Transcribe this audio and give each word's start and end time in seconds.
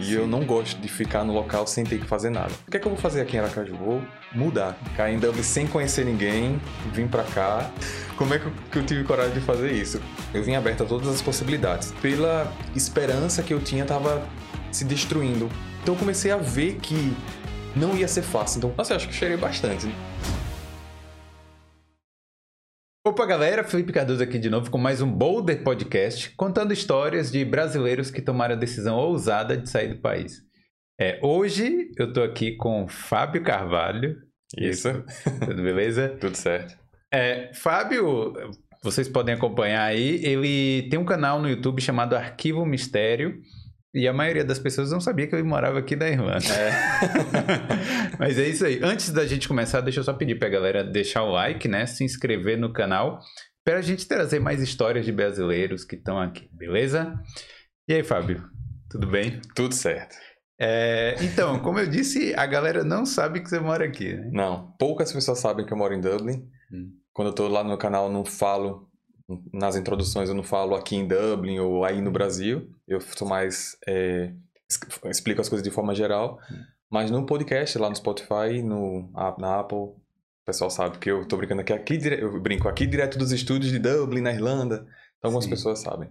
E 0.00 0.06
Sim. 0.06 0.12
eu 0.14 0.26
não 0.26 0.44
gosto 0.44 0.80
de 0.80 0.88
ficar 0.88 1.22
no 1.24 1.32
local 1.34 1.66
sem 1.66 1.84
ter 1.84 2.00
que 2.00 2.06
fazer 2.06 2.30
nada. 2.30 2.50
O 2.66 2.70
que 2.70 2.78
é 2.78 2.80
que 2.80 2.86
eu 2.86 2.90
vou 2.90 2.98
fazer 2.98 3.20
aqui 3.20 3.36
em 3.36 3.40
Aracaju? 3.40 3.74
Vou 3.76 4.02
mudar. 4.32 4.76
Cair 4.96 5.14
em 5.14 5.18
Dublin 5.18 5.42
sem 5.42 5.66
conhecer 5.66 6.06
ninguém, 6.06 6.58
vim 6.92 7.06
para 7.06 7.22
cá. 7.22 7.70
Como 8.16 8.32
é 8.32 8.38
que 8.38 8.78
eu 8.78 8.84
tive 8.84 9.04
coragem 9.04 9.34
de 9.34 9.40
fazer 9.40 9.70
isso? 9.72 10.00
Eu 10.32 10.42
vim 10.42 10.54
aberto 10.54 10.82
a 10.82 10.86
todas 10.86 11.06
as 11.06 11.20
possibilidades. 11.20 11.92
Pela 12.00 12.50
esperança 12.74 13.42
que 13.42 13.52
eu 13.52 13.60
tinha, 13.60 13.84
tava 13.84 14.26
se 14.72 14.84
destruindo. 14.84 15.50
Então 15.82 15.94
eu 15.94 15.98
comecei 15.98 16.30
a 16.30 16.36
ver 16.36 16.76
que 16.76 17.14
não 17.76 17.94
ia 17.94 18.08
ser 18.08 18.22
fácil. 18.22 18.58
Então, 18.58 18.72
nossa, 18.76 18.94
eu 18.94 18.96
acho 18.96 19.08
que 19.08 19.14
cheirei 19.14 19.36
bastante. 19.36 19.86
Opa, 23.02 23.24
galera, 23.24 23.64
Felipe 23.64 23.94
Cardoso 23.94 24.22
aqui 24.22 24.38
de 24.38 24.50
novo 24.50 24.70
com 24.70 24.76
mais 24.76 25.00
um 25.00 25.10
Boulder 25.10 25.64
Podcast, 25.64 26.28
contando 26.36 26.74
histórias 26.74 27.32
de 27.32 27.42
brasileiros 27.46 28.10
que 28.10 28.20
tomaram 28.20 28.54
a 28.54 28.58
decisão 28.58 28.94
ousada 28.98 29.56
de 29.56 29.70
sair 29.70 29.94
do 29.94 30.02
país. 30.02 30.42
É, 31.00 31.18
hoje 31.22 31.90
eu 31.96 32.12
tô 32.12 32.22
aqui 32.22 32.56
com 32.56 32.86
Fábio 32.86 33.42
Carvalho. 33.42 34.18
Isso. 34.54 35.02
Tudo 35.46 35.62
beleza? 35.62 36.10
Tudo 36.20 36.36
certo. 36.36 36.78
É, 37.10 37.50
Fábio, 37.54 38.34
vocês 38.82 39.08
podem 39.08 39.34
acompanhar 39.34 39.84
aí, 39.84 40.22
ele 40.22 40.86
tem 40.90 40.98
um 40.98 41.04
canal 41.06 41.40
no 41.40 41.48
YouTube 41.48 41.80
chamado 41.80 42.14
Arquivo 42.14 42.66
Mistério. 42.66 43.40
E 43.92 44.06
a 44.06 44.12
maioria 44.12 44.44
das 44.44 44.58
pessoas 44.58 44.92
não 44.92 45.00
sabia 45.00 45.26
que 45.26 45.34
eu 45.34 45.44
morava 45.44 45.80
aqui 45.80 45.96
na 45.96 46.08
Irlanda. 46.08 46.46
É. 46.46 46.70
Mas 48.18 48.38
é 48.38 48.48
isso 48.48 48.64
aí. 48.64 48.80
Antes 48.82 49.10
da 49.10 49.26
gente 49.26 49.48
começar, 49.48 49.80
deixa 49.80 49.98
eu 50.00 50.04
só 50.04 50.12
pedir 50.12 50.38
pra 50.38 50.48
galera 50.48 50.84
deixar 50.84 51.24
o 51.24 51.32
like, 51.32 51.66
né? 51.66 51.86
Se 51.86 52.04
inscrever 52.04 52.56
no 52.56 52.72
canal. 52.72 53.18
Para 53.64 53.78
a 53.78 53.82
gente 53.82 54.06
trazer 54.06 54.38
mais 54.38 54.62
histórias 54.62 55.04
de 55.04 55.12
brasileiros 55.12 55.84
que 55.84 55.96
estão 55.96 56.20
aqui, 56.20 56.48
beleza? 56.52 57.12
E 57.88 57.94
aí, 57.94 58.04
Fábio? 58.04 58.48
Tudo 58.88 59.08
bem? 59.08 59.40
Tudo 59.54 59.74
certo. 59.74 60.14
É, 60.58 61.16
então, 61.22 61.58
como 61.58 61.78
eu 61.78 61.86
disse, 61.86 62.34
a 62.36 62.46
galera 62.46 62.84
não 62.84 63.04
sabe 63.04 63.40
que 63.40 63.48
você 63.48 63.58
mora 63.58 63.84
aqui, 63.84 64.14
né? 64.14 64.30
Não. 64.32 64.72
Poucas 64.78 65.12
pessoas 65.12 65.38
sabem 65.38 65.66
que 65.66 65.72
eu 65.72 65.76
moro 65.76 65.94
em 65.94 66.00
Dublin. 66.00 66.46
Hum. 66.72 66.92
Quando 67.12 67.28
eu 67.28 67.34
tô 67.34 67.48
lá 67.48 67.64
no 67.64 67.76
canal, 67.76 68.10
não 68.10 68.24
falo 68.24 68.89
nas 69.52 69.76
introduções 69.76 70.28
eu 70.28 70.34
não 70.34 70.42
falo 70.42 70.74
aqui 70.74 70.96
em 70.96 71.06
Dublin 71.06 71.58
ou 71.58 71.84
aí 71.84 72.00
no 72.00 72.10
Brasil. 72.10 72.70
Eu 72.86 73.00
sou 73.00 73.28
mais. 73.28 73.76
É, 73.86 74.32
explico 75.04 75.40
as 75.40 75.48
coisas 75.48 75.62
de 75.62 75.70
forma 75.70 75.94
geral. 75.94 76.38
Mas 76.90 77.10
no 77.10 77.24
podcast, 77.24 77.78
lá 77.78 77.88
no 77.88 77.94
Spotify, 77.94 78.62
no, 78.64 79.10
na 79.38 79.60
Apple, 79.60 79.78
o 79.78 79.96
pessoal 80.44 80.70
sabe 80.70 80.98
que 80.98 81.10
eu 81.10 81.26
tô 81.26 81.36
brincando 81.36 81.60
aqui, 81.60 81.72
aqui 81.72 82.00
eu 82.20 82.40
brinco 82.40 82.68
aqui 82.68 82.84
direto 82.86 83.16
dos 83.16 83.30
estúdios 83.30 83.70
de 83.70 83.78
Dublin, 83.78 84.20
na 84.20 84.32
Irlanda. 84.32 84.86
Então 85.18 85.28
algumas 85.28 85.44
Sim. 85.44 85.50
pessoas 85.50 85.80
sabem. 85.80 86.08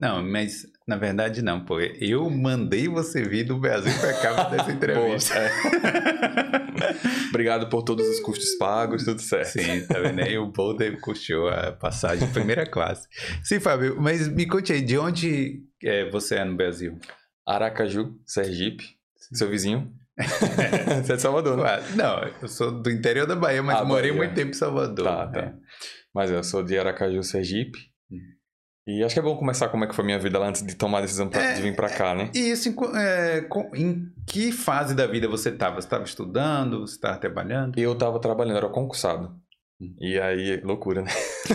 Não, 0.00 0.22
mas 0.22 0.66
na 0.88 0.96
verdade 0.96 1.42
não, 1.42 1.64
pô. 1.64 1.78
Eu 1.78 2.30
mandei 2.30 2.88
você 2.88 3.22
vir 3.22 3.44
do 3.44 3.58
Brasil 3.58 3.92
pra 4.00 4.14
cá 4.14 4.44
dessa 4.44 4.72
entrevista. 4.72 5.34
É. 5.34 5.50
Obrigado 7.28 7.68
por 7.68 7.82
todos 7.82 8.08
os 8.08 8.18
custos 8.20 8.56
pagos, 8.56 9.04
tudo 9.04 9.20
certo. 9.20 9.50
Sim, 9.50 9.86
tá 9.86 10.00
vendo 10.00 10.20
aí? 10.20 10.38
O 10.38 10.50
Boulder 10.50 10.98
custou 11.00 11.48
a 11.48 11.72
passagem 11.72 12.28
primeira 12.32 12.66
classe. 12.66 13.06
Sim, 13.44 13.60
Fábio, 13.60 14.00
mas 14.00 14.26
me 14.26 14.46
conte 14.46 14.72
aí, 14.72 14.80
de 14.80 14.96
onde 14.98 15.62
é, 15.84 16.08
você 16.10 16.36
é 16.36 16.44
no 16.44 16.56
Brasil? 16.56 16.98
Aracaju, 17.46 18.14
Sergipe, 18.26 18.84
seu 19.32 19.48
vizinho. 19.48 19.92
você 21.02 21.12
é 21.12 21.16
de 21.16 21.22
Salvador, 21.22 21.56
né? 21.58 21.82
Não, 21.94 22.24
eu 22.42 22.48
sou 22.48 22.70
do 22.70 22.90
interior 22.90 23.26
da 23.26 23.36
Bahia, 23.36 23.62
mas 23.62 23.78
ah, 23.78 23.84
morei 23.84 24.10
Bahia. 24.10 24.22
muito 24.24 24.34
tempo 24.34 24.50
em 24.50 24.54
Salvador. 24.54 25.04
Tá, 25.04 25.26
tá. 25.28 25.40
É. 25.40 25.54
Mas 26.14 26.30
eu 26.30 26.42
sou 26.42 26.62
de 26.62 26.78
Aracaju, 26.78 27.22
Sergipe. 27.22 27.89
E 28.90 29.04
acho 29.04 29.14
que 29.14 29.20
é 29.20 29.22
bom 29.22 29.36
começar 29.36 29.68
como 29.68 29.84
é 29.84 29.86
que 29.86 29.94
foi 29.94 30.02
a 30.02 30.06
minha 30.06 30.18
vida 30.18 30.36
lá 30.36 30.48
antes 30.48 30.66
de 30.66 30.74
tomar 30.74 30.98
a 30.98 31.02
decisão 31.02 31.28
pra, 31.28 31.40
é, 31.40 31.54
de 31.54 31.62
vir 31.62 31.76
para 31.76 31.88
cá, 31.88 32.12
né? 32.12 32.28
E 32.34 32.50
isso, 32.50 32.74
é, 32.96 33.46
em 33.76 34.10
que 34.26 34.50
fase 34.50 34.96
da 34.96 35.06
vida 35.06 35.28
você 35.28 35.50
estava? 35.50 35.80
Você 35.80 35.86
estava 35.86 36.02
estudando? 36.02 36.80
Você 36.80 36.94
estava 36.94 37.16
trabalhando? 37.16 37.78
Eu 37.78 37.92
estava 37.92 38.18
trabalhando, 38.18 38.56
era 38.56 38.68
concursado. 38.68 39.32
Hum. 39.80 39.94
E 40.00 40.18
aí, 40.18 40.60
loucura, 40.62 41.02
né? 41.02 41.10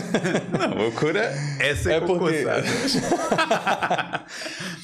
Não, 0.58 0.78
loucura 0.84 1.30
é 1.60 1.74
ser 1.74 1.92
é 1.92 2.00
concursado. 2.00 2.64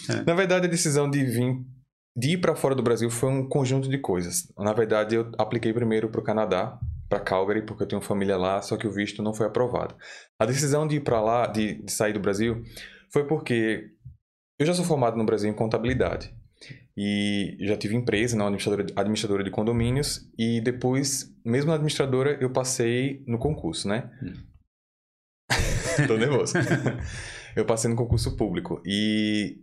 Porque... 0.06 0.22
Na 0.26 0.34
verdade, 0.34 0.66
a 0.66 0.70
decisão 0.70 1.08
de 1.08 1.24
vir 1.24 1.56
de 2.14 2.32
ir 2.32 2.38
para 2.38 2.54
fora 2.54 2.74
do 2.74 2.82
Brasil 2.82 3.08
foi 3.08 3.30
um 3.30 3.48
conjunto 3.48 3.88
de 3.88 3.96
coisas. 3.96 4.52
Na 4.58 4.74
verdade, 4.74 5.14
eu 5.14 5.32
apliquei 5.38 5.72
primeiro 5.72 6.10
para 6.10 6.20
o 6.20 6.24
Canadá, 6.24 6.78
para 7.12 7.20
Calgary 7.20 7.60
porque 7.60 7.82
eu 7.82 7.86
tenho 7.86 8.00
família 8.00 8.38
lá, 8.38 8.62
só 8.62 8.74
que 8.74 8.86
o 8.86 8.90
visto 8.90 9.22
não 9.22 9.34
foi 9.34 9.46
aprovado. 9.46 9.94
A 10.38 10.46
decisão 10.46 10.86
de 10.86 10.96
ir 10.96 11.00
para 11.00 11.20
lá, 11.20 11.46
de, 11.46 11.74
de 11.82 11.92
sair 11.92 12.14
do 12.14 12.20
Brasil, 12.20 12.64
foi 13.12 13.26
porque 13.26 13.90
eu 14.58 14.64
já 14.64 14.72
sou 14.72 14.82
formado 14.82 15.18
no 15.18 15.26
Brasil 15.26 15.50
em 15.50 15.54
contabilidade 15.54 16.34
e 16.96 17.58
já 17.60 17.76
tive 17.76 17.94
empresa 17.94 18.34
na 18.34 18.44
administradora, 18.44 18.86
administradora 18.96 19.44
de 19.44 19.50
condomínios 19.50 20.26
e 20.38 20.62
depois, 20.62 21.30
mesmo 21.44 21.68
na 21.68 21.74
administradora, 21.74 22.38
eu 22.40 22.50
passei 22.50 23.22
no 23.26 23.38
concurso, 23.38 23.88
né? 23.88 24.10
Hum. 24.22 24.32
Tô 26.08 26.16
nervoso. 26.16 26.54
eu 27.54 27.66
passei 27.66 27.90
no 27.90 27.96
concurso 27.96 28.34
público 28.38 28.80
e 28.86 29.58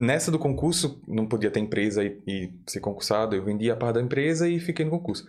nessa 0.00 0.30
do 0.30 0.38
concurso 0.38 1.02
não 1.08 1.26
podia 1.26 1.50
ter 1.50 1.58
empresa 1.58 2.04
e, 2.04 2.22
e 2.28 2.52
ser 2.68 2.78
concursado, 2.78 3.34
eu 3.34 3.44
vendi 3.44 3.68
a 3.72 3.76
parte 3.76 3.96
da 3.96 4.02
empresa 4.02 4.48
e 4.48 4.60
fiquei 4.60 4.84
no 4.84 4.92
concurso. 4.92 5.26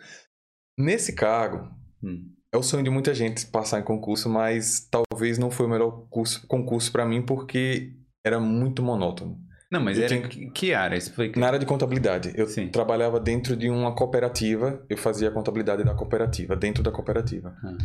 Nesse 0.78 1.14
cargo, 1.14 1.70
hum. 2.04 2.30
é 2.52 2.58
o 2.58 2.64
sonho 2.64 2.84
de 2.84 2.90
muita 2.90 3.14
gente 3.14 3.46
passar 3.48 3.80
em 3.80 3.84
concurso, 3.84 4.30
mas 4.30 4.88
talvez 4.90 5.38
não 5.38 5.52
foi 5.52 5.66
o 5.66 5.70
melhor 5.70 6.08
curso, 6.10 6.46
concurso 6.48 6.92
para 6.92 7.06
mim 7.06 7.22
porque 7.22 7.94
era 8.26 8.40
muito 8.40 8.82
monótono. 8.84 9.40
Não, 9.72 9.80
mas 9.80 9.98
eu 9.98 10.04
era 10.04 10.30
tinha... 10.30 10.46
em 10.46 10.50
que 10.50 10.74
área? 10.74 10.98
Explica. 10.98 11.40
Na 11.40 11.48
área 11.48 11.60
de 11.60 11.66
contabilidade. 11.66 12.34
Eu 12.36 12.46
Sim. 12.46 12.68
trabalhava 12.68 13.22
dentro 13.22 13.56
de 13.56 13.70
uma 13.70 13.96
cooperativa, 13.96 14.86
eu 14.90 14.98
fazia 14.98 15.30
a 15.30 15.32
contabilidade 15.32 15.84
da 15.86 15.96
cooperativa, 15.96 16.58
dentro 16.58 16.84
da 16.84 16.92
cooperativa. 16.92 17.56
Ah. 17.64 17.78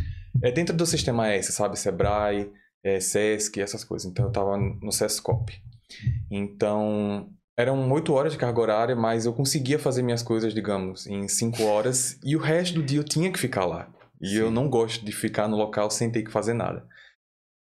É 0.43 0.51
dentro 0.51 0.75
do 0.75 0.85
sistema 0.85 1.29
S, 1.29 1.53
sabe? 1.53 1.79
Sebrae, 1.79 2.51
é, 2.83 2.99
Sesc, 2.99 3.61
essas 3.61 3.85
coisas. 3.85 4.09
Então 4.11 4.25
eu 4.25 4.29
estava 4.29 4.57
no 4.57 4.91
Sescop. 4.91 5.53
Então, 6.29 7.29
eram 7.57 7.91
oito 7.91 8.13
horas 8.13 8.33
de 8.33 8.37
carga 8.37 8.61
horária, 8.61 8.95
mas 8.95 9.25
eu 9.25 9.33
conseguia 9.33 9.79
fazer 9.79 10.03
minhas 10.03 10.21
coisas, 10.21 10.53
digamos, 10.53 11.07
em 11.07 11.27
cinco 11.27 11.63
horas. 11.63 12.19
E 12.23 12.35
o 12.35 12.39
resto 12.39 12.75
do 12.75 12.83
dia 12.83 12.99
eu 12.99 13.03
tinha 13.03 13.31
que 13.31 13.39
ficar 13.39 13.65
lá. 13.65 13.89
E 14.21 14.29
Sim. 14.29 14.35
eu 14.35 14.51
não 14.51 14.69
gosto 14.69 15.03
de 15.03 15.11
ficar 15.11 15.47
no 15.47 15.57
local 15.57 15.89
sem 15.89 16.11
ter 16.11 16.21
que 16.21 16.31
fazer 16.31 16.53
nada. 16.53 16.87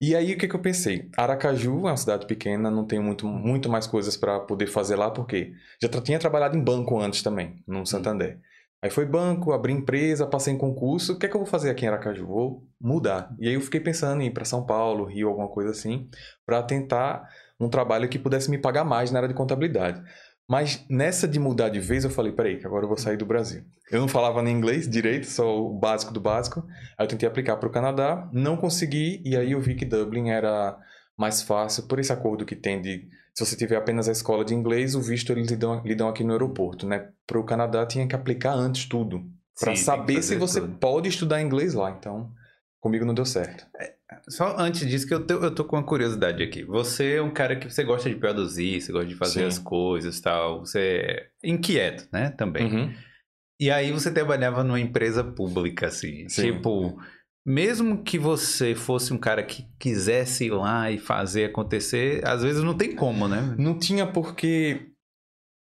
E 0.02 0.16
aí 0.16 0.34
o 0.34 0.38
que, 0.38 0.48
que 0.48 0.56
eu 0.56 0.62
pensei? 0.62 1.10
Aracaju 1.18 1.80
é 1.80 1.92
uma 1.92 1.98
cidade 1.98 2.26
pequena, 2.26 2.72
não 2.72 2.86
tenho 2.86 3.04
muito, 3.04 3.26
muito 3.26 3.70
mais 3.70 3.86
coisas 3.86 4.16
para 4.16 4.40
poder 4.40 4.68
fazer 4.68 4.96
lá, 4.96 5.12
porque 5.12 5.54
já 5.82 5.90
tinha 6.02 6.20
trabalhado 6.20 6.58
em 6.58 6.64
banco 6.64 7.00
antes 7.00 7.22
também, 7.22 7.62
no 7.68 7.86
Santander. 7.86 8.38
Hum. 8.38 8.42
Aí 8.82 8.90
foi 8.90 9.06
banco, 9.06 9.52
abri 9.52 9.74
empresa, 9.74 10.26
passei 10.26 10.54
em 10.54 10.58
concurso. 10.58 11.14
O 11.14 11.20
que 11.20 11.26
é 11.26 11.30
que 11.30 11.36
eu 11.36 11.42
vou 11.42 11.50
fazer 11.50 11.70
aqui 11.70 11.84
em 11.84 11.90
Aracaju? 11.90 12.26
Vou 12.26 12.68
mudar. 12.80 13.36
E 13.38 13.48
aí 13.48 13.54
eu 13.54 13.62
fiquei 13.62 13.82
pensando 13.82 14.22
em 14.22 14.28
ir 14.28 14.32
para 14.32 14.46
São 14.46 14.66
Paulo, 14.66 15.04
Rio, 15.04 15.28
alguma 15.28 15.50
coisa 15.50 15.72
assim, 15.72 16.10
para 16.46 16.64
tentar 16.64 17.28
um 17.60 17.70
trabalho 17.70 18.08
que 18.08 18.18
pudesse 18.18 18.50
me 18.50 18.58
pagar 18.58 18.84
mais 18.84 19.12
na 19.12 19.20
área 19.20 19.28
de 19.28 19.36
contabilidade. 19.36 20.02
Mas 20.48 20.84
nessa 20.90 21.28
de 21.28 21.40
mudar 21.40 21.70
de 21.70 21.80
vez, 21.80 22.04
eu 22.04 22.10
falei, 22.10 22.32
peraí, 22.32 22.58
que 22.58 22.66
agora 22.66 22.84
eu 22.84 22.88
vou 22.88 22.98
sair 22.98 23.18
do 23.18 23.26
Brasil. 23.26 23.64
Eu 23.92 24.02
não 24.02 24.08
falava 24.08 24.42
nem 24.42 24.58
inglês 24.58 24.90
direito, 24.90 25.28
só 25.28 25.60
o 25.60 25.78
básico 25.78 26.12
do 26.12 26.20
básico. 26.20 26.66
Aí 26.98 27.06
eu 27.06 27.08
tentei 27.08 27.30
aplicar 27.30 27.58
para 27.58 27.70
o 27.70 27.72
Canadá, 27.72 28.28
não 28.34 28.58
consegui, 28.58 29.22
e 29.24 29.38
aí 29.38 29.52
eu 29.52 29.62
vi 29.62 29.76
que 29.76 29.86
Dublin 29.86 30.30
era 30.30 30.76
mais 31.16 31.44
fácil, 31.44 31.84
por 31.84 32.00
esse 32.00 32.12
acordo 32.12 32.46
que 32.46 32.56
tem 32.56 32.82
de... 32.82 33.08
Se 33.36 33.46
você 33.46 33.56
tiver 33.56 33.76
apenas 33.76 34.10
a 34.10 34.12
escola 34.12 34.44
de 34.44 34.56
inglês, 34.56 34.96
o 34.96 35.02
visto 35.02 35.32
eles 35.32 35.50
lhe 35.50 35.56
dão, 35.56 35.84
lhe 35.84 35.94
dão 35.94 36.10
aqui 36.10 36.24
no 36.24 36.32
aeroporto, 36.32 36.88
né? 36.88 37.10
Para 37.28 37.40
o 37.40 37.44
Canadá 37.44 37.86
tinha 37.86 38.08
que 38.08 38.16
aplicar 38.16 38.54
antes 38.54 38.86
tudo, 38.88 39.30
para 39.60 39.76
saber 39.76 40.24
se 40.24 40.36
você 40.36 40.62
tudo. 40.62 40.78
pode 40.78 41.10
estudar 41.10 41.42
inglês 41.42 41.74
lá. 41.74 41.92
Então, 41.92 42.32
comigo 42.80 43.06
não 43.06 43.14
deu 43.14 43.26
certo. 43.26 43.68
É, 43.80 43.94
só 44.28 44.56
antes 44.58 44.88
disso, 44.88 45.08
que 45.08 45.14
eu 45.14 45.26
tô, 45.26 45.36
eu 45.36 45.54
tô 45.54 45.64
com 45.64 45.76
uma 45.76 45.84
curiosidade 45.84 46.44
aqui. 46.44 46.64
Você 46.64 47.16
é 47.16 47.22
um 47.22 47.32
cara 47.32 47.56
que 47.56 47.70
você 47.70 47.84
gosta 47.84 48.10
de 48.10 48.16
produzir, 48.16 48.82
você 48.82 48.92
gosta 48.92 49.08
de 49.08 49.16
fazer 49.16 49.42
Sim. 49.42 49.46
as 49.46 49.60
coisas 49.60 50.20
tal. 50.20 50.60
Você 50.66 51.30
é 51.44 51.50
inquieto, 51.50 52.08
né? 52.12 52.32
Também. 52.32 52.66
Uhum. 52.66 52.94
E 53.60 53.70
aí 53.70 53.92
você 53.92 54.12
trabalhava 54.12 54.64
numa 54.64 54.80
empresa 54.80 55.24
pública, 55.24 55.88
assim. 55.88 56.28
Sim. 56.30 56.54
Tipo, 56.54 56.98
mesmo 57.46 58.04
que 58.04 58.18
você 58.18 58.76
fosse 58.76 59.14
um 59.14 59.18
cara 59.18 59.44
que 59.44 59.68
quisesse 59.80 60.46
ir 60.46 60.52
lá 60.52 60.92
e 60.92 60.98
fazer 60.98 61.46
acontecer, 61.46 62.26
às 62.26 62.44
vezes 62.44 62.64
não 62.64 62.78
tem 62.78 62.96
como, 62.96 63.28
né? 63.28 63.56
Não 63.58 63.78
tinha 63.78 64.06
porque 64.06 64.92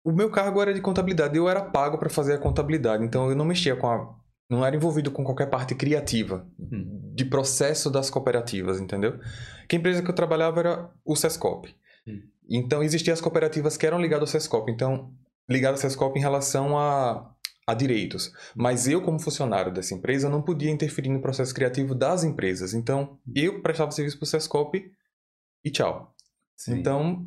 o 0.04 0.12
meu 0.12 0.30
cargo 0.30 0.60
era 0.60 0.74
de 0.74 0.80
contabilidade, 0.80 1.36
eu 1.36 1.48
era 1.48 1.62
pago 1.62 1.98
para 1.98 2.10
fazer 2.10 2.34
a 2.34 2.38
contabilidade, 2.38 3.04
então 3.04 3.28
eu 3.30 3.36
não 3.36 3.44
mexia 3.44 3.74
com 3.74 3.86
a 3.86 4.14
não 4.48 4.64
era 4.64 4.76
envolvido 4.76 5.10
com 5.10 5.24
qualquer 5.24 5.48
parte 5.48 5.74
criativa 5.74 6.46
hum. 6.58 7.12
de 7.14 7.24
processo 7.24 7.90
das 7.90 8.10
cooperativas, 8.10 8.80
entendeu? 8.80 9.18
Que 9.68 9.76
a 9.76 9.78
empresa 9.78 10.02
que 10.02 10.10
eu 10.10 10.14
trabalhava 10.14 10.60
era 10.60 10.90
o 11.04 11.16
Sescop. 11.16 11.74
Hum. 12.06 12.22
Então 12.48 12.82
existiam 12.82 13.14
as 13.14 13.20
cooperativas 13.20 13.76
que 13.76 13.86
eram 13.86 14.00
ligadas 14.00 14.34
ao 14.34 14.40
Sescop, 14.40 14.70
então 14.70 15.12
ligadas 15.48 15.82
ao 15.82 15.90
Sescop 15.90 16.18
em 16.18 16.22
relação 16.22 16.78
a, 16.78 17.34
a 17.66 17.74
direitos. 17.74 18.32
Mas 18.54 18.86
eu, 18.86 19.00
como 19.00 19.18
funcionário 19.18 19.72
dessa 19.72 19.94
empresa, 19.94 20.28
não 20.28 20.42
podia 20.42 20.70
interferir 20.70 21.08
no 21.08 21.22
processo 21.22 21.54
criativo 21.54 21.94
das 21.94 22.22
empresas. 22.22 22.74
Então 22.74 23.18
hum. 23.26 23.32
eu 23.34 23.62
prestava 23.62 23.90
serviço 23.90 24.18
para 24.18 24.24
o 24.24 24.28
Sescop 24.28 24.92
e 25.64 25.70
tchau. 25.70 26.14
Sim. 26.56 26.78
Então 26.78 27.26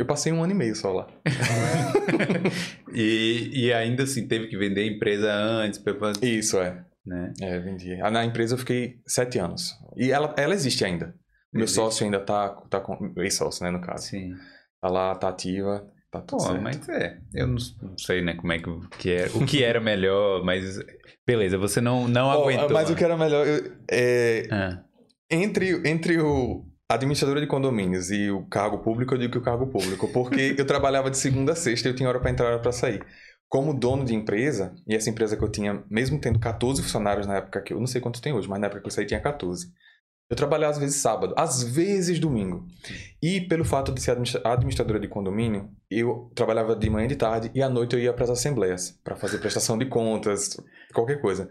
Eu 0.00 0.06
passei 0.06 0.32
um 0.32 0.42
ano 0.42 0.52
e 0.52 0.56
meio 0.56 0.74
só 0.74 0.90
lá. 0.92 1.06
e, 2.90 3.50
e 3.52 3.70
ainda 3.70 4.04
assim, 4.04 4.26
teve 4.26 4.46
que 4.46 4.56
vender 4.56 4.80
a 4.80 4.86
empresa 4.86 5.30
antes? 5.30 5.78
Pra... 5.78 5.92
Isso, 6.22 6.58
é. 6.58 6.82
Né? 7.04 7.34
É, 7.38 7.58
vendi. 7.58 7.94
Na 7.98 8.24
empresa 8.24 8.54
eu 8.54 8.58
fiquei 8.58 8.98
sete 9.06 9.38
anos. 9.38 9.78
E 9.94 10.10
ela, 10.10 10.34
ela 10.38 10.54
existe 10.54 10.86
ainda. 10.86 11.14
Meu 11.52 11.64
existe. 11.64 11.76
sócio 11.76 12.06
ainda 12.06 12.18
tá, 12.18 12.48
tá 12.70 12.80
com... 12.80 13.12
Ex-sócio, 13.18 13.62
né, 13.62 13.70
no 13.70 13.82
caso. 13.82 14.06
Sim. 14.06 14.32
Tá 14.80 14.88
lá, 14.88 15.14
tá 15.14 15.28
ativa. 15.28 15.86
Tá 16.10 16.22
tudo 16.22 16.38
Pô, 16.38 16.46
certo. 16.46 16.62
mas 16.62 16.88
é. 16.88 17.18
Eu 17.34 17.48
não, 17.48 17.56
não, 17.82 17.98
sei, 17.98 18.22
né, 18.22 18.32
como 18.36 18.52
é 18.54 18.58
que, 18.58 18.88
que 18.98 19.10
é. 19.10 19.26
O 19.34 19.44
que 19.44 19.62
era 19.62 19.82
melhor, 19.82 20.42
mas... 20.42 20.80
Beleza, 21.26 21.58
você 21.58 21.78
não, 21.82 22.08
não 22.08 22.28
oh, 22.28 22.40
aguentou. 22.40 22.70
Mas 22.70 22.88
o 22.88 22.96
que 22.96 23.04
era 23.04 23.18
melhor... 23.18 23.46
Eu, 23.46 23.70
é... 23.90 24.48
Ah. 24.50 24.82
Entre, 25.30 25.86
entre 25.86 26.18
o 26.18 26.69
administradora 26.90 27.40
de 27.40 27.46
condomínios 27.46 28.10
e 28.10 28.30
o 28.30 28.44
cargo 28.46 28.78
público, 28.78 29.14
eu 29.14 29.18
digo 29.18 29.32
que 29.32 29.38
o 29.38 29.42
cargo 29.42 29.68
público, 29.68 30.08
porque 30.08 30.56
eu 30.58 30.66
trabalhava 30.66 31.08
de 31.08 31.16
segunda 31.16 31.52
a 31.52 31.56
sexta 31.56 31.86
e 31.86 31.92
eu 31.92 31.94
tinha 31.94 32.08
hora 32.08 32.18
para 32.18 32.30
entrar 32.30 32.56
e 32.56 32.58
para 32.58 32.72
sair. 32.72 33.04
Como 33.48 33.72
dono 33.72 34.04
de 34.04 34.14
empresa, 34.14 34.74
e 34.86 34.94
essa 34.94 35.08
empresa 35.08 35.36
que 35.36 35.42
eu 35.42 35.48
tinha, 35.48 35.84
mesmo 35.88 36.20
tendo 36.20 36.38
14 36.40 36.82
funcionários 36.82 37.26
na 37.26 37.36
época 37.36 37.62
que 37.62 37.72
eu 37.72 37.78
não 37.78 37.86
sei 37.86 38.00
quantos 38.00 38.20
tem 38.20 38.32
hoje, 38.32 38.48
mas 38.48 38.60
na 38.60 38.66
época 38.66 38.82
que 38.82 38.88
eu 38.88 38.90
saí 38.90 39.06
tinha 39.06 39.20
14. 39.20 39.72
Eu 40.28 40.36
trabalhava 40.36 40.72
às 40.72 40.78
vezes 40.78 40.96
sábado, 40.96 41.34
às 41.36 41.62
vezes 41.62 42.20
domingo. 42.20 42.64
E 43.20 43.40
pelo 43.40 43.64
fato 43.64 43.92
de 43.92 44.00
ser 44.00 44.16
administradora 44.44 45.00
de 45.00 45.08
condomínio, 45.08 45.70
eu 45.90 46.30
trabalhava 46.34 46.76
de 46.76 46.88
manhã 46.88 47.06
e 47.06 47.08
de 47.08 47.16
tarde 47.16 47.50
e 47.52 47.62
à 47.62 47.68
noite 47.68 47.94
eu 47.94 48.00
ia 48.00 48.12
para 48.12 48.24
as 48.24 48.30
assembleias 48.30 48.98
para 49.02 49.16
fazer 49.16 49.38
prestação 49.38 49.76
de 49.76 49.86
contas, 49.86 50.56
qualquer 50.92 51.20
coisa. 51.20 51.48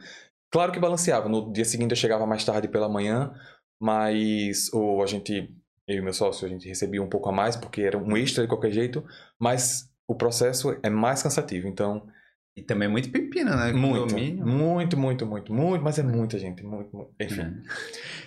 Claro 0.51 0.71
que 0.71 0.79
balanceava. 0.79 1.27
No 1.27 1.51
dia 1.51 1.65
seguinte 1.65 1.91
eu 1.91 1.97
chegava 1.97 2.25
mais 2.25 2.45
tarde 2.45 2.69
pela 2.69 2.87
manhã, 2.87 3.33
mas 3.79 4.71
ou 4.73 5.01
a 5.01 5.05
gente, 5.05 5.49
eu 5.87 5.97
e 5.97 6.01
meu 6.01 6.13
sócio, 6.13 6.45
a 6.45 6.49
gente 6.49 6.67
recebia 6.67 7.01
um 7.01 7.09
pouco 7.09 7.29
a 7.29 7.31
mais 7.31 7.55
porque 7.55 7.81
era 7.81 7.97
um 7.97 8.17
extra 8.17 8.43
de 8.43 8.49
qualquer 8.49 8.71
jeito, 8.71 9.03
mas 9.39 9.89
o 10.07 10.15
processo 10.15 10.77
é 10.83 10.89
mais 10.89 11.23
cansativo, 11.23 11.67
então... 11.67 12.07
E 12.57 12.63
também 12.63 12.87
é 12.87 12.91
muito 12.91 13.09
pepino, 13.09 13.51
né? 13.55 13.71
Muito, 13.71 14.13
muito, 14.17 14.97
muito, 14.97 15.25
muito, 15.25 15.53
muito, 15.53 15.81
mas 15.81 15.97
é 15.97 16.03
muita 16.03 16.37
gente, 16.37 16.61
muito, 16.61 16.93
muito 16.93 17.11
enfim. 17.17 17.41
É. 17.41 17.53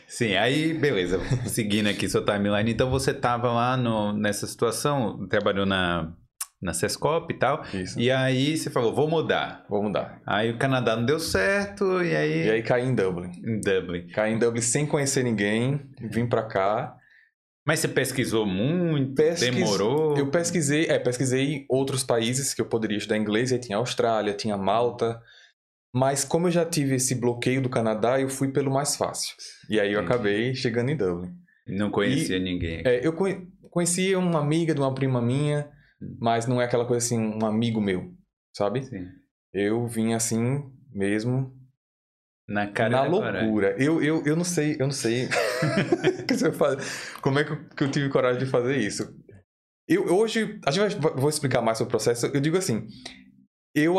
Sim, 0.07 0.37
aí, 0.37 0.73
beleza, 0.73 1.21
seguindo 1.45 1.89
aqui 1.89 2.09
sua 2.09 2.25
timeline, 2.25 2.73
então 2.73 2.89
você 2.89 3.13
tava 3.13 3.53
lá 3.53 3.77
no, 3.77 4.15
nessa 4.15 4.47
situação, 4.47 5.27
trabalhou 5.27 5.67
na 5.67 6.15
na 6.63 6.73
Sescop 6.73 7.35
e 7.35 7.37
tal. 7.37 7.65
Isso. 7.75 7.99
E 7.99 8.11
aí 8.11 8.57
você 8.57 8.71
falou, 8.71 8.95
vou 8.95 9.09
mudar. 9.09 9.67
Vou 9.69 9.83
mudar. 9.83 10.23
Aí 10.25 10.51
o 10.53 10.59
Canadá 10.59 10.95
não 10.95 11.05
deu 11.05 11.19
certo, 11.19 12.03
e 12.03 12.15
aí. 12.15 12.47
E 12.47 12.51
aí 12.51 12.63
caí 12.63 12.87
em 12.87 12.95
Dublin. 12.95 13.33
Em 13.45 13.61
Dublin. 13.61 14.07
Caí 14.09 14.33
em 14.33 14.39
Dublin 14.39 14.63
sem 14.63 14.87
conhecer 14.87 15.25
ninguém, 15.25 15.81
vim 16.01 16.27
pra 16.27 16.45
cá. 16.45 16.97
Mas 17.67 17.81
você 17.81 17.89
pesquisou 17.89 18.47
muito? 18.47 19.15
Pesquis... 19.15 19.55
Demorou? 19.55 20.17
Eu 20.17 20.31
pesquisei, 20.31 20.87
é, 20.87 20.99
pesquisei 20.99 21.65
outros 21.69 22.03
países 22.03 22.55
que 22.55 22.61
eu 22.61 22.67
poderia 22.67 22.97
estudar 22.97 23.17
inglês, 23.17 23.53
aí 23.53 23.59
tinha 23.59 23.79
Austrália, 23.79 24.33
tinha 24.33 24.57
Malta. 24.57 25.21
Mas 25.95 26.25
como 26.25 26.47
eu 26.47 26.51
já 26.51 26.65
tive 26.65 26.95
esse 26.95 27.15
bloqueio 27.15 27.61
do 27.61 27.69
Canadá, 27.69 28.21
eu 28.21 28.29
fui 28.29 28.49
pelo 28.49 28.73
mais 28.73 28.97
fácil. 28.97 29.35
E 29.69 29.79
aí 29.79 29.93
eu 29.93 30.01
Entendi. 30.01 30.13
acabei 30.13 30.55
chegando 30.55 30.91
em 30.91 30.97
Dublin. 30.97 31.31
Não 31.69 31.91
conhecia 31.91 32.37
e, 32.37 32.41
ninguém. 32.41 32.83
É, 32.85 33.07
eu 33.07 33.15
conhecia 33.71 34.19
uma 34.19 34.41
amiga 34.41 34.75
de 34.75 34.81
uma 34.81 34.93
prima 34.95 35.21
minha 35.21 35.69
mas 36.19 36.47
não 36.47 36.61
é 36.61 36.65
aquela 36.65 36.87
coisa 36.87 37.05
assim, 37.05 37.19
um 37.19 37.45
amigo 37.45 37.81
meu, 37.81 38.13
sabe? 38.57 38.85
Sim. 38.85 39.09
Eu 39.53 39.87
vim 39.87 40.15
assim 40.15 40.65
mesmo 40.91 41.55
na 42.49 42.67
cara 42.67 42.91
na 42.91 43.03
loucura. 43.05 43.77
Eu, 43.79 44.03
eu, 44.03 44.23
eu 44.25 44.37
não 44.37 44.45
sei, 44.45 44.77
eu 44.79 44.87
não 44.87 44.93
sei 44.93 45.29
como 47.23 47.39
é 47.39 47.45
que 47.45 47.85
eu, 47.85 47.91
tive 47.91 48.09
coragem 48.09 48.45
de 48.45 48.51
fazer 48.51 48.77
isso. 48.77 49.15
Eu, 49.89 50.07
hoje, 50.15 50.61
a 50.65 50.71
gente 50.71 50.97
vai, 50.97 51.13
vou 51.13 51.29
explicar 51.29 51.61
mais 51.61 51.79
sobre 51.79 51.89
o 51.89 51.93
processo. 51.93 52.27
Eu 52.27 52.41
digo 52.41 52.57
assim, 52.57 52.87
eu 53.75 53.99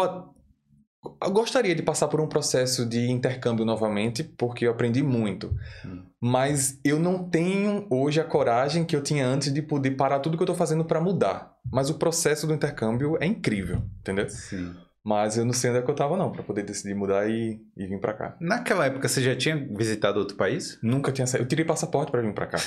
eu 1.22 1.32
gostaria 1.32 1.76
de 1.76 1.82
passar 1.82 2.08
por 2.08 2.22
um 2.22 2.28
processo 2.28 2.86
de 2.86 3.10
intercâmbio 3.10 3.66
novamente, 3.66 4.24
porque 4.24 4.66
eu 4.66 4.72
aprendi 4.72 5.02
muito. 5.02 5.56
Hum. 5.86 6.04
Mas 6.22 6.80
eu 6.84 7.00
não 7.00 7.30
tenho 7.30 7.86
hoje 7.90 8.22
a 8.22 8.24
coragem 8.24 8.86
que 8.86 8.96
eu 8.96 9.02
tinha 9.02 9.28
antes 9.28 9.54
de 9.54 9.62
poder 9.62 9.92
parar 9.92 10.20
tudo 10.20 10.38
que 10.38 10.44
eu 10.44 10.46
estou 10.46 10.56
fazendo 10.56 10.86
para 10.86 11.02
mudar. 11.02 11.54
Mas 11.72 11.90
o 11.90 11.96
processo 11.96 12.48
do 12.48 12.54
intercâmbio 12.54 13.18
é 13.20 13.26
incrível, 13.26 13.82
entendeu? 14.00 14.30
Sim. 14.30 14.74
Mas 15.04 15.38
eu 15.38 15.44
não 15.44 15.52
sei 15.52 15.70
onde 15.70 15.80
é 15.80 15.82
que 15.82 15.92
eu 15.92 15.96
tava, 15.96 16.16
não, 16.16 16.32
para 16.32 16.44
poder 16.44 16.64
decidir 16.64 16.96
mudar 16.96 17.30
e, 17.30 17.60
e 17.76 17.88
vir 17.88 18.00
para 18.00 18.14
cá. 18.14 18.38
Naquela 18.40 18.86
época, 18.86 19.10
você 19.10 19.22
já 19.22 19.36
tinha 19.36 19.58
visitado 19.58 20.18
outro 20.18 20.38
país? 20.38 20.80
Nunca 20.82 21.12
tinha 21.12 21.28
saído. 21.28 21.44
Eu 21.44 21.50
tirei 21.50 21.66
passaporte 21.66 22.10
para 22.10 22.22
vir 22.22 22.34
para 22.34 22.48
cá. 22.48 22.58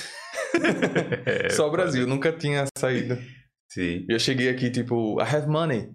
é, 1.25 1.49
Só 1.56 1.67
o 1.67 1.71
Brasil, 1.71 2.06
nunca 2.06 2.31
tinha 2.31 2.67
saído. 2.77 3.17
Sim. 3.76 4.06
Eu 4.08 4.19
cheguei 4.19 4.49
aqui, 4.49 4.70
tipo, 4.70 5.20
I 5.20 5.37
have 5.37 5.46
money. 5.46 5.90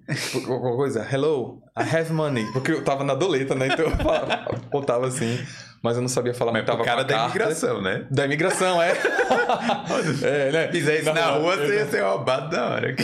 Qualquer 0.45 0.75
coisa, 0.75 1.07
hello, 1.11 1.63
I 1.75 1.81
have 1.81 2.13
money. 2.13 2.45
Porque 2.53 2.73
eu 2.73 2.83
tava 2.83 3.03
na 3.03 3.15
doleta, 3.15 3.55
né? 3.55 3.69
Então 3.69 3.85
eu 3.85 3.97
falava, 3.97 4.45
botava 4.71 5.07
assim. 5.07 5.39
Mas 5.83 5.95
eu 5.95 6.03
não 6.03 6.07
sabia 6.07 6.31
falar 6.31 6.51
Mas 6.51 6.63
tava 6.63 6.83
cara 6.83 7.01
da 7.01 7.15
carta. 7.15 7.29
imigração, 7.31 7.81
né? 7.81 8.07
Da 8.11 8.25
imigração, 8.25 8.79
é. 8.79 8.91
é, 10.21 10.51
né? 10.51 10.71
Fizer 10.71 10.97
isso 10.97 11.05
na, 11.05 11.13
na 11.13 11.31
rua, 11.31 11.57
você 11.57 11.73
ia 11.73 11.85
ser 11.87 12.01
roubado 12.03 12.51
da 12.51 12.69
hora. 12.69 12.95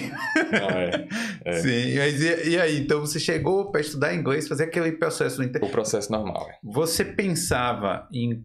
Não, 0.52 0.70
é, 0.78 1.08
é. 1.44 1.54
Sim, 1.54 1.98
mas 1.98 2.22
e, 2.22 2.50
e, 2.52 2.60
aí? 2.62 2.78
Então 2.78 3.00
você 3.00 3.20
chegou 3.20 3.72
para 3.72 3.82
estudar 3.82 4.14
inglês, 4.14 4.48
fazer 4.48 4.66
aquele 4.66 4.92
processo... 4.92 5.42
O 5.42 5.70
processo 5.70 6.12
normal, 6.12 6.48
é. 6.52 6.60
Você 6.64 7.04
pensava 7.04 8.08
em, 8.14 8.44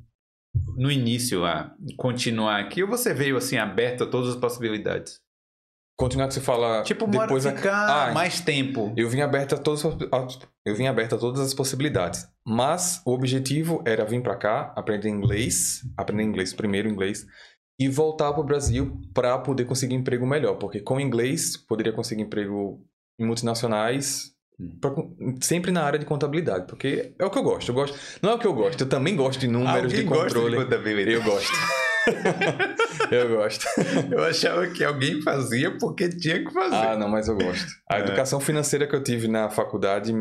no 0.78 0.90
início, 0.90 1.44
a 1.44 1.70
continuar 1.98 2.58
aqui 2.58 2.82
ou 2.82 2.88
você 2.88 3.12
veio 3.12 3.36
assim, 3.36 3.58
aberto 3.58 4.04
a 4.04 4.06
todas 4.06 4.30
as 4.30 4.36
possibilidades? 4.36 5.21
Continuar 6.02 6.26
que 6.26 6.34
você 6.34 6.40
fala. 6.40 6.82
Tipo, 6.82 7.06
depois 7.06 7.46
ficar 7.46 8.08
ah, 8.08 8.12
mais 8.12 8.40
tempo. 8.40 8.92
Eu 8.96 9.08
vim 9.08 9.20
aberto 9.20 9.54
a 9.54 9.58
todas 9.58 9.84
eu 10.64 10.74
vim 10.74 10.88
aberto 10.88 11.14
a 11.14 11.18
todas 11.18 11.40
as 11.40 11.54
possibilidades. 11.54 12.26
Mas 12.44 13.00
o 13.06 13.12
objetivo 13.12 13.80
era 13.86 14.04
vir 14.04 14.20
para 14.20 14.34
cá, 14.34 14.72
aprender 14.74 15.08
inglês, 15.08 15.82
aprender 15.96 16.24
inglês 16.24 16.52
primeiro 16.52 16.88
inglês 16.88 17.24
e 17.78 17.88
voltar 17.88 18.32
para 18.32 18.40
o 18.40 18.44
Brasil 18.44 19.00
para 19.14 19.38
poder 19.38 19.64
conseguir 19.64 19.94
emprego 19.94 20.26
melhor, 20.26 20.56
porque 20.56 20.80
com 20.80 20.98
inglês 20.98 21.56
poderia 21.56 21.92
conseguir 21.92 22.22
emprego 22.22 22.84
em 23.16 23.24
multinacionais 23.24 24.32
hum. 24.58 24.76
Pra, 24.80 24.90
sempre 25.40 25.70
na 25.70 25.84
área 25.84 26.00
de 26.00 26.04
contabilidade, 26.04 26.66
porque 26.66 27.14
é 27.16 27.24
o 27.24 27.30
que 27.30 27.38
eu 27.38 27.44
gosto. 27.44 27.68
Eu 27.68 27.74
gosto. 27.76 27.96
Não 28.20 28.30
é 28.30 28.34
o 28.34 28.38
que 28.40 28.46
eu 28.46 28.54
gosto, 28.54 28.80
eu 28.80 28.88
também 28.88 29.14
gosto 29.14 29.38
de 29.38 29.46
números 29.46 29.84
Alguém 29.84 30.00
de 30.00 30.04
controle. 30.04 30.32
Gosta 30.32 30.50
de 30.50 30.64
contabilidade. 30.64 31.12
Eu 31.12 31.22
gosto. 31.22 31.52
eu 33.10 33.36
gosto. 33.36 33.66
Eu 34.10 34.24
achava 34.24 34.66
que 34.68 34.82
alguém 34.84 35.22
fazia 35.22 35.76
porque 35.78 36.08
tinha 36.08 36.44
que 36.44 36.52
fazer. 36.52 36.74
Ah, 36.74 36.96
não, 36.96 37.08
mas 37.08 37.28
eu 37.28 37.36
gosto. 37.36 37.66
A 37.90 37.98
é. 37.98 38.00
educação 38.00 38.40
financeira 38.40 38.86
que 38.86 38.94
eu 38.94 39.02
tive 39.02 39.28
na 39.28 39.48
faculdade 39.50 40.12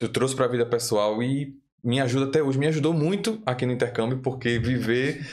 eu 0.00 0.08
trouxe 0.08 0.34
para 0.34 0.44
a 0.44 0.48
vida 0.48 0.64
pessoal 0.64 1.22
e 1.22 1.54
me 1.82 2.00
ajuda 2.00 2.26
até 2.26 2.42
hoje. 2.42 2.58
Me 2.58 2.66
ajudou 2.68 2.92
muito 2.92 3.42
aqui 3.44 3.66
no 3.66 3.72
intercâmbio, 3.72 4.20
porque 4.20 4.58
viver 4.58 5.26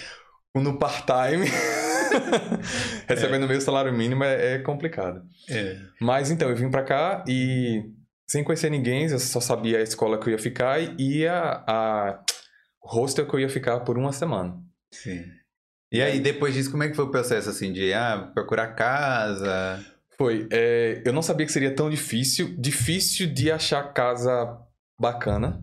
no 0.56 0.80
part-time, 0.80 1.46
recebendo 3.08 3.46
é. 3.46 3.48
meio 3.48 3.62
salário 3.62 3.94
mínimo, 3.94 4.24
é, 4.24 4.56
é 4.56 4.60
complicado. 4.60 5.22
É. 5.50 5.78
Mas 6.02 6.32
então, 6.32 6.50
eu 6.50 6.56
vim 6.56 6.72
para 6.72 6.84
cá 6.84 7.24
e 7.28 7.84
sem 8.28 8.44
conhecer 8.44 8.70
ninguém, 8.70 9.08
eu 9.08 9.20
só 9.20 9.40
sabia 9.40 9.80
a 9.80 9.84
escola 9.84 10.20
que 10.20 10.28
eu 10.28 10.32
ia 10.32 10.40
ficar 10.40 10.80
e 11.00 11.28
a, 11.28 11.64
a 11.68 12.24
hostel 12.82 13.28
que 13.28 13.36
eu 13.36 13.40
ia 13.40 13.50
ficar 13.50 13.82
por 13.82 13.98
uma 13.98 14.12
semana. 14.12 14.58
Sim. 14.92 15.24
E 15.92 16.02
aí, 16.02 16.20
depois 16.20 16.54
disso, 16.54 16.72
como 16.72 16.84
é 16.84 16.90
que 16.90 16.96
foi 16.96 17.06
o 17.06 17.12
processo, 17.12 17.50
assim, 17.50 17.72
de 17.72 17.94
ah, 17.94 18.32
procurar 18.34 18.74
casa? 18.74 19.84
Foi. 20.18 20.48
É, 20.52 21.02
eu 21.06 21.14
não 21.14 21.22
sabia 21.22 21.46
que 21.46 21.52
seria 21.52 21.74
tão 21.74 21.90
difícil. 21.90 22.56
Difícil 22.58 23.28
de 23.28 23.52
achar 23.52 23.94
casa 23.94 24.58
bacana. 25.00 25.62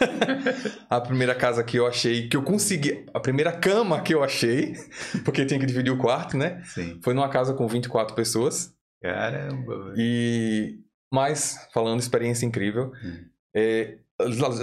a 0.90 1.00
primeira 1.00 1.34
casa 1.34 1.62
que 1.62 1.78
eu 1.78 1.86
achei, 1.86 2.28
que 2.28 2.36
eu 2.36 2.42
consegui. 2.42 3.06
A 3.14 3.20
primeira 3.20 3.52
cama 3.52 4.02
que 4.02 4.14
eu 4.14 4.22
achei, 4.22 4.74
porque 5.24 5.46
tinha 5.46 5.58
que 5.58 5.66
dividir 5.66 5.92
o 5.92 5.98
quarto, 5.98 6.36
né? 6.36 6.62
Sim. 6.64 7.00
Foi 7.02 7.14
numa 7.14 7.28
casa 7.28 7.54
com 7.54 7.66
24 7.66 8.14
pessoas. 8.14 8.74
Caramba! 9.02 9.94
E. 9.96 10.78
Mas, 11.12 11.68
falando 11.72 12.00
experiência 12.00 12.44
incrível. 12.44 12.92
Hum. 13.04 13.24
É, 13.54 13.98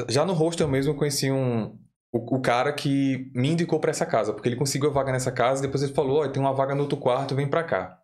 já 0.10 0.26
no 0.26 0.34
hostel 0.34 0.68
mesmo 0.68 0.92
eu 0.92 0.98
conheci 0.98 1.32
um, 1.32 1.78
o, 2.12 2.38
o, 2.38 2.42
cara 2.42 2.74
que 2.74 3.32
me 3.34 3.50
indicou 3.50 3.80
para 3.80 3.92
essa 3.92 4.06
casa, 4.06 4.34
porque 4.34 4.50
ele 4.50 4.56
conseguiu 4.56 4.90
a 4.90 4.94
vaga 4.94 5.12
nessa 5.12 5.32
casa, 5.32 5.62
depois 5.62 5.82
ele 5.82 5.94
falou, 5.94 6.24
oh, 6.24 6.30
tem 6.30 6.42
uma 6.42 6.54
vaga 6.54 6.76
no 6.76 6.82
outro 6.82 6.98
quarto, 6.98 7.36
vem 7.36 7.48
para 7.48 7.64
cá. 7.64 7.98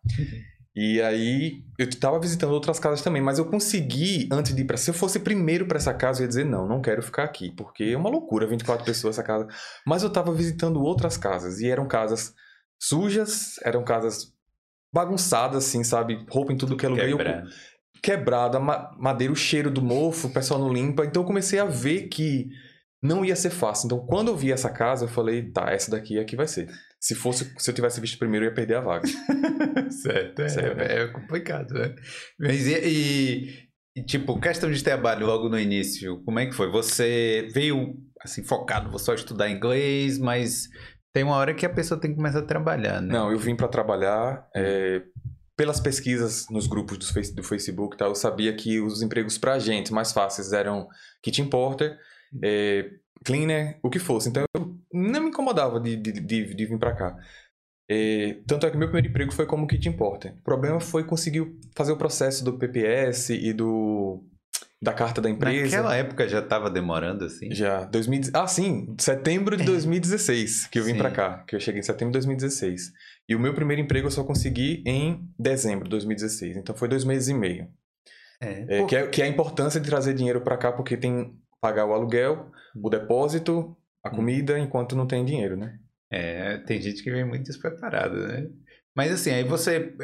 E 0.74 1.02
aí, 1.02 1.64
eu 1.78 1.90
tava 1.98 2.20
visitando 2.20 2.52
outras 2.52 2.78
casas 2.78 3.02
também, 3.02 3.20
mas 3.20 3.38
eu 3.38 3.46
consegui, 3.46 4.28
antes 4.30 4.54
de 4.54 4.62
ir 4.62 4.64
pra... 4.64 4.76
Se 4.76 4.90
eu 4.90 4.94
fosse 4.94 5.18
primeiro 5.18 5.66
para 5.66 5.76
essa 5.76 5.92
casa, 5.92 6.20
eu 6.20 6.24
ia 6.24 6.28
dizer, 6.28 6.44
não, 6.44 6.68
não 6.68 6.80
quero 6.80 7.02
ficar 7.02 7.24
aqui, 7.24 7.50
porque 7.50 7.84
é 7.84 7.96
uma 7.96 8.08
loucura, 8.08 8.46
24 8.46 8.84
pessoas 8.84 9.16
essa 9.16 9.26
casa. 9.26 9.48
Mas 9.84 10.04
eu 10.04 10.10
tava 10.10 10.32
visitando 10.32 10.80
outras 10.80 11.16
casas, 11.16 11.60
e 11.60 11.68
eram 11.68 11.86
casas 11.88 12.32
sujas, 12.80 13.56
eram 13.64 13.82
casas 13.82 14.32
bagunçadas, 14.92 15.66
assim, 15.66 15.82
sabe? 15.82 16.24
Roupa 16.30 16.52
em 16.52 16.56
tudo 16.56 16.76
que 16.76 16.86
é 16.86 16.88
lugar. 16.88 17.44
Quebrada, 18.00 18.60
madeira, 18.60 19.32
o 19.32 19.36
cheiro 19.36 19.70
do 19.70 19.82
mofo, 19.82 20.28
o 20.28 20.32
pessoal 20.32 20.60
não 20.60 20.72
limpa. 20.72 21.04
Então 21.04 21.22
eu 21.22 21.26
comecei 21.26 21.58
a 21.58 21.64
ver 21.64 22.08
que 22.08 22.48
não 23.02 23.24
ia 23.24 23.36
ser 23.36 23.50
fácil. 23.50 23.86
Então, 23.86 24.06
quando 24.06 24.28
eu 24.28 24.36
vi 24.36 24.52
essa 24.52 24.70
casa, 24.70 25.04
eu 25.04 25.08
falei, 25.08 25.50
tá, 25.50 25.70
essa 25.70 25.90
daqui 25.90 26.18
é 26.18 26.24
que 26.24 26.36
vai 26.36 26.46
ser. 26.46 26.68
se 27.00 27.14
fosse, 27.14 27.52
se 27.56 27.70
eu 27.70 27.74
tivesse 27.74 28.00
visto 28.00 28.18
primeiro, 28.18 28.46
eu 28.46 28.50
ia 28.50 28.54
perder 28.54 28.76
a 28.76 28.80
vaga. 28.80 29.06
certo, 29.90 30.42
é, 30.42 30.48
certo. 30.48 30.80
é, 30.80 31.06
complicado, 31.08 31.74
né? 31.74 31.94
Mas 32.38 32.66
e, 32.66 32.74
e, 32.74 33.68
e, 33.96 34.04
tipo, 34.04 34.38
questão 34.40 34.70
de 34.70 34.82
trabalho 34.82 35.26
logo 35.26 35.48
no 35.48 35.58
início, 35.58 36.22
como 36.24 36.38
é 36.38 36.46
que 36.46 36.54
foi? 36.54 36.70
Você 36.70 37.48
veio, 37.52 37.94
assim, 38.20 38.42
focado, 38.42 38.90
vou 38.90 38.98
só 38.98 39.14
estudar 39.14 39.48
inglês, 39.48 40.18
mas 40.18 40.68
tem 41.12 41.22
uma 41.22 41.36
hora 41.36 41.54
que 41.54 41.64
a 41.64 41.70
pessoa 41.70 42.00
tem 42.00 42.10
que 42.10 42.16
começar 42.16 42.40
a 42.40 42.46
trabalhar, 42.46 43.00
né? 43.00 43.12
Não, 43.12 43.30
eu 43.30 43.38
vim 43.38 43.54
para 43.54 43.68
trabalhar, 43.68 44.48
é, 44.54 45.02
pelas 45.56 45.80
pesquisas 45.80 46.46
nos 46.50 46.68
grupos 46.68 46.98
do, 46.98 47.42
Facebook, 47.42 47.96
tá, 47.96 48.04
eu 48.04 48.14
sabia 48.14 48.54
que 48.54 48.80
os 48.80 49.02
empregos 49.02 49.36
pra 49.36 49.58
gente 49.58 49.92
mais 49.92 50.12
fáceis 50.12 50.52
eram 50.52 50.86
kitchen 51.20 51.50
porter, 51.50 51.98
é, 52.42 52.90
cleaner, 53.24 53.78
o 53.82 53.90
que 53.90 53.98
fosse. 53.98 54.28
Então 54.28 54.44
eu 54.54 54.76
não 54.92 55.22
me 55.22 55.28
incomodava 55.28 55.80
de, 55.80 55.96
de, 55.96 56.12
de, 56.12 56.54
de 56.54 56.66
vir 56.66 56.78
para 56.78 56.94
cá. 56.94 57.16
É, 57.90 58.36
tanto 58.46 58.66
é 58.66 58.70
que 58.70 58.76
meu 58.76 58.88
primeiro 58.88 59.08
emprego 59.08 59.32
foi 59.32 59.46
como 59.46 59.66
kit 59.66 59.88
importer. 59.88 60.32
O 60.32 60.42
problema 60.42 60.78
foi 60.78 61.04
conseguir 61.04 61.46
fazer 61.74 61.92
o 61.92 61.96
processo 61.96 62.44
do 62.44 62.58
PPS 62.58 63.30
e 63.30 63.52
do 63.52 64.22
da 64.80 64.92
carta 64.92 65.20
da 65.20 65.28
empresa. 65.28 65.76
Naquela 65.76 65.96
época 65.96 66.28
já 66.28 66.38
estava 66.38 66.70
demorando 66.70 67.24
assim? 67.24 67.52
Já. 67.52 67.84
2000, 67.84 68.30
ah, 68.32 68.46
sim. 68.46 68.94
Setembro 68.98 69.56
de 69.56 69.64
2016 69.64 70.66
é. 70.66 70.68
que 70.68 70.78
eu 70.78 70.84
vim 70.84 70.96
para 70.96 71.10
cá. 71.10 71.44
Que 71.46 71.56
eu 71.56 71.60
cheguei 71.60 71.80
em 71.80 71.82
setembro 71.82 72.12
de 72.12 72.18
2016. 72.18 72.92
E 73.28 73.34
o 73.34 73.40
meu 73.40 73.54
primeiro 73.54 73.82
emprego 73.82 74.06
eu 74.06 74.10
só 74.10 74.22
consegui 74.22 74.82
em 74.86 75.28
dezembro 75.38 75.84
de 75.84 75.90
2016. 75.90 76.58
Então 76.58 76.76
foi 76.76 76.88
dois 76.88 77.04
meses 77.04 77.28
e 77.28 77.34
meio. 77.34 77.68
É, 78.40 78.78
é, 78.78 78.84
que, 78.84 78.94
é 78.94 79.06
que 79.08 79.20
é 79.20 79.24
a 79.24 79.28
importância 79.28 79.80
de 79.80 79.88
trazer 79.88 80.14
dinheiro 80.14 80.40
para 80.40 80.56
cá 80.56 80.70
porque 80.70 80.96
tem 80.96 81.34
pagar 81.60 81.86
o 81.86 81.92
aluguel, 81.92 82.50
o 82.74 82.88
depósito, 82.88 83.76
a 84.02 84.10
comida, 84.10 84.58
enquanto 84.58 84.96
não 84.96 85.06
tem 85.06 85.24
dinheiro, 85.24 85.56
né? 85.56 85.78
É, 86.10 86.58
tem 86.58 86.80
gente 86.80 87.02
que 87.02 87.10
vem 87.10 87.24
muito 87.24 87.44
despreparada, 87.44 88.26
né? 88.26 88.48
Mas 88.96 89.12
assim, 89.12 89.30
aí 89.30 89.44
você. 89.44 89.94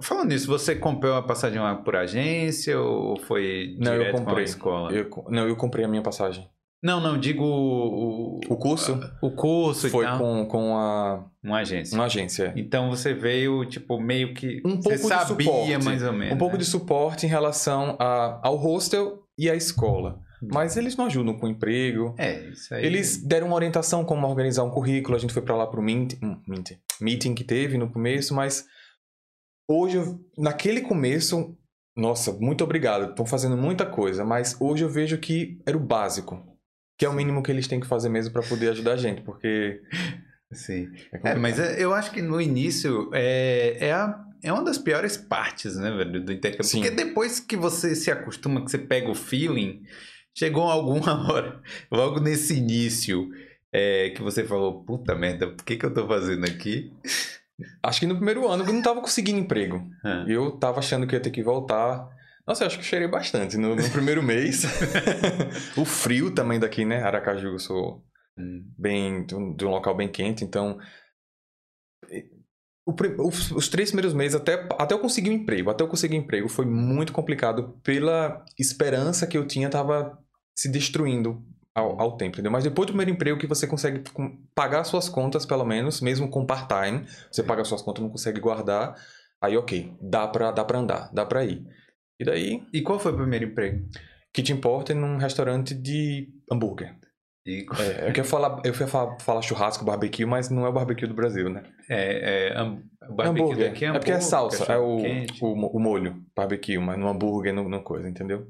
Falando 0.00 0.30
nisso, 0.30 0.48
você 0.48 0.74
comprou 0.74 1.14
a 1.14 1.22
passagem 1.22 1.60
lá 1.60 1.76
por 1.76 1.94
agência 1.94 2.80
ou 2.80 3.16
foi 3.20 3.76
não, 3.78 3.92
direto 3.92 4.08
eu 4.08 4.12
comprei. 4.12 4.34
com 4.34 4.40
a 4.40 4.42
escola? 4.42 4.92
Eu, 4.92 5.10
não, 5.28 5.46
eu 5.46 5.56
comprei 5.56 5.84
a 5.84 5.88
minha 5.88 6.02
passagem. 6.02 6.48
Não, 6.82 7.00
não, 7.00 7.16
digo 7.16 7.44
o. 7.44 8.40
O 8.48 8.56
curso? 8.56 9.00
O 9.22 9.30
curso 9.30 9.88
Foi 9.88 10.04
com, 10.18 10.46
com 10.46 10.76
a. 10.76 11.24
Uma 11.42 11.60
agência. 11.60 11.94
Uma 11.94 12.04
agência. 12.06 12.52
Então 12.56 12.90
você 12.90 13.14
veio, 13.14 13.64
tipo, 13.66 13.98
meio 14.00 14.34
que. 14.34 14.60
Um 14.64 14.80
pouco 14.80 14.98
você 14.98 14.98
sabia 14.98 15.36
de 15.36 15.44
suporte. 15.44 15.84
mais 15.84 16.02
ou 16.02 16.12
menos. 16.12 16.34
Um 16.34 16.38
pouco 16.38 16.56
né? 16.56 16.58
de 16.58 16.64
suporte 16.66 17.26
em 17.26 17.28
relação 17.28 17.96
a, 17.98 18.40
ao 18.42 18.56
hostel 18.56 19.22
e 19.38 19.48
à 19.48 19.54
escola. 19.54 20.20
Mas 20.52 20.76
eles 20.76 20.96
não 20.96 21.06
ajudam 21.06 21.38
com 21.38 21.48
emprego. 21.48 22.14
É, 22.18 22.48
isso 22.50 22.74
aí. 22.74 22.84
Eles 22.84 23.16
deram 23.16 23.48
uma 23.48 23.56
orientação 23.56 24.04
como 24.04 24.26
organizar 24.26 24.64
um 24.64 24.70
currículo. 24.70 25.16
A 25.16 25.20
gente 25.20 25.32
foi 25.32 25.42
para 25.42 25.56
lá 25.56 25.66
pro 25.66 25.82
meet, 25.82 26.18
meet, 26.46 26.78
meeting 27.00 27.34
que 27.34 27.44
teve 27.44 27.78
no 27.78 27.90
começo, 27.90 28.34
mas 28.34 28.66
hoje, 29.68 29.98
naquele 30.36 30.80
começo, 30.80 31.56
nossa, 31.96 32.32
muito 32.32 32.64
obrigado. 32.64 33.10
Estão 33.10 33.26
fazendo 33.26 33.56
muita 33.56 33.86
coisa, 33.86 34.24
mas 34.24 34.56
hoje 34.60 34.84
eu 34.84 34.88
vejo 34.88 35.18
que 35.18 35.60
era 35.66 35.76
o 35.76 35.80
básico. 35.80 36.42
Que 36.98 37.04
é 37.04 37.08
o 37.08 37.12
mínimo 37.12 37.42
que 37.42 37.50
eles 37.50 37.66
têm 37.66 37.80
que 37.80 37.86
fazer 37.86 38.08
mesmo 38.08 38.32
para 38.32 38.42
poder 38.42 38.70
ajudar 38.70 38.92
a 38.92 38.96
gente, 38.96 39.22
porque. 39.22 39.80
Sim. 40.52 40.88
É, 41.12 41.30
é, 41.30 41.34
mas 41.34 41.58
eu 41.78 41.92
acho 41.92 42.12
que 42.12 42.22
no 42.22 42.40
início 42.40 43.10
é, 43.12 43.76
é, 43.80 43.92
a, 43.92 44.24
é 44.40 44.52
uma 44.52 44.62
das 44.62 44.78
piores 44.78 45.16
partes, 45.16 45.74
né, 45.76 45.90
velho, 45.90 46.24
do 46.24 46.32
intercâmbio. 46.32 46.64
Sim. 46.64 46.82
Porque 46.82 46.94
depois 46.94 47.40
que 47.40 47.56
você 47.56 47.96
se 47.96 48.10
acostuma, 48.10 48.64
que 48.64 48.70
você 48.70 48.78
pega 48.78 49.10
o 49.10 49.14
feeling, 49.14 49.82
chegou 50.34 50.64
alguma 50.64 51.12
hora, 51.32 51.62
logo 51.90 52.20
nesse 52.20 52.56
início, 52.58 53.30
é, 53.72 54.10
que 54.10 54.22
você 54.22 54.44
falou, 54.44 54.84
puta 54.84 55.14
merda, 55.14 55.48
por 55.50 55.64
que, 55.64 55.76
que 55.76 55.86
eu 55.86 55.94
tô 55.94 56.06
fazendo 56.06 56.44
aqui? 56.44 56.92
Acho 57.82 58.00
que 58.00 58.06
no 58.06 58.16
primeiro 58.16 58.48
ano 58.48 58.64
eu 58.64 58.72
não 58.72 58.82
tava 58.82 59.00
conseguindo 59.00 59.38
emprego. 59.38 59.82
Ah. 60.04 60.24
Eu 60.28 60.52
tava 60.52 60.80
achando 60.80 61.06
que 61.06 61.14
ia 61.14 61.20
ter 61.20 61.30
que 61.30 61.42
voltar. 61.42 62.06
Nossa, 62.46 62.62
eu 62.62 62.66
acho 62.66 62.76
que 62.76 62.82
eu 62.82 62.86
cheirei 62.88 63.08
bastante 63.08 63.56
no, 63.56 63.74
no 63.74 63.90
primeiro 63.90 64.20
mês. 64.24 64.64
o 65.76 65.84
frio 65.84 66.34
também 66.34 66.60
daqui, 66.60 66.84
né? 66.84 67.02
Aracaju, 67.02 67.48
eu 67.48 67.58
sou 67.58 68.04
Hum. 68.36 68.68
bem 68.76 69.24
de 69.24 69.34
um, 69.36 69.70
local 69.70 69.96
bem 69.96 70.08
quente, 70.08 70.42
então 70.44 70.76
o 72.86 72.92
os, 73.26 73.50
os 73.52 73.68
três 73.68 73.90
primeiros 73.90 74.12
meses 74.12 74.34
até, 74.34 74.66
até 74.76 74.92
eu 74.94 74.98
conseguir 74.98 75.30
um 75.30 75.34
emprego, 75.34 75.70
até 75.70 75.84
eu 75.84 75.88
conseguir 75.88 76.16
um 76.16 76.20
emprego 76.20 76.48
foi 76.48 76.66
muito 76.66 77.12
complicado 77.12 77.78
pela 77.82 78.44
esperança 78.58 79.26
que 79.26 79.38
eu 79.38 79.46
tinha 79.46 79.70
tava 79.70 80.18
se 80.54 80.68
destruindo 80.70 81.42
ao, 81.74 82.00
ao 82.00 82.16
tempo, 82.16 82.34
entendeu? 82.36 82.52
Mas 82.52 82.64
depois 82.64 82.86
do 82.86 82.92
primeiro 82.92 83.10
emprego 83.10 83.38
que 83.38 83.46
você 83.46 83.66
consegue 83.66 84.02
pagar 84.54 84.84
suas 84.84 85.08
contas 85.08 85.44
pelo 85.44 85.64
menos, 85.64 86.00
mesmo 86.00 86.28
com 86.28 86.46
part-time, 86.46 87.04
você 87.30 87.42
paga 87.42 87.64
suas 87.64 87.82
contas, 87.82 88.02
não 88.02 88.10
consegue 88.10 88.40
guardar, 88.40 88.94
aí 89.40 89.56
ok, 89.56 89.92
dá 90.00 90.26
pra, 90.28 90.50
dá 90.52 90.64
pra 90.64 90.78
andar, 90.78 91.10
dá 91.12 91.26
pra 91.26 91.44
ir. 91.44 91.66
E 92.20 92.24
daí, 92.24 92.62
E 92.72 92.80
qual 92.80 92.98
foi 93.00 93.12
o 93.12 93.16
primeiro 93.16 93.46
emprego? 93.46 93.84
kitchen 94.32 94.56
porter 94.60 94.94
num 94.96 95.16
restaurante 95.16 95.74
de 95.74 96.28
hambúrguer. 96.50 96.96
E, 97.46 97.66
É, 97.78 98.02
eu 98.08 98.12
queria 98.12 98.24
falar, 98.24 98.60
eu 98.64 98.72
ia 98.72 98.86
falar, 98.86 99.18
falar 99.20 99.42
churrasco, 99.42 99.84
barbecue, 99.84 100.24
mas 100.24 100.48
não 100.50 100.64
é 100.64 100.68
o 100.68 100.72
barbecue 100.72 101.06
do 101.08 101.14
Brasil, 101.14 101.48
né? 101.50 101.62
é, 101.90 102.48
é, 102.52 102.56
am- 102.56 102.82
o 103.10 103.14
barbecue 103.14 103.42
hambúrguer. 103.44 103.68
daqui 103.70 103.84
É 103.84 103.92
porque 103.92 104.10
é 104.12 104.14
hambúrguer, 104.14 104.30
salsa, 104.30 104.72
é 104.72 104.78
o, 104.78 104.98
o, 105.42 105.76
o 105.76 105.80
molho, 105.80 106.24
barbecue, 106.36 106.78
mas 106.78 106.98
no 106.98 107.08
hambúrguer, 107.08 107.52
no 107.52 107.82
coisa, 107.82 108.08
entendeu? 108.08 108.46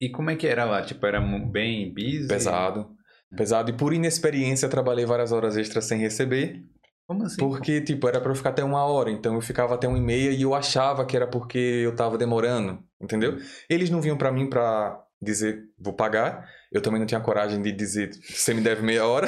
E 0.00 0.08
como 0.10 0.30
é 0.30 0.36
que 0.36 0.46
era 0.46 0.64
lá? 0.64 0.82
Tipo, 0.82 1.06
era 1.06 1.20
bem 1.20 1.92
busy? 1.92 2.28
Pesado. 2.28 2.90
Pesado. 3.36 3.70
E 3.70 3.74
por 3.74 3.92
inexperiência, 3.92 4.66
eu 4.66 4.70
trabalhei 4.70 5.04
várias 5.04 5.32
horas 5.32 5.56
extras 5.56 5.84
sem 5.84 5.98
receber. 5.98 6.64
Como 7.06 7.24
assim? 7.24 7.36
Porque, 7.38 7.80
tipo, 7.80 8.06
era 8.06 8.20
pra 8.20 8.30
eu 8.30 8.36
ficar 8.36 8.50
até 8.50 8.62
uma 8.62 8.84
hora. 8.84 9.10
Então 9.10 9.34
eu 9.34 9.40
ficava 9.40 9.74
até 9.74 9.88
uma 9.88 9.98
e 9.98 10.02
meia 10.02 10.30
e 10.30 10.42
eu 10.42 10.54
achava 10.54 11.04
que 11.06 11.16
era 11.16 11.26
porque 11.26 11.58
eu 11.58 11.96
tava 11.96 12.18
demorando, 12.18 12.78
entendeu? 13.00 13.38
Eles 13.68 13.90
não 13.90 14.00
vinham 14.00 14.16
pra 14.16 14.30
mim 14.30 14.48
pra 14.48 15.02
dizer, 15.20 15.64
vou 15.78 15.94
pagar. 15.94 16.46
Eu 16.70 16.82
também 16.82 17.00
não 17.00 17.06
tinha 17.06 17.20
coragem 17.20 17.62
de 17.62 17.72
dizer, 17.72 18.10
você 18.22 18.52
me 18.52 18.60
deve 18.60 18.82
meia 18.82 19.06
hora 19.06 19.26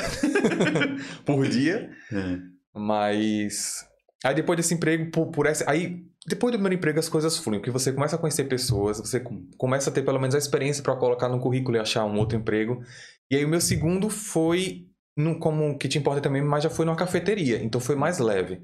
por 1.25 1.49
dia. 1.49 1.91
É. 2.13 2.39
Mas. 2.79 3.87
Aí 4.23 4.35
depois 4.35 4.59
desse 4.59 4.75
emprego, 4.75 5.11
por, 5.11 5.29
por 5.29 5.47
essa. 5.47 5.69
Aí, 5.69 6.05
depois 6.27 6.53
do 6.53 6.57
primeiro 6.59 6.75
emprego, 6.77 6.99
as 6.99 7.09
coisas 7.09 7.39
fluem, 7.39 7.61
porque 7.61 7.71
você 7.71 7.93
começa 7.93 8.17
a 8.17 8.19
conhecer 8.19 8.45
pessoas, 8.45 8.99
você 8.99 9.21
com- 9.21 9.49
começa 9.57 9.91
a 9.91 9.93
ter 9.93 10.03
pelo 10.03 10.21
menos 10.21 10.35
a 10.35 10.39
experiência 10.39 10.83
para 10.83 10.95
colocar 10.97 11.29
no 11.29 11.41
currículo 11.41 11.77
e 11.77 11.81
achar 11.81 12.05
um 12.05 12.19
outro 12.19 12.37
emprego. 12.37 12.83
E 13.31 13.37
aí 13.37 13.45
o 13.45 13.49
meu 13.49 13.61
segundo 13.61 14.11
foi 14.11 14.87
num, 15.17 15.39
como 15.39 15.77
que 15.79 15.89
te 15.89 15.99
importa 15.99 16.21
também, 16.21 16.43
mas 16.43 16.63
já 16.65 16.71
foi 16.71 16.85
numa 16.85 16.97
cafeteria, 16.97 17.63
então 17.63 17.81
foi 17.81 17.97
mais 17.97 18.19
leve. 18.19 18.61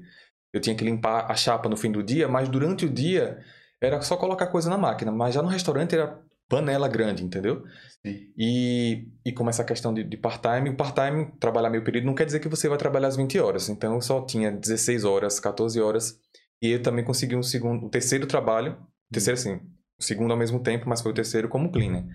Eu 0.53 0.61
tinha 0.61 0.75
que 0.75 0.83
limpar 0.83 1.29
a 1.29 1.35
chapa 1.35 1.67
no 1.67 1.75
fim 1.77 1.91
do 1.91 2.03
dia, 2.03 2.27
mas 2.27 2.47
durante 2.47 2.85
o 2.85 2.89
dia 2.89 3.39
era 3.81 4.01
só 4.01 4.15
colocar 4.17 4.47
coisa 4.47 4.69
na 4.69 4.77
máquina, 4.77 5.11
mas 5.11 5.35
já 5.35 5.41
no 5.41 5.49
restaurante 5.49 5.93
era 5.93 6.19
panela 6.49 6.87
grande, 6.87 7.23
entendeu? 7.23 7.63
Sim. 8.05 8.31
E, 8.37 9.07
e 9.25 9.31
como 9.33 9.49
essa 9.49 9.63
questão 9.63 9.93
de, 9.93 10.03
de 10.03 10.17
part-time, 10.17 10.69
o 10.69 10.77
part-time, 10.77 11.31
trabalhar 11.39 11.69
meio 11.69 11.83
período, 11.83 12.05
não 12.05 12.15
quer 12.15 12.25
dizer 12.25 12.39
que 12.39 12.47
você 12.47 12.69
vai 12.69 12.77
trabalhar 12.77 13.09
as 13.09 13.17
20 13.17 13.37
horas. 13.39 13.67
Então 13.67 13.95
eu 13.95 14.01
só 14.01 14.25
tinha 14.25 14.51
16 14.51 15.03
horas, 15.03 15.39
14 15.39 15.79
horas. 15.81 16.17
E 16.61 16.71
eu 16.71 16.81
também 16.81 17.05
consegui 17.05 17.35
um 17.35 17.43
segundo, 17.43 17.85
o 17.85 17.89
terceiro 17.89 18.25
trabalho, 18.27 18.77
terceiro 19.11 19.39
assim, 19.39 19.55
o 19.99 20.03
segundo 20.03 20.31
ao 20.31 20.37
mesmo 20.37 20.61
tempo, 20.61 20.87
mas 20.89 21.01
foi 21.01 21.11
o 21.11 21.15
terceiro 21.15 21.47
como 21.49 21.71
cleaner. 21.71 22.05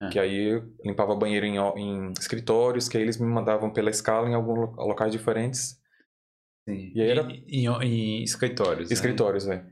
Ah. 0.00 0.08
Que 0.10 0.18
aí 0.18 0.52
eu 0.52 0.72
limpava 0.84 1.16
banheiro 1.16 1.44
em, 1.44 1.56
em 1.56 2.12
escritórios, 2.12 2.88
que 2.88 2.96
aí 2.96 3.02
eles 3.02 3.18
me 3.18 3.26
mandavam 3.26 3.72
pela 3.72 3.90
escala 3.90 4.28
em 4.28 4.34
alguns 4.34 4.56
lo- 4.58 4.86
locais 4.86 5.10
diferentes. 5.10 5.76
Sim. 6.68 6.92
E 6.94 7.00
aí 7.00 7.08
era- 7.10 7.22
Em, 7.22 7.44
em- 7.66 7.84
em 8.20 8.22
escritórios. 8.22 8.88
né? 8.88 8.94
Escritórios, 8.94 9.44
velho. 9.46 9.62
Sim, 9.62 9.68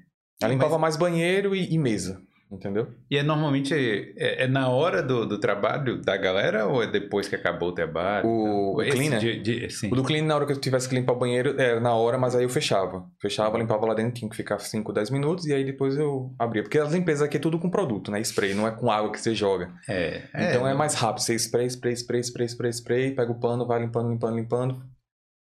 Aí 0.47 0.51
limpava 0.51 0.79
mas- 0.79 0.81
mais 0.81 0.97
banheiro 0.97 1.55
e, 1.55 1.73
e 1.73 1.79
mesa, 1.79 2.21
entendeu? 2.51 2.89
E 3.11 3.17
é 3.17 3.23
normalmente 3.23 3.75
é, 4.17 4.45
é 4.45 4.47
na 4.47 4.69
hora 4.69 5.03
do, 5.03 5.27
do 5.27 5.39
trabalho 5.39 6.01
da 6.01 6.17
galera 6.17 6.67
ou 6.67 6.83
é 6.83 6.87
depois 6.87 7.29
que 7.29 7.35
acabou 7.35 7.71
o 7.71 7.73
trabalho? 7.73 8.27
O- 8.27 8.77
o 8.77 8.83
Esse 8.83 8.93
cleaner? 8.97 9.19
de- 9.21 9.41
de- 9.41 9.71
sim. 9.71 9.91
O 9.91 9.95
do 9.97 10.03
clean, 10.05 10.23
na 10.25 10.35
hora 10.37 10.47
que 10.47 10.53
eu 10.53 10.61
tivesse 10.61 10.89
que 10.89 10.95
limpar 10.95 11.13
o 11.15 11.19
banheiro, 11.19 11.61
era 11.61 11.81
na 11.81 11.95
hora, 11.95 12.17
mas 12.19 12.35
aí 12.37 12.45
eu 12.45 12.49
fechava. 12.49 13.05
Fechava, 13.21 13.59
limpava 13.59 13.87
lá 13.87 13.95
dentro, 13.95 14.15
tinha 14.15 14.31
que 14.31 14.37
ficar 14.37 14.59
5, 14.59 14.93
10 14.93 15.11
minutos, 15.11 15.47
e 15.47 15.53
aí 15.55 15.65
depois 15.65 15.97
eu 15.97 16.35
abria. 16.39 16.63
Porque 16.63 16.79
as 16.79 16.93
limpezas 16.93 17.23
aqui 17.23 17.37
é 17.37 17.41
tudo 17.41 17.59
com 17.59 17.69
produto, 17.71 18.11
né? 18.11 18.21
Spray, 18.21 18.55
não 18.55 18.67
é 18.67 18.71
com 18.71 18.91
água 18.91 19.11
que 19.13 19.21
você 19.21 19.35
joga. 19.35 19.73
É, 19.89 20.23
então 20.35 20.67
é, 20.67 20.75
mais 20.75 20.95
rápido. 20.95 21.23
Você 21.23 21.35
spray, 21.35 21.67
spray, 21.67 21.95
spray, 21.97 22.21
spray, 22.23 22.47
spray, 22.49 22.71
spray, 22.73 23.15
pega 23.15 23.33
o 23.33 23.41
pano, 23.41 23.67
vai 23.67 23.81
limpando, 23.81 24.11
limpando, 24.11 24.37
limpando. 24.37 24.83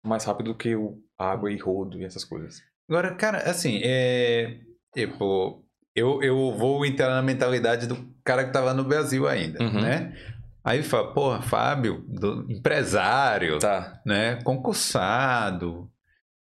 Mais 0.05 0.25
rápido 0.25 0.51
do 0.51 0.57
que 0.57 0.75
o 0.75 0.97
água 1.17 1.49
e 1.51 1.57
rodo 1.57 1.97
e 1.97 2.03
essas 2.03 2.25
coisas. 2.25 2.61
Agora, 2.89 3.15
cara, 3.15 3.37
assim, 3.49 3.79
é. 3.83 4.57
Tipo, 4.93 5.62
eu, 5.95 6.21
eu 6.23 6.51
vou 6.57 6.85
entrar 6.85 7.09
na 7.09 7.21
mentalidade 7.21 7.87
do 7.87 7.95
cara 8.23 8.43
que 8.45 8.51
tava 8.53 8.73
no 8.73 8.83
Brasil 8.83 9.27
ainda, 9.27 9.61
Uhum. 9.63 9.81
né? 9.81 10.15
Aí 10.63 10.81
fala, 10.81 11.13
porra, 11.13 11.41
Fábio, 11.41 12.05
do- 12.07 12.49
empresário, 12.49 13.59
Tá. 13.59 14.01
né? 14.05 14.41
Concursado, 14.43 15.91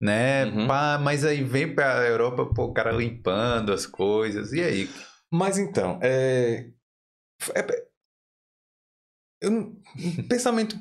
né? 0.01 0.45
Uhum. 0.47 0.67
Pá, 0.67 0.99
mas 1.01 1.25
aí 1.25 1.43
vem 1.45 1.73
pra 1.75 2.05
Europa, 2.07 2.47
pô, 2.47 2.65
o 2.65 2.73
cara 2.73 2.91
limpando 2.91 3.73
as 3.73 3.87
coisas. 3.87 4.53
E 4.53 4.61
aí? 4.61 4.91
Mas 5.33 5.57
então, 5.59 5.99
é. 6.03 6.71
é- 7.55 7.87
eu 9.41 9.51
não- 9.51 9.77
um 9.97 10.29
pensamento 10.29 10.77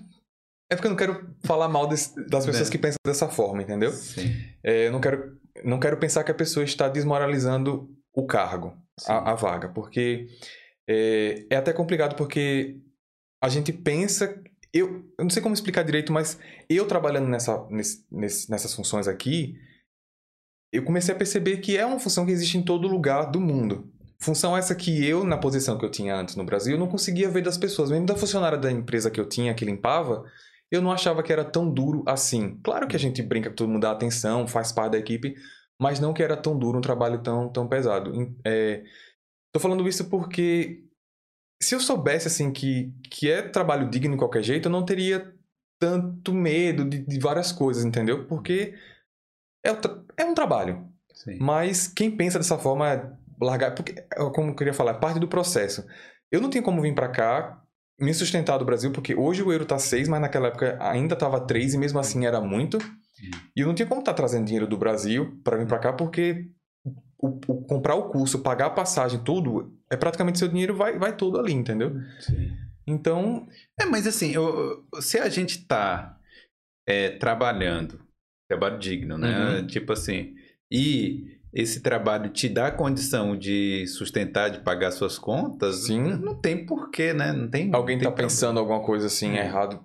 É 0.69 0.75
porque 0.75 0.87
eu 0.87 0.91
não 0.91 0.97
quero 0.97 1.33
falar 1.45 1.69
mal 1.69 1.87
desse, 1.87 2.13
das 2.27 2.45
pessoas 2.45 2.67
é. 2.67 2.71
que 2.71 2.77
pensam 2.77 2.97
dessa 3.05 3.29
forma, 3.29 3.61
entendeu? 3.61 3.89
Sim. 3.91 4.33
É, 4.61 4.87
eu 4.87 4.91
não 4.91 4.99
quero, 4.99 5.37
não 5.63 5.79
quero 5.79 5.95
pensar 5.95 6.25
que 6.25 6.31
a 6.31 6.35
pessoa 6.35 6.61
está 6.65 6.89
desmoralizando 6.89 7.89
o 8.17 8.25
cargo, 8.25 8.75
a, 9.07 9.31
a, 9.31 9.35
vaga, 9.35 9.69
porque 9.69 10.27
é, 10.89 11.45
é 11.49 11.55
até 11.55 11.71
complicado 11.71 12.15
porque 12.15 12.79
a 13.41 13.47
gente 13.47 13.71
pensa 13.71 14.41
eu, 14.73 15.05
eu 15.17 15.23
não 15.23 15.29
sei 15.29 15.41
como 15.41 15.53
explicar 15.53 15.83
direito, 15.83 16.11
mas 16.11 16.37
eu 16.69 16.85
trabalhando 16.87 17.27
nessa, 17.27 17.65
nesse, 17.69 18.05
nessas 18.11 18.73
funções 18.73 19.07
aqui, 19.07 19.55
eu 20.71 20.83
comecei 20.83 21.13
a 21.13 21.17
perceber 21.17 21.57
que 21.57 21.77
é 21.77 21.85
uma 21.85 21.99
função 21.99 22.25
que 22.25 22.31
existe 22.31 22.57
em 22.57 22.63
todo 22.63 22.87
lugar 22.87 23.31
do 23.31 23.39
mundo. 23.39 23.91
Função 24.19 24.57
essa 24.57 24.75
que 24.75 25.05
eu, 25.05 25.23
na 25.23 25.37
posição 25.37 25.77
que 25.77 25.85
eu 25.85 25.91
tinha 25.91 26.15
antes 26.15 26.35
no 26.35 26.43
Brasil, 26.43 26.77
não 26.77 26.87
conseguia 26.87 27.29
ver 27.29 27.43
das 27.43 27.57
pessoas. 27.57 27.89
Mesmo 27.89 28.05
da 28.05 28.15
funcionária 28.15 28.57
da 28.57 28.71
empresa 28.71 29.09
que 29.09 29.19
eu 29.19 29.27
tinha, 29.27 29.53
que 29.53 29.63
limpava, 29.63 30.23
eu 30.71 30.81
não 30.81 30.91
achava 30.91 31.23
que 31.23 31.31
era 31.31 31.45
tão 31.45 31.69
duro 31.69 32.03
assim. 32.05 32.59
Claro 32.63 32.87
que 32.87 32.95
a 32.95 32.99
gente 32.99 33.21
brinca 33.21 33.49
que 33.49 33.55
todo 33.55 33.69
mundo 33.69 33.83
dá 33.83 33.91
atenção, 33.91 34.47
faz 34.47 34.71
parte 34.71 34.93
da 34.93 34.97
equipe, 34.97 35.35
mas 35.79 35.99
não 35.99 36.13
que 36.13 36.23
era 36.23 36.35
tão 36.35 36.57
duro, 36.57 36.77
um 36.77 36.81
trabalho 36.81 37.21
tão, 37.21 37.49
tão 37.49 37.67
pesado. 37.67 38.11
É, 38.45 38.83
tô 39.53 39.59
falando 39.59 39.87
isso 39.87 40.09
porque 40.09 40.83
se 41.61 41.75
eu 41.75 41.79
soubesse 41.79 42.27
assim 42.27 42.51
que, 42.51 42.93
que 43.09 43.29
é 43.29 43.41
trabalho 43.41 43.89
digno 43.89 44.11
de 44.11 44.19
qualquer 44.19 44.43
jeito, 44.43 44.67
eu 44.67 44.71
não 44.71 44.85
teria 44.85 45.33
tanto 45.79 46.33
medo 46.33 46.85
de, 46.85 46.99
de 46.99 47.19
várias 47.19 47.51
coisas, 47.51 47.83
entendeu? 47.83 48.25
Porque 48.27 48.75
é, 49.65 49.69
é 50.21 50.25
um 50.25 50.33
trabalho. 50.33 50.87
Sim. 51.13 51.37
Mas 51.39 51.87
quem 51.87 52.15
pensa 52.15 52.37
dessa 52.37 52.57
forma 52.57 52.91
é 52.91 53.11
largar. 53.41 53.73
Porque, 53.73 53.93
como 54.33 54.51
eu 54.51 54.55
queria 54.55 54.73
falar, 54.73 54.91
é 54.91 54.99
parte 54.99 55.19
do 55.19 55.27
processo. 55.27 55.85
Eu 56.31 56.41
não 56.41 56.49
tinha 56.49 56.63
como 56.63 56.81
vir 56.81 56.93
para 56.93 57.09
cá 57.09 57.63
me 57.99 58.13
sustentar 58.13 58.57
do 58.57 58.65
Brasil, 58.65 58.91
porque 58.91 59.15
hoje 59.15 59.41
o 59.41 59.51
euro 59.51 59.65
tá 59.65 59.79
6, 59.79 60.07
mas 60.07 60.21
naquela 60.21 60.49
época 60.49 60.77
ainda 60.79 61.15
tava 61.15 61.39
3 61.41 61.73
e 61.73 61.77
mesmo 61.77 61.99
assim 61.99 62.25
era 62.25 62.39
muito. 62.39 62.77
E 63.55 63.61
eu 63.61 63.67
não 63.67 63.75
tinha 63.75 63.87
como 63.87 64.01
estar 64.01 64.13
tá 64.13 64.17
trazendo 64.17 64.45
dinheiro 64.45 64.67
do 64.67 64.77
Brasil 64.77 65.39
para 65.43 65.57
vir 65.57 65.67
para 65.67 65.79
cá, 65.79 65.93
porque 65.93 66.49
o, 67.17 67.39
o, 67.47 67.61
comprar 67.65 67.95
o 67.95 68.09
curso, 68.09 68.39
pagar 68.39 68.67
a 68.67 68.71
passagem, 68.71 69.23
tudo, 69.23 69.75
é 69.89 69.97
praticamente 69.97 70.39
seu 70.39 70.47
dinheiro 70.47 70.75
vai, 70.75 70.97
vai 70.97 71.15
todo 71.15 71.39
ali, 71.39 71.53
entendeu? 71.53 71.93
Sim. 72.19 72.51
Então. 72.85 73.47
É, 73.79 73.85
mas 73.85 74.07
assim, 74.07 74.31
eu, 74.31 74.85
se 75.01 75.17
a 75.17 75.27
gente 75.29 75.65
tá 75.65 76.17
é, 76.87 77.09
trabalhando, 77.09 77.99
trabalho 78.47 78.79
digno, 78.79 79.17
né? 79.17 79.59
Uhum. 79.59 79.67
Tipo 79.67 79.93
assim, 79.93 80.35
e 80.71 81.37
esse 81.53 81.81
trabalho 81.81 82.29
te 82.29 82.47
dá 82.47 82.67
a 82.67 82.71
condição 82.71 83.37
de 83.37 83.85
sustentar, 83.87 84.49
de 84.49 84.59
pagar 84.59 84.91
suas 84.91 85.17
contas, 85.17 85.87
Sim. 85.87 86.01
não 86.01 86.35
tem 86.35 86.65
porquê, 86.65 87.13
né? 87.13 87.33
Não 87.33 87.49
tem. 87.49 87.73
Alguém 87.73 87.97
está 87.97 88.11
pensando 88.11 88.59
alguma 88.59 88.83
coisa 88.83 89.07
assim 89.07 89.37
é. 89.37 89.45
errado. 89.45 89.83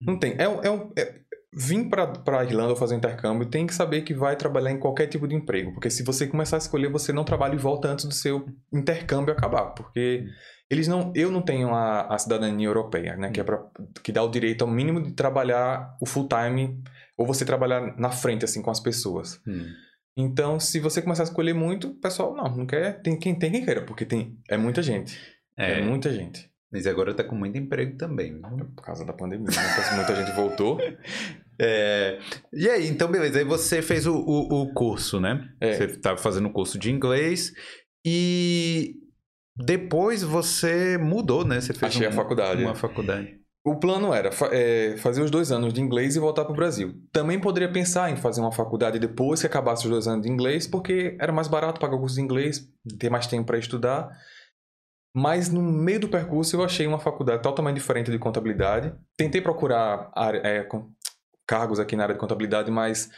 Não 0.00 0.18
tem. 0.18 0.32
É, 0.32 0.44
é, 0.44 1.02
é, 1.02 1.20
vir 1.52 1.88
para 1.88 2.40
a 2.40 2.44
Irlanda 2.44 2.76
fazer 2.76 2.94
um 2.94 2.98
intercâmbio 2.98 3.48
tem 3.48 3.66
que 3.66 3.74
saber 3.74 4.02
que 4.02 4.14
vai 4.14 4.36
trabalhar 4.36 4.70
em 4.70 4.78
qualquer 4.78 5.06
tipo 5.06 5.26
de 5.26 5.34
emprego. 5.34 5.72
Porque 5.72 5.90
se 5.90 6.02
você 6.02 6.26
começar 6.26 6.56
a 6.56 6.58
escolher, 6.58 6.90
você 6.90 7.12
não 7.12 7.24
trabalha 7.24 7.54
e 7.54 7.58
volta 7.58 7.88
antes 7.88 8.04
do 8.04 8.14
seu 8.14 8.46
intercâmbio 8.72 9.32
acabar. 9.32 9.66
Porque 9.70 10.26
eles 10.70 10.86
não. 10.86 11.12
Eu 11.14 11.30
não 11.30 11.42
tenho 11.42 11.70
a, 11.70 12.14
a 12.14 12.18
cidadania 12.18 12.66
europeia, 12.66 13.16
né? 13.16 13.30
Que, 13.30 13.40
é 13.40 13.44
pra, 13.44 13.64
que 14.02 14.12
dá 14.12 14.22
o 14.22 14.30
direito 14.30 14.62
ao 14.62 14.70
mínimo 14.70 15.02
de 15.02 15.12
trabalhar 15.12 15.96
o 16.00 16.06
full 16.06 16.28
time 16.28 16.82
ou 17.16 17.26
você 17.26 17.44
trabalhar 17.44 17.96
na 17.98 18.10
frente, 18.10 18.44
assim, 18.44 18.62
com 18.62 18.70
as 18.70 18.80
pessoas. 18.80 19.40
Hum. 19.46 19.66
Então, 20.16 20.60
se 20.60 20.80
você 20.80 21.00
começar 21.00 21.22
a 21.22 21.24
escolher 21.24 21.54
muito, 21.54 21.88
o 21.88 21.94
pessoal 21.94 22.34
não, 22.34 22.56
não 22.56 22.66
quer. 22.66 23.00
Tem 23.02 23.18
quem 23.18 23.38
tem 23.38 23.50
quem 23.50 23.64
queira, 23.64 23.82
porque 23.84 24.04
tem, 24.04 24.38
é 24.48 24.56
muita 24.56 24.82
gente. 24.82 25.18
É, 25.56 25.78
é 25.78 25.82
muita 25.82 26.12
gente. 26.12 26.50
Mas 26.70 26.86
agora 26.86 27.14
tá 27.14 27.24
com 27.24 27.34
muito 27.34 27.56
emprego 27.56 27.96
também. 27.96 28.34
Viu? 28.34 28.66
Por 28.76 28.82
causa 28.82 29.04
da 29.04 29.12
pandemia, 29.12 29.46
né? 29.46 29.96
muita 29.96 30.14
gente 30.16 30.34
voltou. 30.34 30.78
É... 31.60 32.20
E 32.52 32.68
aí, 32.68 32.86
então, 32.86 33.10
beleza. 33.10 33.40
Aí 33.40 33.44
você 33.44 33.82
fez 33.82 34.06
o, 34.06 34.14
o, 34.14 34.62
o 34.62 34.72
curso, 34.72 35.18
né? 35.18 35.44
É. 35.60 35.72
Você 35.72 35.84
estava 35.86 36.16
fazendo 36.16 36.46
o 36.46 36.52
curso 36.52 36.78
de 36.78 36.88
inglês 36.88 37.52
e 38.06 38.94
depois 39.56 40.22
você 40.22 40.96
mudou, 40.98 41.44
né? 41.44 41.60
Você 41.60 41.74
fez 41.74 41.96
Achei 41.96 42.06
um, 42.06 42.10
a 42.10 42.12
faculdade. 42.12 42.62
uma 42.62 42.76
faculdade. 42.76 43.38
O 43.64 43.76
plano 43.76 44.14
era 44.14 44.30
é, 44.52 44.96
fazer 44.98 45.20
os 45.20 45.30
dois 45.30 45.50
anos 45.50 45.74
de 45.74 45.80
inglês 45.80 46.14
e 46.16 46.20
voltar 46.20 46.44
para 46.44 46.52
o 46.52 46.56
Brasil. 46.56 46.94
Também 47.12 47.40
poderia 47.40 47.70
pensar 47.70 48.10
em 48.10 48.16
fazer 48.16 48.40
uma 48.40 48.52
faculdade 48.52 48.98
depois 48.98 49.40
que 49.40 49.46
acabasse 49.46 49.84
os 49.84 49.90
dois 49.90 50.06
anos 50.06 50.22
de 50.22 50.32
inglês, 50.32 50.66
porque 50.66 51.16
era 51.20 51.32
mais 51.32 51.48
barato 51.48 51.80
pagar 51.80 51.96
o 51.96 51.98
curso 51.98 52.14
de 52.14 52.22
inglês, 52.22 52.66
ter 52.98 53.10
mais 53.10 53.26
tempo 53.26 53.46
para 53.46 53.58
estudar. 53.58 54.08
Mas 55.14 55.48
no 55.48 55.62
meio 55.62 56.00
do 56.00 56.08
percurso 56.08 56.56
eu 56.56 56.64
achei 56.64 56.86
uma 56.86 56.98
faculdade 56.98 57.42
totalmente 57.42 57.76
diferente 57.76 58.10
de 58.10 58.18
contabilidade. 58.18 58.94
Tentei 59.16 59.40
procurar 59.40 60.10
área, 60.14 60.38
é, 60.44 60.68
cargos 61.46 61.80
aqui 61.80 61.96
na 61.96 62.04
área 62.04 62.14
de 62.14 62.20
contabilidade, 62.20 62.70
mas 62.70 63.10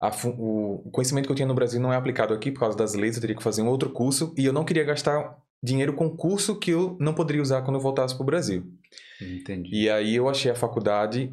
a, 0.00 0.10
o 0.38 0.90
conhecimento 0.90 1.26
que 1.26 1.32
eu 1.32 1.36
tinha 1.36 1.48
no 1.48 1.54
Brasil 1.54 1.80
não 1.80 1.92
é 1.92 1.96
aplicado 1.96 2.34
aqui 2.34 2.50
por 2.50 2.60
causa 2.60 2.76
das 2.76 2.94
leis. 2.94 3.16
Eu 3.16 3.20
teria 3.20 3.36
que 3.36 3.42
fazer 3.42 3.62
um 3.62 3.68
outro 3.68 3.90
curso 3.90 4.34
e 4.36 4.44
eu 4.44 4.52
não 4.52 4.64
queria 4.64 4.84
gastar 4.84 5.36
dinheiro 5.62 5.94
com 5.94 6.14
curso 6.14 6.58
que 6.58 6.70
eu 6.70 6.96
não 7.00 7.14
poderia 7.14 7.40
usar 7.40 7.62
quando 7.62 7.76
eu 7.76 7.82
voltasse 7.82 8.14
para 8.14 8.22
o 8.22 8.26
Brasil. 8.26 8.66
Entendi. 9.20 9.70
E 9.72 9.90
aí 9.90 10.16
eu 10.16 10.28
achei 10.28 10.50
a 10.50 10.54
faculdade 10.54 11.32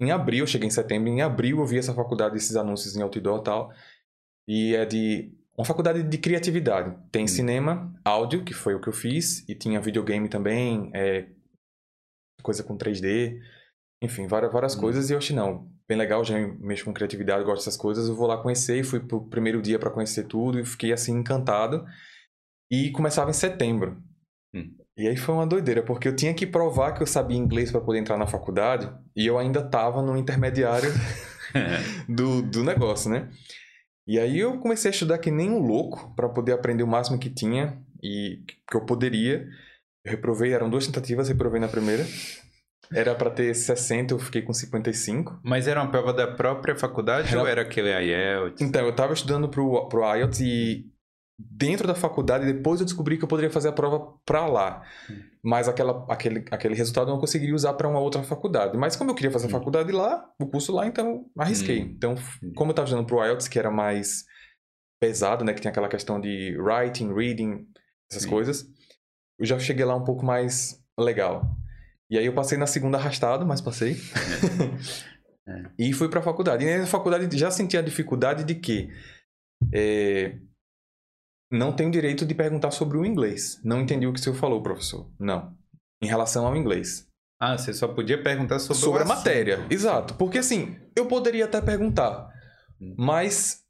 em 0.00 0.10
abril, 0.10 0.46
cheguei 0.46 0.66
em 0.66 0.70
setembro, 0.70 1.10
em 1.10 1.20
abril 1.20 1.58
eu 1.58 1.66
vi 1.66 1.76
essa 1.76 1.92
faculdade, 1.92 2.36
esses 2.36 2.56
anúncios 2.56 2.96
em 2.96 3.02
outdoor 3.02 3.40
e 3.40 3.44
tal. 3.44 3.72
E 4.48 4.74
é 4.74 4.86
de 4.86 5.32
uma 5.60 5.66
faculdade 5.66 6.02
de 6.02 6.18
criatividade. 6.18 6.96
Tem 7.12 7.24
hum. 7.24 7.28
cinema, 7.28 7.92
áudio, 8.04 8.42
que 8.44 8.54
foi 8.54 8.74
o 8.74 8.80
que 8.80 8.88
eu 8.88 8.92
fiz, 8.92 9.46
e 9.48 9.54
tinha 9.54 9.80
videogame 9.80 10.28
também, 10.28 10.90
é, 10.94 11.28
coisa 12.42 12.64
com 12.64 12.78
3D, 12.78 13.38
enfim, 14.02 14.26
várias, 14.26 14.52
várias 14.52 14.74
hum. 14.74 14.80
coisas. 14.80 15.10
E 15.10 15.12
eu 15.12 15.18
achei, 15.18 15.36
não, 15.36 15.70
bem 15.86 15.98
legal, 15.98 16.24
já 16.24 16.38
mexo 16.38 16.86
com 16.86 16.94
criatividade, 16.94 17.44
gosto 17.44 17.58
dessas 17.58 17.76
coisas, 17.76 18.08
eu 18.08 18.16
vou 18.16 18.26
lá 18.26 18.40
conhecer. 18.42 18.78
E 18.78 18.84
fui 18.84 19.00
pro 19.00 19.28
primeiro 19.28 19.60
dia 19.60 19.78
para 19.78 19.90
conhecer 19.90 20.24
tudo 20.24 20.58
e 20.58 20.64
fiquei 20.64 20.92
assim 20.92 21.12
encantado. 21.12 21.84
E 22.70 22.90
começava 22.92 23.28
em 23.28 23.34
setembro. 23.34 24.02
Hum. 24.54 24.74
E 24.96 25.06
aí 25.08 25.16
foi 25.16 25.34
uma 25.34 25.46
doideira, 25.46 25.82
porque 25.82 26.08
eu 26.08 26.16
tinha 26.16 26.32
que 26.32 26.46
provar 26.46 26.92
que 26.92 27.02
eu 27.02 27.06
sabia 27.06 27.36
inglês 27.36 27.70
para 27.70 27.80
poder 27.80 27.98
entrar 27.98 28.16
na 28.16 28.26
faculdade 28.26 28.90
e 29.14 29.26
eu 29.26 29.38
ainda 29.38 29.60
estava 29.60 30.02
no 30.02 30.16
intermediário 30.16 30.90
do, 32.08 32.42
do 32.42 32.64
negócio, 32.64 33.10
né? 33.10 33.28
E 34.10 34.18
aí 34.18 34.40
eu 34.40 34.58
comecei 34.58 34.90
a 34.90 34.92
estudar 34.92 35.18
que 35.18 35.30
nem 35.30 35.48
um 35.52 35.60
louco 35.60 36.12
para 36.16 36.28
poder 36.28 36.50
aprender 36.50 36.82
o 36.82 36.86
máximo 36.88 37.16
que 37.16 37.30
tinha 37.30 37.80
e 38.02 38.42
que 38.68 38.76
eu 38.76 38.84
poderia. 38.84 39.46
Eu 40.04 40.10
reprovei, 40.10 40.52
eram 40.52 40.68
duas 40.68 40.84
tentativas, 40.84 41.28
reprovei 41.28 41.60
na 41.60 41.68
primeira. 41.68 42.04
Era 42.92 43.14
para 43.14 43.30
ter 43.30 43.54
60, 43.54 44.12
eu 44.12 44.18
fiquei 44.18 44.42
com 44.42 44.52
55. 44.52 45.38
Mas 45.44 45.68
era 45.68 45.80
uma 45.80 45.92
prova 45.92 46.12
da 46.12 46.26
própria 46.26 46.74
faculdade 46.74 47.28
era... 47.30 47.40
ou 47.40 47.46
era 47.46 47.62
aquele 47.62 47.88
IELTS? 47.88 48.60
Então, 48.60 48.82
eu 48.82 48.90
estava 48.90 49.12
estudando 49.12 49.48
pro, 49.48 49.88
pro 49.88 50.02
IELTS 50.16 50.40
e 50.40 50.90
dentro 51.48 51.86
da 51.86 51.94
faculdade, 51.94 52.44
depois 52.44 52.80
eu 52.80 52.86
descobri 52.86 53.16
que 53.16 53.24
eu 53.24 53.28
poderia 53.28 53.50
fazer 53.50 53.68
a 53.68 53.72
prova 53.72 54.14
para 54.24 54.46
lá. 54.46 54.82
Hum. 55.08 55.22
Mas 55.42 55.68
aquela, 55.68 56.04
aquele, 56.08 56.44
aquele 56.50 56.74
resultado 56.74 57.08
eu 57.08 57.14
não 57.14 57.20
conseguiria 57.20 57.54
usar 57.54 57.72
para 57.74 57.88
uma 57.88 57.98
outra 57.98 58.22
faculdade. 58.22 58.76
Mas 58.76 58.96
como 58.96 59.10
eu 59.10 59.14
queria 59.14 59.30
fazer 59.30 59.46
a 59.46 59.48
hum. 59.48 59.52
faculdade 59.52 59.90
lá, 59.90 60.28
o 60.38 60.46
curso 60.46 60.72
lá, 60.72 60.86
então 60.86 61.26
arrisquei. 61.38 61.82
Hum. 61.82 61.92
Então, 61.96 62.14
como 62.54 62.70
eu 62.70 62.72
estava 62.72 62.86
estudando 62.86 63.06
pro 63.06 63.24
IELTS, 63.24 63.48
que 63.48 63.58
era 63.58 63.70
mais 63.70 64.24
pesado, 65.00 65.44
né? 65.44 65.54
Que 65.54 65.60
tinha 65.60 65.70
aquela 65.70 65.88
questão 65.88 66.20
de 66.20 66.56
writing, 66.58 67.14
reading, 67.14 67.66
essas 68.10 68.26
coisas. 68.26 68.66
Eu 69.38 69.46
já 69.46 69.58
cheguei 69.58 69.84
lá 69.84 69.96
um 69.96 70.04
pouco 70.04 70.24
mais 70.24 70.84
legal. 70.98 71.56
E 72.10 72.18
aí 72.18 72.26
eu 72.26 72.34
passei 72.34 72.58
na 72.58 72.66
segunda 72.66 72.98
arrastado, 72.98 73.46
mas 73.46 73.60
passei. 73.60 73.96
É. 75.48 75.70
e 75.76 75.92
fui 75.92 76.08
para 76.08 76.20
a 76.20 76.22
faculdade. 76.22 76.64
E 76.64 76.78
na 76.78 76.86
faculdade 76.86 77.36
já 77.36 77.50
senti 77.50 77.76
a 77.76 77.82
dificuldade 77.82 78.44
de 78.44 78.54
que... 78.54 78.88
É, 79.74 80.38
não 81.50 81.72
tenho 81.72 81.90
direito 81.90 82.24
de 82.24 82.34
perguntar 82.34 82.70
sobre 82.70 82.96
o 82.96 83.04
inglês. 83.04 83.60
Não 83.64 83.80
entendi 83.80 84.06
o 84.06 84.12
que 84.12 84.20
o 84.20 84.22
senhor 84.22 84.36
falou, 84.36 84.62
professor. 84.62 85.10
Não. 85.18 85.52
Em 86.00 86.06
relação 86.06 86.46
ao 86.46 86.56
inglês. 86.56 87.06
Ah, 87.40 87.56
você 87.56 87.72
só 87.72 87.88
podia 87.88 88.22
perguntar 88.22 88.58
sobre, 88.58 88.82
sobre 88.82 89.02
a 89.02 89.06
matéria. 89.06 89.66
Exato. 89.70 90.14
Porque 90.14 90.38
assim, 90.38 90.78
eu 90.94 91.06
poderia 91.06 91.46
até 91.46 91.60
perguntar, 91.60 92.28
mas 92.98 93.62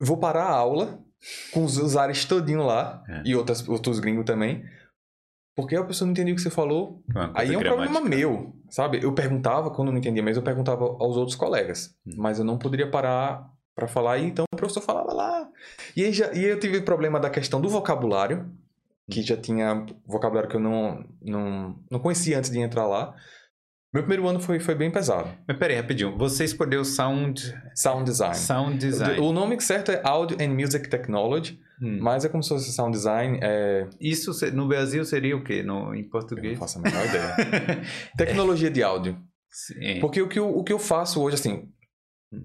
vou 0.00 0.16
parar 0.16 0.44
a 0.44 0.56
aula 0.56 1.02
com 1.52 1.64
os 1.64 1.76
usuários 1.76 2.24
todinho 2.24 2.64
lá 2.64 3.02
é. 3.08 3.22
e 3.24 3.34
outras, 3.34 3.68
outros 3.68 3.98
gringos 3.98 4.24
também. 4.24 4.64
Porque 5.54 5.76
a 5.76 5.84
pessoa 5.84 6.06
não 6.06 6.12
entendia 6.12 6.32
o 6.32 6.36
que 6.36 6.42
você 6.42 6.50
falou. 6.50 7.04
Aí 7.34 7.52
é 7.52 7.58
um 7.58 7.62
problema 7.62 8.00
meu, 8.00 8.54
sabe? 8.70 9.02
Eu 9.02 9.12
perguntava, 9.12 9.70
quando 9.70 9.90
não 9.90 9.98
entendia 9.98 10.22
mesmo, 10.22 10.40
eu 10.40 10.44
perguntava 10.44 10.84
aos 10.84 11.16
outros 11.16 11.36
colegas. 11.36 11.94
Hum. 12.06 12.14
Mas 12.16 12.38
eu 12.38 12.44
não 12.44 12.58
poderia 12.58 12.90
parar 12.90 13.46
para 13.74 13.88
falar, 13.88 14.18
e 14.18 14.26
então 14.26 14.44
o 14.52 14.56
professor 14.56 14.82
falava 14.82 15.12
lá. 15.12 15.48
E 15.96 16.04
aí, 16.04 16.12
já, 16.12 16.32
e 16.32 16.44
eu 16.44 16.58
tive 16.58 16.80
problema 16.82 17.18
da 17.18 17.30
questão 17.30 17.60
do 17.60 17.68
vocabulário, 17.68 18.50
que 19.10 19.22
já 19.22 19.36
tinha 19.36 19.84
vocabulário 20.06 20.48
que 20.48 20.56
eu 20.56 20.60
não, 20.60 21.04
não, 21.20 21.76
não 21.90 21.98
conhecia 21.98 22.38
antes 22.38 22.50
de 22.50 22.58
entrar 22.58 22.86
lá. 22.86 23.14
Meu 23.92 24.02
primeiro 24.02 24.26
ano 24.26 24.40
foi, 24.40 24.58
foi 24.58 24.74
bem 24.74 24.90
pesado. 24.90 25.28
Mas 25.46 25.58
peraí, 25.58 25.76
rapidinho. 25.76 26.16
Você 26.16 26.44
escolheu 26.44 26.82
Sound... 26.82 27.54
Sound 27.74 28.04
Design. 28.04 28.34
Sound 28.34 28.78
Design. 28.78 29.20
O 29.20 29.32
nome 29.32 29.60
certo 29.60 29.92
é 29.92 30.00
Audio 30.02 30.38
and 30.40 30.48
Music 30.54 30.88
Technology, 30.88 31.60
hum. 31.80 31.98
mas 32.00 32.24
é 32.24 32.30
como 32.30 32.42
se 32.42 32.48
fosse 32.48 32.72
Sound 32.72 32.96
Design. 32.96 33.38
É... 33.42 33.86
Isso 34.00 34.32
no 34.54 34.66
Brasil 34.66 35.04
seria 35.04 35.36
o 35.36 35.44
quê 35.44 35.62
no, 35.62 35.94
em 35.94 36.08
português? 36.08 36.54
Eu 36.54 36.60
não 36.60 36.60
faço 36.60 36.78
a 36.78 36.82
menor 36.82 37.04
ideia. 37.04 37.82
Tecnologia 38.16 38.70
de 38.70 38.82
áudio. 38.82 39.18
Sim. 39.50 40.00
Porque 40.00 40.22
o 40.22 40.28
que, 40.28 40.38
eu, 40.38 40.48
o 40.48 40.64
que 40.64 40.72
eu 40.72 40.78
faço 40.78 41.20
hoje, 41.20 41.34
assim, 41.34 41.68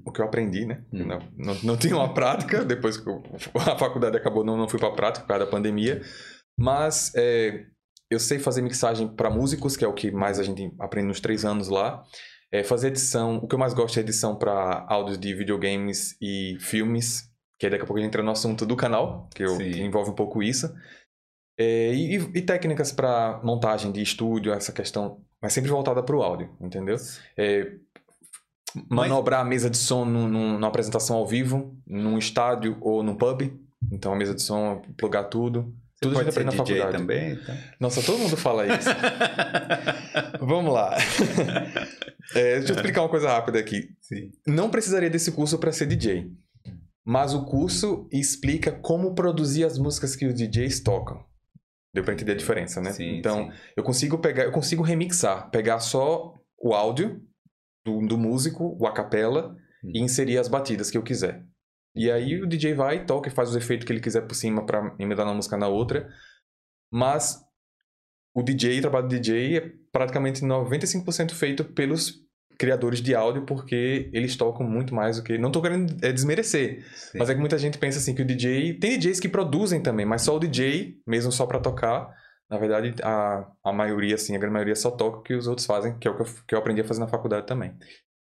o 0.06 0.12
que 0.12 0.22
eu 0.22 0.26
aprendi, 0.26 0.66
né? 0.66 0.84
Hum. 0.92 1.06
Não, 1.06 1.20
não, 1.38 1.56
não 1.64 1.78
tenho 1.78 1.98
uma 1.98 2.14
prática, 2.14 2.64
depois 2.66 2.98
que 2.98 3.10
eu, 3.10 3.24
a 3.56 3.78
faculdade 3.78 4.18
acabou, 4.18 4.44
não, 4.44 4.58
não 4.58 4.68
fui 4.68 4.80
para 4.80 4.92
prática 4.92 5.24
por 5.26 5.30
causa 5.30 5.46
da 5.46 5.52
pandemia. 5.52 6.02
Mas 6.60 7.14
é, 7.16 7.66
eu 8.10 8.20
sei 8.20 8.40
fazer 8.40 8.62
mixagem 8.62 9.08
para 9.08 9.30
músicos, 9.30 9.78
que 9.78 9.86
é 9.86 9.88
o 9.88 9.94
que 9.94 10.12
mais 10.12 10.40
a 10.40 10.44
gente 10.44 10.74
aprende 10.80 11.08
nos 11.08 11.20
três 11.20 11.46
anos 11.46 11.68
lá. 11.70 12.04
É, 12.52 12.64
fazer 12.64 12.88
edição, 12.88 13.38
o 13.38 13.48
que 13.48 13.56
eu 13.56 13.60
mais 13.60 13.74
gosto 13.74 13.98
é 13.98 14.02
edição 14.02 14.36
para 14.36 14.86
áudios 14.88 15.18
de 15.18 15.34
videogames 15.34 16.16
e 16.22 16.58
filmes, 16.62 17.30
que 17.60 17.70
daqui 17.70 17.84
a 17.84 17.86
pouco 17.86 18.00
a 18.00 18.02
gente 18.02 18.10
entra 18.10 18.24
no 18.24 18.32
assunto 18.32 18.66
do 18.66 18.76
canal, 18.76 19.30
que, 19.36 19.44
eu, 19.44 19.58
que 19.58 19.82
envolve 19.82 20.12
um 20.12 20.16
pouco 20.16 20.42
isso. 20.42 20.74
É, 21.60 21.92
e, 21.94 22.16
e, 22.16 22.42
técnicas 22.42 22.92
para 22.92 23.42
montagem 23.44 23.92
de 23.92 24.02
estúdio, 24.02 24.54
essa 24.54 24.72
questão, 24.72 25.26
mas 25.42 25.54
sempre 25.54 25.72
voltada 25.72 26.04
para 26.04 26.16
o 26.16 26.22
áudio, 26.22 26.56
entendeu? 26.62 26.96
É, 27.36 27.76
manobrar 28.90 29.40
mas... 29.40 29.48
a 29.48 29.50
mesa 29.50 29.70
de 29.70 29.78
som 29.78 30.06
num, 30.06 30.28
num, 30.28 30.54
numa 30.54 30.68
apresentação 30.68 31.16
ao 31.16 31.28
vivo, 31.28 31.76
num 31.86 32.18
estádio 32.18 32.78
ou 32.82 33.04
num 33.04 33.16
pub. 33.16 33.42
Então 33.92 34.14
a 34.14 34.16
mesa 34.16 34.34
de 34.34 34.42
som, 34.42 34.82
plugar 34.98 35.26
tudo. 35.26 35.74
Você 35.96 36.02
tudo 36.02 36.14
pode 36.14 36.32
ser 36.32 36.44
na 36.46 36.52
DJ 36.52 36.58
faculdade. 36.58 36.98
também? 36.98 37.32
Então. 37.32 37.56
Nossa, 37.80 38.04
todo 38.04 38.20
mundo 38.20 38.38
fala 38.38 38.68
isso. 38.68 38.90
Vamos 40.40 40.72
lá. 40.72 40.96
É, 42.36 42.58
deixa 42.60 42.74
eu 42.74 42.76
explicar 42.76 43.02
uma 43.02 43.10
coisa 43.10 43.30
rápida 43.30 43.58
aqui. 43.58 43.90
Sim. 44.02 44.32
Não 44.46 44.70
precisaria 44.70 45.10
desse 45.10 45.32
curso 45.32 45.58
para 45.58 45.72
ser 45.72 45.88
DJ. 45.88 46.32
Mas 47.04 47.34
o 47.34 47.46
curso 47.46 48.08
explica 48.12 48.72
como 48.72 49.16
produzir 49.16 49.64
as 49.64 49.80
músicas 49.80 50.16
que 50.16 50.26
os 50.26 50.36
DJs 50.36 50.82
tocam. 50.82 51.26
Deu 51.94 52.04
para 52.04 52.14
entender 52.14 52.34
a 52.34 52.36
diferença, 52.36 52.82
né? 52.82 52.92
Sim, 52.92 53.18
então, 53.18 53.46
sim. 53.46 53.58
eu 53.76 53.84
consigo 53.84 54.18
pegar, 54.20 54.44
eu 54.44 54.52
consigo 54.52 54.84
remixar, 54.84 55.50
pegar 55.50 55.80
só 55.80 56.36
o 56.62 56.74
áudio 56.74 57.22
do, 57.88 58.06
do 58.06 58.18
músico, 58.18 58.78
o 58.80 58.86
acapela, 58.86 59.56
hum. 59.84 59.92
e 59.96 60.02
inserir 60.02 60.38
as 60.38 60.48
batidas 60.48 60.92
que 60.92 60.98
eu 60.98 61.04
quiser. 61.04 61.44
E 61.96 62.12
aí 62.12 62.40
o 62.42 62.46
DJ 62.46 62.74
vai, 62.74 63.06
toca 63.06 63.30
e 63.30 63.32
faz 63.32 63.50
os 63.50 63.56
efeitos 63.56 63.86
que 63.86 63.92
ele 63.92 64.00
quiser 64.00 64.22
por 64.22 64.36
cima 64.36 64.66
para 64.66 64.96
emendar 65.00 65.26
uma 65.26 65.34
música 65.34 65.58
na 65.58 65.68
outra. 65.68 66.08
Mas 66.92 67.42
o 68.36 68.44
DJ, 68.44 68.78
o 68.78 68.82
trabalho 68.82 69.08
do 69.08 69.20
DJ 69.20 69.58
é 69.58 69.72
praticamente 69.92 70.42
95% 70.42 71.32
feito 71.32 71.64
pelos 71.64 72.28
criadores 72.60 73.02
de 73.02 73.16
áudio, 73.16 73.46
porque 73.46 74.10
eles 74.14 74.36
tocam 74.36 74.68
muito 74.68 74.94
mais 74.94 75.18
do 75.18 75.24
que. 75.24 75.38
Não 75.38 75.52
tô 75.52 75.62
querendo 75.62 75.96
é, 76.04 76.12
desmerecer, 76.12 76.86
Sim. 76.94 77.18
mas 77.18 77.30
é 77.30 77.34
que 77.34 77.40
muita 77.40 77.58
gente 77.58 77.78
pensa 77.80 77.98
assim 77.98 78.14
que 78.14 78.22
o 78.22 78.26
DJ. 78.26 78.76
Tem 78.80 78.98
DJs 78.98 79.20
que 79.20 79.30
produzem 79.30 79.82
também, 79.82 80.06
mas 80.06 80.22
só 80.22 80.36
o 80.36 80.40
DJ, 80.40 81.00
mesmo 81.08 81.32
só 81.32 81.46
para 81.48 81.60
tocar. 81.60 82.10
Na 82.50 82.58
verdade, 82.58 82.96
a, 83.04 83.52
a 83.64 83.74
maioria, 83.74 84.16
assim, 84.16 84.36
a 84.36 84.40
grande 84.40 84.54
maioria 84.54 84.76
só 84.76 84.90
toca 84.90 85.18
o 85.18 85.22
que 85.22 85.34
os 85.34 85.48
outros 85.48 85.66
fazem, 85.66 85.98
que 86.00 86.08
é 86.08 86.12
o 86.12 86.16
que 86.16 86.22
eu, 86.22 86.26
que 86.48 86.56
eu 86.56 86.60
aprendi 86.60 86.82
a 86.82 86.86
fazer 86.86 87.00
na 87.00 87.08
faculdade 87.08 87.46
também. 87.46 87.76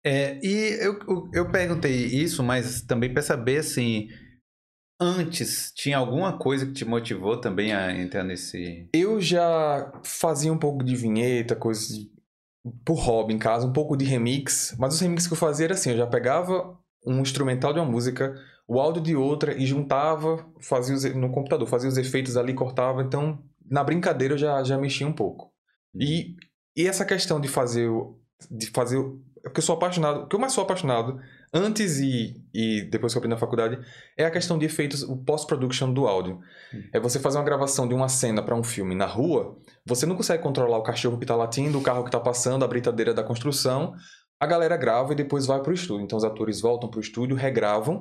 É, 0.05 0.39
e 0.45 0.77
eu, 0.81 0.99
eu 1.33 1.51
perguntei 1.51 1.93
isso, 1.93 2.43
mas 2.43 2.81
também 2.81 3.11
para 3.11 3.21
saber, 3.21 3.59
assim, 3.59 4.07
antes, 4.99 5.71
tinha 5.75 5.97
alguma 5.97 6.37
coisa 6.37 6.65
que 6.65 6.73
te 6.73 6.85
motivou 6.85 7.39
também 7.39 7.73
a 7.73 7.91
entrar 7.91 8.23
nesse... 8.23 8.89
Eu 8.93 9.19
já 9.21 9.91
fazia 10.03 10.51
um 10.51 10.57
pouco 10.57 10.83
de 10.83 10.95
vinheta, 10.95 11.55
coisas 11.55 11.89
por 12.85 12.95
hobby 12.95 13.33
em 13.33 13.39
casa, 13.39 13.65
um 13.65 13.73
pouco 13.73 13.95
de 13.95 14.05
remix, 14.05 14.75
mas 14.77 14.95
os 14.95 14.99
remixes 14.99 15.27
que 15.27 15.33
eu 15.33 15.37
fazia 15.37 15.67
era 15.67 15.73
assim, 15.73 15.91
eu 15.91 15.97
já 15.97 16.07
pegava 16.07 16.77
um 17.05 17.21
instrumental 17.21 17.73
de 17.73 17.79
uma 17.79 17.89
música, 17.89 18.35
o 18.67 18.79
áudio 18.79 19.01
de 19.01 19.15
outra 19.15 19.53
e 19.53 19.65
juntava, 19.65 20.45
fazia 20.61 20.93
os, 20.93 21.03
no 21.15 21.31
computador, 21.31 21.67
fazia 21.67 21.89
os 21.89 21.97
efeitos 21.97 22.35
ali, 22.35 22.53
cortava, 22.53 23.01
então 23.01 23.41
na 23.69 23.83
brincadeira 23.83 24.33
eu 24.33 24.37
já, 24.37 24.63
já 24.63 24.77
mexia 24.77 25.07
um 25.07 25.13
pouco. 25.13 25.51
E, 25.95 26.35
e 26.75 26.87
essa 26.87 27.05
questão 27.05 27.39
de 27.39 27.47
fazer, 27.47 27.89
de 28.49 28.67
fazer, 28.67 29.01
porque 29.43 29.59
eu 29.59 29.63
sou 29.63 29.75
apaixonado, 29.75 30.23
o 30.23 30.27
que 30.27 30.35
eu 30.35 30.39
mais 30.39 30.53
sou 30.53 30.63
apaixonado 30.63 31.19
antes 31.53 31.99
e, 31.99 32.43
e 32.53 32.81
depois 32.83 33.13
que 33.13 33.17
eu 33.17 33.19
aprendi 33.19 33.33
na 33.33 33.39
faculdade, 33.39 33.79
é 34.17 34.25
a 34.25 34.31
questão 34.31 34.57
de 34.57 34.65
efeitos, 34.65 35.03
o 35.03 35.17
post-production 35.17 35.91
do 35.93 36.07
áudio. 36.07 36.39
Hum. 36.73 36.83
É 36.93 36.99
você 36.99 37.19
fazer 37.19 37.37
uma 37.37 37.45
gravação 37.45 37.87
de 37.87 37.93
uma 37.93 38.09
cena 38.09 38.43
para 38.43 38.55
um 38.55 38.63
filme 38.63 38.95
na 38.95 39.05
rua, 39.05 39.57
você 39.85 40.05
não 40.05 40.15
consegue 40.15 40.43
controlar 40.43 40.77
o 40.77 40.83
cachorro 40.83 41.17
que 41.17 41.23
está 41.23 41.35
latindo, 41.35 41.77
o 41.77 41.83
carro 41.83 42.03
que 42.03 42.09
está 42.09 42.19
passando, 42.19 42.63
a 42.63 42.67
britadeira 42.67 43.13
da 43.13 43.23
construção. 43.23 43.93
A 44.39 44.45
galera 44.45 44.77
grava 44.77 45.13
e 45.13 45.15
depois 45.15 45.47
vai 45.47 45.61
para 45.61 45.71
o 45.71 45.73
estúdio. 45.73 46.03
Então 46.03 46.17
os 46.17 46.23
atores 46.23 46.61
voltam 46.61 46.89
para 46.89 46.99
o 46.99 47.01
estúdio, 47.01 47.35
regravam 47.35 47.99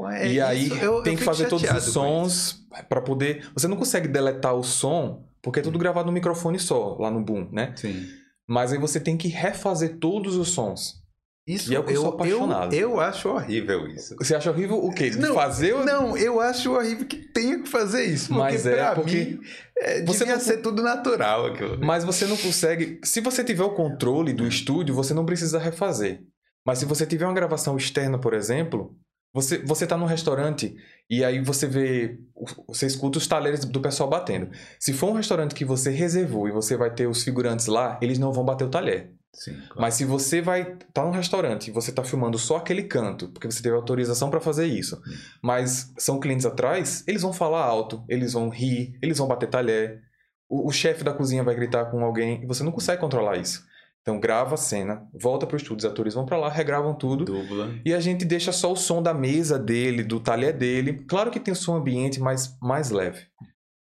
Ué, 0.00 0.32
e 0.32 0.40
aí 0.40 0.70
eu, 0.80 1.02
tem 1.02 1.12
eu 1.12 1.18
que 1.18 1.24
fazer 1.24 1.46
todos 1.48 1.70
os 1.70 1.84
sons 1.84 2.66
para 2.88 3.02
poder. 3.02 3.50
Você 3.54 3.68
não 3.68 3.76
consegue 3.76 4.08
deletar 4.08 4.54
o 4.54 4.62
som 4.62 5.28
porque 5.42 5.60
é 5.60 5.62
tudo 5.62 5.76
hum. 5.76 5.78
gravado 5.78 6.06
no 6.06 6.12
microfone 6.12 6.58
só, 6.58 6.96
lá 6.98 7.10
no 7.10 7.22
boom, 7.22 7.48
né? 7.52 7.72
Sim. 7.76 8.06
Mas 8.48 8.72
aí 8.72 8.78
você 8.78 8.98
tem 8.98 9.16
que 9.16 9.28
refazer 9.28 9.98
todos 9.98 10.36
os 10.36 10.48
sons. 10.48 11.00
Isso 11.46 11.72
e 11.72 11.74
é 11.74 11.78
eu, 11.78 11.84
eu 11.88 12.00
sou 12.02 12.10
apaixonado. 12.10 12.74
Eu, 12.74 12.90
eu, 12.90 13.00
acho 13.00 13.28
horrível 13.28 13.88
isso. 13.88 14.14
Você 14.16 14.34
acha 14.34 14.50
horrível 14.50 14.84
o 14.84 14.92
quê? 14.92 15.10
Não, 15.10 15.34
fazer 15.34 15.74
Não, 15.84 16.16
eu 16.16 16.40
acho 16.40 16.72
horrível 16.72 17.06
que 17.06 17.16
tenha 17.16 17.62
que 17.62 17.68
fazer 17.68 18.04
isso. 18.04 18.32
Mas 18.32 18.66
é 18.66 18.94
porque 18.94 19.16
mim, 19.16 19.40
é, 19.78 20.04
você 20.04 20.20
devia 20.20 20.34
não... 20.34 20.40
ser 20.40 20.58
tudo 20.58 20.82
natural 20.82 21.46
aquilo. 21.46 21.78
Mas 21.80 22.04
você 22.04 22.26
não 22.26 22.36
consegue. 22.36 23.00
Se 23.04 23.20
você 23.20 23.42
tiver 23.42 23.64
o 23.64 23.74
controle 23.74 24.32
do 24.32 24.46
estúdio, 24.46 24.94
você 24.94 25.14
não 25.14 25.24
precisa 25.24 25.58
refazer. 25.58 26.22
Mas 26.64 26.78
se 26.78 26.84
você 26.84 27.06
tiver 27.06 27.24
uma 27.24 27.34
gravação 27.34 27.76
externa, 27.76 28.18
por 28.18 28.34
exemplo, 28.34 28.94
você, 29.32 29.58
você 29.58 29.86
tá 29.86 29.96
num 29.96 30.06
restaurante 30.06 30.76
e 31.08 31.24
aí 31.24 31.40
você 31.40 31.66
vê. 31.66 32.18
Você 32.66 32.86
escuta 32.86 33.18
os 33.18 33.26
talheres 33.26 33.64
do 33.64 33.80
pessoal 33.80 34.08
batendo. 34.08 34.50
Se 34.78 34.92
for 34.92 35.10
um 35.10 35.14
restaurante 35.14 35.54
que 35.54 35.64
você 35.64 35.90
reservou 35.90 36.48
e 36.48 36.52
você 36.52 36.76
vai 36.76 36.92
ter 36.92 37.06
os 37.06 37.22
figurantes 37.22 37.66
lá, 37.66 37.98
eles 38.02 38.18
não 38.18 38.32
vão 38.32 38.44
bater 38.44 38.64
o 38.64 38.70
talher. 38.70 39.12
Sim, 39.32 39.52
claro. 39.52 39.80
Mas 39.80 39.94
se 39.94 40.04
você 40.04 40.40
vai 40.40 40.62
estar 40.62 40.86
tá 40.92 41.04
num 41.04 41.12
restaurante 41.12 41.68
e 41.68 41.70
você 41.70 41.90
está 41.90 42.02
filmando 42.02 42.36
só 42.36 42.56
aquele 42.56 42.82
canto, 42.82 43.28
porque 43.28 43.48
você 43.48 43.62
teve 43.62 43.76
autorização 43.76 44.28
para 44.28 44.40
fazer 44.40 44.66
isso, 44.66 44.96
hum. 44.96 45.16
mas 45.40 45.92
são 45.96 46.18
clientes 46.18 46.44
atrás, 46.44 47.04
eles 47.06 47.22
vão 47.22 47.32
falar 47.32 47.62
alto, 47.62 48.04
eles 48.08 48.32
vão 48.32 48.48
rir, 48.48 48.98
eles 49.00 49.18
vão 49.18 49.28
bater 49.28 49.48
talher, 49.48 50.02
o, 50.48 50.68
o 50.68 50.72
chefe 50.72 51.04
da 51.04 51.12
cozinha 51.12 51.44
vai 51.44 51.54
gritar 51.54 51.86
com 51.92 52.04
alguém 52.04 52.42
e 52.42 52.46
você 52.46 52.64
não 52.64 52.72
consegue 52.72 53.00
controlar 53.00 53.36
isso. 53.36 53.64
Então 54.02 54.18
grava 54.18 54.54
a 54.54 54.58
cena, 54.58 55.06
volta 55.12 55.46
para 55.46 55.54
o 55.54 55.56
estúdio, 55.56 55.86
os 55.86 55.92
atores 55.92 56.14
vão 56.14 56.24
para 56.24 56.38
lá, 56.38 56.48
regravam 56.48 56.94
tudo. 56.94 57.24
Dubla. 57.24 57.74
E 57.84 57.92
a 57.92 58.00
gente 58.00 58.24
deixa 58.24 58.50
só 58.50 58.72
o 58.72 58.76
som 58.76 59.02
da 59.02 59.12
mesa 59.12 59.58
dele, 59.58 60.02
do 60.02 60.18
talher 60.18 60.56
dele. 60.56 61.04
Claro 61.04 61.30
que 61.30 61.38
tem 61.38 61.52
o 61.52 61.56
som 61.56 61.76
ambiente, 61.76 62.18
mas 62.18 62.58
mais 62.60 62.90
leve. 62.90 63.26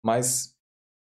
Mas 0.05 0.57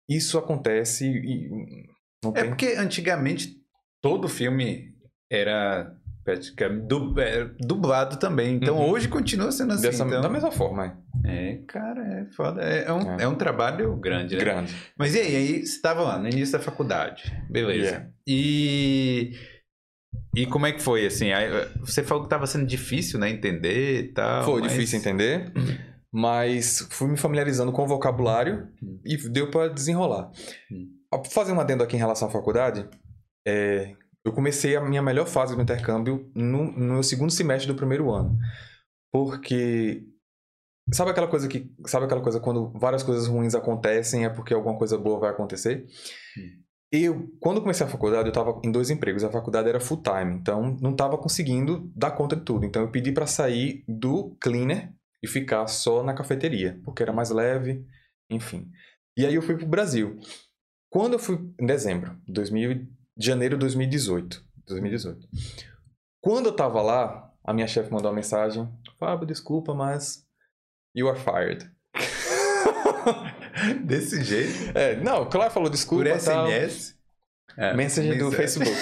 isso 0.09 0.37
acontece 0.37 1.07
e. 1.07 1.87
Não 2.25 2.33
é 2.33 2.41
tem... 2.41 2.49
porque 2.49 2.75
antigamente 2.77 3.57
todo 4.03 4.29
filme 4.29 4.93
era 5.31 5.97
é, 6.33 7.51
dublado 7.59 8.19
também. 8.19 8.57
Então 8.57 8.77
uhum. 8.77 8.91
hoje 8.91 9.09
continua 9.09 9.51
sendo 9.53 9.73
assim. 9.73 9.83
Dessa, 9.83 10.05
então... 10.05 10.21
Da 10.21 10.29
mesma 10.29 10.51
forma, 10.51 10.87
é. 10.87 11.09
É, 11.25 11.57
cara, 11.67 12.03
é 12.03 12.25
foda. 12.35 12.63
É, 12.63 12.85
é 12.85 12.93
um, 12.93 13.19
é. 13.19 13.23
é 13.25 13.29
um 13.29 13.35
trabalho 13.35 13.97
grande, 13.97 14.37
né? 14.37 14.45
Grande. 14.45 14.75
Mas 14.97 15.15
e 15.15 15.21
aí? 15.21 15.37
Aí 15.37 15.67
você 15.67 15.77
estava 15.77 16.03
lá 16.03 16.19
no 16.19 16.29
início 16.29 16.53
da 16.53 16.65
faculdade. 16.65 17.33
Beleza. 17.51 17.85
Yeah. 17.85 18.11
E. 18.27 19.33
E 20.35 20.47
como 20.47 20.67
é 20.67 20.73
que 20.73 20.81
foi, 20.81 21.07
assim? 21.07 21.33
Aí, 21.33 21.49
você 21.81 22.03
falou 22.03 22.23
que 22.23 22.27
estava 22.27 22.47
sendo 22.47 22.67
difícil, 22.67 23.19
né? 23.19 23.29
Entender 23.29 24.01
e 24.01 24.13
tal. 24.13 24.45
Foi 24.45 24.61
mas... 24.61 24.73
difícil 24.73 24.99
entender. 24.99 25.53
Mas 26.13 26.87
fui 26.91 27.09
me 27.09 27.17
familiarizando 27.17 27.73
com 27.73 27.83
o 27.83 27.87
vocabulário 27.87 28.69
hum. 28.83 29.01
e 29.05 29.17
deu 29.29 29.51
para 29.51 29.69
desenrolar. 29.69 30.31
Hum. 30.71 30.89
Fazer 31.31 31.53
um 31.53 31.61
adendo 31.61 31.83
aqui 31.83 31.97
em 31.97 31.99
relação 31.99 32.29
à 32.29 32.31
faculdade. 32.31 32.87
É, 33.47 33.95
eu 34.29 34.33
comecei 34.33 34.77
a 34.77 34.81
minha 34.81 35.01
melhor 35.01 35.27
fase 35.27 35.57
do 35.57 35.63
intercâmbio 35.63 36.31
no, 36.35 36.71
no 36.71 37.03
segundo 37.03 37.33
semestre 37.33 37.67
do 37.67 37.75
primeiro 37.75 38.11
ano. 38.11 38.39
Porque 39.11 40.05
sabe 40.93 41.11
aquela 41.11 41.27
coisa 41.27 41.49
que 41.49 41.73
sabe 41.87 42.05
aquela 42.05 42.21
coisa 42.21 42.39
quando 42.39 42.71
várias 42.79 43.03
coisas 43.03 43.27
ruins 43.27 43.55
acontecem 43.55 44.25
é 44.25 44.29
porque 44.29 44.53
alguma 44.53 44.77
coisa 44.77 44.99
boa 44.99 45.19
vai 45.19 45.31
acontecer? 45.31 45.87
Hum. 46.37 46.63
Eu, 46.91 47.29
quando 47.39 47.61
comecei 47.61 47.87
a 47.87 47.89
faculdade, 47.89 48.29
eu 48.29 48.31
estava 48.31 48.61
em 48.65 48.73
dois 48.73 48.89
empregos. 48.89 49.23
A 49.23 49.31
faculdade 49.31 49.69
era 49.69 49.81
full 49.81 50.03
time, 50.03 50.35
então 50.35 50.77
não 50.81 50.93
estava 50.93 51.19
conseguindo 51.19 51.91
dar 51.95 52.13
conta 52.13 52.37
de 52.37 52.43
tudo. 52.43 52.65
Então 52.65 52.83
eu 52.83 52.91
pedi 52.91 53.13
para 53.13 53.27
sair 53.27 53.85
do 53.87 54.37
cleaner 54.41 54.93
e 55.23 55.27
ficar 55.27 55.67
só 55.67 56.03
na 56.03 56.15
cafeteria, 56.15 56.81
porque 56.85 57.03
era 57.03 57.13
mais 57.13 57.31
leve, 57.31 57.85
enfim. 58.31 58.71
E 59.19 59.27
aí 59.27 59.35
eu 59.35 59.43
fui 59.43 59.57
pro 59.57 59.67
Brasil. 59.67 60.19
Quando 60.91 61.15
eu 61.15 61.19
fui 61.19 61.39
em 61.61 61.67
dezembro 61.67 62.19
de 62.27 62.33
2000, 62.33 62.98
de 63.19 63.27
janeiro 63.27 63.57
de 63.57 63.61
2018. 63.61 64.43
2018. 64.69 65.29
Quando 66.21 66.47
eu 66.47 66.53
tava 66.53 66.81
lá, 66.81 67.31
a 67.45 67.53
minha 67.53 67.67
chefe 67.67 67.93
mandou 67.93 68.11
uma 68.11 68.17
mensagem: 68.17 68.69
Fábio, 68.99 69.27
desculpa, 69.27 69.75
mas 69.75 70.25
you 70.95 71.09
are 71.09 71.19
fired. 71.19 71.69
Desse 73.85 74.23
jeito? 74.23 74.79
É, 74.79 74.97
não, 74.97 75.29
claro, 75.29 75.51
falou 75.51 75.69
desculpa. 75.69 76.05
Por 76.05 76.21
SMS? 76.21 76.97
É, 77.57 77.75
mensagem 77.75 78.17
do 78.17 78.31
Facebook. 78.31 78.71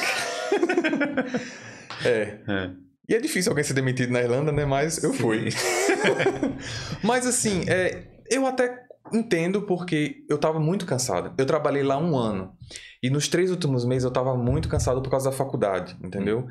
é. 2.05 2.41
é. 2.47 2.71
E 3.09 3.15
é 3.15 3.21
difícil 3.21 3.53
alguém 3.53 3.65
ser 3.65 3.73
demitido 3.73 4.13
na 4.13 4.21
Irlanda, 4.21 4.51
né? 4.51 4.65
Mas 4.65 5.03
eu 5.03 5.13
Sim. 5.13 5.19
fui. 5.19 5.49
Mas 7.03 7.27
assim, 7.27 7.65
é, 7.69 8.09
eu 8.29 8.45
até 8.47 8.85
entendo 9.13 9.63
porque 9.63 10.25
eu 10.29 10.39
tava 10.39 10.59
muito 10.59 10.85
cansado. 10.85 11.33
Eu 11.39 11.47
trabalhei 11.47 11.85
lá 11.85 11.97
um 11.97 12.17
ano. 12.17 12.53
E 13.07 13.11
nos 13.11 13.29
três 13.29 13.53
últimos 13.53 13.85
meses 13.85 14.03
eu 14.03 14.11
tava 14.11 14.37
muito 14.37 14.69
cansado 14.69 15.01
por 15.01 15.09
causa 15.09 15.31
da 15.31 15.37
faculdade, 15.37 15.97
entendeu? 16.03 16.41
Hum. 16.41 16.49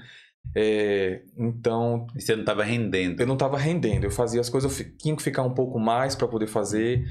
É, 0.56 1.22
então. 1.38 2.08
E 2.16 2.22
você 2.22 2.34
não 2.34 2.46
tava 2.46 2.64
rendendo? 2.64 3.20
Eu 3.20 3.28
não 3.28 3.36
tava 3.36 3.58
rendendo. 3.58 4.06
Eu 4.06 4.12
fazia 4.12 4.40
as 4.40 4.50
coisas, 4.50 4.80
eu 4.80 4.98
tinha 4.98 5.14
que 5.14 5.22
ficar 5.22 5.44
um 5.44 5.54
pouco 5.54 5.78
mais 5.78 6.16
para 6.16 6.30
poder 6.30 6.48
fazer. 6.48 7.04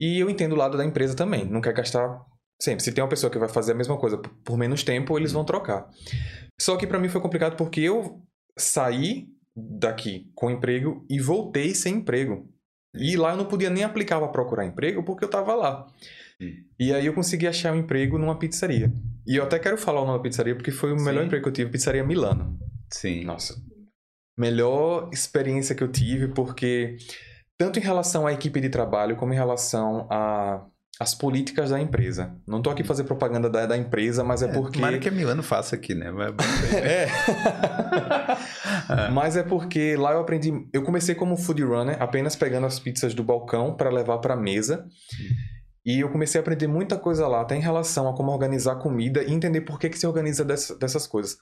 E 0.00 0.18
eu 0.18 0.28
entendo 0.28 0.54
o 0.54 0.56
lado 0.56 0.76
da 0.76 0.84
empresa 0.84 1.14
também. 1.14 1.44
Não 1.44 1.60
quer 1.60 1.72
gastar 1.72 2.20
sempre. 2.60 2.82
Se 2.82 2.90
tem 2.90 3.04
uma 3.04 3.08
pessoa 3.08 3.30
que 3.30 3.38
vai 3.38 3.48
fazer 3.48 3.72
a 3.72 3.76
mesma 3.76 3.96
coisa 3.96 4.18
por 4.18 4.58
menos 4.58 4.82
tempo, 4.82 5.16
eles 5.16 5.30
vão 5.30 5.44
trocar. 5.44 5.88
Só 6.60 6.76
que 6.76 6.84
para 6.86 6.98
mim 6.98 7.08
foi 7.08 7.20
complicado 7.20 7.54
porque 7.54 7.80
eu 7.80 8.20
saí 8.58 9.28
daqui 9.54 10.32
com 10.34 10.50
emprego 10.50 11.06
e 11.08 11.20
voltei 11.20 11.76
sem 11.76 11.96
emprego. 11.96 12.48
E 12.92 13.16
lá 13.16 13.30
eu 13.30 13.36
não 13.36 13.44
podia 13.44 13.70
nem 13.70 13.84
aplicar 13.84 14.18
para 14.18 14.26
procurar 14.32 14.66
emprego 14.66 15.04
porque 15.04 15.22
eu 15.22 15.28
estava 15.28 15.54
lá. 15.54 15.86
E 16.78 16.94
aí 16.94 17.06
eu 17.06 17.12
consegui 17.12 17.46
achar 17.46 17.72
um 17.72 17.76
emprego 17.76 18.18
numa 18.18 18.38
pizzaria. 18.38 18.92
E 19.26 19.36
eu 19.36 19.44
até 19.44 19.58
quero 19.58 19.76
falar 19.76 20.00
o 20.00 20.06
nome 20.06 20.18
da 20.18 20.22
pizzaria 20.22 20.54
porque 20.54 20.70
foi 20.70 20.92
o 20.92 20.98
Sim. 20.98 21.04
melhor 21.04 21.24
emprego 21.24 21.42
que 21.42 21.48
eu 21.48 21.52
tive, 21.52 21.70
Pizzaria 21.70 22.02
Milano. 22.02 22.58
Sim. 22.90 23.24
Nossa. 23.24 23.56
Melhor 24.38 25.10
experiência 25.12 25.74
que 25.74 25.82
eu 25.82 25.88
tive 25.88 26.28
porque 26.28 26.96
tanto 27.58 27.78
em 27.78 27.82
relação 27.82 28.26
à 28.26 28.32
equipe 28.32 28.60
de 28.60 28.70
trabalho 28.70 29.16
como 29.16 29.34
em 29.34 29.36
relação 29.36 30.06
a 30.10 30.64
as 31.00 31.14
políticas 31.14 31.70
da 31.70 31.80
empresa. 31.80 32.36
Não 32.46 32.58
estou 32.58 32.70
aqui 32.70 32.84
fazer 32.84 33.04
propaganda 33.04 33.48
da, 33.48 33.64
da 33.64 33.74
empresa, 33.74 34.22
mas 34.22 34.42
é, 34.42 34.50
é 34.50 34.52
porque. 34.52 34.78
Tomara 34.78 34.98
que 34.98 35.08
a 35.08 35.10
Milano 35.10 35.42
faça 35.42 35.74
aqui, 35.74 35.94
né? 35.94 36.12
é. 36.76 37.08
mas 39.10 39.34
é 39.34 39.42
porque 39.42 39.96
lá 39.96 40.12
eu 40.12 40.20
aprendi. 40.20 40.52
Eu 40.70 40.82
comecei 40.82 41.14
como 41.14 41.38
food 41.38 41.62
runner, 41.62 41.96
apenas 41.98 42.36
pegando 42.36 42.66
as 42.66 42.78
pizzas 42.78 43.14
do 43.14 43.24
balcão 43.24 43.74
para 43.74 43.88
levar 43.88 44.18
para 44.18 44.34
a 44.34 44.36
mesa. 44.36 44.86
E 45.90 46.00
eu 46.00 46.08
comecei 46.08 46.38
a 46.38 46.42
aprender 46.42 46.68
muita 46.68 46.96
coisa 46.96 47.26
lá, 47.26 47.40
até 47.40 47.56
em 47.56 47.60
relação 47.60 48.08
a 48.08 48.14
como 48.14 48.30
organizar 48.30 48.76
comida 48.76 49.24
e 49.24 49.32
entender 49.32 49.62
por 49.62 49.76
que, 49.76 49.88
que 49.88 49.98
se 49.98 50.06
organiza 50.06 50.44
dessa, 50.44 50.78
dessas 50.78 51.04
coisas. 51.04 51.36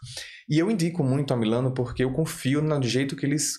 E 0.48 0.58
eu 0.58 0.70
indico 0.70 1.04
muito 1.04 1.34
a 1.34 1.36
Milano 1.36 1.74
porque 1.74 2.02
eu 2.02 2.12
confio 2.12 2.62
no 2.62 2.82
jeito 2.82 3.14
que 3.14 3.26
eles 3.26 3.58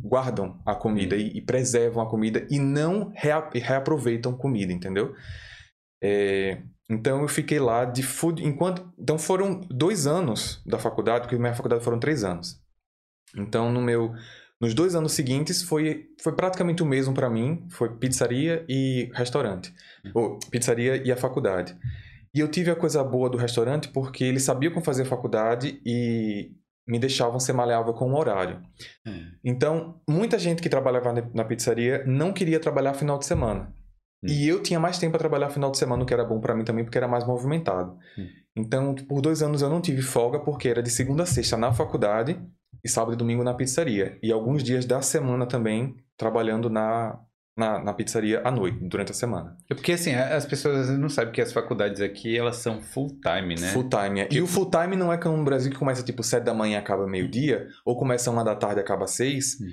guardam 0.00 0.60
a 0.64 0.74
comida 0.74 1.16
e, 1.16 1.38
e, 1.38 1.40
preservam 1.40 2.02
a 2.02 2.08
comida 2.08 2.46
e 2.48 2.58
não 2.60 3.12
rea 3.14 3.48
reaproveitam 3.52 4.36
comida, 4.36 4.72
entendeu? 4.72 5.14
É, 6.02 6.62
então 6.88 7.22
eu 7.22 7.28
fiquei 7.28 7.58
lá 7.58 7.84
de 7.84 8.02
food 8.02 8.44
enquanto 8.44 8.92
então 8.98 9.18
foram 9.18 9.60
dois 9.70 10.06
anos 10.06 10.62
da 10.66 10.78
faculdade 10.78 11.22
porque 11.22 11.38
minha 11.38 11.54
faculdade 11.54 11.82
foram 11.82 11.98
três 11.98 12.22
anos. 12.22 12.60
Então 13.36 13.72
no 13.72 13.80
meu 13.80 14.12
nos 14.64 14.72
dois 14.72 14.94
anos 14.94 15.12
seguintes 15.12 15.62
foi 15.62 16.08
foi 16.22 16.34
praticamente 16.34 16.82
o 16.82 16.86
mesmo 16.86 17.12
para 17.12 17.28
mim 17.28 17.66
foi 17.68 17.90
pizzaria 17.96 18.64
e 18.66 19.10
restaurante 19.12 19.74
uhum. 20.02 20.10
ou 20.14 20.38
pizzaria 20.50 20.96
e 20.96 21.12
a 21.12 21.16
faculdade. 21.16 21.76
E 22.34 22.40
eu 22.40 22.48
tive 22.48 22.70
a 22.70 22.74
coisa 22.74 23.04
boa 23.04 23.28
do 23.28 23.36
restaurante 23.36 23.88
porque 23.88 24.24
ele 24.24 24.40
sabia 24.40 24.70
como 24.70 24.82
fazer 24.82 25.04
faculdade 25.04 25.80
e 25.84 26.50
me 26.88 26.98
deixavam 26.98 27.38
ser 27.38 27.52
maleável 27.52 27.92
com 27.92 28.10
o 28.10 28.18
horário. 28.18 28.62
É. 29.06 29.10
Então, 29.44 30.00
muita 30.08 30.38
gente 30.38 30.62
que 30.62 30.68
trabalhava 30.68 31.12
na 31.34 31.44
pizzaria 31.44 32.02
não 32.06 32.32
queria 32.32 32.58
trabalhar 32.58 32.94
final 32.94 33.18
de 33.18 33.26
semana. 33.26 33.72
Hum. 34.22 34.28
E 34.28 34.48
eu 34.48 34.62
tinha 34.62 34.80
mais 34.80 34.98
tempo 34.98 35.12
para 35.12 35.20
trabalhar 35.20 35.50
final 35.50 35.70
de 35.70 35.78
semana, 35.78 36.02
o 36.02 36.06
que 36.06 36.12
era 36.12 36.24
bom 36.24 36.40
para 36.40 36.54
mim 36.54 36.64
também, 36.64 36.84
porque 36.84 36.98
era 36.98 37.08
mais 37.08 37.24
movimentado. 37.26 37.96
Hum. 38.18 38.26
Então, 38.56 38.94
por 38.94 39.20
dois 39.20 39.42
anos 39.42 39.62
eu 39.62 39.68
não 39.68 39.80
tive 39.80 40.02
folga, 40.02 40.40
porque 40.40 40.68
era 40.68 40.82
de 40.82 40.90
segunda 40.90 41.22
a 41.22 41.26
sexta 41.26 41.56
na 41.56 41.72
faculdade 41.72 42.40
e 42.84 42.88
sábado 42.88 43.14
e 43.14 43.16
domingo 43.16 43.42
na 43.42 43.54
pizzaria. 43.54 44.18
E 44.22 44.30
alguns 44.30 44.62
dias 44.62 44.84
da 44.84 45.00
semana 45.00 45.46
também 45.46 45.96
trabalhando 46.16 46.68
na, 46.68 47.18
na, 47.56 47.82
na 47.82 47.94
pizzaria 47.94 48.42
à 48.44 48.50
noite, 48.50 48.78
durante 48.82 49.12
a 49.12 49.14
semana. 49.14 49.56
É 49.70 49.74
porque 49.74 49.92
assim, 49.92 50.12
as 50.14 50.44
pessoas 50.44 50.90
não 50.90 51.08
sabem 51.08 51.32
que 51.32 51.40
as 51.40 51.52
faculdades 51.52 52.00
aqui, 52.00 52.36
elas 52.36 52.56
são 52.56 52.82
full 52.82 53.18
time, 53.20 53.54
né? 53.54 53.68
Full 53.68 53.88
time, 53.88 54.20
é. 54.20 54.28
E 54.30 54.40
o 54.40 54.46
full 54.46 54.70
time 54.70 54.96
não 54.96 55.12
é 55.12 55.16
como 55.16 55.36
no 55.36 55.44
Brasil 55.44 55.72
que 55.72 55.78
começa 55.78 56.02
tipo 56.02 56.22
7 56.22 56.44
da 56.44 56.52
manhã 56.52 56.74
e 56.74 56.76
acaba 56.76 57.06
meio-dia, 57.06 57.68
ou 57.84 57.96
começa 57.96 58.30
uma 58.30 58.44
da 58.44 58.54
tarde 58.54 58.80
e 58.80 58.82
acaba 58.82 59.06
6. 59.06 59.60
Hum. 59.60 59.66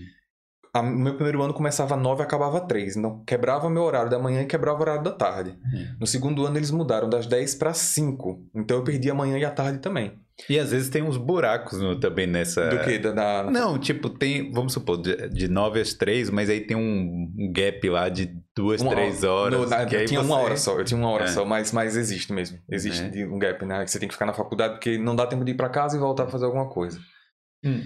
A, 0.74 0.82
meu 0.82 1.16
primeiro 1.16 1.42
ano 1.42 1.54
começava 1.54 1.98
9 1.98 2.22
e 2.22 2.24
acabava 2.24 2.62
3. 2.62 2.96
Então 2.96 3.24
quebrava 3.26 3.70
meu 3.70 3.84
horário 3.84 4.10
da 4.10 4.18
manhã 4.18 4.42
e 4.42 4.46
quebrava 4.46 4.78
o 4.78 4.82
horário 4.82 5.04
da 5.04 5.12
tarde. 5.12 5.52
Hum. 5.52 5.96
No 6.00 6.08
segundo 6.08 6.46
ano 6.46 6.58
eles 6.58 6.72
mudaram 6.72 7.10
das 7.10 7.28
10 7.28 7.56
para 7.56 7.74
5. 7.74 8.52
Então 8.56 8.78
eu 8.78 8.84
perdi 8.84 9.10
a 9.10 9.14
manhã 9.14 9.38
e 9.38 9.44
a 9.44 9.52
tarde 9.52 9.80
também. 9.80 10.18
E 10.50 10.60
às 10.60 10.72
vezes 10.72 10.90
tem 10.90 11.02
uns 11.02 11.18
buracos 11.18 11.80
no, 11.80 12.00
também 12.00 12.28
nessa. 12.28 12.70
Do 12.70 12.80
que? 12.80 12.98
Da, 12.98 13.12
da... 13.12 13.52
Não, 13.52 13.78
tipo, 13.78 14.10
tem, 14.10 14.52
vamos 14.52 14.74
supor, 14.74 15.02
de, 15.02 15.30
de 15.30 15.48
9 15.48 15.80
às 15.80 15.94
3, 15.94 16.30
mas 16.30 16.50
aí 16.50 16.62
tem 16.62 16.76
um, 16.76 17.32
um 17.38 17.52
gap 17.52 17.90
lá 17.90 18.10
de 18.10 18.32
2, 18.56 18.82
3 18.82 19.24
horas. 19.24 19.60
No, 19.60 19.68
na, 19.68 19.84
eu 19.84 20.06
tinha 20.06 20.20
você... 20.20 20.26
uma 20.26 20.38
hora 20.38 20.58
só, 20.58 20.80
eu 20.80 20.84
tinha 20.84 20.98
uma 20.98 21.10
hora 21.10 21.26
é. 21.26 21.28
só, 21.28 21.46
mas, 21.46 21.72
mas 21.72 21.96
existe 21.96 22.34
mesmo. 22.34 22.60
Existe 22.70 23.20
é. 23.20 23.26
um 23.26 23.40
gap, 23.40 23.66
né? 23.66 23.84
Que 23.84 23.92
você 23.92 24.00
tem 24.00 24.08
que 24.08 24.14
ficar 24.14 24.26
na 24.26 24.34
faculdade 24.34 24.74
porque 24.74 24.98
não 24.98 25.16
dá 25.16 25.26
tempo 25.26 25.46
de 25.46 25.52
ir 25.52 25.56
para 25.56 25.70
casa 25.70 25.96
e 25.96 26.00
voltar 26.00 26.24
pra 26.24 26.32
fazer 26.32 26.46
alguma 26.46 26.70
coisa. 26.70 27.00
Hum. 27.64 27.84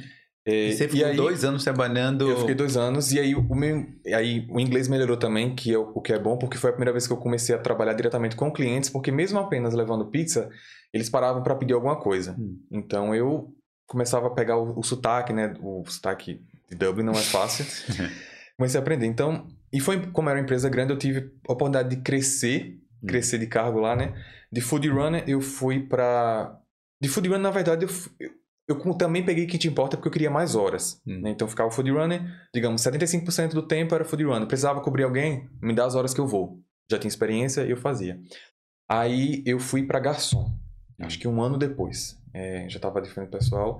É, 0.47 0.67
e 0.67 0.73
você 0.73 0.87
ficou 0.87 1.07
aí, 1.07 1.15
dois 1.15 1.43
anos 1.43 1.63
trabalhando. 1.63 2.29
Eu 2.29 2.39
fiquei 2.39 2.53
dois 2.53 2.77
anos 2.77 3.11
e 3.11 3.19
aí 3.19 3.33
o, 3.33 3.55
meu, 3.55 3.83
aí 4.13 4.45
o 4.51 4.59
inglês 4.59 4.87
melhorou 4.87 5.17
também, 5.17 5.55
que 5.55 5.73
é 5.73 5.77
o, 5.77 5.91
o 5.95 6.01
que 6.01 6.13
é 6.13 6.19
bom, 6.19 6.37
porque 6.37 6.55
foi 6.55 6.69
a 6.69 6.73
primeira 6.73 6.91
vez 6.91 7.07
que 7.07 7.13
eu 7.13 7.17
comecei 7.17 7.55
a 7.55 7.57
trabalhar 7.57 7.93
diretamente 7.93 8.35
com 8.35 8.51
clientes, 8.51 8.91
porque 8.91 9.11
mesmo 9.11 9.39
apenas 9.39 9.73
levando 9.73 10.05
pizza, 10.05 10.47
eles 10.95 11.09
paravam 11.09 11.43
para 11.43 11.55
pedir 11.55 11.73
alguma 11.73 11.97
coisa. 11.97 12.33
Hum. 12.39 12.57
Então 12.71 13.13
eu 13.13 13.53
começava 13.85 14.27
a 14.27 14.29
pegar 14.29 14.57
o, 14.57 14.79
o 14.79 14.81
sotaque, 14.81 15.33
né? 15.33 15.53
O 15.59 15.83
sotaque 15.85 16.41
de 16.69 16.77
Dublin 16.77 17.03
não 17.03 17.11
é 17.11 17.21
fácil. 17.21 17.65
Comecei 18.57 18.79
a 18.79 18.81
aprender. 18.81 19.05
Então, 19.05 19.45
e 19.73 19.81
foi 19.81 20.07
como 20.07 20.29
era 20.29 20.39
uma 20.39 20.43
empresa 20.43 20.69
grande, 20.69 20.93
eu 20.93 20.97
tive 20.97 21.33
a 21.49 21.51
oportunidade 21.51 21.89
de 21.89 22.01
crescer, 22.01 22.79
hum. 23.03 23.07
crescer 23.07 23.37
de 23.37 23.45
cargo 23.45 23.77
lá, 23.77 23.93
né? 23.93 24.15
De 24.49 24.61
food 24.61 24.87
runner 24.87 25.25
eu 25.27 25.41
fui 25.41 25.81
para 25.81 26.57
de 27.01 27.09
food 27.09 27.27
runner 27.27 27.43
na 27.43 27.51
verdade 27.51 27.85
eu, 27.85 27.89
eu, 28.17 28.31
eu 28.69 28.93
também 28.93 29.25
peguei 29.25 29.45
que 29.45 29.57
te 29.57 29.67
importa 29.67 29.97
porque 29.97 30.07
eu 30.07 30.13
queria 30.13 30.31
mais 30.31 30.55
horas. 30.55 31.01
Hum. 31.05 31.19
Né? 31.23 31.31
Então 31.31 31.45
ficava 31.45 31.69
food 31.69 31.91
runner, 31.91 32.21
digamos, 32.53 32.81
75% 32.81 33.49
do 33.49 33.67
tempo 33.67 33.93
era 33.93 34.05
food 34.05 34.23
runner. 34.23 34.47
Precisava 34.47 34.79
cobrir 34.79 35.03
alguém, 35.03 35.49
me 35.61 35.75
dá 35.75 35.83
as 35.85 35.93
horas 35.93 36.13
que 36.13 36.21
eu 36.21 36.27
vou. 36.27 36.57
Já 36.89 36.97
tinha 36.97 37.09
experiência, 37.09 37.65
eu 37.65 37.75
fazia. 37.75 38.17
Aí 38.89 39.43
eu 39.45 39.59
fui 39.59 39.83
para 39.85 39.99
garçom 39.99 40.63
acho 40.99 41.19
que 41.19 41.27
um 41.27 41.41
ano 41.41 41.57
depois. 41.57 42.17
É, 42.33 42.67
já 42.69 42.77
estava 42.77 43.01
diferente 43.01 43.29
pessoal. 43.29 43.79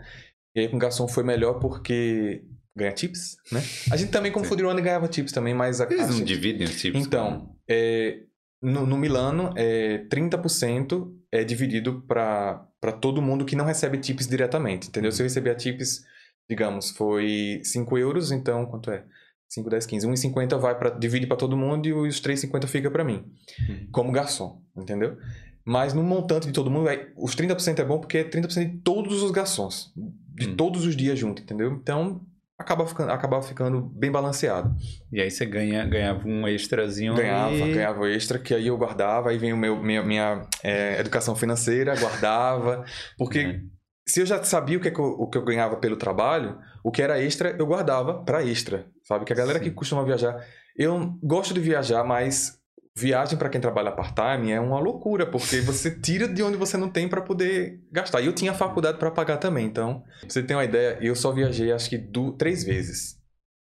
E 0.55 0.61
aí 0.61 0.69
com 0.69 0.77
o 0.77 0.79
garçom 0.79 1.07
foi 1.07 1.23
melhor 1.23 1.59
porque 1.59 2.43
ganha 2.75 2.91
tips, 2.91 3.37
né? 3.51 3.61
A 3.91 3.95
gente 3.95 4.11
também, 4.11 4.31
como 4.31 4.45
Runner, 4.45 4.83
ganhava 4.83 5.07
tips 5.07 5.31
também, 5.31 5.53
mas... 5.53 5.79
A, 5.79 5.85
Eles 5.85 6.07
não 6.07 6.17
gente... 6.17 6.27
dividem 6.27 6.65
os 6.65 6.79
tips? 6.79 6.99
Então, 6.99 7.55
é, 7.69 8.19
no, 8.61 8.85
no, 8.85 8.97
Milano, 8.97 9.53
é, 9.55 10.05
30% 10.09 11.09
é 11.31 11.43
dividido 11.43 12.01
para 12.01 12.67
todo 12.99 13.21
mundo 13.21 13.45
que 13.45 13.55
não 13.55 13.65
recebe 13.65 13.97
tips 13.97 14.27
diretamente, 14.27 14.89
entendeu? 14.89 15.11
Se 15.11 15.21
eu 15.21 15.25
receber 15.25 15.55
tips, 15.55 16.03
digamos, 16.49 16.91
foi 16.91 17.61
5 17.63 17.97
euros, 17.97 18.31
então 18.31 18.65
quanto 18.65 18.91
é? 18.91 19.05
5, 19.49 19.69
10, 19.69 19.85
15. 19.85 20.07
1,50 20.07 20.59
vai 20.59 20.77
para 20.77 20.89
divide 20.89 21.27
para 21.27 21.37
todo 21.37 21.55
mundo 21.55 21.87
e 21.87 21.93
os 21.93 22.19
3,50 22.19 22.67
fica 22.67 22.91
para 22.91 23.03
mim, 23.03 23.31
uhum. 23.69 23.87
como 23.91 24.11
garçom, 24.11 24.61
entendeu? 24.75 25.17
Mas 25.65 25.93
no 25.93 26.03
montante 26.03 26.45
de 26.45 26.53
todo 26.53 26.69
mundo, 26.69 26.87
os 27.17 27.35
30% 27.35 27.79
é 27.79 27.83
bom 27.83 27.99
porque 27.99 28.19
é 28.19 28.23
30% 28.23 28.71
de 28.71 28.77
todos 28.77 29.23
os 29.23 29.31
garçons. 29.31 29.91
De 30.29 30.49
hum. 30.49 30.55
todos 30.55 30.85
os 30.85 30.95
dias 30.95 31.17
junto, 31.17 31.41
entendeu? 31.41 31.71
Então, 31.71 32.21
acaba 32.57 32.85
ficando, 32.85 33.11
acaba 33.11 33.41
ficando 33.41 33.81
bem 33.81 34.11
balanceado. 34.11 34.75
E 35.11 35.19
aí 35.19 35.31
você 35.31 35.45
ganha, 35.45 35.83
ganhava 35.85 36.27
um 36.27 36.47
extrazinho 36.47 37.15
Ganhava, 37.15 37.55
e... 37.55 37.73
ganhava 37.73 38.09
extra, 38.09 38.37
que 38.37 38.53
aí 38.53 38.67
eu 38.67 38.77
guardava, 38.77 39.29
aí 39.29 39.37
vem 39.39 39.53
o 39.53 39.57
meu, 39.57 39.81
minha, 39.81 40.03
minha 40.03 40.47
é, 40.63 40.99
educação 40.99 41.35
financeira, 41.35 41.99
guardava. 41.99 42.85
Porque 43.17 43.45
uhum. 43.45 43.69
se 44.07 44.21
eu 44.21 44.25
já 44.25 44.43
sabia 44.43 44.77
o 44.77 44.81
que, 44.81 44.87
é 44.89 44.91
que 44.91 44.99
eu, 44.99 45.05
o 45.05 45.27
que 45.27 45.37
eu 45.37 45.43
ganhava 45.43 45.77
pelo 45.77 45.97
trabalho, 45.97 46.59
o 46.83 46.91
que 46.91 47.01
era 47.01 47.19
extra, 47.19 47.55
eu 47.57 47.65
guardava 47.65 48.23
para 48.23 48.43
extra. 48.43 48.85
Sabe? 49.03 49.25
Que 49.25 49.33
a 49.33 49.35
galera 49.35 49.59
Sim. 49.59 49.65
que 49.65 49.71
costuma 49.71 50.03
viajar... 50.03 50.45
Eu 50.77 51.17
gosto 51.23 51.53
de 51.53 51.61
viajar, 51.61 52.03
mas 52.03 52.59
viagem 52.97 53.37
para 53.37 53.49
quem 53.49 53.59
trabalha 53.59 53.91
part-time 53.91 54.51
é 54.51 54.59
uma 54.59 54.79
loucura, 54.79 55.29
porque 55.29 55.59
você 55.61 55.91
tira 55.99 56.27
de 56.27 56.41
onde 56.41 56.57
você 56.57 56.77
não 56.77 56.89
tem 56.89 57.07
para 57.09 57.21
poder 57.21 57.81
gastar. 57.91 58.21
E 58.21 58.25
eu 58.25 58.33
tinha 58.33 58.53
faculdade 58.53 58.97
para 58.97 59.11
pagar 59.11 59.37
também, 59.37 59.65
então, 59.65 60.01
pra 60.19 60.29
você 60.29 60.41
tem 60.41 60.55
uma 60.55 60.63
ideia, 60.63 60.97
eu 61.01 61.15
só 61.15 61.31
viajei 61.31 61.71
acho 61.71 61.89
que 61.89 61.97
do, 61.97 62.31
três 62.31 62.63
vezes, 62.63 63.19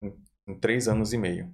em, 0.02 0.12
em 0.48 0.58
três 0.58 0.86
anos 0.86 1.12
e 1.12 1.18
meio. 1.18 1.52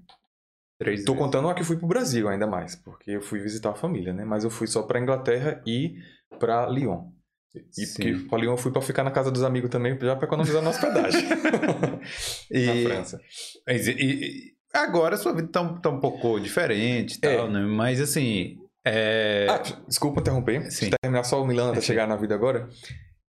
Três 0.78 1.04
Tô 1.04 1.12
vezes. 1.12 1.26
contando 1.26 1.48
a 1.48 1.54
que 1.54 1.64
fui 1.64 1.76
pro 1.76 1.86
Brasil 1.86 2.28
ainda 2.28 2.46
mais, 2.46 2.76
porque 2.76 3.12
eu 3.12 3.22
fui 3.22 3.40
visitar 3.40 3.70
a 3.70 3.74
família, 3.74 4.12
né? 4.12 4.24
Mas 4.24 4.44
eu 4.44 4.50
fui 4.50 4.66
só 4.66 4.82
para 4.82 5.00
Inglaterra 5.00 5.62
e 5.66 5.96
para 6.38 6.66
Lyon. 6.68 7.10
E 7.54 7.86
Sim. 7.86 7.92
porque 7.94 8.28
pra 8.28 8.38
Lyon 8.38 8.52
eu 8.52 8.56
fui 8.56 8.72
para 8.72 8.82
ficar 8.82 9.04
na 9.04 9.10
casa 9.10 9.30
dos 9.30 9.42
amigos 9.42 9.70
também, 9.70 9.98
já 10.00 10.16
para 10.16 10.26
economizar 10.26 10.62
na 10.62 10.70
hospedagem. 10.70 11.22
e, 12.50 12.66
na 12.66 12.90
França. 12.90 13.20
E, 13.68 13.90
e, 13.90 14.51
Agora 14.72 15.14
a 15.14 15.18
sua 15.18 15.34
vida 15.34 15.48
tá, 15.48 15.62
tá 15.74 15.90
um 15.90 16.00
pouco 16.00 16.40
diferente 16.40 17.18
e 17.22 17.26
é. 17.26 17.36
tal, 17.36 17.50
né? 17.50 17.60
Mas 17.60 18.00
assim. 18.00 18.58
É... 18.84 19.46
Ah, 19.48 19.62
desculpa 19.86 20.20
interromper. 20.20 20.70
Sim. 20.70 20.90
Terminar 21.00 21.24
só 21.24 21.40
o 21.42 21.46
Milano 21.46 21.72
até 21.72 21.80
chegar 21.80 22.06
na 22.08 22.16
vida 22.16 22.34
agora. 22.34 22.68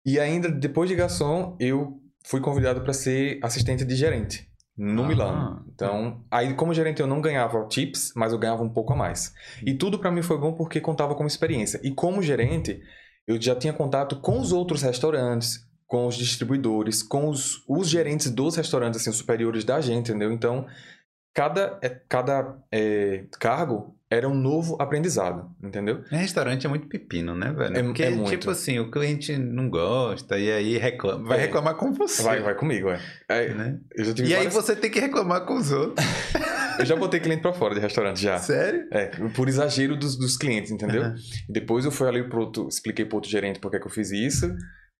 E 0.06 0.18
ainda 0.18 0.50
depois 0.50 0.88
de 0.88 0.96
garçom, 0.96 1.56
eu 1.60 2.00
fui 2.24 2.40
convidado 2.40 2.80
para 2.80 2.92
ser 2.92 3.38
assistente 3.42 3.84
de 3.84 3.94
gerente. 3.96 4.48
no 4.76 5.02
Ah. 5.04 5.06
Milano. 5.08 5.64
Então, 5.74 6.24
aí 6.30 6.54
como 6.54 6.72
gerente 6.72 7.00
eu 7.00 7.06
não 7.06 7.20
ganhava 7.20 7.66
tips, 7.68 8.12
mas 8.16 8.32
eu 8.32 8.38
ganhava 8.38 8.62
um 8.62 8.70
pouco 8.70 8.94
a 8.94 8.96
mais. 8.96 9.32
E 9.66 9.74
tudo 9.74 9.98
pra 9.98 10.10
mim 10.10 10.22
foi 10.22 10.38
bom 10.38 10.54
porque 10.54 10.80
contava 10.80 11.14
como 11.14 11.26
experiência. 11.28 11.78
E 11.84 11.90
como 11.90 12.22
gerente, 12.22 12.80
eu 13.26 13.40
já 13.40 13.54
tinha 13.54 13.72
contato 13.74 14.16
com 14.20 14.40
os 14.40 14.50
outros 14.52 14.80
restaurantes, 14.80 15.60
com 15.86 16.06
os 16.06 16.16
distribuidores, 16.16 17.02
com 17.02 17.28
os, 17.28 17.62
os 17.68 17.86
gerentes 17.88 18.30
dos 18.30 18.56
restaurantes, 18.56 19.00
assim, 19.00 19.10
os 19.10 19.16
superiores 19.16 19.62
da 19.62 19.78
gente, 19.82 20.10
entendeu? 20.10 20.32
Então, 20.32 20.66
cada, 21.34 21.78
é, 21.82 21.88
cada 22.08 22.56
é, 22.70 23.24
cargo 23.38 23.96
era 24.10 24.28
um 24.28 24.34
novo 24.34 24.76
aprendizado, 24.78 25.50
entendeu? 25.62 26.02
É, 26.10 26.16
Restaurante 26.18 26.66
é 26.66 26.68
muito 26.68 26.86
pepino, 26.86 27.34
né, 27.34 27.50
velho? 27.50 27.76
É- 27.78 27.82
Porque, 27.82 28.02
é 28.02 28.10
muito. 28.10 28.28
tipo 28.30 28.50
assim, 28.50 28.78
o 28.78 28.90
cliente 28.90 29.36
não 29.38 29.70
gosta 29.70 30.38
e 30.38 30.52
aí 30.52 30.76
reclama. 30.76 31.28
Vai 31.28 31.38
É. 31.38 31.40
reclamar 31.42 31.76
com 31.76 31.92
você. 31.94 32.22
Vai, 32.22 32.40
vai 32.42 32.54
comigo, 32.54 32.90
é. 32.90 33.00
É, 33.28 33.54
Né? 33.54 33.78
E 33.96 34.02
aí 34.02 34.34
várias- 34.34 34.52
você 34.54 34.76
tem 34.76 34.90
que 34.90 35.00
reclamar 35.00 35.46
com 35.46 35.54
os 35.56 35.72
outros. 35.72 36.04
Eu 36.78 36.86
já 36.86 36.96
botei 36.96 37.20
cliente 37.20 37.42
pra 37.42 37.52
fora 37.52 37.74
de 37.74 37.80
restaurante, 37.80 38.20
já. 38.20 38.38
Sério? 38.38 38.86
É, 38.90 39.06
por 39.34 39.46
exagero 39.48 39.94
dos, 39.94 40.16
dos 40.16 40.36
clientes, 40.38 40.70
entendeu? 40.70 41.04
E 41.48 41.52
Depois 41.52 41.84
eu 41.84 41.90
fui 41.90 42.08
ali 42.08 42.26
pro 42.26 42.40
outro, 42.40 42.66
expliquei 42.66 43.04
pro 43.04 43.16
outro 43.16 43.30
gerente 43.30 43.60
por 43.60 43.70
que 43.70 43.76
eu 43.76 43.90
fiz 43.90 44.10
isso. 44.10 44.50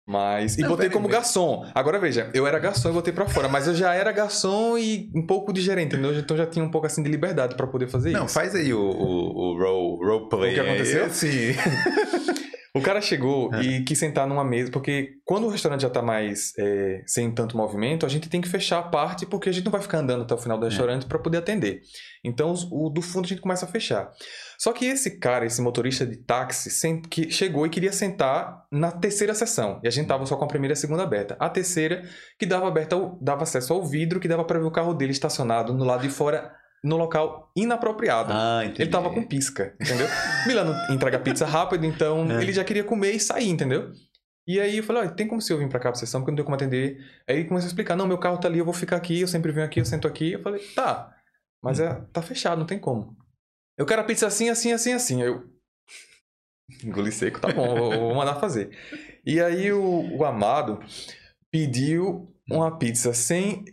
Mas. 0.07 0.59
E 0.59 0.63
Não, 0.63 0.69
botei 0.71 0.91
como 0.91 1.07
garçom. 1.09 1.65
Agora 1.75 1.99
veja, 1.99 2.29
eu 2.35 2.47
era 2.47 2.59
garçom 2.59 2.91
e 2.91 2.93
botei 2.93 3.13
pra 3.13 3.27
fora, 3.29 3.49
mas 3.49 3.69
eu 3.69 3.75
já 3.75 3.95
era 3.95 4.11
garçom 4.11 4.77
e 4.77 5.11
um 5.15 5.25
pouco 5.27 5.53
de 5.53 5.61
gerente, 5.61 5.93
entendeu? 5.95 6.13
Então 6.19 6.37
já 6.37 6.45
tinha 6.47 6.65
um 6.65 6.71
pouco 6.71 6.87
assim 6.87 7.03
de 7.03 7.09
liberdade 7.11 7.55
pra 7.55 7.67
poder 7.67 7.89
fazer 7.89 8.11
Não, 8.11 8.25
isso. 8.27 8.35
faz 8.35 8.55
aí 8.55 8.75
o, 8.75 8.81
o, 8.81 9.55
o 9.55 9.59
role, 9.59 10.05
role 10.05 10.29
play. 10.29 10.51
O 10.51 10.55
que 10.55 10.61
aconteceu? 10.61 11.11
Sim. 11.11 11.29
O 12.75 12.81
cara 12.81 13.03
chegou 13.03 13.53
É. 13.55 13.61
e 13.61 13.85
quis 13.85 13.99
sentar 13.99 14.27
numa 14.27 14.43
mesa, 14.43 14.71
porque 14.71 15.17
quando 15.27 15.45
o 15.47 15.51
restaurante 15.51 15.83
já 15.83 15.91
tá 15.91 16.01
mais 16.01 16.55
é, 16.59 17.03
sem 17.07 17.31
tanto 17.31 17.55
movimento, 17.55 18.07
a 18.07 18.09
gente 18.09 18.31
tem 18.31 18.41
que 18.41 18.49
fechar 18.49 18.79
a 18.79 18.83
parte, 18.85 19.27
porque 19.27 19.51
a 19.51 19.53
gente 19.53 19.65
não 19.67 19.71
vai 19.73 19.83
ficar 19.83 19.99
andando 19.99 20.23
até 20.23 20.33
o 20.33 20.39
final 20.39 20.59
do 20.59 20.65
restaurante 20.65 21.05
pra 21.05 21.19
poder 21.19 21.37
atender. 21.37 21.83
Então, 22.25 22.55
o 22.71 22.89
do 22.89 23.03
fundo 23.03 23.27
a 23.27 23.29
gente 23.29 23.43
começa 23.43 23.67
a 23.67 23.69
fechar. 23.69 24.11
Só 24.63 24.73
que 24.73 24.85
esse 24.85 25.19
cara, 25.19 25.45
esse 25.45 25.61
motorista 25.61 26.07
de 26.07 26.17
táxi, 26.19 26.71
que 27.11 27.29
chegou 27.33 27.67
e 27.67 27.69
queria 27.69 27.91
sentar 27.91 28.65
na 28.71 28.93
terceira 28.93 29.35
sessão. 29.35 29.81
E 29.83 29.89
a 29.89 29.91
gente 29.91 30.07
tava 30.07 30.25
só 30.25 30.37
com 30.37 30.45
a 30.45 30.47
primeira 30.47 30.71
e 30.71 30.75
a 30.75 30.77
segunda 30.77 31.03
aberta. 31.03 31.37
A 31.41 31.49
terceira, 31.49 32.05
que 32.39 32.47
dava, 32.47 32.69
aberta 32.69 32.95
dava 33.21 33.43
acesso 33.43 33.73
ao 33.73 33.85
vidro, 33.85 34.21
que 34.21 34.29
dava 34.29 34.45
pra 34.45 34.61
ver 34.61 34.65
o 34.65 34.71
carro 34.71 34.95
dele 34.95 35.11
estacionado 35.11 35.75
no 35.75 35.85
lado 35.85 36.03
de 36.03 36.09
fora, 36.09 36.55
no 36.85 36.97
local 36.97 37.51
inapropriado. 37.57 38.33
Ah, 38.33 38.61
entendi. 38.65 38.83
Ele 38.83 38.91
tava 38.93 39.11
com 39.11 39.27
pisca, 39.27 39.75
entendeu? 39.81 40.07
Milano 40.47 40.73
entrega 40.95 41.19
pizza 41.19 41.45
rápido, 41.45 41.85
então 41.85 42.31
É. 42.31 42.41
ele 42.41 42.53
já 42.53 42.63
queria 42.63 42.85
comer 42.85 43.11
e 43.11 43.19
sair, 43.19 43.49
entendeu? 43.49 43.91
E 44.47 44.61
aí 44.61 44.77
eu 44.77 44.85
falei, 44.85 45.03
ó, 45.03 45.09
tem 45.09 45.27
como 45.27 45.41
se 45.41 45.53
eu 45.53 45.59
vir 45.59 45.69
pra 45.69 45.81
cá 45.81 45.91
pra 45.91 45.99
sessão, 45.99 46.21
porque 46.21 46.31
eu 46.31 46.35
não 46.35 46.37
tenho 46.37 46.45
como 46.47 46.55
atender. 46.55 46.99
Aí 47.29 47.35
ele 47.39 47.49
começou 47.49 47.67
a 47.67 47.71
explicar, 47.71 47.97
não, 47.97 48.07
meu 48.07 48.19
carro 48.19 48.39
tá 48.39 48.47
ali, 48.47 48.61
eu 48.61 48.65
vou 48.65 48.75
ficar 48.75 48.95
aqui, 48.95 49.21
eu 49.21 49.27
sempre 49.27 49.51
venho 49.51 49.67
aqui, 49.67 49.81
eu 49.81 49.85
sento 49.85 50.07
aqui. 50.07 50.31
Eu 50.35 50.41
falei, 50.41 50.61
tá, 50.77 51.13
mas 51.61 51.81
é, 51.81 52.01
tá 52.13 52.23
fechado, 52.23 52.61
não 52.61 52.67
tem 52.67 52.79
como. 52.79 53.21
Eu 53.79 53.87
quero 53.87 54.03
a 54.03 54.05
pizza 54.05 54.27
assim, 54.27 54.49
assim, 54.49 54.73
assim, 54.73 54.93
assim. 54.93 55.23
Eu... 55.23 55.45
Engoli 56.85 57.13
seco, 57.13 57.41
tá 57.41 57.53
bom, 57.53 57.77
vou, 57.77 58.15
mandar 58.15 58.37
fazer. 58.37 58.71
E 59.25 59.41
aí 59.41 59.73
o, 59.73 60.17
o 60.17 60.25
Amado 60.25 60.81
pediu 61.51 62.35
uma 62.51 62.79
pizza 62.79 63.13
sem 63.13 63.65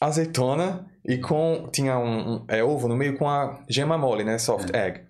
azeitona 0.00 0.90
e 1.06 1.18
com. 1.18 1.68
Tinha 1.72 1.98
um, 1.98 2.34
um- 2.36 2.46
é, 2.48 2.62
ovo 2.64 2.88
no 2.88 2.96
meio 2.96 3.16
com 3.16 3.28
a 3.28 3.64
gema 3.68 3.96
mole, 3.96 4.24
né? 4.24 4.38
Soft 4.38 4.70
egg. 4.74 5.04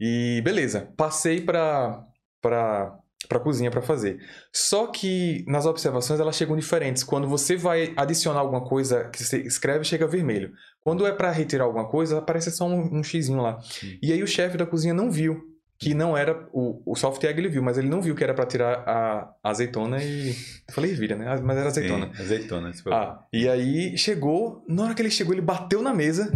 E 0.00 0.40
beleza, 0.42 0.92
passei 0.96 1.40
pra, 1.40 2.04
pra, 2.40 2.98
pra 3.28 3.40
cozinha 3.40 3.70
pra 3.70 3.80
fazer. 3.82 4.18
Só 4.52 4.88
que 4.88 5.44
nas 5.46 5.64
observações 5.64 6.18
elas 6.20 6.36
chegam 6.36 6.56
diferentes. 6.56 7.04
Quando 7.04 7.28
você 7.28 7.56
vai 7.56 7.92
adicionar 7.96 8.40
alguma 8.40 8.64
coisa 8.64 9.08
que 9.10 9.22
você 9.22 9.38
escreve, 9.42 9.84
chega 9.84 10.06
vermelho. 10.06 10.52
Quando 10.84 11.06
é 11.06 11.12
pra 11.12 11.30
retirar 11.30 11.64
alguma 11.64 11.86
coisa, 11.86 12.18
aparece 12.18 12.50
só 12.50 12.66
um, 12.66 12.98
um 12.98 13.02
xizinho 13.04 13.40
lá. 13.40 13.58
E 14.02 14.12
aí 14.12 14.22
o 14.22 14.26
chefe 14.26 14.56
da 14.56 14.66
cozinha 14.66 14.92
não 14.92 15.10
viu 15.10 15.52
que 15.82 15.94
não 15.94 16.16
era 16.16 16.48
o, 16.52 16.80
o 16.86 16.94
soft 16.94 17.24
egg 17.24 17.40
ele 17.40 17.48
viu, 17.48 17.60
mas 17.60 17.76
ele 17.76 17.88
não 17.88 18.00
viu 18.00 18.14
que 18.14 18.22
era 18.22 18.32
pra 18.32 18.46
tirar 18.46 18.84
a, 18.86 19.34
a 19.42 19.50
azeitona 19.50 20.00
e 20.00 20.28
eu 20.28 20.72
falei 20.72 20.94
vira, 20.94 21.16
né? 21.16 21.40
Mas 21.42 21.58
era 21.58 21.66
azeitona. 21.66 22.06
Sim, 22.14 22.22
azeitona. 22.22 22.72
for. 22.74 22.92
Ah, 22.92 23.24
e 23.32 23.48
aí 23.48 23.98
chegou, 23.98 24.64
na 24.68 24.84
hora 24.84 24.94
que 24.94 25.02
ele 25.02 25.10
chegou, 25.10 25.34
ele 25.34 25.40
bateu 25.42 25.82
na 25.82 25.92
mesa, 25.92 26.32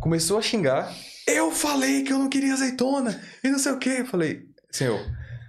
começou 0.00 0.36
a 0.36 0.42
xingar. 0.42 0.92
Eu 1.26 1.50
falei 1.50 2.02
que 2.02 2.12
eu 2.12 2.18
não 2.18 2.28
queria 2.28 2.52
azeitona 2.52 3.18
e 3.42 3.48
não 3.48 3.58
sei 3.58 3.72
o 3.72 3.78
que. 3.78 3.88
Eu 3.88 4.06
falei, 4.06 4.42
senhor, 4.70 5.00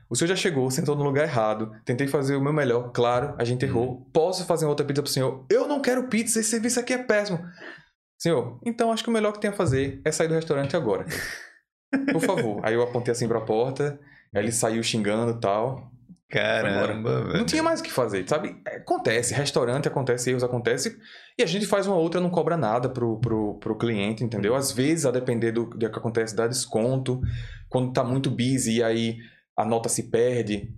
o 0.09 0.15
senhor 0.15 0.29
já 0.29 0.35
chegou, 0.37 0.71
sentou 0.71 0.95
no 0.95 1.03
lugar 1.03 1.25
errado, 1.25 1.73
tentei 1.83 2.07
fazer 2.07 2.37
o 2.37 2.41
meu 2.41 2.53
melhor, 2.53 2.93
claro, 2.93 3.35
a 3.37 3.43
gente 3.43 3.65
errou. 3.65 4.07
Posso 4.13 4.45
fazer 4.45 4.65
outra 4.65 4.85
pizza 4.85 5.01
pro 5.01 5.11
senhor? 5.11 5.45
Eu 5.49 5.67
não 5.67 5.81
quero 5.81 6.07
pizza, 6.07 6.39
esse 6.39 6.51
serviço 6.51 6.79
aqui 6.79 6.93
é 6.93 6.99
péssimo. 6.99 7.39
Senhor, 8.17 8.59
então 8.65 8.91
acho 8.91 9.03
que 9.03 9.09
o 9.09 9.13
melhor 9.13 9.31
que 9.33 9.41
tem 9.41 9.49
a 9.49 9.53
fazer 9.53 10.01
é 10.05 10.11
sair 10.11 10.27
do 10.27 10.33
restaurante 10.33 10.75
agora. 10.75 11.05
Por 12.11 12.21
favor. 12.21 12.59
Aí 12.63 12.73
eu 12.73 12.81
apontei 12.81 13.11
assim 13.11 13.27
pra 13.27 13.41
porta, 13.41 13.99
aí 14.33 14.43
ele 14.43 14.51
saiu 14.51 14.81
xingando 14.83 15.37
e 15.37 15.39
tal. 15.39 15.91
Caramba, 16.29 17.23
velho. 17.23 17.37
Não 17.37 17.45
tinha 17.45 17.61
mais 17.61 17.79
o 17.79 17.83
que 17.83 17.91
fazer, 17.91 18.27
sabe? 18.27 18.61
Acontece, 18.65 19.33
restaurante 19.33 19.87
acontece, 19.87 20.31
erros 20.31 20.43
acontecem, 20.43 20.93
e 21.37 21.43
a 21.43 21.45
gente 21.45 21.65
faz 21.65 21.87
uma 21.87 21.95
outra, 21.95 22.19
não 22.19 22.29
cobra 22.29 22.57
nada 22.57 22.89
pro, 22.89 23.19
pro, 23.19 23.59
pro 23.59 23.77
cliente, 23.77 24.23
entendeu? 24.23 24.55
Às 24.55 24.71
vezes, 24.71 25.05
a 25.05 25.11
depender 25.11 25.51
do, 25.51 25.65
do 25.65 25.89
que 25.89 25.97
acontece, 25.99 26.35
dá 26.35 26.47
desconto. 26.47 27.21
Quando 27.69 27.93
tá 27.93 28.03
muito 28.03 28.29
busy 28.29 28.77
e 28.77 28.83
aí 28.83 29.17
a 29.55 29.63
nota 29.63 29.87
se 29.87 30.09
perde, 30.09 30.73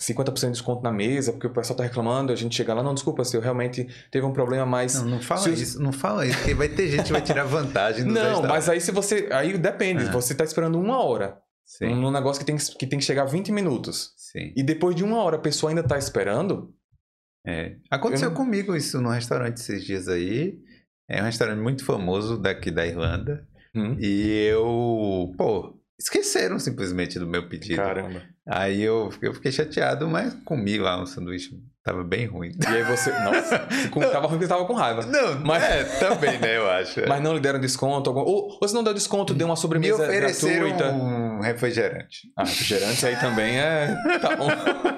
50% 0.00 0.40
de 0.46 0.50
desconto 0.52 0.82
na 0.82 0.92
mesa, 0.92 1.32
porque 1.32 1.46
o 1.46 1.50
pessoal 1.52 1.76
tá 1.76 1.82
reclamando, 1.82 2.32
a 2.32 2.36
gente 2.36 2.54
chega 2.54 2.72
lá, 2.72 2.82
não, 2.82 2.94
desculpa, 2.94 3.24
se 3.24 3.36
eu 3.36 3.40
realmente 3.40 3.86
teve 4.10 4.24
um 4.24 4.32
problema, 4.32 4.64
mas... 4.64 4.94
Não, 5.02 5.06
não 5.10 5.20
fala 5.20 5.40
Se 5.40 5.50
isso, 5.52 5.82
não 5.82 5.92
fala 5.92 6.24
isso, 6.26 6.38
porque 6.38 6.54
vai 6.54 6.68
ter 6.68 6.88
gente 6.88 7.04
que 7.06 7.12
vai 7.12 7.20
tirar 7.22 7.44
vantagem 7.44 8.04
do 8.04 8.12
Não, 8.12 8.42
mas 8.42 8.68
aí 8.68 8.80
se 8.80 8.92
você... 8.92 9.28
Aí 9.32 9.58
depende, 9.58 10.04
É. 10.04 10.10
você 10.10 10.34
tá 10.34 10.44
esperando 10.44 10.78
uma 10.78 11.02
hora, 11.02 11.38
Sim, 11.64 11.94
num 11.96 12.10
negócio 12.12 12.38
que 12.40 12.46
tem 12.46 12.56
que, 12.56 12.64
que 12.78 12.86
tem 12.86 12.98
que 12.98 13.04
chegar 13.04 13.24
20 13.24 13.50
minutos, 13.52 14.14
sim. 14.16 14.52
e 14.56 14.62
depois 14.62 14.94
de 14.94 15.02
uma 15.04 15.18
hora 15.22 15.36
a 15.36 15.40
pessoa 15.40 15.70
ainda 15.70 15.82
tá 15.82 15.98
esperando, 15.98 16.72
É. 17.46 17.76
Aconteceu 17.90 18.28
Eu 18.30 18.34
comigo 18.34 18.76
isso 18.76 19.00
num 19.00 19.08
restaurante 19.10 19.56
esses 19.58 19.84
dias 19.84 20.06
aí. 20.08 20.58
É 21.08 21.22
um 21.22 21.24
restaurante 21.24 21.60
muito 21.60 21.84
famoso 21.84 22.36
daqui 22.38 22.70
da 22.70 22.86
Irlanda. 22.86 23.46
hum, 23.74 23.96
E 23.98 24.46
eu, 24.50 25.32
pô, 25.38 25.78
esqueceram 25.98 26.58
simplesmente 26.58 27.18
do 27.18 27.26
meu 27.26 27.48
pedido. 27.48 27.76
caramba. 27.76 28.22
Aí 28.50 28.82
eu, 28.82 29.10
eu 29.20 29.34
fiquei 29.34 29.52
chateado, 29.52 30.08
mas 30.08 30.32
comi 30.44 30.78
lá 30.78 31.00
um 31.00 31.04
sanduíche. 31.04 31.50
Tava 31.84 32.02
bem 32.04 32.26
ruim. 32.26 32.50
E 32.62 32.66
aí 32.66 32.82
você. 32.82 33.10
Nossa, 33.20 33.58
com- 33.90 34.00
tava 34.00 34.26
ruim 34.26 34.38
porque 34.38 34.44
você 34.44 34.48
tava 34.48 34.64
com 34.66 34.74
raiva. 34.74 35.04
Não, 35.06 35.38
Mas- 35.40 35.62
é, 35.62 35.84
também, 35.98 36.38
né, 36.38 36.56
eu 36.56 36.68
acho. 36.70 37.00
Mas 37.08 37.22
não 37.22 37.34
lhe 37.34 37.40
deram 37.40 37.58
desconto? 37.60 38.08
Algum... 38.10 38.20
Ou, 38.20 38.58
ou 38.60 38.68
se 38.68 38.74
não 38.74 38.82
deu 38.84 38.92
desconto, 38.92 39.32
deu 39.34 39.46
uma 39.46 39.54
Me 39.54 39.60
sobremesa 39.60 40.02
ofereceram 40.02 40.66
gratuita. 40.68 40.92
um 40.92 41.40
refrigerante. 41.40 42.28
Ah, 42.36 42.44
refrigerante 42.44 43.06
aí 43.06 43.16
também 43.16 43.58
é. 43.58 43.94
Tá 44.20 44.36
bom. 44.36 44.48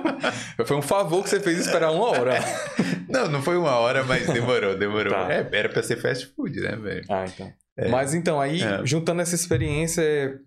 Foi 0.64 0.76
um 0.76 0.82
favor 0.82 1.22
que 1.22 1.30
você 1.30 1.40
fez 1.40 1.58
esperar 1.60 1.90
uma 1.92 2.06
hora. 2.06 2.34
Não, 3.08 3.28
não 3.28 3.42
foi 3.42 3.56
uma 3.56 3.72
hora, 3.72 4.04
mas 4.04 4.26
demorou, 4.28 4.76
demorou. 4.76 5.12
Tá. 5.12 5.32
É, 5.32 5.48
era 5.52 5.68
pra 5.68 5.82
ser 5.82 5.96
fast 5.96 6.26
food, 6.36 6.60
né, 6.60 6.76
velho? 6.76 7.04
Ah, 7.08 7.24
então. 7.26 7.50
É. 7.76 7.88
Mas 7.88 8.14
então, 8.14 8.40
aí, 8.40 8.62
É. 8.62 8.80
juntando 8.84 9.22
essa 9.22 9.34
experiência 9.34 10.38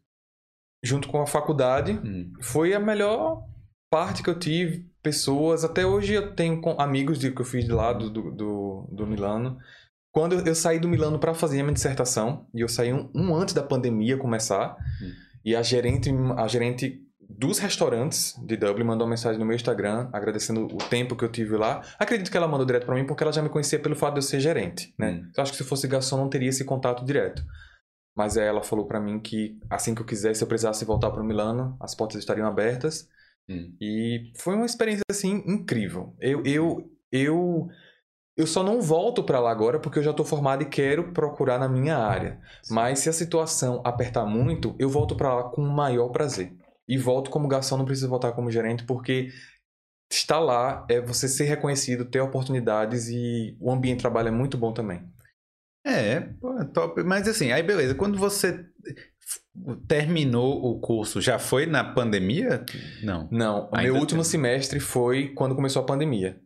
junto 0.84 1.08
com 1.08 1.22
a 1.22 1.26
faculdade, 1.28 1.94
Hum. 1.94 2.32
foi 2.42 2.74
a 2.74 2.80
melhor 2.80 3.44
parte 3.90 4.22
que 4.22 4.30
eu 4.30 4.38
tive. 4.38 4.86
Pessoas, 5.02 5.64
até 5.64 5.86
hoje 5.86 6.14
eu 6.14 6.34
tenho 6.36 6.62
amigos 6.80 7.20
de, 7.20 7.32
que 7.32 7.42
eu 7.42 7.46
fiz 7.46 7.66
de 7.66 7.72
lá 7.72 7.92
do, 7.94 8.10
do, 8.10 8.32
do, 8.32 8.88
Milano. 9.08 9.58
Quando 10.12 10.36
eu- 10.48 10.56
saí 10.56 10.80
do 10.80 10.88
Milano 10.88 11.20
para 11.20 11.34
fazer 11.34 11.60
a 11.60 11.64
minha 11.64 11.74
dissertação, 11.74 12.48
e 12.54 12.62
eu 12.62 12.68
saí 12.68 12.94
um, 12.94 13.10
um 13.16 13.36
antes 13.36 13.54
da 13.54 13.64
pandemia 13.64 14.18
começar, 14.18 14.76
Hum. 15.02 15.12
e 15.44 15.56
a 15.56 15.62
gerente, 15.62 16.10
a 16.38 16.48
gerente 16.48 17.00
dos 17.36 17.58
restaurantes 17.60 18.34
de 18.46 18.56
Dublin 18.56 18.84
mandou 18.86 19.06
uma 19.08 19.12
mensagem 19.12 19.40
no 19.40 19.46
meu 19.46 19.56
Instagram 19.56 20.08
agradecendo 20.14 20.66
o 20.66 20.78
tempo 20.78 21.16
que 21.16 21.24
eu 21.26 21.30
tive 21.32 21.58
lá. 21.58 21.82
Acredito 21.98 22.30
que 22.30 22.38
ela 22.38 22.48
mandou 22.48 22.66
direto 22.66 22.86
para 22.86 22.94
mim 22.96 23.06
porque 23.08 23.24
ela 23.24 23.32
já 23.34 23.42
me 23.42 23.50
conhecia 23.50 23.80
pelo 23.80 23.96
fato 23.96 24.14
de 24.14 24.20
eu 24.20 24.24
ser 24.24 24.40
gerente, 24.40 24.94
né? 25.00 25.14
Hum. 25.24 25.32
Eu 25.36 25.42
acho 25.44 25.52
que 25.52 25.58
se 25.58 25.64
fosse 25.64 25.88
garçom 25.88 26.18
não 26.18 26.30
teria 26.30 26.50
esse 26.50 26.64
contato 26.64 27.04
direto. 27.04 27.42
Mas 28.16 28.38
ela 28.38 28.62
falou 28.62 28.86
para 28.86 29.00
mim 29.00 29.20
que 29.20 29.58
assim 29.70 29.96
que 29.96 30.02
eu 30.02 30.06
quisesse, 30.06 30.42
eu 30.42 30.48
precisasse 30.48 30.86
voltar 30.86 31.10
para 31.12 31.24
Milano, 31.24 31.76
as 31.80 31.96
portas 31.96 32.20
estariam 32.20 32.48
abertas. 32.48 33.08
Hum. 33.50 33.76
E 33.82 34.32
foi 34.38 34.56
uma 34.56 34.66
experiência 34.66 35.04
assim 35.10 35.44
incrível. 35.48 36.16
Eu 36.20 36.44
eu 36.46 36.92
eu 37.12 37.68
eu 38.36 38.48
só 38.48 38.64
não 38.64 38.82
volto 38.82 39.24
para 39.24 39.40
lá 39.40 39.52
agora 39.52 39.80
porque 39.80 40.00
eu 40.00 40.04
já 40.04 40.12
estou 40.12 40.26
formado 40.26 40.64
e 40.64 40.70
quero 40.70 41.12
procurar 41.12 41.60
na 41.60 41.70
minha 41.70 41.98
área. 41.98 42.40
Mas 42.70 43.00
se 43.00 43.10
a 43.10 43.14
situação 43.14 43.82
apertar 43.84 44.26
muito, 44.26 44.76
eu 44.80 44.90
volto 44.90 45.16
para 45.16 45.34
lá 45.34 45.44
com 45.50 45.62
o 45.62 45.72
maior 45.72 46.10
prazer. 46.10 46.56
E 46.88 46.98
volto 46.98 47.30
como 47.30 47.48
garçom, 47.48 47.78
não 47.78 47.86
preciso 47.86 48.10
voltar 48.10 48.32
como 48.34 48.52
gerente 48.52 48.84
porque 48.86 49.30
estar 50.12 50.40
lá 50.40 50.86
é 50.90 51.00
você 51.02 51.28
ser 51.28 51.46
reconhecido, 51.46 52.06
ter 52.06 52.22
oportunidades 52.22 53.08
e 53.08 53.58
o 53.60 53.72
ambiente 53.72 53.98
de 53.98 54.02
trabalho 54.02 54.28
é 54.30 54.32
muito 54.32 54.58
bom 54.58 54.74
também. 54.74 55.04
É, 55.86 56.22
pô, 56.22 56.58
é 56.60 56.66
top. 56.66 57.04
Mas 57.04 57.28
assim, 57.28 57.52
aí 57.52 57.62
beleza. 57.62 57.96
Quando 57.96 58.18
você 58.18 58.66
terminou 59.88 60.64
o 60.66 60.80
curso, 60.80 61.22
já 61.22 61.38
foi 61.38 61.66
na 61.66 61.84
pandemia? 61.84 62.66
Não. 63.04 63.28
Não, 63.32 63.70
o 63.72 63.78
meu 63.78 63.96
último 63.96 64.22
tem. 64.22 64.32
semestre 64.32 64.80
foi 64.80 65.30
quando 65.30 65.56
começou 65.56 65.82
a 65.82 65.86
pandemia. 65.86 66.40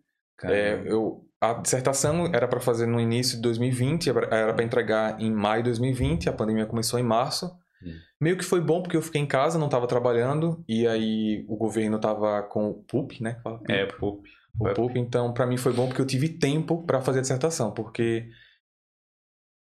É, 0.43 0.81
eu, 0.85 1.25
a 1.41 1.53
dissertação 1.53 2.27
era 2.27 2.47
para 2.47 2.59
fazer 2.59 2.85
no 2.85 2.99
início 2.99 3.37
de 3.37 3.41
2020, 3.43 4.09
era 4.09 4.53
para 4.53 4.63
entregar 4.63 5.19
em 5.21 5.31
maio 5.31 5.63
de 5.63 5.69
2020, 5.69 6.29
a 6.29 6.33
pandemia 6.33 6.65
começou 6.65 6.99
em 6.99 7.03
março. 7.03 7.47
Hum. 7.81 7.93
Meio 8.19 8.37
que 8.37 8.43
foi 8.43 8.59
bom 8.59 8.81
porque 8.81 8.97
eu 8.97 9.01
fiquei 9.01 9.21
em 9.21 9.25
casa, 9.25 9.57
não 9.57 9.67
estava 9.67 9.87
trabalhando, 9.87 10.63
e 10.67 10.87
aí 10.87 11.45
o 11.47 11.55
governo 11.55 11.97
estava 11.97 12.43
com 12.43 12.69
o 12.69 12.73
PUP, 12.83 13.21
né? 13.21 13.39
É, 13.69 13.85
PUP. 13.85 14.27
O 14.59 14.73
PUP, 14.73 14.99
então 14.99 15.33
para 15.33 15.45
mim 15.45 15.57
foi 15.57 15.73
bom 15.73 15.87
porque 15.87 16.01
eu 16.01 16.05
tive 16.05 16.29
tempo 16.29 16.83
para 16.83 17.01
fazer 17.01 17.19
a 17.19 17.21
dissertação, 17.21 17.71
porque 17.71 18.27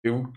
eu 0.03 0.31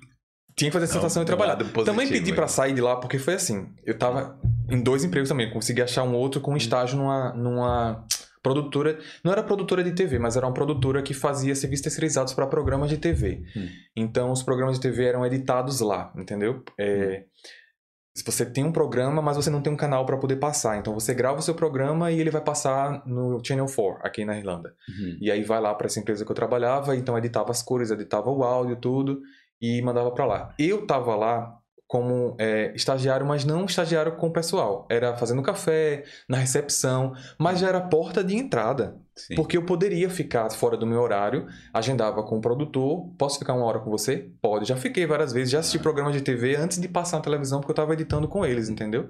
tinha 0.56 0.70
que 0.70 0.72
fazer 0.72 0.84
a 0.84 0.86
dissertação 0.86 1.20
não, 1.20 1.24
e 1.24 1.26
trabalhar. 1.26 1.56
Positivo, 1.56 1.84
também 1.84 2.08
pedi 2.08 2.32
para 2.32 2.48
sair 2.48 2.72
de 2.72 2.80
lá 2.80 2.96
porque 2.96 3.18
foi 3.18 3.34
assim, 3.34 3.68
eu 3.84 3.96
tava 3.96 4.40
em 4.70 4.80
dois 4.80 5.04
empregos 5.04 5.28
também, 5.28 5.50
consegui 5.50 5.82
achar 5.82 6.02
um 6.02 6.14
outro 6.14 6.40
com 6.40 6.52
um 6.52 6.54
hum. 6.54 6.56
estágio 6.56 6.96
numa, 6.96 7.32
numa 7.34 8.06
produtora, 8.42 8.98
não 9.24 9.32
era 9.32 9.42
produtora 9.42 9.82
de 9.82 9.92
TV, 9.92 10.18
mas 10.18 10.36
era 10.36 10.46
uma 10.46 10.54
produtora 10.54 11.02
que 11.02 11.12
fazia 11.12 11.54
serviços 11.54 11.82
terceirizados 11.82 12.32
para 12.32 12.46
programas 12.46 12.88
de 12.88 12.96
TV. 12.96 13.42
Hum. 13.56 13.68
Então, 13.94 14.30
os 14.30 14.42
programas 14.42 14.76
de 14.76 14.80
TV 14.80 15.04
eram 15.04 15.26
editados 15.26 15.80
lá, 15.80 16.12
entendeu? 16.16 16.62
É, 16.78 17.24
hum. 17.24 18.22
Você 18.24 18.46
tem 18.46 18.64
um 18.64 18.72
programa, 18.72 19.20
mas 19.20 19.36
você 19.36 19.50
não 19.50 19.60
tem 19.60 19.70
um 19.70 19.76
canal 19.76 20.06
para 20.06 20.16
poder 20.16 20.36
passar. 20.36 20.78
Então, 20.78 20.94
você 20.94 21.12
grava 21.12 21.38
o 21.38 21.42
seu 21.42 21.54
programa 21.54 22.10
e 22.10 22.18
ele 22.18 22.30
vai 22.30 22.40
passar 22.40 23.02
no 23.04 23.44
Channel 23.44 23.66
4, 23.66 24.06
aqui 24.06 24.24
na 24.24 24.38
Irlanda. 24.38 24.74
Uhum. 24.88 25.18
E 25.20 25.30
aí 25.30 25.42
vai 25.42 25.60
lá 25.60 25.74
para 25.74 25.86
essa 25.86 26.00
empresa 26.00 26.24
que 26.24 26.30
eu 26.30 26.34
trabalhava, 26.34 26.96
então 26.96 27.18
editava 27.18 27.50
as 27.50 27.62
cores, 27.62 27.90
editava 27.90 28.30
o 28.30 28.42
áudio, 28.42 28.76
tudo, 28.76 29.20
e 29.60 29.80
mandava 29.82 30.10
para 30.10 30.26
lá. 30.26 30.54
Eu 30.58 30.86
tava 30.86 31.14
lá 31.14 31.58
como 31.86 32.36
é, 32.38 32.72
estagiário, 32.74 33.24
mas 33.24 33.44
não 33.44 33.64
estagiário 33.64 34.16
com 34.16 34.26
o 34.26 34.32
pessoal. 34.32 34.86
Era 34.90 35.16
fazendo 35.16 35.42
café, 35.42 36.04
na 36.28 36.38
recepção, 36.38 37.14
mas 37.38 37.60
já 37.60 37.68
era 37.68 37.80
porta 37.80 38.24
de 38.24 38.36
entrada. 38.36 38.96
Sim. 39.14 39.34
Porque 39.36 39.56
eu 39.56 39.64
poderia 39.64 40.10
ficar 40.10 40.50
fora 40.50 40.76
do 40.76 40.86
meu 40.86 41.00
horário, 41.00 41.46
agendava 41.72 42.22
com 42.22 42.38
o 42.38 42.40
produtor, 42.40 43.08
posso 43.16 43.38
ficar 43.38 43.54
uma 43.54 43.64
hora 43.64 43.78
com 43.78 43.90
você? 43.90 44.30
Pode. 44.42 44.68
Já 44.68 44.76
fiquei 44.76 45.06
várias 45.06 45.32
vezes, 45.32 45.50
já 45.50 45.60
assisti 45.60 45.78
ah. 45.78 45.82
programas 45.82 46.12
de 46.12 46.20
TV 46.20 46.56
antes 46.56 46.80
de 46.80 46.88
passar 46.88 47.18
na 47.18 47.22
televisão, 47.22 47.60
porque 47.60 47.70
eu 47.70 47.74
estava 47.74 47.92
editando 47.92 48.26
com 48.26 48.44
eles, 48.44 48.68
entendeu? 48.68 49.08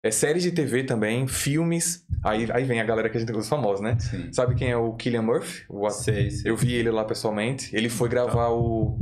É, 0.00 0.12
séries 0.12 0.44
de 0.44 0.52
TV 0.52 0.84
também, 0.84 1.26
filmes. 1.26 2.04
Aí, 2.22 2.46
aí 2.52 2.62
vem 2.62 2.80
a 2.80 2.84
galera 2.84 3.08
que 3.08 3.16
a 3.16 3.20
gente 3.20 3.32
gosta 3.32 3.48
famosa, 3.48 3.82
né? 3.82 3.98
Sim. 3.98 4.32
Sabe 4.32 4.54
quem 4.54 4.70
é 4.70 4.76
o 4.76 4.92
Killian 4.92 5.22
Murphy? 5.22 5.64
O... 5.68 5.90
Sei, 5.90 6.30
sei. 6.30 6.48
Eu 6.48 6.56
vi 6.56 6.74
ele 6.74 6.90
lá 6.90 7.04
pessoalmente. 7.04 7.74
Ele 7.74 7.88
foi 7.88 8.08
gravar 8.08 8.50
o 8.50 8.96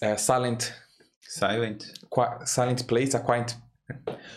é, 0.00 0.16
Silent 0.16 0.70
Silent. 1.32 1.84
Qua 2.10 2.44
Silent 2.44 2.84
Place, 2.84 3.16
a 3.16 3.20
Quiet. 3.20 3.56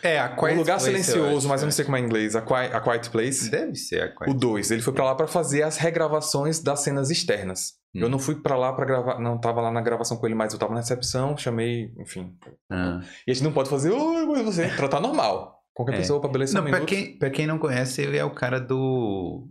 É, 0.02 0.18
a 0.18 0.30
Quiet 0.30 0.56
Um 0.56 0.60
lugar 0.60 0.80
place, 0.80 0.86
silencioso, 0.86 1.48
mas 1.48 1.62
eu 1.62 1.66
não 1.66 1.72
sei 1.72 1.84
como 1.84 1.98
é 1.98 2.00
em 2.00 2.06
inglês. 2.06 2.36
A 2.36 2.42
Quiet, 2.42 2.74
a 2.74 2.80
Quiet 2.80 3.10
Place. 3.10 3.50
Deve 3.50 3.76
ser 3.76 4.02
a 4.02 4.16
Quiet 4.16 4.32
O 4.32 4.34
2. 4.34 4.72
Ele 4.72 4.82
foi 4.82 4.94
para 4.94 5.04
lá 5.04 5.16
para 5.16 5.28
fazer 5.28 5.64
as 5.64 5.78
regravações 5.78 6.62
das 6.62 6.80
cenas 6.82 7.10
externas. 7.10 7.74
Hum. 7.94 8.00
Eu 8.02 8.10
não 8.10 8.18
fui 8.18 8.36
para 8.36 8.56
lá 8.56 8.72
para 8.72 8.86
gravar, 8.86 9.20
não 9.20 9.38
tava 9.38 9.60
lá 9.60 9.72
na 9.72 9.82
gravação 9.82 10.16
com 10.16 10.26
ele, 10.26 10.36
mas 10.36 10.54
eu 10.54 10.60
tava 10.60 10.74
na 10.74 10.80
recepção, 10.80 11.38
chamei, 11.38 11.94
enfim. 11.98 12.34
Ah. 12.70 13.02
E 13.28 13.32
a 13.32 13.34
gente 13.34 13.44
não 13.44 13.52
pode 13.52 13.70
fazer, 13.70 13.92
oi, 13.92 14.44
você, 14.44 14.70
tratar 14.76 15.02
normal. 15.02 15.64
Qualquer 15.74 15.96
é. 15.96 15.98
pessoa 15.98 16.22
para 16.22 16.32
beleza 16.32 16.60
não, 16.60 16.66
um 16.66 16.72
pra 16.72 16.86
quem, 16.86 17.18
pra 17.18 17.30
quem 17.30 17.46
não 17.46 17.60
conhece, 17.60 18.02
ele 18.02 18.18
é 18.18 18.24
o 18.24 18.34
cara 18.34 18.60
do. 18.60 19.50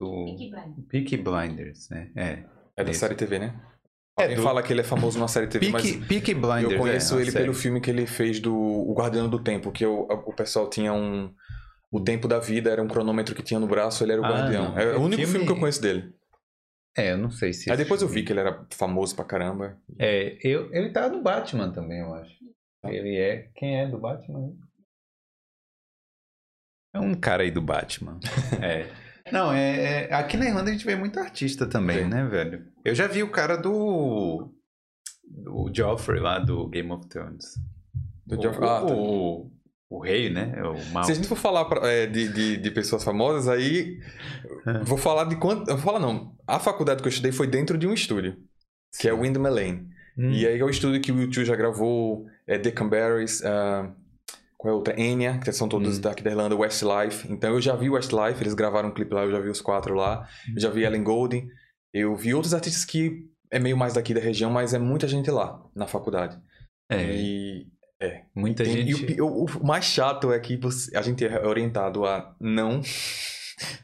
Do. 0.00 0.24
Peaky 0.24 0.50
Blinders. 0.50 0.86
Peaky 0.88 1.16
Blinders, 1.16 1.88
né? 1.90 2.10
É. 2.14 2.44
É 2.76 2.84
da 2.84 2.92
série 2.92 3.14
TV, 3.16 3.38
né? 3.40 3.58
É, 4.18 4.22
Alguém 4.22 4.36
do... 4.36 4.42
fala 4.42 4.62
que 4.62 4.72
ele 4.72 4.80
é 4.80 4.84
famoso 4.84 5.18
na 5.18 5.28
série 5.28 5.46
TV, 5.46 5.70
Peaky, 5.70 5.98
mas 5.98 6.06
Peaky 6.06 6.34
Blinders, 6.34 6.72
eu 6.72 6.78
conheço 6.78 7.18
é, 7.18 7.22
ele 7.22 7.30
série. 7.30 7.44
pelo 7.44 7.54
filme 7.54 7.80
que 7.80 7.90
ele 7.90 8.06
fez 8.06 8.40
do 8.40 8.54
O 8.56 8.94
Guardião 8.94 9.28
do 9.28 9.38
Tempo, 9.38 9.70
que 9.70 9.84
o, 9.84 10.02
o 10.02 10.32
pessoal 10.32 10.70
tinha 10.70 10.92
um... 10.92 11.32
O 11.90 12.00
tempo 12.00 12.26
da 12.26 12.38
vida 12.38 12.70
era 12.70 12.82
um 12.82 12.88
cronômetro 12.88 13.34
que 13.34 13.42
tinha 13.42 13.60
no 13.60 13.66
braço, 13.66 14.02
ele 14.02 14.12
era 14.12 14.20
o 14.20 14.24
ah, 14.24 14.28
guardião. 14.28 14.70
Não. 14.70 14.78
É 14.78 14.96
o 14.96 15.00
único 15.00 15.16
filme... 15.16 15.26
filme... 15.26 15.46
que 15.46 15.52
eu 15.52 15.58
conheço 15.58 15.80
dele. 15.80 16.12
É, 16.96 17.12
eu 17.12 17.18
não 17.18 17.30
sei 17.30 17.52
se... 17.52 17.70
Aí 17.70 17.76
depois 17.76 18.00
eu 18.00 18.08
vi 18.08 18.22
que 18.22 18.32
ele 18.32 18.40
era 18.40 18.66
famoso 18.70 19.14
pra 19.14 19.24
caramba. 19.24 19.78
É, 19.98 20.38
eu, 20.42 20.72
ele 20.72 20.90
tá 20.90 21.08
no 21.08 21.22
Batman 21.22 21.70
também, 21.70 22.00
eu 22.00 22.14
acho. 22.14 22.34
Ah. 22.82 22.90
Ele 22.90 23.16
é... 23.16 23.50
Quem 23.54 23.80
é 23.80 23.86
do 23.86 23.98
Batman? 23.98 24.52
É 26.94 26.98
um 26.98 27.14
cara 27.14 27.42
aí 27.42 27.50
do 27.50 27.60
Batman. 27.60 28.18
é... 28.62 28.88
Não, 29.32 29.52
é, 29.52 30.04
é, 30.04 30.14
aqui 30.14 30.36
na 30.36 30.46
Irlanda 30.46 30.70
a 30.70 30.72
gente 30.72 30.86
vê 30.86 30.94
muito 30.94 31.18
artista 31.18 31.66
também, 31.66 32.04
Sim. 32.04 32.08
né, 32.08 32.24
velho? 32.24 32.64
Eu 32.84 32.94
já 32.94 33.06
vi 33.06 33.22
o 33.22 33.30
cara 33.30 33.56
do. 33.56 34.52
do 35.24 35.70
Joffrey 35.74 36.20
lá 36.20 36.38
do 36.38 36.68
Game 36.68 36.90
of 36.92 37.08
Thrones. 37.08 37.54
Do 38.24 38.40
Joffrey. 38.40 38.68
Ah, 38.68 38.80
tá. 38.80 38.94
o, 38.94 39.50
o, 39.90 40.00
rei, 40.00 40.30
né? 40.30 40.54
É 40.56 40.62
o 40.62 40.74
mal. 40.92 41.04
Se 41.04 41.12
a 41.12 41.14
gente 41.14 41.26
for 41.26 41.36
falar 41.36 41.64
pra, 41.64 41.86
é, 41.88 42.06
de, 42.06 42.28
de, 42.28 42.56
de, 42.56 42.70
pessoas 42.70 43.02
famosas, 43.02 43.48
aí. 43.48 43.98
Vou 44.84 44.98
falar 44.98 45.24
de 45.24 45.36
quanto. 45.36 45.66
Vou 45.66 45.78
falar 45.78 45.98
não. 45.98 46.36
A 46.46 46.58
faculdade 46.58 47.02
que 47.02 47.08
eu 47.08 47.10
estudei 47.10 47.32
foi 47.32 47.48
dentro 47.48 47.76
de 47.76 47.86
um 47.86 47.92
estúdio, 47.92 48.36
Sim. 48.92 49.02
que 49.02 49.08
é 49.08 49.12
o 49.12 49.22
Windham 49.22 49.42
Lane. 49.42 49.88
Hum. 50.16 50.30
E 50.30 50.46
aí 50.46 50.58
é 50.58 50.64
o 50.64 50.70
estúdio 50.70 51.00
que 51.00 51.12
o 51.12 51.20
YouTube 51.20 51.44
já 51.44 51.56
gravou, 51.56 52.26
é 52.46 52.58
The 52.58 52.70
Canberries, 52.70 53.40
uh, 53.40 53.92
qual 54.66 54.72
é 54.72 54.76
outra? 54.76 55.00
Enya, 55.00 55.38
que 55.38 55.52
são 55.52 55.68
todos 55.68 55.98
hum. 55.98 56.00
daqui 56.00 56.24
da 56.24 56.30
Irlanda, 56.30 56.56
Westlife. 56.56 57.30
Então 57.32 57.54
eu 57.54 57.60
já 57.60 57.76
vi 57.76 57.88
Westlife, 57.88 58.42
eles 58.42 58.54
gravaram 58.54 58.88
um 58.88 58.92
clipe 58.92 59.14
lá, 59.14 59.24
eu 59.24 59.30
já 59.30 59.38
vi 59.38 59.48
os 59.48 59.60
quatro 59.60 59.94
lá. 59.94 60.28
Eu 60.52 60.60
já 60.60 60.70
vi 60.70 60.82
Ellen 60.82 61.04
Golden. 61.04 61.48
Eu 61.94 62.16
vi 62.16 62.34
outros 62.34 62.52
artistas 62.52 62.84
que 62.84 63.24
é 63.50 63.60
meio 63.60 63.76
mais 63.76 63.94
daqui 63.94 64.12
da 64.12 64.20
região, 64.20 64.50
mas 64.50 64.74
é 64.74 64.78
muita 64.78 65.06
gente 65.06 65.30
lá 65.30 65.62
na 65.74 65.86
faculdade. 65.86 66.36
É. 66.90 67.00
E 67.14 67.66
é. 68.00 68.22
Muita 68.34 68.64
e, 68.64 68.66
gente. 68.66 69.12
E 69.12 69.20
o, 69.20 69.44
o, 69.44 69.64
mais 69.64 69.84
chato 69.84 70.32
é 70.32 70.38
que 70.40 70.56
você, 70.56 70.96
a 70.96 71.02
gente 71.02 71.24
é 71.24 71.46
orientado 71.46 72.04
a 72.04 72.34
não. 72.40 72.80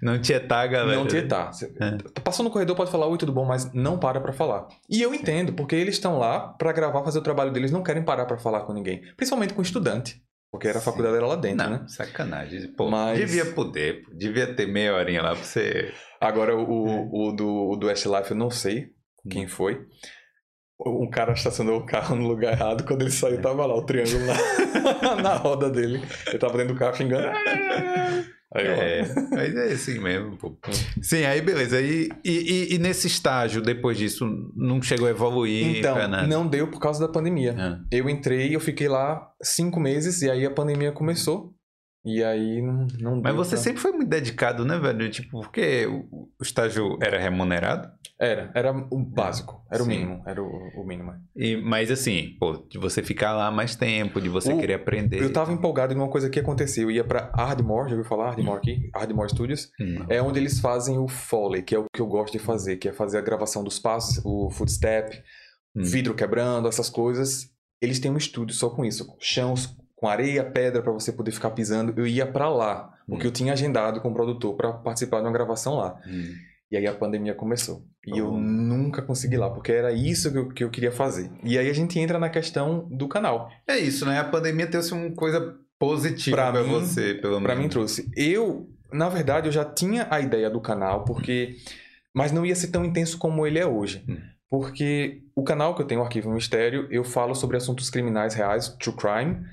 Não 0.02 0.20
tietar, 0.20 0.68
galera. 0.68 0.98
Não 0.98 1.06
tietar. 1.06 1.50
É. 1.80 2.20
Passou 2.20 2.44
no 2.44 2.50
corredor, 2.50 2.76
pode 2.76 2.90
falar, 2.90 3.06
oi, 3.06 3.16
tudo 3.16 3.32
bom, 3.32 3.46
mas 3.46 3.72
não 3.72 3.98
para 3.98 4.20
pra 4.20 4.32
falar. 4.32 4.68
E 4.90 5.00
eu 5.00 5.14
entendo, 5.14 5.54
porque 5.54 5.74
eles 5.74 5.94
estão 5.94 6.18
lá 6.18 6.40
para 6.40 6.72
gravar, 6.72 7.02
fazer 7.04 7.20
o 7.20 7.22
trabalho 7.22 7.52
deles, 7.52 7.70
não 7.70 7.82
querem 7.82 8.02
parar 8.02 8.26
para 8.26 8.36
falar 8.36 8.62
com 8.62 8.74
ninguém. 8.74 9.00
Principalmente 9.16 9.54
com 9.54 9.62
estudante. 9.62 10.20
Porque 10.52 10.68
era 10.68 10.80
a 10.80 10.82
faculdade 10.82 11.16
era 11.16 11.26
lá 11.26 11.34
dentro, 11.34 11.64
não, 11.64 11.70
né? 11.78 11.84
Sacanagem. 11.88 12.68
Pô, 12.74 12.90
Mas... 12.90 13.18
devia 13.18 13.46
poder, 13.46 14.04
devia 14.12 14.54
ter 14.54 14.66
meia 14.66 14.94
horinha 14.94 15.22
lá 15.22 15.34
pra 15.34 15.42
você. 15.42 15.94
Agora, 16.20 16.54
o, 16.54 16.88
é. 16.88 17.08
o, 17.10 17.32
do, 17.32 17.70
o 17.70 17.76
do 17.76 17.86
Westlife 17.86 18.32
eu 18.32 18.36
não 18.36 18.50
sei 18.50 18.90
quem 19.30 19.46
hum. 19.46 19.48
foi. 19.48 19.80
Um 20.84 21.08
cara 21.08 21.32
estacionou 21.32 21.78
o 21.78 21.86
carro 21.86 22.16
no 22.16 22.28
lugar 22.28 22.52
errado. 22.52 22.84
Quando 22.84 23.00
ele 23.00 23.10
saiu, 23.10 23.40
tava 23.40 23.64
lá 23.64 23.74
o 23.74 23.86
triângulo 23.86 24.26
na, 24.26 25.14
na 25.22 25.34
roda 25.36 25.70
dele. 25.70 26.02
Ele 26.26 26.38
tava 26.38 26.58
dentro 26.58 26.74
do 26.74 26.78
carro 26.78 26.96
xingando. 26.96 27.28
Aí, 28.54 28.66
é, 28.66 29.14
mas 29.30 29.54
é 29.54 29.72
assim 29.72 29.98
mesmo, 29.98 30.36
pô. 30.36 30.56
Sim, 31.00 31.24
aí 31.24 31.40
beleza. 31.40 31.80
E, 31.80 32.10
e, 32.24 32.74
e, 32.74 32.78
nesse 32.78 33.06
estágio, 33.06 33.62
depois 33.62 33.96
disso, 33.96 34.26
não 34.54 34.80
chegou 34.82 35.06
a 35.06 35.10
evoluir? 35.10 35.78
Então, 35.78 35.96
não 36.28 36.46
deu 36.46 36.68
por 36.68 36.78
causa 36.78 37.06
da 37.06 37.12
pandemia. 37.12 37.54
Ah. 37.58 37.80
Eu 37.90 38.08
entrei, 38.10 38.54
eu 38.54 38.60
fiquei 38.60 38.88
lá 38.88 39.26
cinco 39.42 39.80
meses 39.80 40.22
e 40.22 40.30
aí 40.30 40.44
a 40.44 40.50
pandemia 40.50 40.92
começou. 40.92 41.54
E 42.04 42.22
aí 42.22 42.60
não, 42.60 42.86
não 42.98 43.20
Mas 43.22 43.34
você 43.34 43.54
pra... 43.54 43.58
sempre 43.58 43.80
foi 43.80 43.92
muito 43.92 44.08
dedicado, 44.08 44.64
né, 44.64 44.76
velho? 44.76 45.08
Tipo, 45.08 45.40
porque 45.40 45.86
o, 45.86 46.28
o 46.38 46.42
estágio 46.42 46.98
era 47.00 47.18
remunerado? 47.18 47.88
Era, 48.18 48.50
era 48.54 48.72
o 48.90 48.98
básico, 48.98 49.64
era 49.70 49.82
Sim. 49.82 49.88
o 49.88 49.92
mínimo, 49.92 50.22
era 50.26 50.42
o, 50.42 50.46
o, 50.76 50.86
mínimo. 50.86 51.12
E, 51.34 51.56
mas 51.56 51.90
assim, 51.90 52.36
pô, 52.38 52.66
de 52.68 52.78
você 52.78 53.02
ficar 53.02 53.32
lá 53.32 53.50
mais 53.50 53.76
tempo, 53.76 54.20
de 54.20 54.28
você 54.28 54.52
o, 54.52 54.58
querer 54.58 54.74
aprender. 54.74 55.20
Eu 55.22 55.32
tava 55.32 55.52
empolgado 55.52 55.92
em 55.92 55.96
uma 55.96 56.08
coisa 56.08 56.28
que 56.28 56.38
aconteceu. 56.38 56.84
Eu 56.84 56.90
ia 56.90 57.04
pra 57.04 57.30
Ardmore, 57.34 57.88
já 57.88 57.96
ouviu 57.96 58.08
falar 58.08 58.28
Ardmore 58.30 58.58
aqui? 58.58 58.90
Ardmore 58.94 59.30
Studios. 59.30 59.70
Hum. 59.80 60.04
É 60.08 60.20
onde 60.20 60.38
eles 60.38 60.60
fazem 60.60 60.98
o 60.98 61.08
Foley, 61.08 61.62
que 61.62 61.74
é 61.74 61.78
o 61.78 61.86
que 61.92 62.00
eu 62.00 62.06
gosto 62.06 62.32
de 62.32 62.38
fazer, 62.38 62.76
que 62.76 62.88
é 62.88 62.92
fazer 62.92 63.18
a 63.18 63.22
gravação 63.22 63.62
dos 63.62 63.78
passos, 63.78 64.20
o 64.24 64.50
footstep, 64.50 65.20
hum. 65.74 65.82
vidro 65.82 66.14
quebrando, 66.14 66.68
essas 66.68 66.90
coisas. 66.90 67.50
Eles 67.80 67.98
têm 67.98 68.10
um 68.10 68.16
estúdio 68.16 68.54
só 68.54 68.70
com 68.70 68.84
isso, 68.84 69.16
chãos 69.20 69.76
com 70.02 70.08
areia, 70.08 70.42
pedra 70.42 70.82
para 70.82 70.90
você 70.90 71.12
poder 71.12 71.30
ficar 71.30 71.52
pisando, 71.52 71.94
eu 71.96 72.04
ia 72.04 72.26
para 72.26 72.48
lá, 72.48 72.92
porque 73.06 73.24
hum. 73.24 73.28
eu 73.28 73.32
tinha 73.32 73.52
agendado 73.52 74.00
com 74.00 74.10
o 74.10 74.12
produtor 74.12 74.56
para 74.56 74.72
participar 74.72 75.20
de 75.20 75.26
uma 75.26 75.32
gravação 75.32 75.76
lá. 75.76 75.96
Hum. 76.04 76.34
E 76.68 76.76
aí 76.76 76.88
a 76.88 76.92
pandemia 76.92 77.34
começou. 77.34 77.86
E 78.04 78.18
eu 78.18 78.32
nunca 78.32 79.00
consegui 79.00 79.36
lá, 79.36 79.48
porque 79.48 79.70
era 79.70 79.92
isso 79.92 80.32
que 80.32 80.38
eu, 80.38 80.48
que 80.48 80.64
eu 80.64 80.70
queria 80.70 80.90
fazer. 80.90 81.30
E 81.44 81.56
aí 81.56 81.70
a 81.70 81.72
gente 81.72 82.00
entra 82.00 82.18
na 82.18 82.28
questão 82.28 82.88
do 82.90 83.06
canal. 83.06 83.48
É 83.64 83.78
isso, 83.78 84.04
né? 84.04 84.18
A 84.18 84.24
pandemia 84.24 84.66
trouxe 84.66 84.92
uma 84.92 85.12
coisa 85.12 85.54
positiva 85.78 86.36
para 86.36 86.62
você, 86.64 87.14
pelo 87.14 87.34
menos. 87.34 87.46
Para 87.46 87.54
mim 87.54 87.68
trouxe. 87.68 88.10
Eu, 88.16 88.68
na 88.92 89.08
verdade, 89.08 89.46
eu 89.46 89.52
já 89.52 89.64
tinha 89.64 90.08
a 90.10 90.18
ideia 90.18 90.50
do 90.50 90.60
canal, 90.60 91.04
porque 91.04 91.54
mas 92.12 92.32
não 92.32 92.44
ia 92.44 92.56
ser 92.56 92.68
tão 92.68 92.84
intenso 92.84 93.18
como 93.18 93.46
ele 93.46 93.60
é 93.60 93.66
hoje. 93.66 94.04
Hum. 94.08 94.18
Porque 94.50 95.22
o 95.36 95.44
canal 95.44 95.76
que 95.76 95.82
eu 95.82 95.86
tenho, 95.86 96.00
o 96.00 96.04
Arquivo 96.04 96.32
Mistério, 96.32 96.88
eu 96.90 97.04
falo 97.04 97.34
sobre 97.34 97.56
assuntos 97.56 97.88
criminais 97.88 98.34
reais, 98.34 98.68
true 98.80 98.96
crime, 98.96 99.46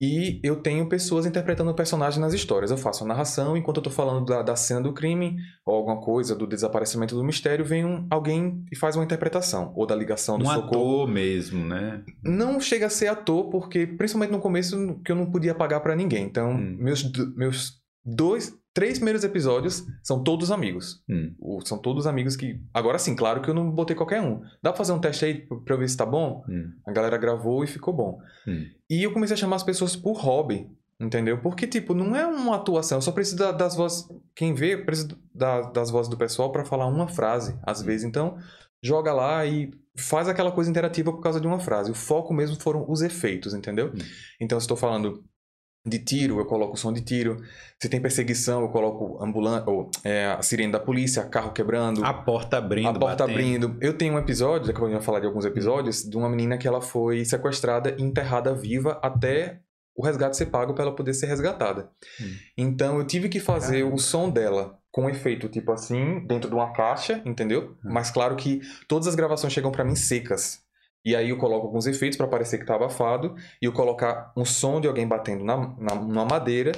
e 0.00 0.40
eu 0.42 0.56
tenho 0.56 0.88
pessoas 0.88 1.24
interpretando 1.24 1.70
o 1.70 1.74
personagem 1.74 2.20
nas 2.20 2.34
histórias. 2.34 2.70
Eu 2.70 2.76
faço 2.76 3.02
a 3.02 3.06
narração, 3.06 3.56
enquanto 3.56 3.78
eu 3.78 3.80
estou 3.80 3.92
falando 3.92 4.26
da, 4.26 4.42
da, 4.42 4.54
cena 4.54 4.82
do 4.82 4.92
crime, 4.92 5.36
ou 5.64 5.74
alguma 5.74 6.00
coisa, 6.00 6.34
do 6.34 6.46
desaparecimento 6.46 7.14
do 7.14 7.24
mistério, 7.24 7.64
vem 7.64 7.84
um, 7.84 8.06
alguém 8.10 8.64
e 8.70 8.76
faz 8.76 8.94
uma 8.94 9.04
interpretação. 9.04 9.72
Ou 9.74 9.86
da 9.86 9.94
ligação 9.94 10.38
do 10.38 10.44
um 10.44 10.48
socorro. 10.48 10.66
ator 10.66 11.08
mesmo, 11.08 11.64
né? 11.64 12.02
Não 12.22 12.60
chega 12.60 12.86
a 12.86 12.90
ser 12.90 13.06
ator, 13.06 13.48
porque, 13.48 13.86
principalmente 13.86 14.32
no 14.32 14.40
começo, 14.40 15.00
que 15.02 15.10
eu 15.10 15.16
não 15.16 15.30
podia 15.30 15.54
pagar 15.54 15.80
para 15.80 15.96
ninguém. 15.96 16.24
Então, 16.24 16.50
hum. 16.50 16.76
meus, 16.78 17.10
meus 17.34 17.80
dois, 18.04 18.54
três 18.76 18.98
primeiros 18.98 19.24
episódios 19.24 19.86
são 20.02 20.22
todos 20.22 20.50
amigos. 20.50 21.02
Hum. 21.08 21.34
São 21.64 21.78
todos 21.78 22.06
amigos 22.06 22.36
que. 22.36 22.60
Agora 22.74 22.98
sim, 22.98 23.16
claro 23.16 23.40
que 23.40 23.48
eu 23.48 23.54
não 23.54 23.70
botei 23.70 23.96
qualquer 23.96 24.20
um. 24.20 24.40
Dá 24.62 24.70
pra 24.70 24.74
fazer 24.74 24.92
um 24.92 24.98
teste 25.00 25.24
aí 25.24 25.46
pra 25.64 25.74
eu 25.74 25.78
ver 25.78 25.88
se 25.88 25.96
tá 25.96 26.04
bom? 26.04 26.44
Hum. 26.46 26.72
A 26.86 26.92
galera 26.92 27.16
gravou 27.16 27.64
e 27.64 27.66
ficou 27.66 27.94
bom. 27.94 28.18
Hum. 28.46 28.66
E 28.90 29.02
eu 29.02 29.12
comecei 29.14 29.32
a 29.32 29.38
chamar 29.38 29.56
as 29.56 29.62
pessoas 29.62 29.96
por 29.96 30.18
hobby, 30.20 30.68
entendeu? 31.00 31.40
Porque, 31.40 31.66
tipo, 31.66 31.94
não 31.94 32.14
é 32.14 32.26
uma 32.26 32.56
atuação, 32.56 32.98
eu 32.98 33.02
só 33.02 33.12
preciso 33.12 33.38
da- 33.38 33.52
das 33.52 33.74
vozes. 33.74 34.06
Quem 34.34 34.52
vê, 34.52 34.76
precisa 34.76 35.08
da- 35.34 35.62
das 35.70 35.90
vozes 35.90 36.10
do 36.10 36.18
pessoal 36.18 36.52
pra 36.52 36.62
falar 36.66 36.86
uma 36.86 37.08
frase, 37.08 37.58
às 37.62 37.80
vezes. 37.80 38.04
Então, 38.04 38.36
joga 38.84 39.10
lá 39.14 39.46
e 39.46 39.70
faz 39.98 40.28
aquela 40.28 40.52
coisa 40.52 40.68
interativa 40.70 41.10
por 41.10 41.22
causa 41.22 41.40
de 41.40 41.46
uma 41.46 41.58
frase. 41.58 41.90
O 41.90 41.94
foco 41.94 42.34
mesmo 42.34 42.60
foram 42.60 42.84
os 42.86 43.00
efeitos, 43.00 43.54
entendeu? 43.54 43.86
Hum. 43.94 43.98
Então, 44.38 44.60
se 44.60 44.64
estou 44.64 44.76
falando 44.76 45.24
de 45.86 45.98
tiro, 46.00 46.38
eu 46.38 46.44
coloco 46.46 46.74
o 46.74 46.76
som 46.76 46.92
de 46.92 47.00
tiro. 47.00 47.36
Se 47.80 47.88
tem 47.88 48.00
perseguição, 48.00 48.62
eu 48.62 48.68
coloco 48.68 49.22
ambulância, 49.22 49.70
ou 49.70 49.90
é, 50.02 50.26
a 50.26 50.42
sirene 50.42 50.72
da 50.72 50.80
polícia, 50.80 51.22
carro 51.24 51.52
quebrando. 51.52 52.04
A 52.04 52.12
porta 52.12 52.58
abrindo, 52.58 52.88
A 52.88 52.94
porta 52.98 53.26
batendo. 53.26 53.66
abrindo. 53.66 53.78
Eu 53.80 53.96
tenho 53.96 54.14
um 54.14 54.18
episódio, 54.18 54.66
daqui 54.66 54.78
a 54.78 54.80
pouco 54.80 54.90
gente 54.90 54.98
vai 54.98 55.06
falar 55.06 55.20
de 55.20 55.26
alguns 55.26 55.44
episódios, 55.44 56.02
de 56.02 56.16
uma 56.16 56.28
menina 56.28 56.58
que 56.58 56.66
ela 56.66 56.80
foi 56.80 57.24
sequestrada 57.24 57.94
e 57.98 58.02
enterrada 58.02 58.54
viva 58.54 58.98
até 59.02 59.60
o 59.96 60.04
resgate 60.04 60.36
ser 60.36 60.46
pago 60.46 60.74
para 60.74 60.84
ela 60.84 60.94
poder 60.94 61.14
ser 61.14 61.26
resgatada. 61.26 61.88
Hum. 62.20 62.34
Então 62.56 62.98
eu 62.98 63.06
tive 63.06 63.28
que 63.28 63.40
fazer 63.40 63.78
Caramba. 63.78 63.94
o 63.94 63.98
som 63.98 64.28
dela 64.28 64.78
com 64.92 65.04
um 65.04 65.10
efeito 65.10 65.48
tipo 65.48 65.72
assim, 65.72 66.20
dentro 66.26 66.50
de 66.50 66.54
uma 66.54 66.72
caixa, 66.72 67.22
entendeu? 67.24 67.76
Hum. 67.84 67.90
Mas 67.92 68.10
claro 68.10 68.36
que 68.36 68.60
todas 68.86 69.06
as 69.06 69.14
gravações 69.14 69.52
chegam 69.52 69.72
para 69.72 69.84
mim 69.84 69.96
secas. 69.96 70.60
E 71.06 71.14
aí 71.16 71.30
eu 71.30 71.38
coloco 71.38 71.66
alguns 71.68 71.86
efeitos 71.86 72.16
para 72.18 72.26
parecer 72.26 72.58
que 72.58 72.66
tá 72.66 72.74
abafado 72.74 73.34
e 73.62 73.64
eu 73.66 73.72
colocar 73.72 74.32
um 74.36 74.44
som 74.44 74.80
de 74.80 74.88
alguém 74.88 75.06
batendo 75.06 75.44
na, 75.44 75.56
na, 75.78 75.94
numa 75.94 76.24
madeira, 76.26 76.72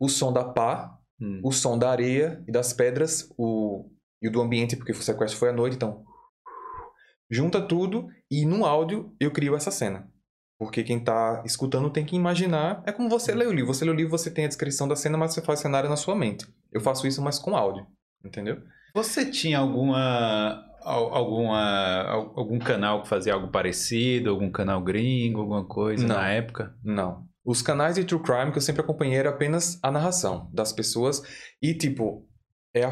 o 0.00 0.08
som 0.08 0.32
da 0.32 0.44
pá, 0.44 0.96
Hum. 1.20 1.40
o 1.44 1.52
som 1.52 1.78
da 1.78 1.90
areia 1.90 2.42
e 2.48 2.50
das 2.52 2.72
pedras, 2.72 3.28
o 3.38 3.88
e 4.20 4.26
o 4.28 4.30
do 4.32 4.40
ambiente, 4.40 4.74
porque 4.76 4.90
o 4.92 4.94
sequestro 4.94 5.38
foi 5.38 5.50
à 5.50 5.52
noite, 5.52 5.76
então 5.76 6.02
junta 7.30 7.60
tudo 7.60 8.08
e 8.30 8.44
no 8.44 8.64
áudio 8.64 9.14
eu 9.20 9.30
crio 9.30 9.54
essa 9.56 9.70
cena. 9.70 10.08
Porque 10.58 10.82
quem 10.84 11.02
tá 11.02 11.42
escutando 11.44 11.90
tem 11.90 12.04
que 12.04 12.14
imaginar, 12.14 12.82
é 12.86 12.92
como 12.92 13.08
você 13.08 13.34
lê 13.34 13.44
o 13.46 13.52
livro, 13.52 13.72
você 13.74 13.84
lê 13.84 13.90
o 13.90 13.94
livro, 13.94 14.10
você 14.10 14.30
tem 14.30 14.44
a 14.44 14.48
descrição 14.48 14.86
da 14.86 14.94
cena, 14.94 15.18
mas 15.18 15.34
você 15.34 15.42
faz 15.42 15.58
cenário 15.60 15.88
na 15.90 15.96
sua 15.96 16.14
mente. 16.14 16.46
Eu 16.70 16.80
faço 16.80 17.06
isso 17.06 17.20
mas 17.22 17.38
com 17.38 17.56
áudio, 17.56 17.84
entendeu? 18.24 18.62
Você 18.94 19.28
tinha 19.30 19.58
alguma, 19.58 19.98
al- 19.98 20.71
alguma 20.84 22.02
al- 22.02 22.32
algum 22.36 22.58
canal 22.58 23.02
que 23.02 23.08
fazia 23.08 23.34
algo 23.34 23.48
parecido, 23.48 24.30
algum 24.30 24.50
canal 24.50 24.82
gringo, 24.82 25.40
alguma 25.40 25.64
coisa 25.64 26.06
Não. 26.06 26.16
na 26.16 26.28
época? 26.28 26.74
Não. 26.82 27.26
Os 27.44 27.60
canais 27.60 27.96
de 27.96 28.04
true 28.04 28.22
crime 28.22 28.52
que 28.52 28.58
eu 28.58 28.62
sempre 28.62 28.82
acompanhei 28.82 29.16
era 29.18 29.30
apenas 29.30 29.78
a 29.82 29.90
narração 29.90 30.48
das 30.52 30.72
pessoas 30.72 31.22
e, 31.60 31.74
tipo, 31.74 32.24
é 32.74 32.84
a, 32.84 32.90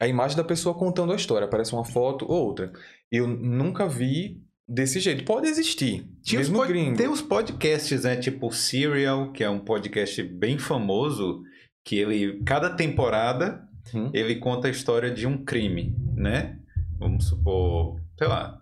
a 0.00 0.08
imagem 0.08 0.36
da 0.36 0.42
pessoa 0.44 0.74
contando 0.74 1.12
a 1.12 1.16
história. 1.16 1.46
Aparece 1.46 1.72
uma 1.72 1.84
foto 1.84 2.24
ou 2.28 2.46
outra. 2.46 2.72
Eu 3.10 3.28
nunca 3.28 3.86
vi 3.88 4.42
desse 4.68 4.98
jeito. 4.98 5.24
Pode 5.24 5.46
existir. 5.46 6.04
Tinha 6.22 6.40
mesmo 6.40 6.56
pod- 6.56 6.68
gringo. 6.68 6.96
Tem 6.96 7.06
os 7.08 7.22
podcasts, 7.22 8.02
né? 8.02 8.16
Tipo 8.16 8.48
o 8.48 8.52
Serial, 8.52 9.30
que 9.30 9.44
é 9.44 9.48
um 9.50 9.60
podcast 9.60 10.20
bem 10.22 10.58
famoso, 10.58 11.42
que 11.84 11.96
ele, 11.96 12.42
cada 12.44 12.70
temporada, 12.70 13.62
Hum. 13.94 14.10
ele 14.14 14.36
conta 14.36 14.68
a 14.68 14.70
história 14.70 15.10
de 15.10 15.26
um 15.26 15.44
crime, 15.44 15.94
né? 16.14 16.56
Vamos 17.02 17.28
supor, 17.28 18.00
sei 18.18 18.28
lá, 18.28 18.58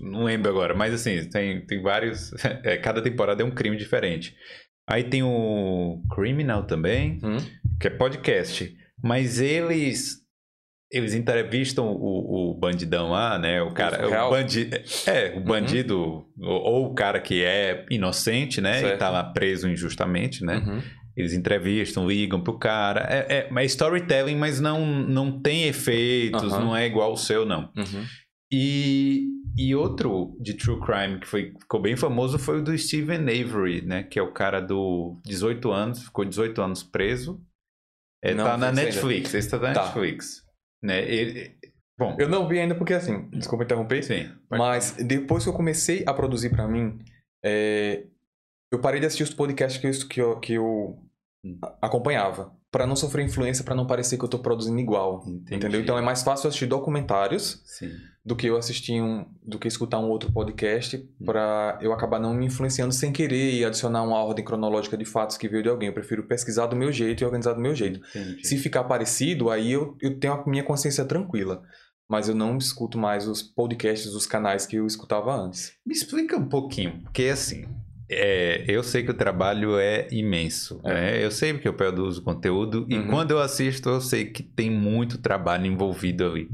não, 0.00 0.24
lembro 0.24 0.50
agora, 0.50 0.74
mas 0.74 0.92
assim, 0.92 1.28
tem, 1.28 1.64
tem 1.66 1.80
vários. 1.82 2.32
é, 2.64 2.76
cada 2.76 3.00
temporada 3.02 3.42
é 3.42 3.46
um 3.46 3.50
crime 3.50 3.76
diferente. 3.76 4.34
Aí 4.88 5.04
tem 5.04 5.22
o 5.22 6.02
Criminal 6.14 6.64
também, 6.64 7.18
Hum. 7.22 7.36
que 7.80 7.86
é 7.86 7.90
podcast. 7.90 8.74
Mas 9.02 9.40
eles. 9.40 10.20
Eles 10.90 11.14
entrevistam 11.14 11.86
o, 11.86 12.50
o 12.50 12.54
bandidão 12.58 13.08
lá, 13.10 13.38
né? 13.38 13.62
O 13.62 13.72
cara. 13.72 14.06
O 14.26 14.30
bandido. 14.30 14.76
É, 15.06 15.32
o 15.34 15.40
bandido. 15.40 16.26
Ou, 16.38 16.60
ou 16.62 16.86
o 16.90 16.94
cara 16.94 17.18
que 17.18 17.42
é 17.42 17.86
inocente, 17.90 18.60
né? 18.60 18.76
E 18.78 18.80
Certo. 18.80 18.98
tá 18.98 19.08
lá 19.08 19.24
preso 19.24 19.68
injustamente, 19.68 20.44
né? 20.44 20.56
Uhum. 20.58 20.82
Eles 21.16 21.32
entrevistam, 21.34 22.08
ligam 22.08 22.42
pro 22.42 22.58
cara. 22.58 23.06
É, 23.10 23.48
é, 23.48 23.50
é 23.54 23.64
storytelling, 23.66 24.36
mas 24.36 24.60
não, 24.60 24.86
não 24.86 25.40
tem 25.40 25.64
efeitos, 25.64 26.52
Aham. 26.52 26.64
não 26.64 26.76
é 26.76 26.86
igual 26.86 27.12
o 27.12 27.16
seu, 27.18 27.44
não. 27.44 27.70
Uhum. 27.76 28.04
E, 28.50 29.28
e 29.56 29.74
outro 29.74 30.36
de 30.40 30.54
True 30.54 30.80
Crime 30.80 31.20
que 31.20 31.26
foi, 31.26 31.52
ficou 31.58 31.80
bem 31.80 31.96
famoso 31.96 32.38
foi 32.38 32.58
o 32.60 32.62
do 32.62 32.76
Steven 32.76 33.20
Avery, 33.22 33.82
né? 33.82 34.02
Que 34.02 34.18
é 34.18 34.22
o 34.22 34.32
cara 34.32 34.60
do 34.60 35.18
18 35.24 35.70
anos, 35.70 36.04
ficou 36.04 36.24
18 36.24 36.60
anos 36.62 36.82
preso. 36.82 37.40
É, 38.22 38.34
Não 38.34 38.44
tá 38.44 38.56
na. 38.56 38.70
Netflix, 38.72 39.34
esse 39.34 39.50
tá 39.50 39.58
na 39.58 39.72
Tá. 39.72 39.84
Netflix. 39.84 40.42
Né? 40.82 41.02
Ele, 41.10 41.54
bom, 41.98 42.16
Eu 42.18 42.28
não 42.28 42.46
vi 42.48 42.58
ainda 42.58 42.74
porque, 42.74 42.92
assim, 42.94 43.28
desculpa 43.30 43.64
interromper, 43.64 44.02
sim. 44.02 44.30
mas 44.50 44.92
depois 44.92 45.44
que 45.44 45.48
eu 45.50 45.54
comecei 45.54 46.04
a 46.06 46.12
produzir 46.14 46.50
pra 46.50 46.68
mim, 46.68 46.98
é, 47.44 48.04
eu 48.72 48.80
parei 48.80 48.98
de 49.00 49.06
assistir 49.06 49.22
os 49.22 49.34
podcasts 49.34 49.78
que 49.78 49.86
eu, 49.86 50.00
que 50.08 50.20
eu, 50.20 50.36
que 50.40 50.52
eu 50.54 50.98
Hum. 51.44 51.58
acompanhava. 51.80 52.52
Pra 52.70 52.86
não 52.86 52.94
sofrer 52.96 53.24
influência, 53.26 53.64
pra 53.64 53.74
não 53.74 53.84
parecer 53.86 54.16
que 54.16 54.24
eu 54.24 54.28
tô 54.28 54.38
produzindo 54.38 54.78
igual. 54.78 55.24
Entendi. 55.26 55.56
Entendeu? 55.56 55.80
Então 55.80 55.98
é 55.98 56.00
mais 56.00 56.22
fácil 56.22 56.46
assistir 56.48 56.66
documentários 56.66 57.60
Sim. 57.66 57.90
do 58.24 58.34
que 58.36 58.46
eu 58.46 58.56
assistir 58.56 59.02
um, 59.02 59.26
do 59.42 59.58
que 59.58 59.66
escutar 59.68 59.98
um 59.98 60.08
outro 60.08 60.32
podcast 60.32 60.96
pra 61.24 61.78
eu 61.82 61.92
acabar 61.92 62.20
não 62.20 62.32
me 62.32 62.46
influenciando 62.46 62.94
sem 62.94 63.12
querer 63.12 63.54
e 63.54 63.64
adicionar 63.64 64.04
uma 64.04 64.22
ordem 64.22 64.44
cronológica 64.44 64.96
de 64.96 65.04
fatos 65.04 65.36
que 65.36 65.48
veio 65.48 65.64
de 65.64 65.68
alguém. 65.68 65.88
Eu 65.88 65.92
prefiro 65.94 66.22
pesquisar 66.28 66.66
do 66.66 66.76
meu 66.76 66.92
jeito 66.92 67.22
e 67.22 67.24
organizar 67.26 67.54
do 67.54 67.60
meu 67.60 67.74
jeito. 67.74 68.00
Entendi. 68.14 68.46
Se 68.46 68.56
ficar 68.56 68.84
parecido, 68.84 69.50
aí 69.50 69.72
eu, 69.72 69.96
eu 70.00 70.18
tenho 70.20 70.32
a 70.34 70.46
minha 70.46 70.62
consciência 70.62 71.04
tranquila. 71.04 71.60
Mas 72.08 72.28
eu 72.28 72.34
não 72.34 72.56
escuto 72.56 72.96
mais 72.96 73.26
os 73.26 73.42
podcasts, 73.42 74.14
os 74.14 74.26
canais 74.26 74.64
que 74.64 74.76
eu 74.76 74.86
escutava 74.86 75.34
antes. 75.34 75.72
Me 75.84 75.92
explica 75.92 76.36
um 76.36 76.48
pouquinho, 76.48 77.00
porque 77.02 77.24
assim, 77.24 77.66
é, 78.14 78.64
eu 78.68 78.82
sei 78.82 79.02
que 79.02 79.10
o 79.10 79.14
trabalho 79.14 79.78
é 79.78 80.06
imenso, 80.10 80.80
É. 80.84 80.94
né? 80.94 81.24
Eu 81.24 81.30
sei 81.30 81.56
que 81.58 81.66
eu 81.68 81.74
produzo 81.74 82.22
conteúdo 82.22 82.86
e 82.88 82.96
Uhum. 82.96 83.08
quando 83.08 83.30
eu 83.32 83.38
assisto 83.40 83.88
eu 83.88 84.00
sei 84.00 84.26
que 84.26 84.42
tem 84.42 84.70
muito 84.70 85.18
trabalho 85.18 85.66
envolvido 85.66 86.24
ali. 86.26 86.48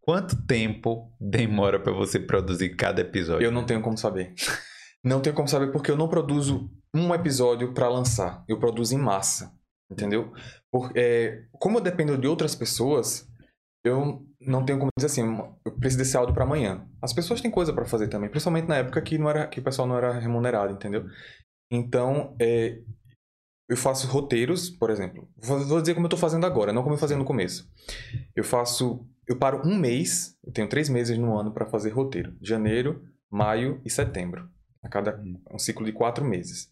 Quanto 0.00 0.40
tempo 0.46 1.12
demora 1.20 1.80
pra 1.80 1.92
você 1.92 2.18
produzir 2.20 2.70
cada 2.76 3.00
episódio? 3.00 3.44
Eu 3.44 3.50
não 3.52 3.64
tenho 3.64 3.80
como 3.80 3.96
saber. 3.98 4.32
Não 5.04 5.20
tenho 5.20 5.36
como 5.36 5.46
saber 5.46 5.70
porque 5.70 5.88
eu 5.88 5.96
não 5.96 6.08
produzo 6.08 6.68
um 6.92 7.14
episódio 7.14 7.72
pra 7.72 7.88
lançar. 7.88 8.42
Eu 8.48 8.58
produzo 8.58 8.92
em 8.92 8.98
massa. 8.98 9.52
Entendeu? 9.88 10.32
Por, 10.72 10.90
é, 10.96 11.44
como 11.60 11.78
eu 11.78 11.80
dependo 11.80 12.18
de 12.18 12.26
outras 12.26 12.56
pessoas, 12.56 13.24
eu 13.84 14.25
não 14.46 14.64
tenho 14.64 14.78
como 14.78 14.90
dizer 14.96 15.06
assim, 15.06 15.22
eu 15.64 15.72
preciso 15.72 15.98
desse 15.98 16.16
áudio 16.16 16.34
pra 16.34 16.44
amanhã. 16.44 16.86
As 17.02 17.12
pessoas 17.12 17.40
têm 17.40 17.50
coisa 17.50 17.72
pra 17.72 17.84
fazer 17.84 18.08
também, 18.08 18.30
principalmente 18.30 18.68
na 18.68 18.76
época 18.76 19.02
que, 19.02 19.18
não 19.18 19.28
era, 19.28 19.46
que 19.46 19.60
o 19.60 19.62
pessoal 19.62 19.86
não 19.86 19.96
era 19.96 20.18
remunerado, 20.18 20.72
entendeu? 20.72 21.06
Então, 21.70 22.36
é, 22.40 22.80
eu 23.68 23.76
faço 23.76 24.06
roteiros, 24.06 24.70
por 24.70 24.90
exemplo. 24.90 25.28
Vou 25.36 25.80
dizer 25.80 25.94
como 25.94 26.06
eu 26.06 26.10
tô 26.10 26.16
fazendo 26.16 26.46
agora, 26.46 26.72
não 26.72 26.82
como 26.82 26.94
eu 26.94 26.98
fazia 26.98 27.16
no 27.16 27.24
começo. 27.24 27.68
Eu 28.34 28.44
faço. 28.44 29.04
Eu 29.26 29.36
paro 29.36 29.60
um 29.66 29.76
mês, 29.76 30.36
eu 30.44 30.52
tenho 30.52 30.68
três 30.68 30.88
meses 30.88 31.18
no 31.18 31.36
ano 31.36 31.52
pra 31.52 31.66
fazer 31.66 31.90
roteiro. 31.90 32.36
Janeiro, 32.40 33.02
maio 33.28 33.80
e 33.84 33.90
setembro. 33.90 34.48
A 34.82 34.88
cada 34.88 35.20
um 35.50 35.58
ciclo 35.58 35.84
de 35.84 35.92
quatro 35.92 36.24
meses. 36.24 36.70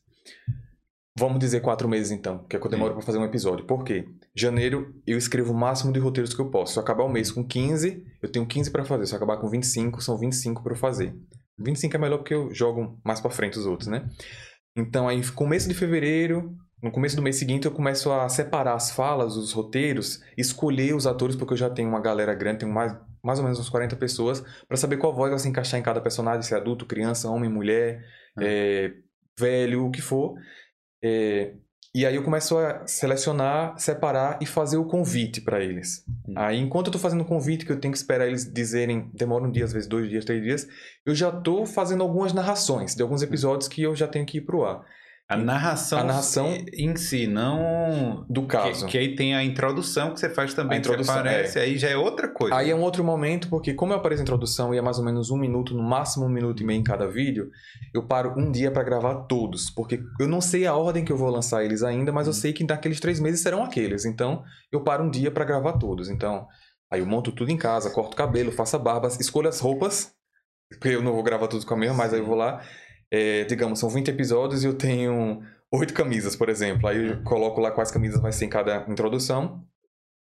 Vamos 1.19 1.41
dizer 1.41 1.61
quatro 1.61 1.89
meses 1.89 2.13
então, 2.13 2.45
que 2.45 2.57
é 2.57 2.61
que 2.61 2.67
eu 2.67 2.71
demoro 2.71 2.95
pra 2.95 3.03
fazer 3.03 3.19
um 3.19 3.25
episódio. 3.25 3.67
Por 3.67 3.83
quê? 3.83 4.07
Janeiro 4.37 4.95
eu 5.07 5.17
escrevo 5.17 5.53
o 5.53 5.57
máximo 5.57 5.93
de 5.93 6.01
roteiros 6.01 6.35
que 6.35 6.41
eu 6.41 6.51
posso. 6.51 6.73
Se 6.73 6.79
eu 6.79 6.83
acabar 6.83 7.05
o 7.05 7.09
mês 7.09 7.31
com 7.31 7.47
15, 7.47 8.05
eu 8.21 8.31
tenho 8.31 8.47
15 8.47 8.71
pra 8.71 8.85
fazer. 8.85 9.07
Se 9.07 9.13
eu 9.13 9.17
acabar 9.17 9.37
com 9.37 9.49
25, 9.49 10.03
são 10.03 10.19
25 10.19 10.63
pra 10.63 10.73
eu 10.73 10.77
fazer. 10.77 11.15
25 11.59 11.95
é 11.95 11.99
melhor 11.99 12.19
porque 12.19 12.35
eu 12.35 12.53
jogo 12.53 12.99
mais 13.05 13.21
pra 13.21 13.31
frente 13.31 13.59
os 13.59 13.67
outros, 13.67 13.89
né? 13.89 14.09
Então 14.77 15.09
aí, 15.09 15.25
começo 15.31 15.69
de 15.69 15.75
fevereiro, 15.75 16.57
no 16.83 16.91
começo 16.91 17.15
do 17.17 17.23
mês 17.23 17.37
seguinte, 17.37 17.65
eu 17.65 17.73
começo 17.73 18.13
a 18.13 18.29
separar 18.29 18.75
as 18.75 18.91
falas, 18.91 19.37
os 19.37 19.53
roteiros, 19.53 20.21
escolher 20.37 20.95
os 20.95 21.07
atores, 21.07 21.37
porque 21.37 21.55
eu 21.55 21.59
já 21.59 21.71
tenho 21.71 21.89
uma 21.89 22.01
galera 22.01 22.35
grande, 22.35 22.61
tenho 22.61 22.73
mais, 22.73 22.95
mais 23.23 23.39
ou 23.39 23.45
menos 23.45 23.59
uns 23.59 23.71
40 23.71 23.97
pessoas, 23.97 24.45
pra 24.67 24.77
saber 24.77 24.97
qual 24.97 25.15
voz 25.15 25.31
vai 25.31 25.39
se 25.39 25.49
encaixar 25.49 25.79
em 25.79 25.83
cada 25.83 26.01
personagem, 26.01 26.43
se 26.43 26.53
é 26.53 26.57
adulto, 26.57 26.85
criança, 26.85 27.31
homem, 27.31 27.49
mulher, 27.49 28.05
é, 28.39 28.93
velho, 29.39 29.87
o 29.87 29.91
que 29.91 30.03
for. 30.03 30.35
É, 31.03 31.55
e 31.95 32.05
aí 32.05 32.17
eu 32.17 32.25
começo 32.25 32.59
a 32.59 32.85
selecionar, 32.89 33.79
separar 33.79 34.39
e 34.43 34.47
fazer 34.47 34.77
o 34.77 34.85
convite 34.85 35.41
pra 35.41 35.63
eles. 35.63 36.05
Hum. 36.29 36.35
Aí 36.35 36.59
enquanto 36.59 36.89
eu 36.89 36.93
tô 36.93 36.99
fazendo 36.99 37.21
o 37.21 37.25
convite, 37.25 37.65
que 37.65 37.71
eu 37.71 37.79
tenho 37.79 37.93
que 37.93 37.99
esperar 37.99 38.27
eles 38.27 38.45
dizerem, 38.53 39.09
demora 39.15 39.45
um 39.45 39.51
dia, 39.51 39.65
às 39.65 39.73
vezes 39.73 39.89
dois 39.89 40.11
dias, 40.11 40.25
três 40.25 40.43
dias, 40.43 40.69
eu 41.07 41.15
já 41.15 41.31
tô 41.31 41.65
fazendo 41.65 42.03
algumas 42.03 42.33
narrações 42.33 42.97
de 42.97 43.03
alguns 43.03 43.23
episódios 43.23 43.69
que 43.69 43.83
eu 43.83 43.95
já 43.95 44.09
tenho 44.09 44.27
que 44.27 44.39
ir 44.39 44.41
pro 44.41 44.65
ar. 44.65 44.85
A 45.27 45.39
narração, 45.39 45.99
a 45.99 46.05
narração 46.05 46.55
em 46.75 46.95
si, 46.97 47.27
não 47.27 48.27
do 48.29 48.47
caso. 48.47 48.85
Que, 48.85 48.93
que, 48.93 48.99
aí 48.99 49.17
tem 49.17 49.35
a 49.35 49.43
introdução 49.43 50.13
que 50.13 50.21
você 50.21 50.29
faz 50.29 50.53
também, 50.53 50.77
a 50.77 50.79
introdução, 50.81 51.15
aparece, 51.15 51.59
é. 51.59 51.63
aí 51.63 51.79
já 51.79 51.89
é 51.89 51.97
outra 51.97 52.29
coisa. 52.29 52.55
Aí 52.55 52.71
é 52.71 52.75
um 52.75 52.83
outro 52.83 53.03
momento, 53.03 53.49
porque 53.49 53.73
como 53.73 53.95
eu 53.95 53.97
apareço 53.97 54.21
a 54.21 54.25
introdução 54.25 54.75
e 54.75 54.79
é 54.79 54.83
mais 54.83 54.99
ou 54.99 55.05
menos 55.05 55.31
um 55.31 55.39
minuto, 55.39 55.75
no 55.75 55.83
máximo 55.83 56.27
um 56.27 56.29
minuto 56.29 56.63
e 56.63 56.67
meio 56.67 56.79
em 56.79 56.85
cada 56.85 57.09
vídeo, 57.09 57.51
eu 57.95 58.07
paro 58.07 58.35
um 58.37 58.53
dia 58.53 58.71
para 58.71 58.83
gravar 58.83 59.15
todos, 59.23 59.71
porque 59.71 59.99
eu 60.21 60.29
não 60.29 60.43
sei 60.43 60.67
a 60.67 60.75
ordem 60.75 61.07
que 61.07 61.11
eu 61.13 61.17
vou 61.17 61.31
lançar 61.31 61.65
eles 61.65 61.83
ainda, 61.83 62.13
mas 62.13 62.27
eu 62.27 62.35
uhum. 62.35 62.39
sei 62.39 62.53
que 62.53 62.63
naqueles 62.63 63.01
três 63.01 63.19
meses 63.19 63.41
serão 63.41 63.65
aqueles. 63.65 64.05
Então 64.05 64.45
eu 64.71 64.85
paro 64.85 65.05
um 65.05 65.11
dia 65.11 65.31
para 65.31 65.47
gravar 65.47 65.79
todos. 65.79 66.11
Então 66.11 66.47
aí 66.93 67.01
eu 67.01 67.07
monto 67.07 67.33
tudo 67.33 67.51
em 67.51 67.57
casa, 67.57 67.89
corto 67.89 68.13
o 68.13 68.17
cabelo, 68.17 68.53
faço 68.53 68.77
a 68.77 68.79
barba, 68.79 69.09
escolho 69.19 69.49
as 69.49 69.59
roupas, 69.59 70.13
porque 70.69 70.89
eu 70.89 71.03
não 71.03 71.15
vou 71.15 71.23
gravar 71.23 71.49
tudo 71.49 71.65
com 71.65 71.73
a 71.73 71.79
mesma, 71.79 71.97
mas 71.97 72.13
aí 72.13 72.21
eu 72.21 72.27
vou 72.27 72.37
lá. 72.37 72.63
É, 73.17 73.45
digamos, 73.45 73.79
são 73.79 73.89
20 73.89 74.09
episódios 74.09 74.65
e 74.65 74.67
eu 74.67 74.75
tenho 74.75 75.41
oito 75.71 75.95
camisas, 75.95 76.35
por 76.35 76.49
exemplo. 76.49 76.89
Aí 76.89 77.11
eu 77.11 77.23
coloco 77.23 77.61
lá 77.61 77.71
quais 77.71 77.93
camisas 77.93 78.21
vai 78.21 78.33
ser 78.33 78.47
em 78.47 78.49
cada 78.49 78.85
introdução. 78.89 79.65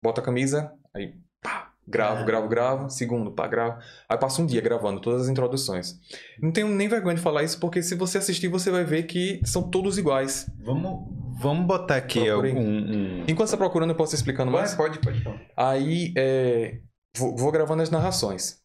Boto 0.03 0.21
a 0.21 0.23
camisa, 0.23 0.71
aí 0.93 1.15
pá, 1.41 1.71
gravo, 1.87 2.21
é. 2.21 2.25
gravo, 2.25 2.47
gravo. 2.47 2.89
Segundo, 2.91 3.31
pá, 3.31 3.47
gravo. 3.47 3.81
Aí 4.07 4.15
passo 4.15 4.43
um 4.43 4.45
dia 4.45 4.61
gravando 4.61 5.01
todas 5.01 5.23
as 5.23 5.27
introduções. 5.27 5.99
Não 6.39 6.51
tenho 6.51 6.67
nem 6.67 6.87
vergonha 6.87 7.15
de 7.15 7.21
falar 7.21 7.41
isso, 7.41 7.59
porque 7.59 7.81
se 7.81 7.95
você 7.95 8.19
assistir, 8.19 8.47
você 8.47 8.69
vai 8.69 8.83
ver 8.83 9.07
que 9.07 9.41
são 9.43 9.63
todos 9.63 9.97
iguais. 9.97 10.47
Vamos, 10.63 11.11
vamos 11.41 11.65
botar 11.65 11.95
aqui 11.95 12.29
algum... 12.29 12.59
Um... 12.59 13.21
Enquanto 13.21 13.47
você 13.47 13.55
está 13.55 13.57
procurando, 13.57 13.89
eu 13.89 13.95
posso 13.95 14.13
ir 14.13 14.17
explicando 14.17 14.51
mais? 14.51 14.75
Pode, 14.75 14.99
pode. 14.99 15.23
pode. 15.23 15.47
Aí, 15.57 16.13
é... 16.15 16.77
vou, 17.17 17.35
vou 17.35 17.51
gravando 17.51 17.81
as 17.81 17.89
narrações. 17.89 18.61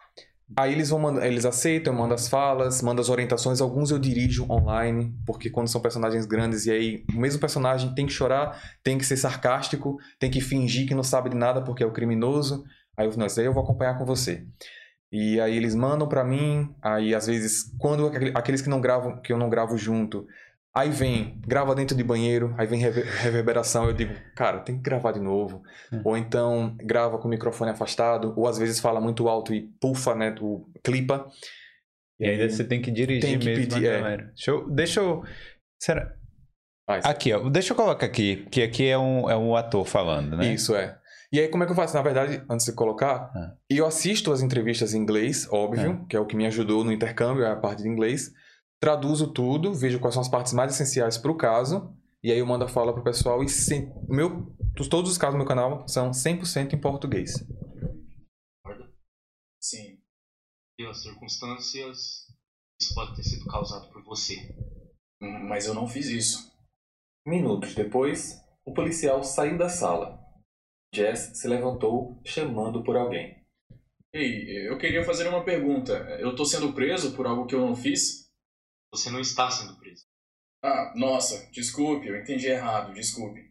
Aí 0.56 0.72
eles 0.72 0.90
vão 0.90 0.98
mandar, 0.98 1.26
eles 1.26 1.44
aceitam, 1.44 1.92
eu 1.92 1.98
mando 1.98 2.14
as 2.14 2.28
falas, 2.28 2.82
mando 2.82 3.00
as 3.00 3.08
orientações, 3.08 3.60
alguns 3.60 3.90
eu 3.90 3.98
dirijo 3.98 4.46
online, 4.50 5.14
porque 5.26 5.48
quando 5.48 5.68
são 5.68 5.80
personagens 5.80 6.26
grandes 6.26 6.66
e 6.66 6.70
aí 6.70 7.04
o 7.14 7.18
mesmo 7.18 7.40
personagem 7.40 7.94
tem 7.94 8.06
que 8.06 8.12
chorar, 8.12 8.60
tem 8.82 8.98
que 8.98 9.04
ser 9.04 9.16
sarcástico, 9.16 9.96
tem 10.18 10.30
que 10.30 10.40
fingir 10.40 10.86
que 10.86 10.94
não 10.94 11.02
sabe 11.02 11.30
de 11.30 11.36
nada 11.36 11.62
porque 11.62 11.82
é 11.82 11.86
o 11.86 11.92
criminoso. 11.92 12.64
Aí 12.96 13.06
eu, 13.06 13.16
não, 13.16 13.26
isso 13.26 13.40
aí 13.40 13.46
eu 13.46 13.54
vou 13.54 13.62
acompanhar 13.62 13.98
com 13.98 14.04
você. 14.04 14.46
E 15.10 15.40
aí 15.40 15.56
eles 15.56 15.74
mandam 15.74 16.08
para 16.08 16.24
mim, 16.24 16.74
aí 16.82 17.14
às 17.14 17.26
vezes 17.26 17.74
quando 17.78 18.10
aqueles 18.34 18.62
que 18.62 18.68
não 18.68 18.80
gravam, 18.80 19.20
que 19.20 19.32
eu 19.32 19.38
não 19.38 19.50
gravo 19.50 19.76
junto, 19.76 20.26
Aí 20.74 20.88
vem, 20.88 21.38
grava 21.46 21.74
dentro 21.74 21.94
de 21.94 22.02
banheiro, 22.02 22.54
aí 22.56 22.66
vem 22.66 22.80
reverberação, 22.80 23.84
eu 23.84 23.92
digo, 23.92 24.14
cara, 24.34 24.60
tem 24.60 24.76
que 24.76 24.82
gravar 24.82 25.12
de 25.12 25.20
novo. 25.20 25.62
É. 25.92 26.00
Ou 26.02 26.16
então 26.16 26.74
grava 26.82 27.18
com 27.18 27.28
o 27.28 27.30
microfone 27.30 27.70
afastado, 27.70 28.32
ou 28.36 28.48
às 28.48 28.56
vezes 28.56 28.80
fala 28.80 28.98
muito 28.98 29.28
alto 29.28 29.52
e 29.52 29.68
pufa, 29.78 30.14
né, 30.14 30.34
o 30.40 30.66
clipa. 30.82 31.26
E 32.18 32.26
ainda 32.26 32.48
você 32.48 32.64
tem 32.64 32.80
que 32.80 32.90
dirigir 32.90 33.20
tem 33.20 33.38
que 33.38 33.44
mesmo 33.44 33.68
pedir, 33.68 33.86
é. 33.86 34.16
Deixa 34.16 34.50
eu, 34.50 34.70
deixa 34.70 35.00
eu... 35.00 35.22
Será... 35.78 36.14
Ah, 36.88 37.10
aqui, 37.10 37.32
ó, 37.34 37.50
deixa 37.50 37.74
eu 37.74 37.76
colocar 37.76 38.06
aqui, 38.06 38.46
que 38.50 38.62
aqui 38.62 38.88
é 38.88 38.98
um, 38.98 39.28
é 39.28 39.36
um 39.36 39.54
ator 39.54 39.84
falando, 39.84 40.36
né? 40.36 40.54
Isso, 40.54 40.74
é. 40.74 40.98
E 41.30 41.38
aí, 41.38 41.48
como 41.48 41.64
é 41.64 41.66
que 41.66 41.72
eu 41.72 41.76
faço? 41.76 41.94
Na 41.94 42.02
verdade, 42.02 42.42
antes 42.50 42.66
de 42.66 42.72
colocar, 42.72 43.30
ah. 43.34 43.52
eu 43.68 43.86
assisto 43.86 44.32
as 44.32 44.40
entrevistas 44.40 44.94
em 44.94 44.98
inglês, 44.98 45.46
óbvio, 45.50 46.00
ah. 46.02 46.06
que 46.08 46.16
é 46.16 46.20
o 46.20 46.26
que 46.26 46.36
me 46.36 46.46
ajudou 46.46 46.82
no 46.82 46.92
intercâmbio, 46.92 47.46
a 47.46 47.56
parte 47.56 47.82
de 47.82 47.88
inglês 47.88 48.32
traduzo 48.82 49.32
tudo, 49.32 49.72
vejo 49.72 50.00
quais 50.00 50.12
são 50.12 50.20
as 50.20 50.28
partes 50.28 50.52
mais 50.52 50.74
essenciais 50.74 51.16
para 51.16 51.30
o 51.30 51.36
caso, 51.36 51.96
e 52.20 52.32
aí 52.32 52.38
eu 52.40 52.46
mando 52.46 52.64
a 52.64 52.68
fala 52.68 52.92
pro 52.92 53.04
pessoal 53.04 53.40
e 53.40 53.48
sem, 53.48 53.94
meu, 54.08 54.52
todos 54.90 55.08
os 55.08 55.16
casos 55.16 55.34
do 55.34 55.38
meu 55.38 55.46
canal 55.46 55.86
são 55.86 56.10
100% 56.10 56.72
em 56.72 56.80
português. 56.80 57.46
Sim. 59.62 60.00
Pelas 60.76 61.00
circunstâncias, 61.00 62.26
isso 62.80 62.92
pode 62.92 63.14
ter 63.14 63.22
sido 63.22 63.46
causado 63.46 63.88
por 63.92 64.02
você. 64.02 64.52
Hum, 65.22 65.46
mas 65.48 65.66
eu 65.66 65.74
não 65.74 65.86
fiz 65.86 66.06
isso. 66.06 66.52
Minutos 67.24 67.76
depois, 67.76 68.42
o 68.64 68.74
policial 68.74 69.22
saiu 69.22 69.56
da 69.56 69.68
sala. 69.68 70.18
Jess 70.92 71.38
se 71.38 71.46
levantou, 71.46 72.20
chamando 72.26 72.82
por 72.82 72.96
alguém. 72.96 73.46
Ei, 74.12 74.68
eu 74.68 74.76
queria 74.76 75.04
fazer 75.04 75.28
uma 75.28 75.44
pergunta. 75.44 75.92
Eu 76.18 76.34
tô 76.34 76.44
sendo 76.44 76.72
preso 76.72 77.14
por 77.14 77.28
algo 77.28 77.46
que 77.46 77.54
eu 77.54 77.60
não 77.60 77.76
fiz? 77.76 78.21
Você 78.92 79.10
não 79.10 79.20
está 79.20 79.50
sendo 79.50 79.76
preso. 79.78 80.04
Ah, 80.62 80.92
nossa, 80.94 81.48
desculpe, 81.50 82.06
eu 82.06 82.16
entendi 82.16 82.46
errado, 82.46 82.92
desculpe. 82.92 83.50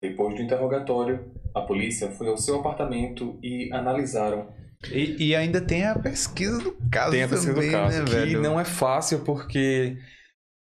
Depois 0.00 0.34
do 0.34 0.42
interrogatório, 0.42 1.32
a 1.54 1.60
polícia 1.60 2.10
foi 2.10 2.28
ao 2.28 2.38
seu 2.38 2.58
apartamento 2.58 3.38
e 3.42 3.70
analisaram. 3.72 4.52
E, 4.90 5.28
e 5.28 5.36
ainda 5.36 5.60
tem 5.60 5.84
a 5.84 5.96
pesquisa 5.96 6.58
do 6.58 6.76
caso 6.90 7.12
Tem 7.12 7.22
a 7.22 7.28
pesquisa 7.28 7.54
também, 7.54 7.70
do 7.70 7.72
caso, 7.72 7.98
né, 7.98 8.04
que 8.04 8.10
velho? 8.10 8.42
não 8.42 8.58
é 8.58 8.64
fácil 8.64 9.20
porque 9.20 9.96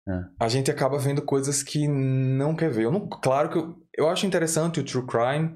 é. 0.08 0.12
a 0.40 0.48
gente 0.48 0.70
acaba 0.70 1.00
vendo 1.00 1.24
coisas 1.24 1.64
que 1.64 1.88
não 1.88 2.56
quer 2.56 2.70
ver. 2.70 2.84
Eu 2.84 2.92
não, 2.92 3.08
claro 3.08 3.50
que 3.50 3.58
eu, 3.58 3.76
eu 3.98 4.10
acho 4.10 4.28
interessante 4.28 4.80
o 4.80 4.84
true 4.84 5.08
crime, 5.08 5.56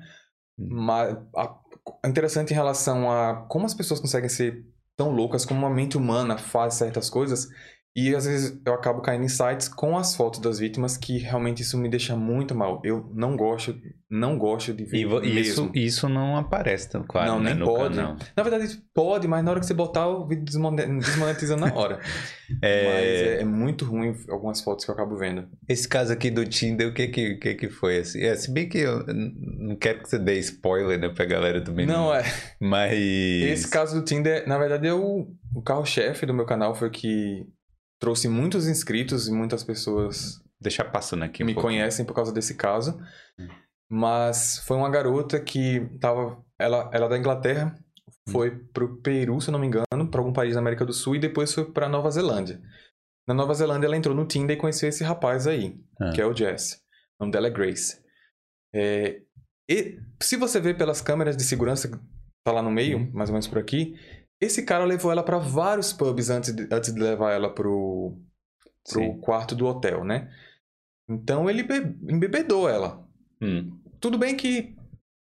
mas 0.58 1.16
a, 1.36 1.56
interessante 2.08 2.52
em 2.52 2.56
relação 2.56 3.12
a 3.12 3.46
como 3.48 3.68
as 3.68 3.74
pessoas 3.76 4.00
conseguem 4.00 4.30
ser 4.30 4.66
tão 4.98 5.12
loucas, 5.12 5.46
como 5.46 5.60
uma 5.60 5.70
mente 5.70 5.98
humana 5.98 6.38
faz 6.38 6.76
certas 6.76 7.10
coisas 7.10 7.48
e 7.96 8.14
às 8.14 8.26
vezes 8.26 8.60
eu 8.66 8.74
acabo 8.74 9.02
caindo 9.02 9.24
em 9.24 9.30
sites 9.30 9.70
com 9.70 9.98
as 9.98 10.16
fotos 10.16 10.42
das 10.42 10.60
vítimas 10.60 10.98
que 10.98 11.18
realmente 11.18 11.62
isso 11.62 11.78
me 11.78 11.88
deixa 11.88 12.14
muito 12.14 12.54
mal. 12.54 12.82
Eu 12.84 13.10
não 13.14 13.38
gosto, 13.38 13.74
não 14.10 14.38
gosto 14.38 14.74
de 14.74 14.84
ver 14.84 14.98
e, 14.98 15.40
isso, 15.40 15.72
isso 15.74 16.10
não 16.10 16.36
aparece, 16.36 16.90
claro, 17.08 17.32
Não, 17.32 17.40
né, 17.40 17.54
nem 17.54 17.64
pode. 17.64 17.96
Canal. 17.96 18.18
Na 18.36 18.44
verdade 18.44 18.84
pode, 18.94 19.30
mas 19.30 19.46
na 19.46 19.52
hora 19.52 19.60
que 19.62 19.66
você 19.66 19.74
botar 19.74 20.08
o 20.08 20.28
vídeo 20.28 20.44
desmonetiza 20.44 21.56
na 21.56 21.74
hora. 21.74 22.02
é... 22.62 22.84
Mas 22.84 23.06
é, 23.06 23.42
é, 23.42 23.46
muito 23.46 23.86
ruim 23.86 24.14
algumas 24.30 24.60
fotos 24.60 24.84
que 24.84 24.92
eu 24.92 24.96
acabo 24.96 25.16
vendo. 25.16 25.48
Esse 25.66 25.88
caso 25.88 26.12
aqui 26.12 26.30
do 26.30 26.46
Tinder, 26.46 26.90
o 26.90 26.94
que 26.94 27.08
que, 27.08 27.36
que, 27.36 27.56
que 27.56 27.70
foi? 27.70 28.00
Assim? 28.00 28.22
É, 28.22 28.36
se 28.36 28.52
bem 28.52 28.68
que 28.68 28.80
eu 28.80 29.06
não 29.08 29.78
quero 29.78 30.04
que 30.04 30.10
você 30.10 30.20
dê 30.20 30.38
spoiler 30.40 31.00
né, 31.00 31.08
pra 31.08 31.24
galera 31.24 31.64
menino. 31.72 31.94
Não, 31.94 32.14
é. 32.14 32.24
Mas... 32.60 32.92
Esse 32.92 33.70
caso 33.70 33.98
do 33.98 34.04
Tinder, 34.06 34.46
na 34.48 34.58
verdade, 34.58 34.86
eu, 34.86 35.30
o 35.54 35.62
carro-chefe 35.62 36.26
do 36.26 36.34
meu 36.34 36.46
canal 36.46 36.76
foi 36.76 36.90
que 36.90 37.48
trouxe 38.00 38.28
muitos 38.28 38.68
inscritos 38.68 39.28
e 39.28 39.32
muitas 39.32 39.64
pessoas 39.64 40.42
deixa 40.62 40.84
passando 40.84 41.24
aqui 41.24 41.44
um 41.44 41.46
me 41.46 41.54
pouquinho. 41.54 41.74
conhecem 41.74 42.06
por 42.06 42.14
causa 42.14 42.32
desse 42.32 42.56
caso. 42.56 43.00
Hum. 43.40 43.48
Mas 43.90 44.60
foi 44.60 44.78
uma 44.78 44.90
garota 44.90 45.40
que 45.40 45.88
tava 46.00 46.44
ela 46.60 46.90
ela 46.94 47.06
é 47.06 47.10
da 47.10 47.18
Inglaterra, 47.18 47.76
hum. 48.28 48.32
foi 48.32 48.52
pro 48.52 48.98
Peru, 49.02 49.40
se 49.40 49.52
não 49.52 49.60
me 49.60 49.68
engano, 49.68 50.10
para 50.10 50.20
algum 50.20 50.34
país 50.34 50.54
da 50.54 50.60
América 50.60 50.86
do 50.86 50.94
Sul 50.94 51.16
e 51.16 51.20
depois 51.20 51.54
foi 51.54 51.72
para 51.72 51.90
Nova 51.90 52.10
Zelândia. 52.10 52.62
Na 53.28 53.34
Nova 53.34 53.54
Zelândia 53.54 53.88
ela 53.88 53.98
entrou 53.98 54.16
no 54.16 54.26
Tinder 54.26 54.56
e 54.56 54.60
conheceu 54.60 54.90
esse 54.90 55.04
rapaz 55.04 55.48
aí, 55.48 55.80
ah. 56.00 56.12
que 56.12 56.22
é 56.22 56.26
o 56.26 56.36
Jess. 56.36 56.82
O 57.20 57.24
nome 57.24 57.32
dela 57.32 57.48
é 57.48 57.50
Grace. 57.52 58.04
É, 58.74 59.22
e 59.70 60.00
se 60.22 60.36
você 60.36 60.60
ver 60.60 60.78
pelas 60.78 61.02
câmeras 61.02 61.36
de 61.36 61.44
segurança 61.44 61.90
tá 62.46 62.52
lá 62.52 62.62
no 62.62 62.72
meio, 62.72 63.00
hum. 63.00 63.12
mais 63.14 63.30
ou 63.30 63.34
menos 63.34 63.48
por 63.48 63.58
aqui, 63.58 63.96
esse 64.40 64.64
cara 64.64 64.84
levou 64.86 65.12
ela 65.12 65.24
para 65.24 65.38
vários 65.38 65.94
pubs 65.94 66.30
antes 66.30 66.54
de, 66.54 66.68
antes 66.72 66.94
de 66.94 67.00
levar 67.00 67.34
ela 67.34 67.54
pro, 67.54 68.18
pro 68.90 69.18
quarto 69.20 69.56
do 69.56 69.66
hotel, 69.66 70.04
né? 70.04 70.30
Então 71.10 71.50
ele 71.50 71.64
be, 71.64 71.76
embebedou 72.12 72.70
ela. 72.70 73.06
Hum. 73.42 73.80
Tudo 74.00 74.18
bem 74.18 74.36
que 74.36 74.76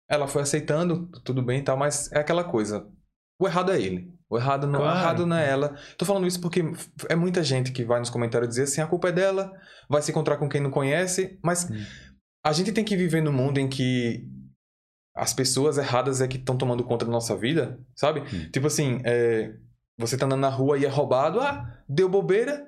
ela 0.08 0.28
foi 0.28 0.42
aceitando, 0.42 1.08
tudo 1.24 1.42
bem 1.42 1.60
e 1.60 1.62
tal, 1.62 1.76
mas 1.76 2.10
é 2.12 2.18
aquela 2.18 2.44
coisa. 2.44 2.86
O 3.40 3.46
errado 3.46 3.72
é 3.72 3.80
ele. 3.80 4.12
O 4.30 4.38
errado 4.38 4.66
não, 4.66 4.80
claro. 4.80 4.98
errado 4.98 5.26
não 5.26 5.36
é 5.36 5.48
ela. 5.48 5.76
Tô 5.96 6.04
falando 6.04 6.26
isso 6.26 6.40
porque 6.40 6.62
é 7.08 7.16
muita 7.16 7.42
gente 7.42 7.72
que 7.72 7.84
vai 7.84 7.98
nos 7.98 8.10
comentários 8.10 8.48
dizer 8.48 8.64
assim: 8.64 8.80
a 8.80 8.86
culpa 8.86 9.08
é 9.08 9.12
dela, 9.12 9.52
vai 9.88 10.00
se 10.00 10.10
encontrar 10.10 10.36
com 10.36 10.48
quem 10.48 10.60
não 10.60 10.70
conhece, 10.70 11.38
mas 11.42 11.68
hum. 11.70 11.74
a 12.44 12.52
gente 12.52 12.72
tem 12.72 12.84
que 12.84 12.96
viver 12.96 13.20
num 13.20 13.32
mundo 13.32 13.58
em 13.58 13.68
que 13.68 14.26
as 15.14 15.34
pessoas 15.34 15.78
erradas 15.78 16.20
é 16.20 16.28
que 16.28 16.36
estão 16.36 16.56
tomando 16.56 16.84
conta 16.84 17.04
da 17.04 17.12
nossa 17.12 17.36
vida, 17.36 17.78
sabe? 17.94 18.20
Hum. 18.20 18.50
Tipo 18.50 18.66
assim, 18.66 19.00
é, 19.04 19.52
você 19.98 20.16
tá 20.16 20.26
andando 20.26 20.40
na 20.40 20.48
rua 20.48 20.78
e 20.78 20.84
é 20.84 20.88
roubado, 20.88 21.40
ah, 21.40 21.82
deu 21.88 22.08
bobeira. 22.08 22.66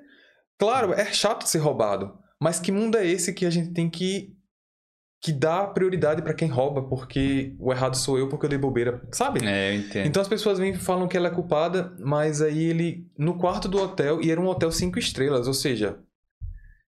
Claro, 0.57 0.93
é 0.93 1.05
chato 1.11 1.47
ser 1.47 1.59
roubado, 1.59 2.17
mas 2.39 2.59
que 2.59 2.71
mundo 2.71 2.97
é 2.97 3.05
esse 3.05 3.33
que 3.33 3.45
a 3.45 3.49
gente 3.49 3.73
tem 3.73 3.89
que 3.89 4.35
que 5.21 5.33
dá 5.33 5.65
prioridade 5.65 6.21
para 6.21 6.35
quem 6.35 6.47
rouba, 6.47 6.83
porque 6.83 7.55
o 7.59 7.73
errado 7.73 7.97
sou 7.97 8.19
eu 8.19 8.29
porque 8.29 8.45
eu 8.45 8.49
dei 8.49 8.59
bobeira, 8.59 9.01
sabe? 9.11 9.43
É, 9.43 9.71
eu 9.71 9.79
entendo. 9.79 10.05
Então 10.05 10.21
as 10.21 10.27
pessoas 10.27 10.59
vêm 10.59 10.73
e 10.73 10.77
falam 10.77 11.07
que 11.07 11.17
ela 11.17 11.29
é 11.29 11.31
culpada, 11.31 11.95
mas 11.99 12.43
aí 12.43 12.65
ele 12.65 13.09
no 13.17 13.35
quarto 13.35 13.67
do 13.67 13.81
hotel 13.81 14.21
e 14.21 14.29
era 14.29 14.39
um 14.39 14.45
hotel 14.45 14.71
cinco 14.71 14.99
estrelas, 14.99 15.47
ou 15.47 15.53
seja, 15.55 15.97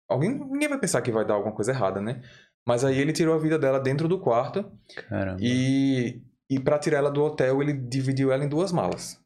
alguém 0.06 0.38
ninguém 0.38 0.68
vai 0.68 0.78
pensar 0.78 1.02
que 1.02 1.14
vai 1.14 1.26
dar 1.26 1.36
alguma 1.36 1.56
coisa 1.56 1.72
errada, 1.72 2.02
né? 2.02 2.22
Mas 2.68 2.84
aí 2.84 2.98
ele 2.98 3.14
tirou 3.14 3.36
a 3.36 3.40
vida 3.40 3.60
dela 3.60 3.80
dentro 3.80 4.08
do 4.08 4.20
quarto. 4.20 4.66
Caramba. 5.08 5.38
E, 5.42 6.22
e 6.50 6.60
para 6.60 6.80
tirar 6.80 6.98
ela 6.98 7.12
do 7.12 7.24
hotel, 7.24 7.62
ele 7.62 7.74
dividiu 7.74 8.32
ela 8.32 8.44
em 8.44 8.50
duas 8.50 8.72
malas. 8.72 9.20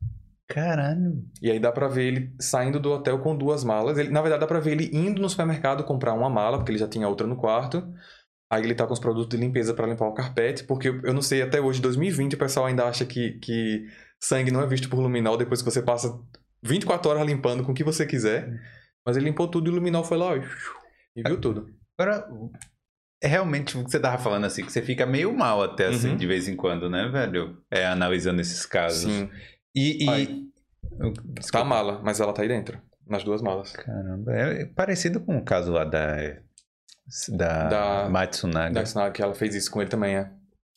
Caralho. 0.49 1.23
E 1.41 1.49
aí 1.49 1.59
dá 1.59 1.71
pra 1.71 1.87
ver 1.87 2.05
ele 2.05 2.35
saindo 2.39 2.79
do 2.79 2.91
hotel 2.91 3.19
com 3.19 3.37
duas 3.37 3.63
malas. 3.63 3.97
Ele, 3.97 4.09
na 4.09 4.21
verdade, 4.21 4.41
dá 4.41 4.47
pra 4.47 4.59
ver 4.59 4.71
ele 4.71 4.89
indo 4.91 5.21
no 5.21 5.29
supermercado 5.29 5.83
comprar 5.83 6.13
uma 6.13 6.29
mala, 6.29 6.57
porque 6.57 6.71
ele 6.71 6.79
já 6.79 6.87
tinha 6.87 7.07
outra 7.07 7.27
no 7.27 7.37
quarto. 7.37 7.87
Aí 8.51 8.63
ele 8.63 8.73
tá 8.73 8.87
com 8.87 8.93
os 8.93 8.99
produtos 8.99 9.29
de 9.29 9.45
limpeza 9.45 9.75
para 9.75 9.85
limpar 9.85 10.07
o 10.07 10.13
carpete, 10.13 10.63
porque 10.63 10.87
eu, 10.87 11.13
não 11.13 11.21
sei, 11.21 11.43
até 11.43 11.61
hoje, 11.61 11.79
2020, 11.79 12.33
o 12.33 12.37
pessoal 12.37 12.65
ainda 12.65 12.83
acha 12.85 13.05
que, 13.05 13.33
que 13.33 13.85
sangue 14.19 14.49
não 14.49 14.59
é 14.59 14.65
visto 14.65 14.89
por 14.89 14.99
luminol 14.99 15.37
depois 15.37 15.61
que 15.61 15.69
você 15.69 15.83
passa 15.83 16.19
24 16.63 17.11
horas 17.11 17.27
limpando 17.27 17.63
com 17.63 17.71
o 17.71 17.75
que 17.75 17.83
você 17.83 18.07
quiser. 18.07 18.51
Mas 19.05 19.15
ele 19.15 19.27
limpou 19.27 19.47
tudo 19.47 19.69
e 19.69 19.71
o 19.71 19.75
luminol 19.75 20.03
foi 20.03 20.17
lá, 20.17 20.33
ó, 20.33 20.35
E 20.35 21.23
viu 21.23 21.39
tudo. 21.39 21.69
Agora, 21.95 22.27
é 23.21 23.27
realmente 23.27 23.77
o 23.77 23.83
que 23.83 23.91
você 23.91 23.99
tava 23.99 24.17
falando 24.17 24.45
assim, 24.45 24.65
que 24.65 24.71
você 24.71 24.81
fica 24.81 25.05
meio 25.05 25.33
mal 25.35 25.61
até 25.63 25.87
assim, 25.87 26.09
Uhum. 26.11 26.17
de 26.17 26.27
vez 26.27 26.47
em 26.47 26.55
quando, 26.55 26.89
né, 26.89 27.07
velho? 27.09 27.57
É, 27.69 27.85
analisando 27.85 28.39
esses 28.41 28.65
casos. 28.65 29.11
Sim. 29.11 29.29
E. 29.75 30.03
e... 30.09 30.49
Tá 31.51 31.59
a 31.61 31.63
mala, 31.65 32.01
mas 32.03 32.19
ela 32.19 32.33
tá 32.33 32.41
aí 32.41 32.47
dentro. 32.47 32.81
Nas 33.07 33.23
duas 33.23 33.41
malas. 33.41 33.71
Caramba, 33.73 34.31
é 34.33 34.65
parecido 34.65 35.19
com 35.19 35.37
o 35.37 35.43
caso 35.43 35.71
lá 35.71 35.83
da. 35.83 36.15
Da, 37.29 37.67
Da- 37.67 38.09
Matsunaga. 38.09 38.73
Da 38.73 38.83
Snag, 38.83 39.13
que 39.13 39.21
ela 39.21 39.33
fez 39.33 39.55
isso 39.55 39.71
com 39.71 39.81
ele 39.81 39.89
também, 39.89 40.15
é. 40.15 40.29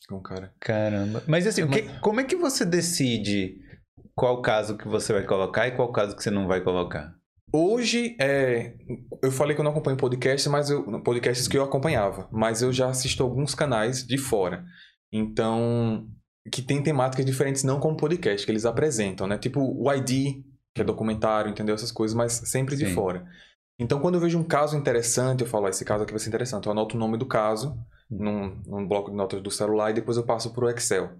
Com 0.09 0.15
o 0.15 0.21
cara. 0.21 0.51
Caramba. 0.59 1.21
Mas 1.27 1.45
assim, 1.45 1.61
o 1.63 1.69
que- 1.69 1.83
como 1.99 2.19
é 2.19 2.23
que 2.23 2.35
você 2.35 2.65
decide 2.65 3.59
qual 4.15 4.41
caso 4.41 4.75
que 4.77 4.87
você 4.87 5.13
vai 5.13 5.23
colocar 5.23 5.67
e 5.67 5.71
qual 5.71 5.91
caso 5.91 6.15
que 6.15 6.23
você 6.23 6.31
não 6.31 6.47
vai 6.47 6.61
colocar? 6.61 7.13
Hoje, 7.55 8.15
é, 8.19 8.73
eu 9.21 9.31
falei 9.31 9.53
que 9.53 9.61
eu 9.61 9.63
não 9.63 9.69
acompanho 9.69 9.95
podcast, 9.95 10.49
mas 10.49 10.71
eu, 10.71 10.99
podcasts 11.01 11.47
que 11.47 11.55
eu 11.55 11.63
acompanhava, 11.63 12.27
mas 12.31 12.63
eu 12.63 12.73
já 12.73 12.89
assisto 12.89 13.21
alguns 13.21 13.53
canais 13.53 14.03
de 14.03 14.17
fora. 14.17 14.65
Então, 15.11 16.07
que 16.51 16.63
tem 16.63 16.81
temáticas 16.81 17.23
diferentes, 17.23 17.63
não 17.63 17.79
como 17.79 17.95
podcast, 17.95 18.43
que 18.43 18.51
eles 18.51 18.65
apresentam, 18.65 19.27
né? 19.27 19.37
Tipo 19.37 19.59
o 19.61 19.93
ID, 19.93 20.43
que 20.73 20.81
é 20.81 20.83
documentário, 20.83 21.51
entendeu? 21.51 21.75
Essas 21.75 21.91
coisas, 21.91 22.15
mas 22.15 22.33
sempre 22.33 22.75
de 22.75 22.87
Sim. 22.87 22.93
fora. 22.95 23.23
Então, 23.79 23.99
quando 23.99 24.15
eu 24.15 24.21
vejo 24.21 24.39
um 24.39 24.43
caso 24.43 24.75
interessante, 24.75 25.41
eu 25.41 25.47
falo, 25.47 25.67
ah, 25.67 25.69
esse 25.69 25.85
caso 25.85 26.03
aqui 26.03 26.11
vai 26.11 26.19
ser 26.19 26.29
interessante. 26.29 26.65
Eu 26.65 26.71
anoto 26.71 26.95
o 26.95 26.99
nome 26.99 27.17
do 27.19 27.27
caso 27.27 27.77
num, 28.09 28.61
num 28.65 28.87
bloco 28.87 29.11
de 29.11 29.15
notas 29.15 29.41
do 29.43 29.51
celular 29.51 29.91
e 29.91 29.93
depois 29.93 30.17
eu 30.17 30.23
passo 30.23 30.51
pro 30.53 30.69
Excel. 30.71 31.11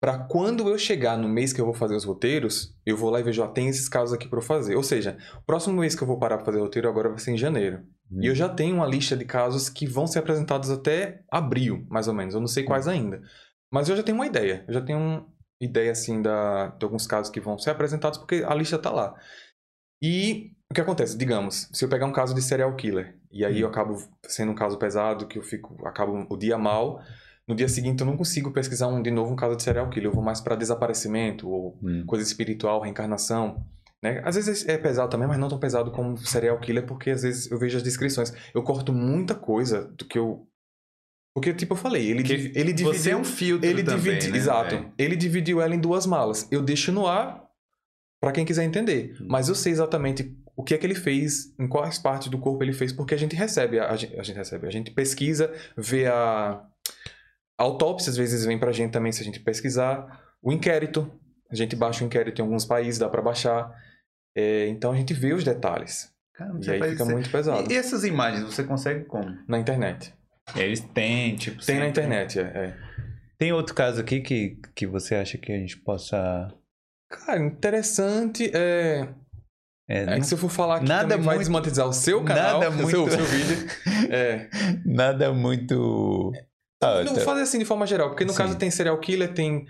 Para 0.00 0.18
quando 0.18 0.68
eu 0.68 0.78
chegar 0.78 1.16
no 1.16 1.28
mês 1.28 1.52
que 1.52 1.60
eu 1.60 1.64
vou 1.64 1.74
fazer 1.74 1.94
os 1.94 2.04
roteiros, 2.04 2.76
eu 2.84 2.96
vou 2.96 3.10
lá 3.10 3.18
e 3.18 3.22
vejo, 3.22 3.42
ah, 3.42 3.48
tem 3.48 3.68
esses 3.68 3.88
casos 3.88 4.12
aqui 4.12 4.28
para 4.28 4.38
eu 4.38 4.42
fazer. 4.42 4.76
Ou 4.76 4.82
seja, 4.82 5.16
o 5.38 5.42
próximo 5.42 5.80
mês 5.80 5.94
que 5.94 6.02
eu 6.02 6.06
vou 6.06 6.18
parar 6.18 6.36
para 6.36 6.46
fazer 6.46 6.60
roteiro 6.60 6.88
agora 6.88 7.08
vai 7.08 7.18
ser 7.18 7.32
em 7.32 7.38
janeiro. 7.38 7.82
E 8.20 8.26
eu 8.26 8.34
já 8.34 8.48
tenho 8.48 8.76
uma 8.76 8.86
lista 8.86 9.16
de 9.16 9.24
casos 9.24 9.68
que 9.68 9.86
vão 9.86 10.06
ser 10.06 10.20
apresentados 10.20 10.70
até 10.70 11.22
abril, 11.30 11.86
mais 11.90 12.06
ou 12.06 12.14
menos. 12.14 12.34
Eu 12.34 12.40
não 12.40 12.46
sei 12.46 12.62
quais 12.62 12.86
ainda. 12.86 13.20
Mas 13.72 13.88
eu 13.88 13.96
já 13.96 14.02
tenho 14.02 14.16
uma 14.16 14.26
ideia. 14.26 14.64
Eu 14.68 14.74
já 14.74 14.80
tenho 14.80 14.98
uma 14.98 15.26
ideia, 15.60 15.92
assim, 15.92 16.22
da, 16.22 16.68
de 16.68 16.84
alguns 16.84 17.06
casos 17.06 17.30
que 17.30 17.40
vão 17.40 17.58
ser 17.58 17.70
apresentados, 17.70 18.18
porque 18.18 18.44
a 18.46 18.54
lista 18.54 18.78
tá 18.78 18.90
lá. 18.90 19.14
E 20.02 20.52
o 20.70 20.74
que 20.74 20.80
acontece? 20.80 21.16
Digamos, 21.16 21.68
se 21.72 21.84
eu 21.84 21.88
pegar 21.88 22.06
um 22.06 22.12
caso 22.12 22.34
de 22.34 22.42
serial 22.42 22.74
killer, 22.76 23.18
e 23.30 23.44
aí 23.44 23.60
eu 23.60 23.68
acabo 23.68 23.96
sendo 24.24 24.52
um 24.52 24.54
caso 24.54 24.78
pesado, 24.78 25.26
que 25.26 25.38
eu 25.38 25.42
fico, 25.42 25.86
acabo 25.86 26.26
o 26.28 26.36
dia 26.36 26.58
mal, 26.58 27.00
no 27.48 27.54
dia 27.54 27.68
seguinte 27.68 28.00
eu 28.00 28.06
não 28.06 28.16
consigo 28.16 28.50
pesquisar 28.50 28.88
um, 28.88 29.00
de 29.00 29.10
novo 29.10 29.32
um 29.32 29.36
caso 29.36 29.56
de 29.56 29.62
serial 29.62 29.88
killer. 29.90 30.08
Eu 30.10 30.14
vou 30.14 30.22
mais 30.24 30.40
para 30.40 30.56
desaparecimento, 30.56 31.48
ou 31.48 31.78
Hum. 31.82 32.04
coisa 32.06 32.24
espiritual, 32.24 32.80
reencarnação. 32.80 33.64
Né? 34.02 34.20
Às 34.24 34.34
vezes 34.36 34.66
é 34.68 34.76
pesado 34.76 35.10
também, 35.10 35.26
mas 35.26 35.38
não 35.38 35.48
tão 35.48 35.58
pesado 35.58 35.90
como 35.90 36.16
serial 36.18 36.58
killer, 36.60 36.84
porque 36.86 37.10
às 37.10 37.22
vezes 37.22 37.50
eu 37.50 37.58
vejo 37.58 37.76
as 37.76 37.82
descrições. 37.82 38.32
Eu 38.54 38.62
corto 38.62 38.92
muita 38.92 39.34
coisa 39.34 39.84
do 39.96 40.04
que 40.04 40.18
eu. 40.18 40.46
Porque, 41.34 41.52
tipo, 41.52 41.74
eu 41.74 41.76
falei, 41.76 42.06
ele, 42.06 42.22
div- 42.22 42.52
ele 42.56 42.72
dividiu. 42.72 42.94
Você 42.94 43.10
é 43.10 43.16
um 43.16 43.24
filtro 43.24 43.68
ele 43.68 43.82
também, 43.84 44.02
dividi- 44.18 44.30
né, 44.32 44.38
Exato. 44.38 44.74
velho? 44.74 44.92
Ele 44.98 45.14
dividiu 45.16 45.60
ela 45.60 45.74
em 45.74 45.78
duas 45.80 46.06
malas. 46.06 46.48
Eu 46.50 46.62
deixo 46.62 46.90
no 46.92 47.06
ar 47.06 47.44
pra 48.22 48.32
quem 48.32 48.44
quiser 48.44 48.64
entender. 48.64 49.14
Hum. 49.20 49.26
Mas 49.28 49.48
eu 49.48 49.54
sei 49.54 49.70
exatamente 49.72 50.34
o 50.56 50.64
que 50.64 50.72
é 50.74 50.78
que 50.78 50.86
ele 50.86 50.94
fez, 50.94 51.54
em 51.58 51.68
quais 51.68 51.98
partes 51.98 52.28
do 52.28 52.38
corpo 52.38 52.62
ele 52.64 52.72
fez, 52.72 52.90
porque 52.90 53.14
a 53.14 53.18
gente 53.18 53.36
recebe, 53.36 53.78
a, 53.78 53.90
a 53.90 53.96
gente, 53.96 54.32
recebe, 54.32 54.66
a 54.66 54.70
gente 54.70 54.90
pesquisa, 54.90 55.52
vê 55.76 56.06
a 56.06 56.62
autópsia, 57.58 58.10
às 58.10 58.16
vezes 58.16 58.44
vem 58.44 58.58
pra 58.58 58.72
gente 58.72 58.92
também 58.92 59.12
se 59.12 59.22
a 59.22 59.24
gente 59.24 59.40
pesquisar. 59.40 60.22
O 60.42 60.52
inquérito, 60.52 61.10
a 61.50 61.54
gente 61.54 61.74
baixa 61.76 62.02
o 62.04 62.06
inquérito 62.06 62.40
em 62.40 62.42
alguns 62.44 62.64
países, 62.64 62.98
dá 62.98 63.08
pra 63.08 63.22
baixar. 63.22 63.70
É, 64.36 64.68
então 64.68 64.92
a 64.92 64.96
gente 64.96 65.14
vê 65.14 65.32
os 65.32 65.42
detalhes. 65.44 66.10
Caramba, 66.34 66.60
E 66.64 66.70
aí 66.70 66.82
fica 66.90 67.02
isso- 67.02 67.06
muito 67.10 67.30
pesado. 67.30 67.72
E, 67.72 67.76
essas 67.76 68.04
imagens, 68.04 68.44
você 68.44 68.62
consegue 68.62 69.04
como? 69.04 69.34
Na 69.48 69.58
internet. 69.58 70.12
Eles 70.54 70.80
têm, 70.80 71.34
tipo. 71.36 71.64
Tem 71.64 71.76
na 71.78 71.84
sempre- 71.86 71.88
internet, 72.02 72.38
é. 72.38 72.42
é. 72.42 72.76
Tem 73.38 73.52
outro 73.52 73.74
caso 73.74 74.00
aqui 74.00 74.20
que, 74.20 74.58
que 74.74 74.86
você 74.86 75.14
acha 75.14 75.38
que 75.38 75.50
a 75.52 75.56
gente 75.58 75.78
possa. 75.78 76.48
Cara, 77.10 77.40
interessante. 77.42 78.50
É, 78.54 79.08
É, 79.88 80.02
é 80.02 80.06
não- 80.06 80.20
que 80.20 80.26
se 80.26 80.34
eu 80.34 80.38
for 80.38 80.50
falar 80.50 80.76
aqui 80.76 80.88
Nada 80.88 81.08
também 81.08 81.24
vai 81.24 81.34
muito- 81.36 81.46
desmonetizar 81.46 81.86
o 81.88 81.92
seu 81.92 82.22
canal, 82.22 82.60
nada 82.60 82.70
o 82.84 82.90
seu, 82.90 83.00
muito- 83.00 83.14
seu 83.16 83.24
vídeo. 83.24 83.66
É. 84.12 84.48
Nada 84.84 85.32
muito. 85.32 86.32
Ah, 86.82 86.98
Não, 86.98 87.06
tá- 87.06 87.12
vou 87.14 87.20
fazer 87.24 87.42
assim 87.42 87.58
de 87.58 87.64
forma 87.64 87.86
geral, 87.86 88.08
porque 88.10 88.24
no 88.24 88.32
Sim. 88.32 88.38
caso 88.38 88.58
tem 88.58 88.70
serial 88.70 88.98
killer, 89.00 89.32
tem 89.32 89.64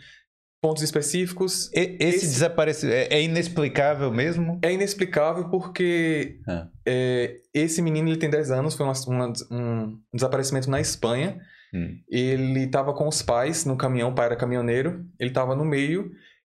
pontos 0.60 0.82
específicos. 0.82 1.70
E- 1.72 1.96
Esse, 2.00 2.16
Esse- 2.16 2.26
desapareceu. 2.26 2.90
É, 2.90 3.06
é 3.10 3.22
inexplicável 3.22 4.10
mesmo? 4.12 4.58
É 4.62 4.72
inexplicável 4.72 5.48
porque 5.48 6.40
Ah. 6.48 6.68
é, 6.86 7.36
esse 7.54 7.80
menino 7.80 8.08
ele 8.08 8.16
tem 8.18 8.28
10 8.30 8.50
anos, 8.50 8.74
foi 8.74 8.84
uma- 8.86 8.92
uma- 9.08 9.32
um 9.50 10.00
desaparecimento 10.12 10.68
na 10.68 10.80
Espanha. 10.80 11.40
Hum. 11.74 11.98
Ele 12.08 12.64
estava 12.64 12.92
com 12.94 13.06
os 13.06 13.22
pais 13.22 13.64
no 13.64 13.76
caminhão, 13.76 14.10
o 14.10 14.14
pai 14.14 14.26
era 14.26 14.36
caminhoneiro, 14.36 15.04
ele 15.20 15.30
estava 15.30 15.54
no 15.54 15.64
meio 15.64 16.10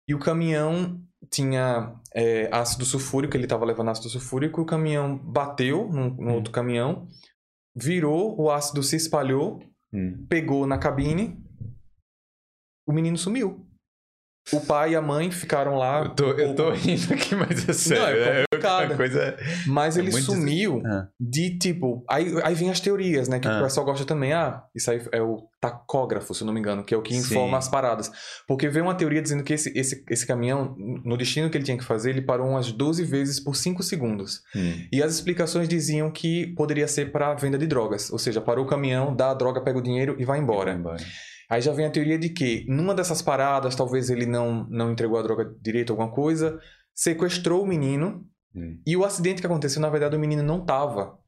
e 0.08 0.14
o 0.14 0.18
caminhão 0.18 1.00
tinha 1.30 1.94
é, 2.14 2.48
ácido 2.52 2.84
sulfúrico, 2.84 3.34
ele 3.36 3.44
estava 3.44 3.64
levando 3.64 3.88
ácido 3.90 4.08
sulfúrico, 4.10 4.60
o 4.60 4.66
caminhão 4.66 5.16
bateu 5.16 5.88
num, 5.90 6.10
num 6.10 6.30
Hum. 6.32 6.34
outro 6.34 6.52
caminhão, 6.52 7.06
virou, 7.74 8.38
o 8.38 8.50
ácido 8.50 8.82
se 8.82 8.96
espalhou, 8.96 9.60
Hum. 9.92 10.26
pegou 10.28 10.66
na 10.66 10.78
cabine, 10.78 11.42
o 12.86 12.92
menino 12.92 13.18
sumiu. 13.18 13.66
O 14.52 14.60
pai 14.60 14.92
e 14.92 14.96
a 14.96 15.00
mãe 15.02 15.30
ficaram 15.30 15.76
lá. 15.76 16.00
Eu 16.02 16.08
tô, 16.10 16.30
eu 16.32 16.54
tô 16.54 16.70
rindo 16.72 17.14
aqui, 17.14 17.34
mas 17.36 17.68
é 17.68 17.72
sério. 17.72 18.02
Não, 18.02 18.08
é 18.26 18.32
né? 18.40 18.44
complicado. 18.50 18.86
Uma 18.86 18.96
coisa. 18.96 19.36
Mas 19.66 19.96
É 19.96 20.00
ele 20.00 20.10
sumiu 20.12 20.82
Ah. 20.84 21.06
de 21.20 21.58
tipo. 21.58 22.04
Aí, 22.10 22.26
aí 22.42 22.54
vem 22.54 22.68
as 22.70 22.80
teorias, 22.80 23.28
né? 23.28 23.38
Que 23.38 23.46
Ah. 23.46 23.60
o 23.60 23.62
pessoal 23.62 23.86
gosta 23.86 24.04
também. 24.04 24.32
Ah, 24.32 24.62
isso 24.74 24.90
aí 24.90 25.00
é 25.12 25.22
o 25.22 25.44
tacógrafo, 25.60 26.34
se 26.34 26.42
eu 26.42 26.46
não 26.46 26.52
me 26.52 26.58
engano, 26.58 26.82
que 26.82 26.92
é 26.92 26.96
o 26.96 27.02
que 27.02 27.14
Sim. 27.14 27.20
informa 27.20 27.56
as 27.56 27.68
paradas. 27.68 28.10
Porque 28.48 28.68
veio 28.68 28.84
uma 28.84 28.96
teoria 28.96 29.22
dizendo 29.22 29.44
que 29.44 29.52
esse, 29.54 29.72
esse, 29.78 30.04
esse 30.10 30.26
caminhão, 30.26 30.74
no 31.04 31.16
destino 31.16 31.48
que 31.48 31.56
ele 31.56 31.64
tinha 31.64 31.78
que 31.78 31.84
fazer, 31.84 32.10
ele 32.10 32.22
parou 32.22 32.48
umas 32.48 32.72
12 32.72 33.04
vezes 33.04 33.38
por 33.38 33.54
5 33.54 33.80
segundos. 33.82 34.40
Hum. 34.56 34.74
E 34.92 35.00
as 35.02 35.14
explicações 35.14 35.68
diziam 35.68 36.10
que 36.10 36.48
poderia 36.56 36.88
ser 36.88 37.12
para 37.12 37.32
venda 37.34 37.56
de 37.56 37.66
drogas. 37.68 38.10
Ou 38.10 38.18
seja, 38.18 38.40
parou 38.40 38.64
o 38.64 38.68
caminhão, 38.68 39.14
dá 39.14 39.30
a 39.30 39.34
droga, 39.34 39.60
pega 39.60 39.78
o 39.78 39.82
dinheiro 39.82 40.16
e 40.18 40.24
vai 40.24 40.40
embora. 40.40 40.72
Vai 40.72 40.80
embora. 40.80 41.02
Aí 41.52 41.60
já 41.60 41.70
vem 41.70 41.84
a 41.84 41.90
teoria 41.90 42.18
de 42.18 42.30
que, 42.30 42.64
numa 42.66 42.94
dessas 42.94 43.20
paradas, 43.20 43.76
talvez 43.76 44.08
ele 44.08 44.24
não, 44.24 44.66
não 44.70 44.90
entregou 44.90 45.18
a 45.18 45.22
droga 45.22 45.54
direito, 45.60 45.90
alguma 45.92 46.10
coisa, 46.10 46.58
sequestrou 46.94 47.62
o 47.62 47.66
menino. 47.66 48.26
Hum. 48.56 48.80
E 48.86 48.96
o 48.96 49.04
acidente 49.04 49.42
que 49.42 49.46
aconteceu, 49.46 49.78
na 49.82 49.90
verdade, 49.90 50.16
o 50.16 50.18
menino 50.18 50.42
não 50.42 50.64
tava. 50.64 51.18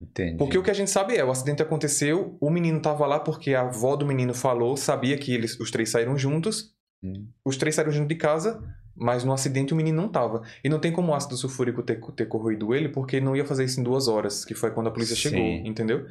Entendi. 0.00 0.36
Porque 0.36 0.56
o 0.56 0.62
que 0.62 0.70
a 0.70 0.74
gente 0.74 0.88
sabe 0.88 1.16
é, 1.16 1.24
o 1.24 1.32
acidente 1.32 1.62
aconteceu, 1.62 2.38
o 2.40 2.48
menino 2.48 2.80
tava 2.80 3.04
lá 3.06 3.18
porque 3.18 3.54
a 3.54 3.62
avó 3.62 3.96
do 3.96 4.06
menino 4.06 4.32
falou, 4.32 4.76
sabia 4.76 5.18
que 5.18 5.34
eles, 5.34 5.58
os 5.58 5.72
três 5.72 5.90
saíram 5.90 6.16
juntos, 6.16 6.72
Hum. 7.04 7.26
os 7.44 7.56
três 7.56 7.74
saíram 7.74 7.90
juntos 7.90 8.06
de 8.10 8.14
casa, 8.14 8.62
mas 8.94 9.24
no 9.24 9.32
acidente 9.32 9.72
o 9.72 9.76
menino 9.76 10.00
não 10.00 10.08
tava. 10.08 10.42
E 10.62 10.68
não 10.68 10.78
tem 10.78 10.92
como 10.92 11.10
o 11.10 11.14
ácido 11.16 11.36
sulfúrico 11.36 11.82
ter, 11.82 12.00
ter 12.14 12.26
corroído 12.26 12.72
ele, 12.72 12.88
porque 12.88 13.20
não 13.20 13.34
ia 13.34 13.44
fazer 13.44 13.64
isso 13.64 13.80
em 13.80 13.82
duas 13.82 14.06
horas, 14.06 14.44
que 14.44 14.54
foi 14.54 14.70
quando 14.70 14.86
a 14.86 14.92
polícia 14.92 15.16
Sim. 15.16 15.22
chegou, 15.22 15.44
entendeu? 15.66 16.06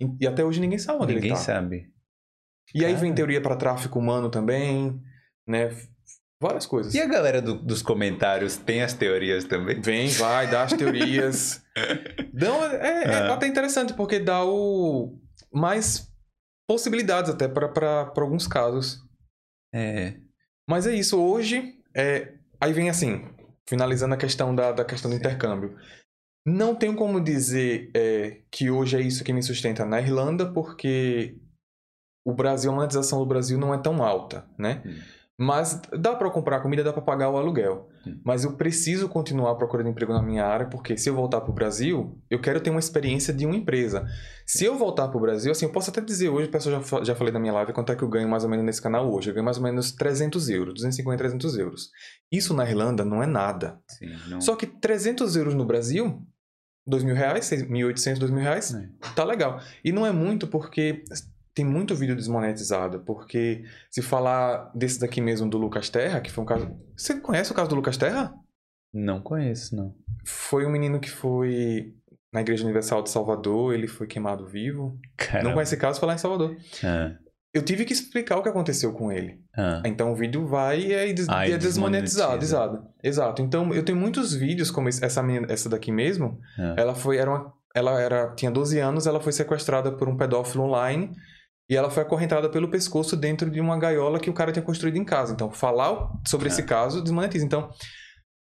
E, 0.00 0.08
e 0.22 0.26
até 0.26 0.42
hoje 0.42 0.58
ninguém 0.60 0.78
sabe 0.78 1.02
onde 1.02 1.14
Ninguém 1.14 1.30
ele 1.30 1.38
tá. 1.38 1.44
sabe. 1.44 1.92
E 2.74 2.84
aí 2.84 2.92
Cara. 2.92 3.00
vem 3.02 3.14
teoria 3.14 3.40
para 3.40 3.56
tráfico 3.56 3.98
humano 3.98 4.30
também, 4.30 5.00
né? 5.46 5.70
Várias 6.40 6.66
coisas. 6.66 6.94
E 6.94 7.00
a 7.00 7.06
galera 7.06 7.40
do- 7.40 7.58
dos 7.62 7.80
comentários 7.82 8.56
tem 8.56 8.82
as 8.82 8.92
teorias 8.92 9.44
também? 9.44 9.80
Vem, 9.80 10.08
vai, 10.08 10.50
dá 10.50 10.62
as 10.64 10.72
teorias. 10.74 11.64
Não, 12.32 12.64
é, 12.64 13.04
é 13.04 13.14
Ah. 13.16 13.34
até 13.34 13.46
interessante, 13.46 13.94
porque 13.94 14.18
dá 14.18 14.44
o 14.44 15.18
mais 15.52 16.12
possibilidades 16.68 17.30
até 17.30 17.48
para 17.48 18.12
alguns 18.16 18.46
casos. 18.46 18.98
É. 19.74 20.16
Mas 20.68 20.86
é 20.86 20.94
isso, 20.94 21.20
hoje, 21.20 21.74
é, 21.96 22.34
aí 22.60 22.72
vem 22.72 22.88
assim, 22.90 23.24
finalizando 23.68 24.14
a 24.14 24.18
questão 24.18 24.54
da, 24.54 24.72
da 24.72 24.84
questão 24.84 25.10
do 25.10 25.16
intercâmbio. 25.16 25.76
Não 26.46 26.74
tenho 26.74 26.94
como 26.94 27.20
dizer 27.22 27.90
é, 27.94 28.42
que 28.50 28.70
hoje 28.70 28.96
é 28.96 29.00
isso 29.00 29.24
que 29.24 29.32
me 29.32 29.42
sustenta 29.42 29.84
na 29.86 30.00
Irlanda, 30.00 30.52
porque 30.52 31.38
o 32.24 32.32
Brasil, 32.32 32.70
a 32.70 32.74
monetização 32.74 33.18
do 33.18 33.26
Brasil 33.26 33.58
não 33.58 33.74
é 33.74 33.78
tão 33.78 34.02
alta, 34.02 34.44
né? 34.58 34.82
Hum. 34.86 34.94
Mas 35.36 35.82
dá 35.98 36.14
para 36.14 36.30
comprar 36.30 36.60
comida, 36.60 36.84
dá 36.84 36.92
para 36.92 37.02
pagar 37.02 37.28
o 37.28 37.36
aluguel. 37.36 37.88
Hum. 38.06 38.20
Mas 38.24 38.44
eu 38.44 38.52
preciso 38.52 39.08
continuar 39.08 39.56
procurando 39.56 39.88
emprego 39.88 40.12
na 40.12 40.22
minha 40.22 40.44
área, 40.46 40.66
porque 40.66 40.96
se 40.96 41.08
eu 41.10 41.14
voltar 41.14 41.40
para 41.40 41.50
o 41.50 41.54
Brasil, 41.54 42.16
eu 42.30 42.40
quero 42.40 42.60
ter 42.60 42.70
uma 42.70 42.78
experiência 42.78 43.34
de 43.34 43.44
uma 43.44 43.56
empresa. 43.56 44.06
Se 44.46 44.64
eu 44.64 44.78
voltar 44.78 45.08
para 45.08 45.18
o 45.18 45.20
Brasil, 45.20 45.50
assim, 45.50 45.64
eu 45.66 45.72
posso 45.72 45.90
até 45.90 46.00
dizer 46.00 46.28
hoje, 46.28 46.46
pessoal, 46.48 46.80
já, 46.80 47.02
já 47.04 47.14
falei 47.16 47.32
na 47.32 47.40
minha 47.40 47.52
live, 47.52 47.72
quanto 47.72 47.90
é 47.90 47.96
que 47.96 48.04
eu 48.04 48.08
ganho 48.08 48.28
mais 48.28 48.44
ou 48.44 48.48
menos 48.50 48.64
nesse 48.64 48.80
canal 48.80 49.12
hoje. 49.12 49.28
Eu 49.28 49.34
ganho 49.34 49.44
mais 49.44 49.56
ou 49.56 49.64
menos 49.64 49.90
300 49.90 50.48
euros, 50.50 50.74
250, 50.74 51.18
300 51.18 51.58
euros. 51.58 51.90
Isso 52.30 52.54
na 52.54 52.64
Irlanda 52.68 53.04
não 53.04 53.20
é 53.20 53.26
nada. 53.26 53.80
Sim, 53.88 54.06
não... 54.28 54.40
Só 54.40 54.54
que 54.54 54.66
300 54.68 55.34
euros 55.34 55.54
no 55.54 55.64
Brasil, 55.64 56.22
2 56.86 57.02
mil 57.02 57.14
reais, 57.16 57.50
1.800, 57.50 58.18
2 58.18 58.30
mil 58.30 58.40
reais, 58.42 58.72
É. 58.72 58.88
tá 59.16 59.24
legal. 59.24 59.58
E 59.84 59.90
não 59.90 60.06
é 60.06 60.12
muito 60.12 60.46
porque 60.46 61.02
tem 61.54 61.64
muito 61.64 61.94
vídeo 61.94 62.16
desmonetizado, 62.16 63.00
porque 63.00 63.64
se 63.90 64.02
falar 64.02 64.70
desse 64.74 64.98
daqui 64.98 65.20
mesmo 65.20 65.48
do 65.48 65.56
Lucas 65.58 65.88
Terra, 65.88 66.20
que 66.20 66.30
foi 66.30 66.42
um 66.42 66.46
caso... 66.46 66.68
Você 66.96 67.20
conhece 67.20 67.52
o 67.52 67.54
caso 67.54 67.68
do 67.70 67.76
Lucas 67.76 67.96
Terra? 67.96 68.32
Não 68.92 69.20
conheço, 69.20 69.74
não. 69.76 69.94
Foi 70.26 70.66
um 70.66 70.70
menino 70.70 70.98
que 71.00 71.10
foi 71.10 71.94
na 72.32 72.40
Igreja 72.40 72.64
Universal 72.64 73.02
de 73.02 73.10
Salvador, 73.10 73.72
ele 73.74 73.86
foi 73.86 74.06
queimado 74.06 74.46
vivo. 74.46 74.98
Caramba. 75.16 75.44
Não 75.44 75.52
conhece 75.54 75.76
caso, 75.76 76.00
foi 76.00 76.08
lá 76.08 76.14
em 76.14 76.18
Salvador. 76.18 76.56
Ah, 76.84 77.12
Eu 77.52 77.62
tive 77.62 77.84
que 77.84 77.92
explicar 77.92 78.36
o 78.36 78.42
que 78.42 78.48
aconteceu 78.48 78.92
com 78.92 79.12
ele. 79.12 79.40
ah. 79.56 79.80
Então 79.84 80.10
o 80.12 80.16
vídeo 80.16 80.46
vai 80.46 80.80
e 80.80 80.92
é, 80.92 81.12
des 81.12 81.28
Ah, 81.28 81.46
é 81.48 81.56
desmonetizado. 81.56 82.38
desmonetiza. 82.40 82.56
Exato. 82.80 82.94
Exato. 83.02 83.42
Então 83.42 83.72
eu 83.72 83.84
tenho 83.84 83.96
muitos 83.98 84.34
vídeos, 84.34 84.70
como 84.72 84.88
essa, 84.88 85.22
menina- 85.22 85.46
essa 85.48 85.68
daqui 85.68 85.92
mesmo. 85.92 86.40
Ah. 86.58 86.74
Ela 86.76 86.94
foi. 86.96 87.16
Era 87.18 87.30
uma, 87.30 87.52
ela 87.74 88.00
era, 88.00 88.34
tinha 88.34 88.50
12 88.50 88.78
anos, 88.80 89.06
ela 89.06 89.20
foi 89.20 89.32
sequestrada 89.32 89.92
por 89.92 90.08
um 90.08 90.16
pedófilo 90.16 90.64
online. 90.64 91.12
E 91.70 91.76
ela 91.76 91.90
foi 91.90 92.02
acorrentada 92.02 92.48
pelo 92.50 92.68
pescoço 92.68 93.16
dentro 93.16 93.50
de 93.50 93.60
uma 93.60 93.78
gaiola 93.78 94.20
que 94.20 94.28
o 94.28 94.34
cara 94.34 94.52
tinha 94.52 94.62
construído 94.64 94.96
em 94.96 95.04
casa. 95.04 95.32
Então, 95.32 95.50
falar 95.50 96.10
sobre 96.26 96.48
Ah. 96.48 96.52
esse 96.52 96.62
caso 96.62 97.02
desmonetiza. 97.02 97.44
Então, 97.44 97.70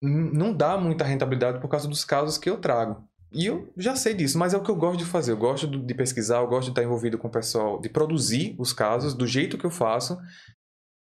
não 0.03 0.53
dá 0.53 0.77
muita 0.77 1.05
rentabilidade 1.05 1.61
por 1.61 1.69
causa 1.69 1.89
dos 1.89 2.05
casos 2.05 2.39
que 2.39 2.49
eu 2.49 2.59
trago. 2.59 3.03
E 3.33 3.45
eu 3.47 3.73
já 3.77 3.95
sei 3.97 4.15
disso, 4.15 4.39
mas 4.39 4.55
é 4.55 4.57
o 4.57 4.63
que 4.63 4.71
eu 4.71 4.77
gosto 4.77 4.99
de 4.99 5.05
fazer. 5.05 5.33
Eu 5.33 5.37
gosto 5.37 5.67
de 5.67 5.95
pesquisar, 5.95 6.39
eu 6.39 6.47
gosto 6.47 6.67
de 6.67 6.71
estar 6.71 6.83
envolvido 6.83 7.19
com 7.19 7.29
o 7.29 7.31
pessoal, 7.31 7.81
de 7.81 7.89
produzir 7.89 8.55
os 8.59 8.73
casos 8.73 9.13
do 9.15 9.27
jeito 9.27 9.59
que 9.59 9.67
eu 9.67 9.71
faço 9.71 10.19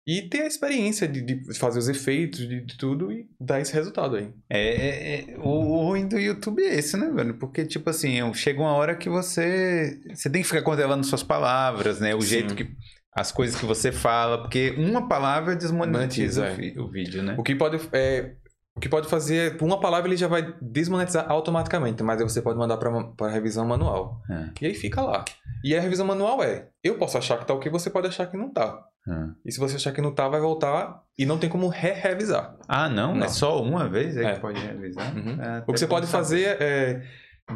e 0.05 0.21
ter 0.23 0.41
a 0.41 0.47
experiência 0.47 1.07
de, 1.07 1.21
de 1.21 1.53
fazer 1.57 1.79
os 1.79 1.87
efeitos, 1.87 2.39
de, 2.47 2.61
de 2.65 2.77
tudo 2.77 3.11
e 3.11 3.27
dar 3.39 3.61
esse 3.61 3.73
resultado 3.73 4.15
aí. 4.17 4.29
É, 4.49 4.59
é- 4.59 5.19
é- 5.31 5.37
o, 5.37 5.85
ruim 5.87 6.07
do 6.07 6.19
YouTube 6.19 6.61
é 6.61 6.75
esse, 6.75 6.97
né, 6.97 7.09
velho? 7.09 7.35
Porque, 7.35 7.65
tipo 7.65 7.89
assim, 7.89 8.33
chega 8.33 8.59
uma 8.61 8.73
hora 8.73 8.95
que 8.95 9.09
você. 9.09 9.99
Você 10.13 10.29
tem 10.29 10.41
que 10.41 10.47
ficar 10.47 10.61
controlando 10.61 11.05
suas 11.05 11.23
palavras, 11.23 11.99
né? 11.99 12.13
O 12.13 12.21
Sim. 12.21 12.27
jeito 12.27 12.55
que. 12.55 12.67
As 13.15 13.31
coisas 13.31 13.59
que 13.59 13.65
você 13.67 13.91
fala, 13.91 14.41
porque 14.41 14.73
uma 14.75 15.07
palavra 15.07 15.55
desmonetiza 15.55 16.41
Monetiza, 16.41 16.51
o, 16.51 16.55
vi- 16.55 16.79
o 16.79 16.89
vídeo, 16.89 17.21
né? 17.21 17.35
O 17.37 17.43
que 17.43 17.53
pode, 17.53 17.79
é, 17.93 18.33
o 18.75 18.79
que 18.79 18.89
pode 18.89 19.07
fazer, 19.07 19.55
por 19.57 19.65
uma 19.65 19.79
palavra 19.79 20.09
ele 20.09 20.17
já 20.17 20.27
vai 20.27 20.55
desmonetizar 20.61 21.29
automaticamente, 21.29 22.01
mas 22.01 22.19
aí 22.19 22.27
você 22.27 22.41
pode 22.41 22.57
mandar 22.57 22.77
para 22.77 23.29
revisão 23.29 23.65
manual. 23.65 24.21
É. 24.29 24.49
E 24.61 24.65
aí 24.67 24.73
fica 24.73 25.01
lá. 25.01 25.23
E 25.63 25.75
a 25.75 25.79
revisão 25.79 26.05
manual 26.05 26.43
é, 26.43 26.69
eu 26.83 26.97
posso 26.97 27.17
achar 27.17 27.37
que 27.37 27.45
tá 27.45 27.53
ok, 27.53 27.71
você 27.71 27.89
pode 27.89 28.07
achar 28.07 28.25
que 28.27 28.35
não 28.35 28.51
tá. 28.51 28.83
Ah. 29.07 29.29
E 29.45 29.51
se 29.51 29.59
você 29.59 29.75
achar 29.75 29.91
que 29.91 30.01
não 30.01 30.13
tá, 30.13 30.27
vai 30.27 30.39
voltar 30.41 31.03
e 31.17 31.25
não 31.25 31.37
tem 31.37 31.49
como 31.49 31.67
re-revisar. 31.67 32.57
Ah, 32.67 32.89
não? 32.89 33.13
Não. 33.15 33.25
É 33.25 33.29
só 33.29 33.61
uma 33.61 33.87
vez 33.87 34.17
aí 34.17 34.25
É. 34.25 34.33
que 34.33 34.39
pode 34.39 34.59
revisar? 34.59 35.15
Uhum. 35.15 35.41
É, 35.41 35.63
O 35.67 35.71
que 35.73 35.79
você 35.79 35.87
pode 35.87 36.07
fazer 36.07 36.59
é 36.61 37.03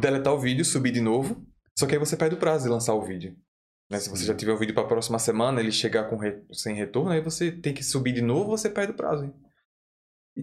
deletar 0.00 0.32
o 0.32 0.38
vídeo, 0.38 0.64
subir 0.64 0.92
de 0.92 1.00
novo, 1.00 1.42
só 1.76 1.86
que 1.86 1.94
aí 1.94 1.98
você 1.98 2.16
perde 2.16 2.34
o 2.36 2.38
prazo 2.38 2.64
de 2.64 2.70
lançar 2.70 2.94
o 2.94 3.02
vídeo. 3.02 3.34
Né? 3.90 3.98
Se 3.98 4.08
você 4.10 4.24
já 4.24 4.34
tiver 4.34 4.52
o 4.52 4.58
vídeo 4.58 4.74
para 4.74 4.84
a 4.84 4.88
próxima 4.88 5.18
semana, 5.18 5.60
ele 5.60 5.72
chegar 5.72 6.04
com 6.04 6.16
re- 6.16 6.42
sem 6.52 6.76
retorno, 6.76 7.10
aí 7.10 7.20
você 7.22 7.50
tem 7.50 7.72
que 7.74 7.82
subir 7.82 8.12
de 8.12 8.20
novo, 8.22 8.50
você 8.50 8.68
perde 8.68 8.92
o 8.92 8.94
prazo. 8.94 9.24
hein? 9.24 9.32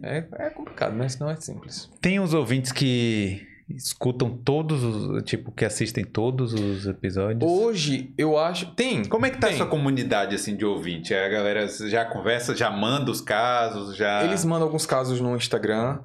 É, 0.03 0.23
é 0.33 0.49
complicado, 0.49 0.95
mas 0.95 1.17
não 1.19 1.29
é 1.29 1.35
simples. 1.35 1.89
Tem 2.01 2.19
uns 2.19 2.33
ouvintes 2.33 2.71
que 2.71 3.45
escutam 3.69 4.29
todos 4.29 4.83
os. 4.83 5.23
Tipo, 5.23 5.51
que 5.51 5.65
assistem 5.65 6.03
todos 6.03 6.53
os 6.53 6.85
episódios. 6.85 7.49
Hoje, 7.49 8.13
eu 8.17 8.37
acho. 8.37 8.67
Tem. 8.75 9.03
Como 9.05 9.25
é 9.25 9.29
que 9.29 9.37
tá 9.37 9.47
Tem. 9.47 9.55
a 9.55 9.57
sua 9.57 9.67
comunidade, 9.67 10.35
assim, 10.35 10.55
de 10.55 10.65
ouvinte? 10.65 11.13
A 11.13 11.27
galera 11.27 11.67
já 11.67 12.05
conversa, 12.05 12.55
já 12.55 12.69
manda 12.69 13.09
os 13.09 13.21
casos, 13.21 13.95
já... 13.95 14.23
Eles 14.23 14.45
mandam 14.45 14.67
alguns 14.67 14.85
casos 14.85 15.19
no 15.19 15.35
Instagram. 15.35 15.99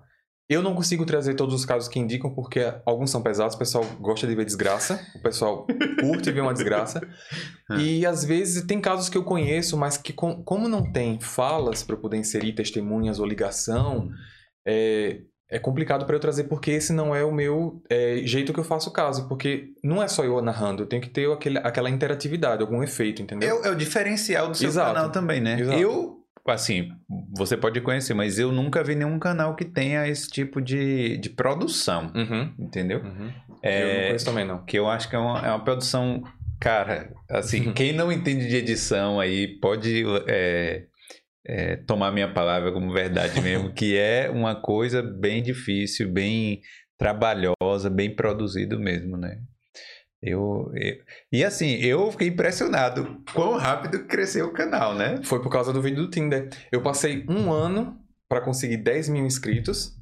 Eu 0.50 0.62
não 0.62 0.74
consigo 0.74 1.06
trazer 1.06 1.34
todos 1.34 1.54
os 1.54 1.64
casos 1.64 1.88
que 1.88 1.98
indicam, 2.00 2.34
porque 2.34 2.60
alguns 2.84 3.10
são 3.10 3.22
pesados, 3.22 3.54
o 3.54 3.58
pessoal 3.58 3.84
gosta 4.00 4.26
de 4.26 4.34
ver 4.34 4.44
desgraça, 4.44 5.00
o 5.14 5.22
pessoal 5.22 5.64
curte 6.00 6.32
ver 6.32 6.40
uma 6.40 6.52
desgraça. 6.52 7.00
e 7.78 8.04
às 8.04 8.24
vezes 8.24 8.64
tem 8.64 8.80
casos 8.80 9.08
que 9.08 9.16
eu 9.16 9.22
conheço, 9.22 9.78
mas 9.78 9.96
que 9.96 10.12
com- 10.12 10.42
como 10.42 10.68
não 10.68 10.90
tem 10.92 11.20
falas 11.20 11.84
para 11.84 11.94
eu 11.94 12.00
poder 12.00 12.16
inserir 12.16 12.52
testemunhas 12.52 13.20
ou 13.20 13.26
ligação, 13.26 14.10
é, 14.66 15.20
é 15.48 15.58
complicado 15.58 16.04
para 16.04 16.16
eu 16.16 16.20
trazer, 16.20 16.44
porque 16.44 16.70
esse 16.72 16.92
não 16.92 17.14
é 17.14 17.24
o 17.24 17.32
meu 17.32 17.82
é, 17.88 18.18
jeito 18.24 18.52
que 18.52 18.60
eu 18.60 18.64
faço 18.64 18.90
o 18.90 18.92
caso. 18.92 19.28
Porque 19.28 19.68
não 19.82 20.02
é 20.02 20.08
só 20.08 20.24
eu 20.24 20.40
narrando, 20.42 20.82
eu 20.82 20.86
tenho 20.86 21.02
que 21.02 21.10
ter 21.10 21.30
aquele, 21.30 21.58
aquela 21.58 21.90
interatividade, 21.90 22.62
algum 22.62 22.82
efeito, 22.82 23.20
É, 23.20 23.24
entendeu? 23.24 23.60
o- 23.60 23.64
é 23.66 23.70
o 23.70 23.74
diferencial 23.76 24.48
do 24.48 24.56
seu 24.56 24.68
Exato. 24.68 24.94
canal 24.94 25.10
também, 25.10 25.40
né? 25.40 25.60
Exato. 25.60 25.78
Eu, 25.78 26.19
assim, 26.46 26.90
você 27.36 27.56
pode 27.56 27.80
conhecer, 27.80 28.14
mas 28.14 28.38
eu 28.38 28.50
nunca 28.52 28.82
vi 28.82 28.94
nenhum 28.94 29.18
canal 29.18 29.54
que 29.56 29.64
tenha 29.64 30.06
esse 30.08 30.28
tipo 30.28 30.60
de, 30.60 31.16
de 31.18 31.30
produção, 31.30 32.12
Uhum, 32.14 32.54
entendeu? 32.58 33.00
uhum. 33.02 33.30
Eu 33.48 33.50
não 33.52 33.60
É, 33.62 34.06
conheço 34.06 34.24
também, 34.24 34.44
não. 34.46 34.64
que 34.64 34.78
eu 34.78 34.88
acho 34.88 35.08
que 35.08 35.16
é 35.16 35.18
uma, 35.18 35.38
é 35.46 35.50
uma 35.50 35.62
produção, 35.64 36.22
cara, 36.58 37.12
assim, 37.28 37.72
quem 37.72 37.92
não 37.92 38.10
entende 38.10 38.48
de 38.48 38.56
edição 38.56 39.20
aí 39.20 39.58
pode 39.60 40.02
é, 40.26 40.84
é, 41.46 41.76
tomar 41.76 42.10
minha 42.12 42.32
palavra 42.32 42.72
como 42.72 42.92
verdade 42.92 43.38
mesmo, 43.42 43.72
que 43.72 43.96
é 43.98 44.30
uma 44.30 44.54
coisa 44.54 45.02
bem 45.02 45.42
difícil, 45.42 46.10
bem 46.10 46.60
trabalhosa, 46.98 47.88
bem 47.90 48.14
produzido 48.14 48.78
mesmo, 48.78 49.16
né? 49.16 49.38
Eu, 50.22 50.70
eu- 50.74 50.96
e 51.32 51.42
assim, 51.44 51.76
eu 51.76 52.10
fiquei 52.12 52.28
impressionado 52.28 53.22
quão 53.32 53.56
rápido 53.56 54.04
cresceu 54.06 54.46
o 54.46 54.52
canal, 54.52 54.94
né? 54.94 55.20
Foi 55.24 55.40
por 55.42 55.50
causa 55.50 55.72
do 55.72 55.80
vídeo 55.80 56.02
do 56.04 56.10
Tinder. 56.10 56.50
Eu 56.70 56.82
passei 56.82 57.24
um 57.28 57.50
ano 57.52 57.98
para 58.28 58.40
conseguir 58.42 58.76
10 58.78 59.08
mil 59.08 59.24
inscritos. 59.24 59.96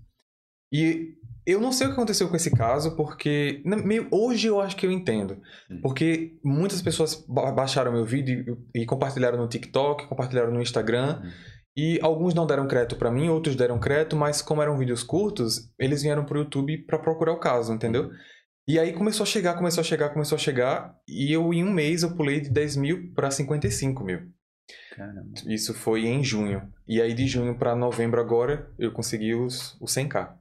E 0.73 1.14
eu 1.47 1.61
não 1.61 1.73
sei 1.73 1.87
o 1.87 1.91
que 1.91 1.95
aconteceu 1.97 2.29
com 2.29 2.37
esse 2.37 2.51
caso, 2.51 2.95
porque 2.97 3.62
na- 3.64 3.77
meio- 3.77 4.09
hoje 4.11 4.49
eu 4.49 4.61
acho 4.61 4.77
que 4.77 4.85
eu 4.85 4.91
entendo. 4.93 5.41
Hum. 5.71 5.81
Porque 5.83 6.37
muitas 6.45 6.83
pessoas 6.83 7.14
ba- 7.27 7.53
baixaram 7.53 7.93
meu 7.93 8.05
vídeo 8.05 8.59
e 8.75 8.83
e 8.83 8.87
compartilharam 8.87 9.39
no 9.39 9.49
TikTok, 9.49 10.09
compartilharam 10.09 10.53
no 10.53 10.61
Instagram. 10.61 11.23
Hum. 11.25 11.31
E 11.77 11.99
alguns 12.03 12.35
não 12.35 12.45
deram 12.45 12.66
crédito 12.66 12.97
para 12.97 13.11
mim, 13.11 13.29
outros 13.29 13.55
deram 13.55 13.79
crédito, 13.79 14.16
mas 14.16 14.43
como 14.43 14.61
eram 14.61 14.77
vídeos 14.77 15.05
curtos, 15.05 15.71
eles 15.79 16.03
vieram 16.03 16.25
pro 16.25 16.41
YouTube 16.41 16.77
para 16.79 16.99
procurar 16.99 17.33
o 17.33 17.39
caso, 17.39 17.73
entendeu? 17.73 18.11
E 18.69 18.79
aí 18.79 18.93
começou 18.93 19.25
a 19.25 19.27
chegar, 19.27 19.55
começou 19.55 19.81
a 19.81 19.85
chegar, 19.85 20.11
começou 20.11 20.37
a 20.37 20.39
chegar. 20.39 20.95
E 21.09 21.33
eu, 21.33 21.53
em 21.55 21.64
um 21.64 21.73
mês, 21.73 22.03
eu 22.03 22.14
pulei 22.14 22.39
de 22.41 22.51
10 22.51 22.77
mil 22.77 23.12
para 23.14 23.31
55 23.31 24.05
mil. 24.05 24.21
Caramba. 24.95 25.23
Isso 25.47 25.73
foi 25.73 26.07
em 26.07 26.23
junho. 26.23 26.62
E 26.87 27.01
aí 27.01 27.14
de 27.14 27.27
junho 27.27 27.57
para 27.59 27.75
novembro 27.75 28.21
agora 28.21 28.71
eu 28.79 28.93
consegui 28.93 29.35
os, 29.35 29.75
os 29.81 29.95
100k. 29.95 30.35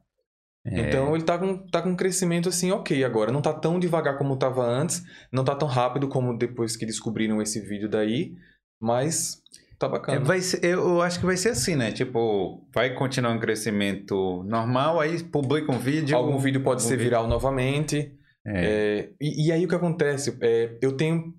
É, 0.65 0.81
Então 0.81 1.15
ele 1.15 1.23
tá 1.23 1.37
com, 1.37 1.57
tá 1.67 1.81
com 1.81 1.89
um 1.91 1.95
crescimento 1.95 2.49
assim 2.49 2.69
ok 2.71 3.01
agora. 3.05 3.31
Não 3.31 3.41
tá 3.41 3.53
tão 3.53 3.79
devagar 3.79 4.17
como 4.17 4.35
tava 4.35 4.65
antes. 4.65 5.01
Não 5.31 5.45
tá 5.45 5.55
tão 5.55 5.67
rápido 5.67 6.09
como 6.09 6.37
depois 6.37 6.75
que 6.75 6.85
descobriram 6.85 7.41
esse 7.41 7.61
vídeo 7.61 7.87
daí. 7.87 8.35
Mas 8.81 9.41
tá 9.79 9.87
É, 9.87 9.89
bacana. 9.89 10.19
vai 10.25 10.41
ser, 10.41 10.61
eu 10.65 11.01
acho 11.01 11.19
que 11.21 11.25
vai 11.25 11.37
ser 11.37 11.49
assim, 11.49 11.75
né? 11.77 11.91
Tipo, 11.93 12.67
vai 12.73 12.93
continuar 12.95 13.31
um 13.31 13.39
crescimento 13.39 14.43
normal, 14.43 14.99
aí 14.99 15.23
publica 15.23 15.71
um 15.71 15.79
vídeo. 15.79 16.17
Algum 16.17 16.37
vídeo 16.37 16.61
pode 16.61 16.81
algum 16.81 16.89
ser 16.89 16.97
vídeo- 16.97 17.05
viral 17.11 17.27
novamente. 17.27 18.11
É. 18.47 18.65
É, 18.65 19.09
e, 19.19 19.47
e 19.47 19.51
aí 19.51 19.65
o 19.65 19.67
que 19.67 19.75
acontece? 19.75 20.37
É, 20.41 20.77
eu 20.81 20.95
tenho, 20.95 21.33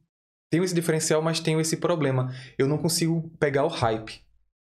tenho 0.50 0.62
esse 0.64 0.74
diferencial, 0.74 1.22
mas 1.22 1.40
tenho 1.40 1.60
esse 1.60 1.76
problema. 1.78 2.30
Eu 2.58 2.68
não 2.68 2.76
consigo 2.78 3.30
pegar 3.40 3.64
o 3.64 3.68
hype. 3.68 4.20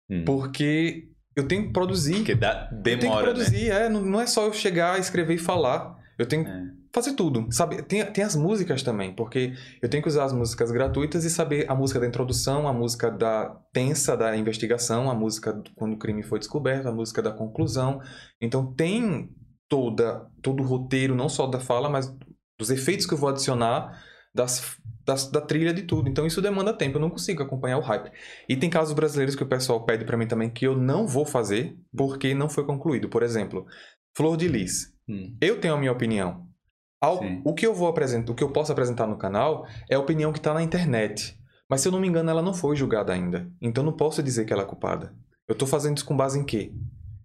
Hum. 0.09 0.23
Porque 0.25 1.09
eu 1.35 1.47
tenho 1.47 1.67
que 1.67 1.73
produzir. 1.73 2.15
Porque 2.17 2.35
dá, 2.35 2.69
Eu 2.71 2.81
tenho 2.83 2.97
que 2.97 3.01
demora, 3.03 3.27
né? 3.27 3.33
produzir, 3.33 3.69
é. 3.71 3.87
Não, 3.89 4.01
não 4.03 4.19
é 4.21 4.25
só 4.27 4.45
eu 4.45 4.53
chegar, 4.53 4.99
escrever 4.99 5.35
e 5.35 5.37
falar. 5.37 5.95
Eu 6.17 6.25
tenho 6.27 6.43
que 6.45 6.49
É. 6.51 6.63
fazer 6.93 7.13
tudo, 7.13 7.47
sabe? 7.51 7.81
Tem, 7.81 8.05
tem 8.05 8.23
as 8.23 8.35
músicas 8.35 8.83
também, 8.83 9.15
porque 9.15 9.53
eu 9.81 9.89
tenho 9.89 10.03
que 10.03 10.09
usar 10.09 10.25
as 10.25 10.33
músicas 10.33 10.71
gratuitas 10.71 11.25
e 11.25 11.29
saber 11.29 11.65
a 11.69 11.73
música 11.73 11.99
da 11.99 12.05
introdução, 12.07 12.67
a 12.67 12.73
música 12.73 13.09
da 13.09 13.49
tensa 13.73 14.15
da 14.15 14.35
investigação, 14.37 15.09
a 15.09 15.15
música 15.15 15.51
do- 15.53 15.71
quando 15.75 15.93
o 15.93 15.97
crime 15.97 16.21
foi 16.21 16.37
descoberto, 16.37 16.87
a 16.87 16.91
música 16.91 17.19
da 17.21 17.31
conclusão. 17.31 17.99
Então 18.39 18.71
tem 18.73 19.29
toda 19.73 20.29
todo 20.41 20.61
o 20.61 20.65
roteiro, 20.65 21.15
não 21.15 21.27
só 21.27 21.47
da 21.47 21.59
fala, 21.59 21.89
mas 21.89 22.15
dos 22.59 22.69
efeitos 22.69 23.07
que 23.07 23.13
eu 23.13 23.17
vou 23.17 23.29
adicionar, 23.29 24.03
das, 24.35 24.77
das- 25.05 25.31
da 25.31 25.41
trilha 25.41 25.73
de 25.73 25.81
tudo. 25.83 26.07
Então 26.09 26.27
isso 26.27 26.41
demanda 26.41 26.71
tempo, 26.73 26.97
eu 26.97 27.01
não 27.01 27.09
consigo 27.09 27.41
acompanhar 27.41 27.77
o 27.79 27.81
hype. 27.81 28.11
E 28.47 28.55
tem 28.55 28.69
casos 28.69 28.93
brasileiros 28.93 29.35
que 29.35 29.41
o 29.43 29.47
pessoal 29.47 29.83
pede 29.83 30.05
pra 30.05 30.15
mim 30.17 30.27
também 30.27 30.49
que 30.49 30.67
eu 30.67 30.75
não 30.77 31.07
vou 31.07 31.25
fazer 31.25 31.75
porque 31.95 32.35
não 32.35 32.47
foi 32.49 32.65
concluído. 32.65 33.09
Por 33.09 33.23
exemplo, 33.23 33.65
Flor 34.15 34.37
de 34.37 34.47
Lis. 34.47 34.93
Hum. 35.09 35.35
Eu 35.41 35.59
tenho 35.59 35.73
a 35.73 35.77
minha 35.77 35.91
opinião. 35.91 36.47
Ao- 37.01 37.19
o 37.43 37.53
que 37.53 37.65
eu 37.65 37.73
vou 37.73 37.87
apresentar, 37.87 38.31
o 38.31 38.35
que 38.35 38.43
eu 38.43 38.51
posso 38.51 38.71
apresentar 38.71 39.07
no 39.07 39.17
canal 39.17 39.65
é 39.89 39.95
a 39.95 39.99
opinião 39.99 40.31
que 40.31 40.39
está 40.39 40.53
na 40.53 40.61
internet. 40.61 41.35
Mas 41.69 41.81
se 41.81 41.87
eu 41.87 41.91
não 41.91 41.99
me 41.99 42.07
engano, 42.07 42.29
ela 42.29 42.41
não 42.41 42.53
foi 42.53 42.75
julgada 42.75 43.11
ainda. 43.11 43.49
Então 43.61 43.83
não 43.83 43.93
posso 43.93 44.21
dizer 44.21 44.45
que 44.45 44.53
ela 44.53 44.61
é 44.63 44.65
culpada. 44.67 45.13
Eu 45.47 45.55
tô 45.55 45.65
fazendo 45.65 45.97
isso 45.97 46.05
com 46.05 46.15
base 46.15 46.37
em 46.39 46.43
quê? 46.45 46.71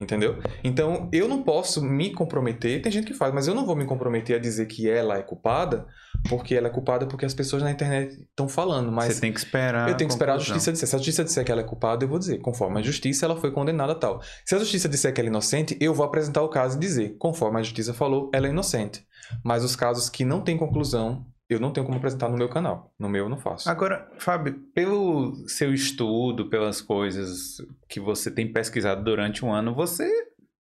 Entendeu? 0.00 0.38
Então 0.62 1.08
eu 1.12 1.26
não 1.26 1.42
posso 1.42 1.82
me 1.82 2.12
comprometer, 2.12 2.80
tem 2.80 2.92
gente 2.92 3.06
que 3.08 3.14
faz, 3.14 3.34
mas 3.34 3.48
eu 3.48 3.54
não 3.54 3.66
vou 3.66 3.74
me 3.74 3.84
comprometer 3.84 4.36
a 4.36 4.38
dizer 4.38 4.66
que 4.66 4.88
ela 4.88 5.18
é 5.18 5.22
culpada, 5.22 5.86
porque 6.28 6.54
ela 6.54 6.68
é 6.68 6.70
culpada 6.70 7.06
porque 7.06 7.26
as 7.26 7.34
pessoas 7.34 7.62
na 7.64 7.70
internet 7.70 8.12
estão 8.30 8.48
falando, 8.48 8.92
mas 8.92 9.14
Você 9.14 9.20
tem 9.20 9.32
que 9.32 9.40
esperar. 9.40 9.88
eu 9.88 9.96
tenho 9.96 10.08
que 10.08 10.14
esperar 10.14 10.34
a 10.34 10.38
justiça 10.38 10.70
dizer. 10.70 10.86
Se 10.86 10.94
a 10.94 10.98
justiça 10.98 11.24
disser 11.24 11.44
que 11.44 11.50
ela 11.50 11.62
é 11.62 11.64
culpada, 11.64 12.04
eu 12.04 12.08
vou 12.08 12.18
dizer, 12.18 12.38
conforme 12.38 12.78
a 12.78 12.82
justiça, 12.82 13.26
ela 13.26 13.36
foi 13.36 13.50
condenada 13.50 13.94
tal. 13.94 14.20
Se 14.46 14.54
a 14.54 14.58
justiça 14.58 14.88
disser 14.88 15.12
que 15.12 15.20
ela 15.20 15.28
é 15.28 15.32
inocente, 15.32 15.76
eu 15.80 15.92
vou 15.92 16.06
apresentar 16.06 16.42
o 16.42 16.48
caso 16.48 16.76
e 16.76 16.80
dizer, 16.80 17.16
conforme 17.18 17.58
a 17.58 17.62
justiça 17.62 17.92
falou, 17.92 18.30
ela 18.32 18.46
é 18.46 18.50
inocente. 18.50 19.02
Mas 19.44 19.64
os 19.64 19.74
casos 19.74 20.08
que 20.08 20.24
não 20.24 20.40
têm 20.42 20.56
conclusão, 20.56 21.26
eu 21.48 21.58
não 21.60 21.72
tenho 21.72 21.86
como 21.86 21.98
apresentar 21.98 22.28
no 22.28 22.36
meu 22.36 22.48
canal. 22.48 22.92
No 22.98 23.08
meu 23.08 23.24
eu 23.24 23.28
não 23.28 23.38
faço. 23.38 23.68
Agora, 23.70 24.10
Fábio, 24.18 24.60
pelo 24.74 25.34
seu 25.48 25.72
estudo, 25.72 26.48
pelas 26.50 26.80
coisas 26.80 27.56
que 27.88 27.98
você 28.00 28.30
tem 28.30 28.52
pesquisado 28.52 29.02
durante 29.02 29.44
um 29.44 29.52
ano, 29.52 29.74
você. 29.74 30.10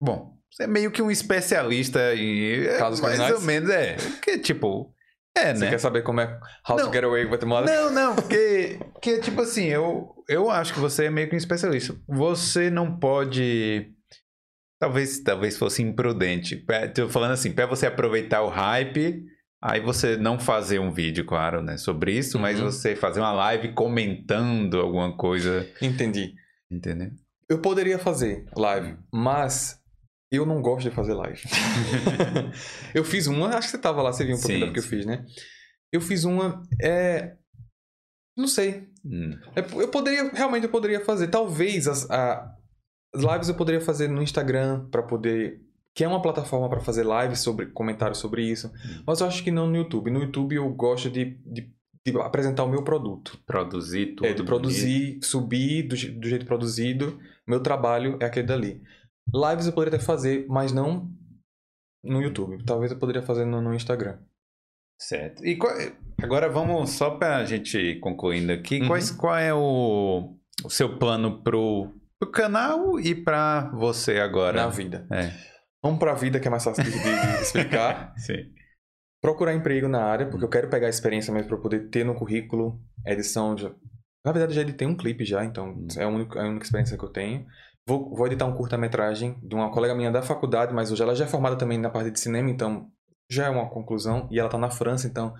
Bom, 0.02 0.38
Você 0.52 0.64
é 0.64 0.68
meio 0.68 0.92
que 0.92 1.02
um 1.02 1.10
especialista 1.12 2.14
em. 2.16 2.66
Casos 2.78 3.00
Mais 3.02 3.16
criminais? 3.16 3.40
ou 3.40 3.46
menos, 3.48 3.70
é. 3.70 3.96
Porque, 3.96 4.38
tipo. 4.40 4.94
É, 5.36 5.54
Você 5.56 5.66
né? 5.66 5.70
quer 5.72 5.80
saber 5.80 6.04
como 6.04 6.22
é 6.22 6.40
How 6.70 6.78
Não. 6.78 6.86
to 6.88 6.94
Get 6.94 7.04
Away 7.04 7.26
with 7.26 7.40
Murder? 7.44 7.76
Não, 7.76 7.92
não, 7.92 8.16
porque, 8.16 8.78
porque 8.94 9.20
tipo 9.20 9.42
assim, 9.42 9.66
eu, 9.66 10.14
eu 10.30 10.48
acho 10.52 10.72
que 10.76 10.80
você 10.80 11.06
é 11.06 11.10
meio 11.10 11.28
que 11.28 11.34
um 11.34 11.38
especialista. 11.38 11.96
Você 12.08 12.70
não 12.70 13.00
pode. 13.00 13.92
Talvez, 14.80 15.24
talvez 15.24 15.58
fosse 15.58 15.82
imprudente. 15.82 16.64
Tô 16.94 17.10
falando 17.10 17.32
assim, 17.32 17.52
pra 17.52 17.66
você 17.66 17.88
aproveitar 17.88 18.44
o 18.44 18.50
hype, 18.50 19.24
aí 19.64 19.80
você 19.80 20.18
não 20.18 20.38
fazer 20.40 20.80
um 20.80 20.92
vídeo, 20.92 21.26
claro, 21.26 21.62
né, 21.62 21.78
sobre 21.78 22.12
isso, 22.18 22.38
mas 22.38 22.60
Uhum. 22.60 22.66
você 22.66 22.96
fazer 22.96 23.20
uma 23.22 23.32
live 23.32 23.74
comentando 23.74 24.80
alguma 24.80 25.16
coisa. 25.16 25.68
Entendi. 25.82 26.34
Entendeu? 26.72 27.12
Eu 27.50 27.60
poderia 27.62 27.98
fazer 28.00 28.46
live, 28.58 28.98
mas 29.14 29.80
eu 30.32 30.46
não 30.46 30.62
gosto 30.62 30.90
de 30.90 30.96
fazer 30.96 31.14
live. 31.14 31.42
eu 32.94 33.04
fiz 33.04 33.28
uma, 33.28 33.50
acho 33.50 33.68
que 33.68 33.72
você 33.72 33.78
tava 33.78 34.02
lá, 34.02 34.12
você 34.12 34.26
viu 34.26 34.36
um 34.36 34.40
pouquinho 34.40 34.60
Sim, 34.62 34.66
da 34.68 34.74
que 34.74 34.80
eu 34.80 34.84
fiz, 34.84 35.06
né? 35.06 35.26
Eu 35.92 36.02
fiz 36.02 36.24
uma, 36.24 36.62
é... 36.82 37.36
Não 38.36 38.48
sei. 38.48 38.88
Hum, 39.06 39.38
É, 39.56 39.60
Eu 39.80 39.90
poderia, 39.90 40.28
realmente 40.32 40.64
eu 40.64 40.70
poderia 40.72 41.00
fazer. 41.06 41.28
Talvez 41.28 41.88
as, 41.88 42.10
a- 42.10 42.52
as 43.14 43.22
lives 43.22 43.50
eu 43.50 43.56
poderia 43.56 43.80
fazer 43.82 44.08
no 44.08 44.24
Instagram 44.24 44.88
para 44.90 45.04
poder... 45.04 45.62
Que 45.96 46.04
é 46.04 46.08
uma 46.08 46.22
plataforma 46.22 46.68
para 46.70 46.80
fazer 46.80 47.06
lives 47.06 47.40
sobre 47.40 47.68
comentários 47.68 48.18
sobre 48.18 48.44
isso. 48.44 48.72
Mas 49.06 49.22
eu 49.22 49.28
acho 49.28 49.44
que 49.44 49.52
não 49.52 49.68
no 49.68 49.76
YouTube. 49.78 50.10
No 50.10 50.22
YouTube 50.22 50.56
eu 50.56 50.68
gosto 50.74 51.10
de, 51.10 51.38
de, 51.46 51.72
de 52.06 52.18
apresentar 52.20 52.64
o 52.64 52.70
meu 52.70 52.84
produto. 52.84 53.40
produzir 53.46 54.16
tudo. 54.16 54.26
É, 54.28 54.34
de 54.34 54.44
produzir, 54.44 55.20
subir 55.22 55.84
do, 55.84 55.96
do 56.20 56.28
jeito 56.28 56.46
produzido. 56.46 57.20
Meu 57.48 57.60
trabalho 57.62 58.18
é 58.20 58.26
aquele 58.26 58.48
dali. 58.48 58.82
Lives 59.34 59.68
eu 59.68 59.74
poderia 59.74 59.96
até 59.98 60.04
fazer, 60.06 60.46
mas 60.50 60.72
não 60.74 61.10
no 62.04 62.22
YouTube. 62.22 62.64
Talvez 62.66 62.92
eu 62.92 62.98
poderia 62.98 63.22
fazer 63.22 63.46
no, 63.46 63.62
no 63.62 63.74
Instagram. 63.74 64.18
Certo. 65.00 65.46
E 65.46 65.56
qual- 65.56 65.74
agora 66.22 66.50
vamos, 66.50 66.90
só 66.92 67.12
pra 67.12 67.46
gente 67.46 67.96
concluindo 68.02 68.52
aqui, 68.52 68.82
Uhum. 68.82 68.88
quais, 68.88 69.12
qual 69.12 69.36
é 69.38 69.54
o, 69.54 70.36
o 70.64 70.70
seu 70.70 70.98
plano 70.98 71.42
pro, 71.44 71.92
pro 72.20 72.32
canal 72.32 73.00
e 73.00 73.14
pra 73.14 73.70
você 73.76 74.20
agora? 74.20 74.62
Na 74.64 74.70
vida. 74.70 75.06
É. 75.12 75.53
Vamos 75.84 76.00
pra 76.00 76.14
vida, 76.14 76.40
que 76.40 76.48
é 76.48 76.52
mais 76.52 76.64
fácil 76.64 76.84
de, 76.84 76.92
de- 76.92 76.98
explicar. 77.44 78.14
Sim. 78.18 78.52
Procurar 79.22 79.54
emprego 79.54 79.88
na 79.88 80.04
área, 80.04 80.30
porque 80.30 80.44
eu 80.46 80.50
quero 80.50 80.70
pegar 80.70 80.88
a 80.88 80.90
experiência 80.90 81.34
mesmo 81.34 81.50
para 81.50 81.58
poder 81.58 81.90
ter 81.90 82.04
no 82.04 82.16
currículo 82.16 82.80
edição 83.06 83.54
de... 83.56 83.66
Na 84.26 84.32
verdade, 84.32 84.54
já 84.54 84.62
editei 84.62 84.88
um 84.88 84.96
clipe 84.96 85.26
já, 85.26 85.44
então 85.44 85.70
Hum. 85.70 85.88
é 85.98 86.04
a 86.04 86.08
única, 86.08 86.42
a 86.42 86.48
única 86.48 86.66
experiência 86.66 86.98
que 86.98 87.04
eu 87.04 87.10
tenho. 87.10 87.46
Vou, 87.88 88.16
vou 88.16 88.26
editar 88.28 88.46
um 88.46 88.56
curta-metragem 88.56 89.38
de 89.44 89.54
uma 89.56 89.70
colega 89.72 89.94
minha 89.94 90.10
da 90.12 90.22
faculdade, 90.22 90.74
mas 90.74 90.90
hoje 90.92 91.04
ela 91.04 91.14
já 91.16 91.26
é 91.26 91.28
formada 91.28 91.58
também 91.58 91.78
na 91.78 91.90
parte 91.90 92.12
de 92.12 92.20
cinema, 92.20 92.50
então 92.50 92.90
já 93.30 93.46
é 93.48 93.50
uma 93.50 93.70
conclusão. 93.70 94.28
E 94.32 94.40
ela 94.40 94.48
tá 94.50 94.58
na 94.58 94.72
França, 94.72 95.06
então 95.08 95.34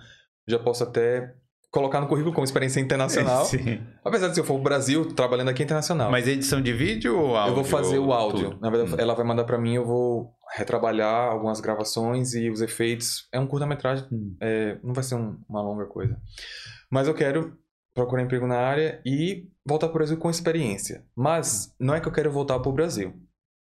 já 0.46 0.58
posso 0.58 0.84
até 0.84 1.34
colocar 1.74 2.00
no 2.00 2.06
currículo 2.06 2.32
como 2.32 2.44
experiência 2.44 2.78
internacional. 2.80 3.44
Sim. 3.46 3.82
Apesar 4.04 4.28
de 4.28 4.34
se 4.34 4.40
eu 4.40 4.44
for 4.44 4.54
pro 4.54 4.62
Brasil, 4.62 5.12
trabalhando 5.12 5.48
aqui 5.50 5.62
é 5.62 5.64
internacional. 5.64 6.10
Mas 6.10 6.28
edição 6.28 6.62
de 6.62 6.72
vídeo 6.72 7.18
ou 7.18 7.36
áudio? 7.36 7.50
eu 7.50 7.54
vou 7.56 7.64
fazer 7.64 7.98
o 7.98 8.12
áudio. 8.12 8.50
tudo? 8.50 8.60
Na 8.60 8.70
verdade, 8.70 8.94
Hum. 8.94 8.96
ela 8.98 9.14
vai 9.14 9.26
mandar 9.26 9.42
pra 9.44 9.58
mim, 9.58 9.74
eu 9.74 9.84
vou 9.84 10.32
retrabalhar 10.56 11.32
algumas 11.32 11.60
gravações 11.60 12.32
e 12.34 12.48
os 12.48 12.60
efeitos. 12.60 13.28
É 13.32 13.40
um 13.40 13.46
curta-metragem, 13.46 14.06
Hum. 14.12 14.36
é, 14.40 14.78
não 14.84 14.94
vai 14.94 15.02
ser 15.02 15.16
um- 15.16 15.36
uma 15.48 15.60
longa 15.60 15.86
coisa. 15.86 16.16
Mas 16.90 17.08
eu 17.08 17.14
quero 17.14 17.58
procurar 17.94 18.22
emprego 18.22 18.46
na 18.46 18.56
área 18.58 19.00
e 19.04 19.48
voltar 19.66 19.88
pro 19.88 19.98
Brasil 19.98 20.16
com 20.16 20.30
experiência. 20.30 21.04
Mas 21.16 21.74
não 21.78 21.94
é 21.94 22.00
que 22.00 22.06
eu 22.08 22.12
quero 22.12 22.30
voltar 22.30 22.58
pro 22.60 22.72
Brasil. 22.72 23.12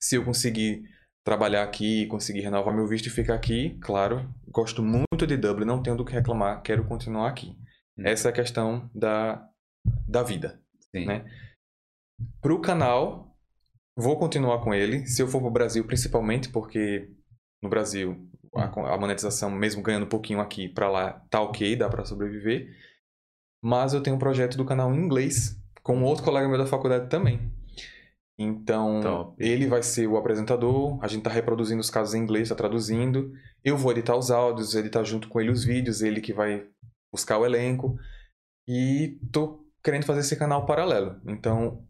Se 0.01 0.15
eu 0.17 0.25
conseguir 0.25 0.83
trabalhar 1.25 1.65
aqui, 1.65 2.07
conseguir 2.07 2.41
renovar 2.41 2.73
meu 2.75 2.87
visto 2.87 3.07
e 3.07 3.11
ficar 3.11 3.35
aqui, 3.35 3.77
claro, 3.81 4.29
gosto 4.49 4.81
muito 4.83 5.27
de 5.27 5.37
Dublin, 5.37 5.65
não 5.67 5.83
tenho 5.83 5.97
do 5.97 6.05
que 6.05 6.13
reclamar, 6.13 6.63
quero 6.63 6.85
continuar 6.85 7.29
aqui. 7.29 7.57
Hum. 7.99 8.03
Essa 8.05 8.29
é 8.29 8.31
a 8.31 8.35
questão 8.35 8.91
da, 8.95 9.49
da 10.09 10.23
vida 10.23 10.61
Sim. 10.95 11.07
né? 11.07 11.25
Pro 12.41 12.61
canal, 12.61 13.37
vou 13.97 14.19
continuar 14.19 14.63
com 14.63 14.73
ele. 14.73 15.07
Se 15.07 15.23
eu 15.23 15.29
for 15.29 15.41
pro 15.41 15.51
Brasil, 15.51 15.85
principalmente, 15.87 16.49
porque 16.49 17.11
no 17.63 17.69
Brasil 17.69 18.29
a, 18.55 18.95
a 18.95 18.99
monetização, 18.99 19.51
mesmo 19.51 19.83
ganhando 19.83 20.07
um 20.07 20.09
pouquinho 20.09 20.41
aqui 20.41 20.69
pra 20.69 20.91
lá, 20.91 21.25
tá 21.31 21.41
ok, 21.41 21.77
dá 21.77 21.89
pra 21.89 22.05
sobreviver. 22.05 22.75
Mas 23.63 23.93
eu 23.93 24.03
tenho 24.03 24.17
um 24.17 24.19
projeto 24.19 24.57
do 24.57 24.65
canal 24.65 24.93
em 24.95 24.99
inglês, 24.99 25.61
com 25.83 26.03
outro 26.03 26.25
colega 26.25 26.49
meu 26.49 26.59
da 26.59 26.67
faculdade 26.67 27.09
também. 27.09 27.53
Então, 28.39 29.01
Top. 29.01 29.35
ele 29.39 29.67
vai 29.67 29.83
ser 29.83 30.07
o 30.07 30.17
apresentador, 30.17 31.03
a 31.03 31.09
gente 31.09 31.23
tá 31.23 31.31
reproduzindo 31.31 31.81
os 31.81 31.89
casos 31.89 32.15
em 32.15 32.21
inglês, 32.21 32.51
tá 32.51 32.55
traduzindo. 32.55 33.33
Eu 33.65 33.79
vou 33.79 33.93
editar 33.93 34.15
os 34.15 34.31
áudios, 34.31 34.75
editar 34.75 35.03
junto 35.05 35.29
com 35.29 35.41
ele 35.41 35.51
os 35.51 35.65
vídeos, 35.65 36.03
ele 36.03 36.21
que 36.21 36.35
vai 36.35 36.67
buscar 37.17 37.39
o 37.39 37.47
elenco. 37.47 37.97
E 38.69 39.19
tô 39.33 39.65
querendo 39.83 40.05
fazer 40.05 40.21
esse 40.21 40.37
canal 40.37 40.67
paralelo. 40.67 41.17
Então, 41.27 41.83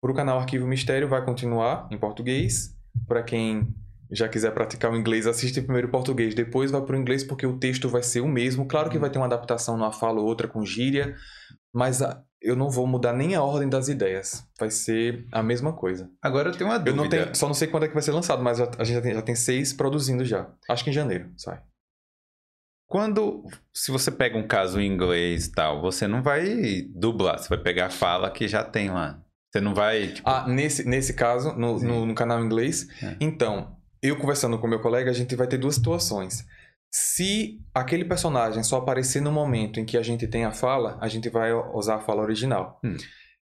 pro 0.00 0.14
canal 0.14 0.38
Arquivo 0.38 0.66
Mistério 0.66 1.08
vai 1.08 1.24
continuar 1.24 1.88
em 1.90 1.98
português. 1.98 2.74
Para 3.08 3.22
quem 3.22 3.74
já 4.10 4.28
quiser 4.28 4.52
praticar 4.52 4.92
o 4.92 4.96
inglês, 4.96 5.26
assiste 5.26 5.60
primeiro 5.62 5.88
o 5.88 5.90
português, 5.90 6.34
depois 6.34 6.70
vai 6.70 6.80
pro 6.82 6.96
inglês 6.96 7.24
porque 7.24 7.46
o 7.46 7.58
texto 7.58 7.88
vai 7.88 8.02
ser 8.02 8.20
o 8.20 8.28
mesmo. 8.28 8.66
Claro 8.66 8.90
que 8.90 8.98
vai 8.98 9.10
ter 9.10 9.18
uma 9.18 9.26
adaptação 9.26 9.76
numa 9.76 9.90
fala 9.92 10.20
ou 10.20 10.26
outra 10.26 10.46
com 10.46 10.64
gíria, 10.64 11.16
mas 11.72 12.02
a- 12.02 12.22
eu 12.40 12.54
não 12.54 12.70
vou 12.70 12.86
mudar 12.86 13.12
nem 13.14 13.34
a 13.34 13.42
ordem 13.42 13.68
das 13.68 13.88
ideias. 13.88 14.46
Vai 14.60 14.70
ser 14.70 15.26
a 15.32 15.42
mesma 15.42 15.72
coisa. 15.72 16.10
Agora 16.22 16.50
eu 16.50 16.52
tenho 16.52 16.68
uma 16.70 16.76
Eu 16.76 16.80
dúvida. 16.84 17.02
não 17.02 17.08
tenho, 17.08 17.34
só 17.34 17.46
não 17.46 17.54
sei 17.54 17.66
quando 17.68 17.84
é 17.84 17.88
que 17.88 17.94
vai 17.94 18.02
ser 18.02 18.12
lançado, 18.12 18.42
mas 18.42 18.60
a, 18.60 18.70
a 18.78 18.84
gente 18.84 18.94
já 18.96 19.00
tem, 19.02 19.14
já 19.14 19.22
tem 19.22 19.34
seis 19.34 19.72
produzindo 19.72 20.24
já. 20.24 20.48
Acho 20.68 20.84
que 20.84 20.90
em 20.90 20.92
janeiro 20.92 21.32
sai. 21.36 21.60
Quando, 22.94 23.42
se 23.72 23.90
você 23.90 24.08
pega 24.08 24.38
um 24.38 24.46
caso 24.46 24.80
em 24.80 24.86
inglês 24.86 25.46
e 25.46 25.50
tal, 25.52 25.82
você 25.82 26.06
não 26.06 26.22
vai 26.22 26.82
dublar, 26.94 27.40
você 27.40 27.48
vai 27.48 27.58
pegar 27.58 27.86
a 27.86 27.90
fala 27.90 28.30
que 28.30 28.46
já 28.46 28.62
tem 28.62 28.88
lá. 28.88 29.20
Você 29.50 29.60
não 29.60 29.74
vai, 29.74 30.12
tipo, 30.12 30.30
Ah, 30.30 30.46
nesse, 30.46 30.88
nesse 30.88 31.12
caso, 31.12 31.54
no, 31.54 31.80
no, 31.80 32.06
no 32.06 32.14
canal 32.14 32.40
inglês. 32.44 32.86
É. 33.02 33.16
Então, 33.20 33.76
eu 34.00 34.16
conversando 34.16 34.60
com 34.60 34.68
meu 34.68 34.78
colega, 34.78 35.10
a 35.10 35.12
gente 35.12 35.34
vai 35.34 35.48
ter 35.48 35.58
duas 35.58 35.74
situações. 35.74 36.46
Se 36.88 37.60
aquele 37.74 38.04
personagem 38.04 38.62
só 38.62 38.76
aparecer 38.76 39.20
no 39.20 39.32
momento 39.32 39.80
em 39.80 39.84
que 39.84 39.98
a 39.98 40.02
gente 40.02 40.28
tem 40.28 40.44
a 40.44 40.52
fala, 40.52 40.96
a 41.00 41.08
gente 41.08 41.28
vai 41.28 41.52
usar 41.52 41.96
a 41.96 42.00
fala 42.00 42.22
original. 42.22 42.78
Hum. 42.84 42.96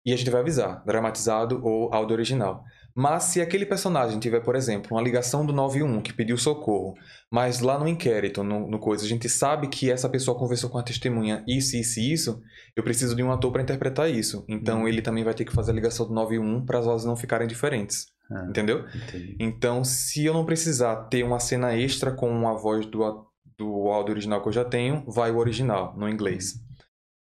E 0.03 0.11
a 0.11 0.17
gente 0.17 0.31
vai 0.31 0.41
avisar, 0.41 0.83
dramatizado 0.83 1.63
ou 1.63 1.93
áudio 1.93 2.15
original. 2.15 2.63
Mas 2.95 3.23
se 3.23 3.41
aquele 3.41 3.65
personagem 3.65 4.17
tiver, 4.19 4.39
por 4.39 4.55
exemplo, 4.55 4.95
uma 4.95 5.01
ligação 5.01 5.45
do 5.45 5.51
91 5.51 6.01
que 6.01 6.13
pediu 6.13 6.37
socorro, 6.37 6.93
mas 7.29 7.59
lá 7.59 7.77
no 7.77 7.87
inquérito, 7.87 8.41
no, 8.41 8.69
no 8.69 8.79
coisa, 8.79 9.03
a 9.03 9.07
gente 9.07 9.27
sabe 9.27 9.67
que 9.67 9.91
essa 9.91 10.07
pessoa 10.07 10.39
conversou 10.39 10.69
com 10.69 10.77
a 10.77 10.83
testemunha 10.83 11.43
isso, 11.45 11.75
isso 11.75 11.99
e 11.99 12.13
isso, 12.13 12.41
eu 12.73 12.83
preciso 12.83 13.13
de 13.13 13.21
um 13.21 13.31
ator 13.31 13.51
para 13.51 13.61
interpretar 13.61 14.09
isso. 14.09 14.45
Então 14.47 14.83
Hum. 14.83 14.87
ele 14.87 15.01
também 15.01 15.25
vai 15.25 15.33
ter 15.33 15.43
que 15.43 15.51
fazer 15.51 15.71
a 15.71 15.75
ligação 15.75 16.07
do 16.07 16.13
91 16.13 16.65
para 16.65 16.79
as 16.79 16.85
vozes 16.85 17.05
não 17.05 17.17
ficarem 17.17 17.47
diferentes. 17.47 18.07
Ah. 18.31 18.45
Entendeu? 18.49 18.85
entendi. 18.95 19.35
Então, 19.39 19.83
se 19.83 20.25
eu 20.25 20.33
não 20.33 20.45
precisar 20.45 20.95
ter 21.09 21.23
uma 21.23 21.39
cena 21.39 21.75
extra 21.75 22.11
com 22.11 22.47
a 22.47 22.53
voz 22.53 22.85
do, 22.85 23.27
do 23.57 23.87
áudio 23.89 24.13
original 24.13 24.41
que 24.41 24.47
eu 24.47 24.53
já 24.53 24.63
tenho, 24.65 25.03
vai 25.05 25.31
o 25.31 25.37
original, 25.37 25.93
no 25.97 26.07
inglês. 26.07 26.55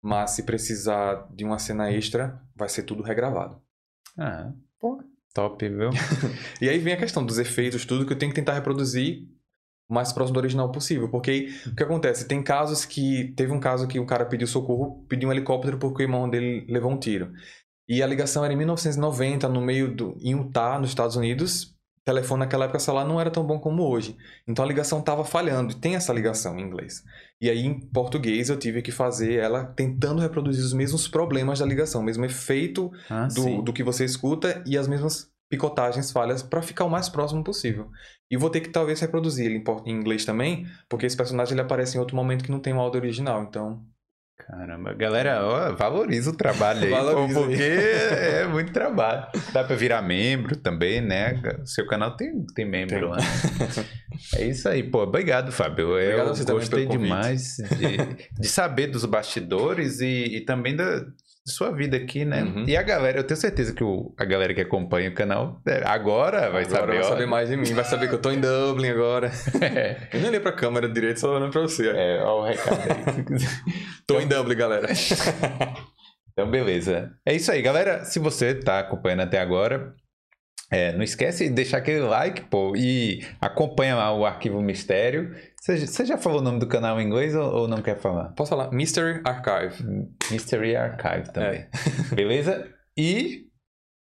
Mas 0.01 0.31
se 0.31 0.43
precisar 0.43 1.27
de 1.33 1.43
uma 1.43 1.57
cena 1.57 1.91
extra, 1.91 2.39
vai 2.55 2.69
ser 2.69 2.83
tudo 2.83 3.01
regravado. 3.01 3.59
Ah, 4.17 4.51
top, 5.33 5.67
viu? 5.67 5.89
E 6.61 6.69
aí 6.69 6.77
vem 6.77 6.93
a 6.93 6.97
questão 6.97 7.25
dos 7.25 7.39
efeitos, 7.39 7.85
tudo 7.85 8.05
que 8.05 8.13
eu 8.13 8.17
tenho 8.17 8.31
que 8.31 8.35
tentar 8.39 8.53
reproduzir 8.53 9.27
o 9.89 9.93
mais 9.93 10.13
próximo 10.13 10.33
do 10.33 10.39
original 10.39 10.71
possível. 10.71 11.09
Porque 11.09 11.49
o 11.67 11.75
que 11.75 11.83
acontece? 11.83 12.27
Tem 12.27 12.41
casos 12.43 12.85
que. 12.85 13.33
Teve 13.35 13.51
um 13.51 13.59
caso 13.59 13.87
que 13.87 13.99
o 13.99 14.05
cara 14.05 14.25
pediu 14.25 14.47
socorro, 14.47 15.05
pediu 15.09 15.29
um 15.29 15.31
helicóptero 15.31 15.77
porque 15.77 16.03
o 16.03 16.05
irmão 16.05 16.29
dele 16.29 16.65
levou 16.69 16.91
um 16.91 16.99
tiro. 16.99 17.31
E 17.87 18.01
a 18.01 18.07
ligação 18.07 18.45
era 18.45 18.53
em 18.53 18.57
1990, 18.57 19.49
no 19.49 19.61
meio 19.61 19.93
do. 19.93 20.17
em 20.21 20.31
Utah, 20.31 20.79
nos 20.79 20.89
Estados 20.89 21.15
Unidos. 21.15 21.73
O 22.01 22.05
telefone 22.05 22.41
naquela 22.41 22.65
época, 22.65 22.91
lá, 22.91 23.05
não 23.05 23.19
era 23.19 23.31
tão 23.31 23.45
bom 23.45 23.59
como 23.59 23.87
hoje. 23.87 24.17
Então 24.47 24.63
a 24.63 24.67
ligação 24.67 24.99
estava 24.99 25.23
falhando. 25.23 25.71
E 25.71 25.75
tem 25.75 25.95
essa 25.95 26.13
ligação 26.13 26.57
em 26.59 26.61
inglês. 26.61 27.01
E 27.43 27.49
aí, 27.49 27.65
em 27.65 27.77
português, 27.77 28.49
eu 28.49 28.55
tive 28.55 28.81
que 28.81 28.89
fazer 28.89 29.33
ela 29.33 29.65
tentando 29.65 30.21
reproduzir 30.21 30.63
os 30.63 30.71
mesmos 30.71 31.09
problemas 31.09 31.59
da 31.59 31.65
ligação, 31.65 31.99
o 31.99 32.03
mesmo 32.05 32.23
efeito 32.23 32.89
Ah, 33.09 33.27
do, 33.27 33.61
do 33.61 33.73
que 33.73 33.83
você 33.83 34.05
escuta 34.05 34.63
e 34.65 34.77
as 34.77 34.87
mesmas 34.87 35.29
picotagens, 35.49 36.09
falhas, 36.09 36.41
para 36.41 36.61
ficar 36.61 36.85
o 36.85 36.89
mais 36.89 37.09
próximo 37.09 37.43
possível. 37.43 37.91
E 38.31 38.37
vou 38.37 38.49
ter 38.49 38.61
que 38.61 38.69
talvez 38.69 39.01
reproduzir 39.01 39.45
ele 39.47 39.57
em, 39.57 39.63
em 39.91 39.93
inglês 39.93 40.23
também, 40.23 40.65
porque 40.87 41.05
esse 41.05 41.17
personagem 41.17 41.53
ele 41.53 41.59
aparece 41.59 41.97
em 41.97 41.99
outro 41.99 42.15
momento 42.15 42.45
que 42.45 42.49
não 42.49 42.61
tem 42.61 42.73
o 42.73 42.79
áudio 42.79 43.01
original. 43.01 43.43
Então, 43.43 43.85
Caramba, 44.47 44.93
galera, 44.93 45.43
ó, 45.45 45.73
valoriza 45.73 46.29
o 46.31 46.35
trabalho 46.35 46.83
aí, 46.85 46.89
Valoriza 46.89 47.39
aí. 47.39 47.45
porque 47.45 47.63
é 47.63 48.47
muito 48.47 48.71
trabalho. 48.71 49.27
Dá 49.51 49.63
pra 49.63 49.75
virar 49.75 50.01
membro 50.01 50.55
também, 50.55 51.01
né? 51.01 51.41
Seu 51.65 51.87
canal 51.87 52.15
tem, 52.15 52.45
tem 52.53 52.65
membro 52.65 53.09
lá. 53.09 53.17
É 54.35 54.45
isso 54.45 54.67
aí, 54.69 54.83
pô. 54.83 55.03
Obrigado, 55.03 55.51
Fábio. 55.51 55.91
Obrigado 55.91 56.37
Eu 56.37 56.55
gostei 56.55 56.85
demais 56.85 57.57
de, 57.57 58.39
de 58.39 58.47
saber 58.47 58.87
dos 58.87 59.05
bastidores 59.05 59.99
e, 60.01 60.37
e 60.37 60.41
também 60.41 60.75
da, 60.75 61.05
sua 61.45 61.71
vida 61.71 61.97
aqui, 61.97 62.23
né? 62.23 62.43
Uhum. 62.43 62.65
E 62.67 62.77
a 62.77 62.81
galera, 62.81 63.19
eu 63.19 63.23
tenho 63.23 63.39
certeza 63.39 63.73
que 63.73 63.83
o, 63.83 64.13
a 64.17 64.23
galera 64.23 64.53
que 64.53 64.61
acompanha 64.61 65.09
o 65.09 65.13
canal 65.13 65.61
é, 65.67 65.81
agora 65.85 66.49
vai 66.49 66.63
Agora 66.63 66.67
saber. 66.67 66.87
vai 66.93 66.99
ó. 66.99 67.03
saber 67.09 67.25
mais 67.25 67.49
de 67.49 67.57
mim, 67.57 67.73
vai 67.73 67.83
saber 67.83 68.07
que 68.07 68.15
eu 68.15 68.21
tô 68.21 68.31
em 68.31 68.39
Dublin 68.39 68.89
agora. 68.89 69.29
É, 69.61 70.07
Eu 70.13 70.19
nem 70.19 70.29
olhei 70.29 70.39
pra 70.39 70.51
câmera 70.53 70.87
direito, 70.87 71.19
só 71.19 71.35
olhando 71.35 71.51
pra 71.51 71.61
você. 71.61 71.89
é, 71.89 72.21
ó 72.23 72.41
o 72.41 72.45
recado 72.45 72.79
aí. 72.81 73.35
Tô 74.07 74.19
em 74.19 74.27
Dublin, 74.27 74.55
galera. 74.55 74.87
Então, 76.35 76.49
beleza. 76.49 77.11
É 77.23 77.35
isso 77.35 77.51
aí, 77.51 77.61
galera. 77.61 78.05
Se 78.05 78.17
você 78.17 78.55
tá 78.55 78.79
acompanhando 78.79 79.19
até 79.21 79.39
agora, 79.39 79.93
é, 80.71 80.91
não 80.93 81.03
esquece 81.03 81.47
de 81.47 81.53
deixar 81.53 81.77
aquele 81.77 81.99
like, 81.99 82.41
pô, 82.49 82.73
e 82.75 83.23
acompanha 83.39 83.95
lá 83.95 84.11
o 84.11 84.25
Arquivo 84.25 84.59
Mistério. 84.59 85.35
Você, 85.63 85.87
você 85.87 86.05
já 86.05 86.17
falou 86.17 86.41
o 86.41 86.43
nome 86.43 86.59
do 86.59 86.67
canal 86.67 86.99
em 86.99 87.05
inglês 87.05 87.33
ou, 87.33 87.61
ou 87.61 87.67
não 87.69 87.81
quer 87.81 87.97
falar? 87.97 88.33
Posso 88.33 88.49
falar? 88.49 88.69
Mystery 88.73 89.21
Archive. 89.23 90.09
Mystery 90.29 90.75
Archive 90.75 91.31
também. 91.31 91.65
Beleza? 92.13 92.69
E 92.97 93.47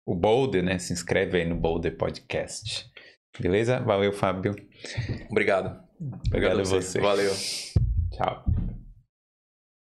o 0.05 0.13
Boulder, 0.13 0.61
né? 0.61 0.77
Se 0.77 0.91
inscreve 0.91 1.37
aí 1.37 1.47
no 1.47 1.55
Boulder 1.55 1.95
Podcast. 1.95 2.91
Beleza? 3.39 3.79
Valeu, 3.79 4.11
Fábio. 4.11 4.57
Obrigado. 5.31 5.81
Obrigado 6.27 6.59
a 6.59 6.61
a 6.63 6.65
você. 6.65 6.99
Valeu. 6.99 7.31
Tchau. 8.11 8.43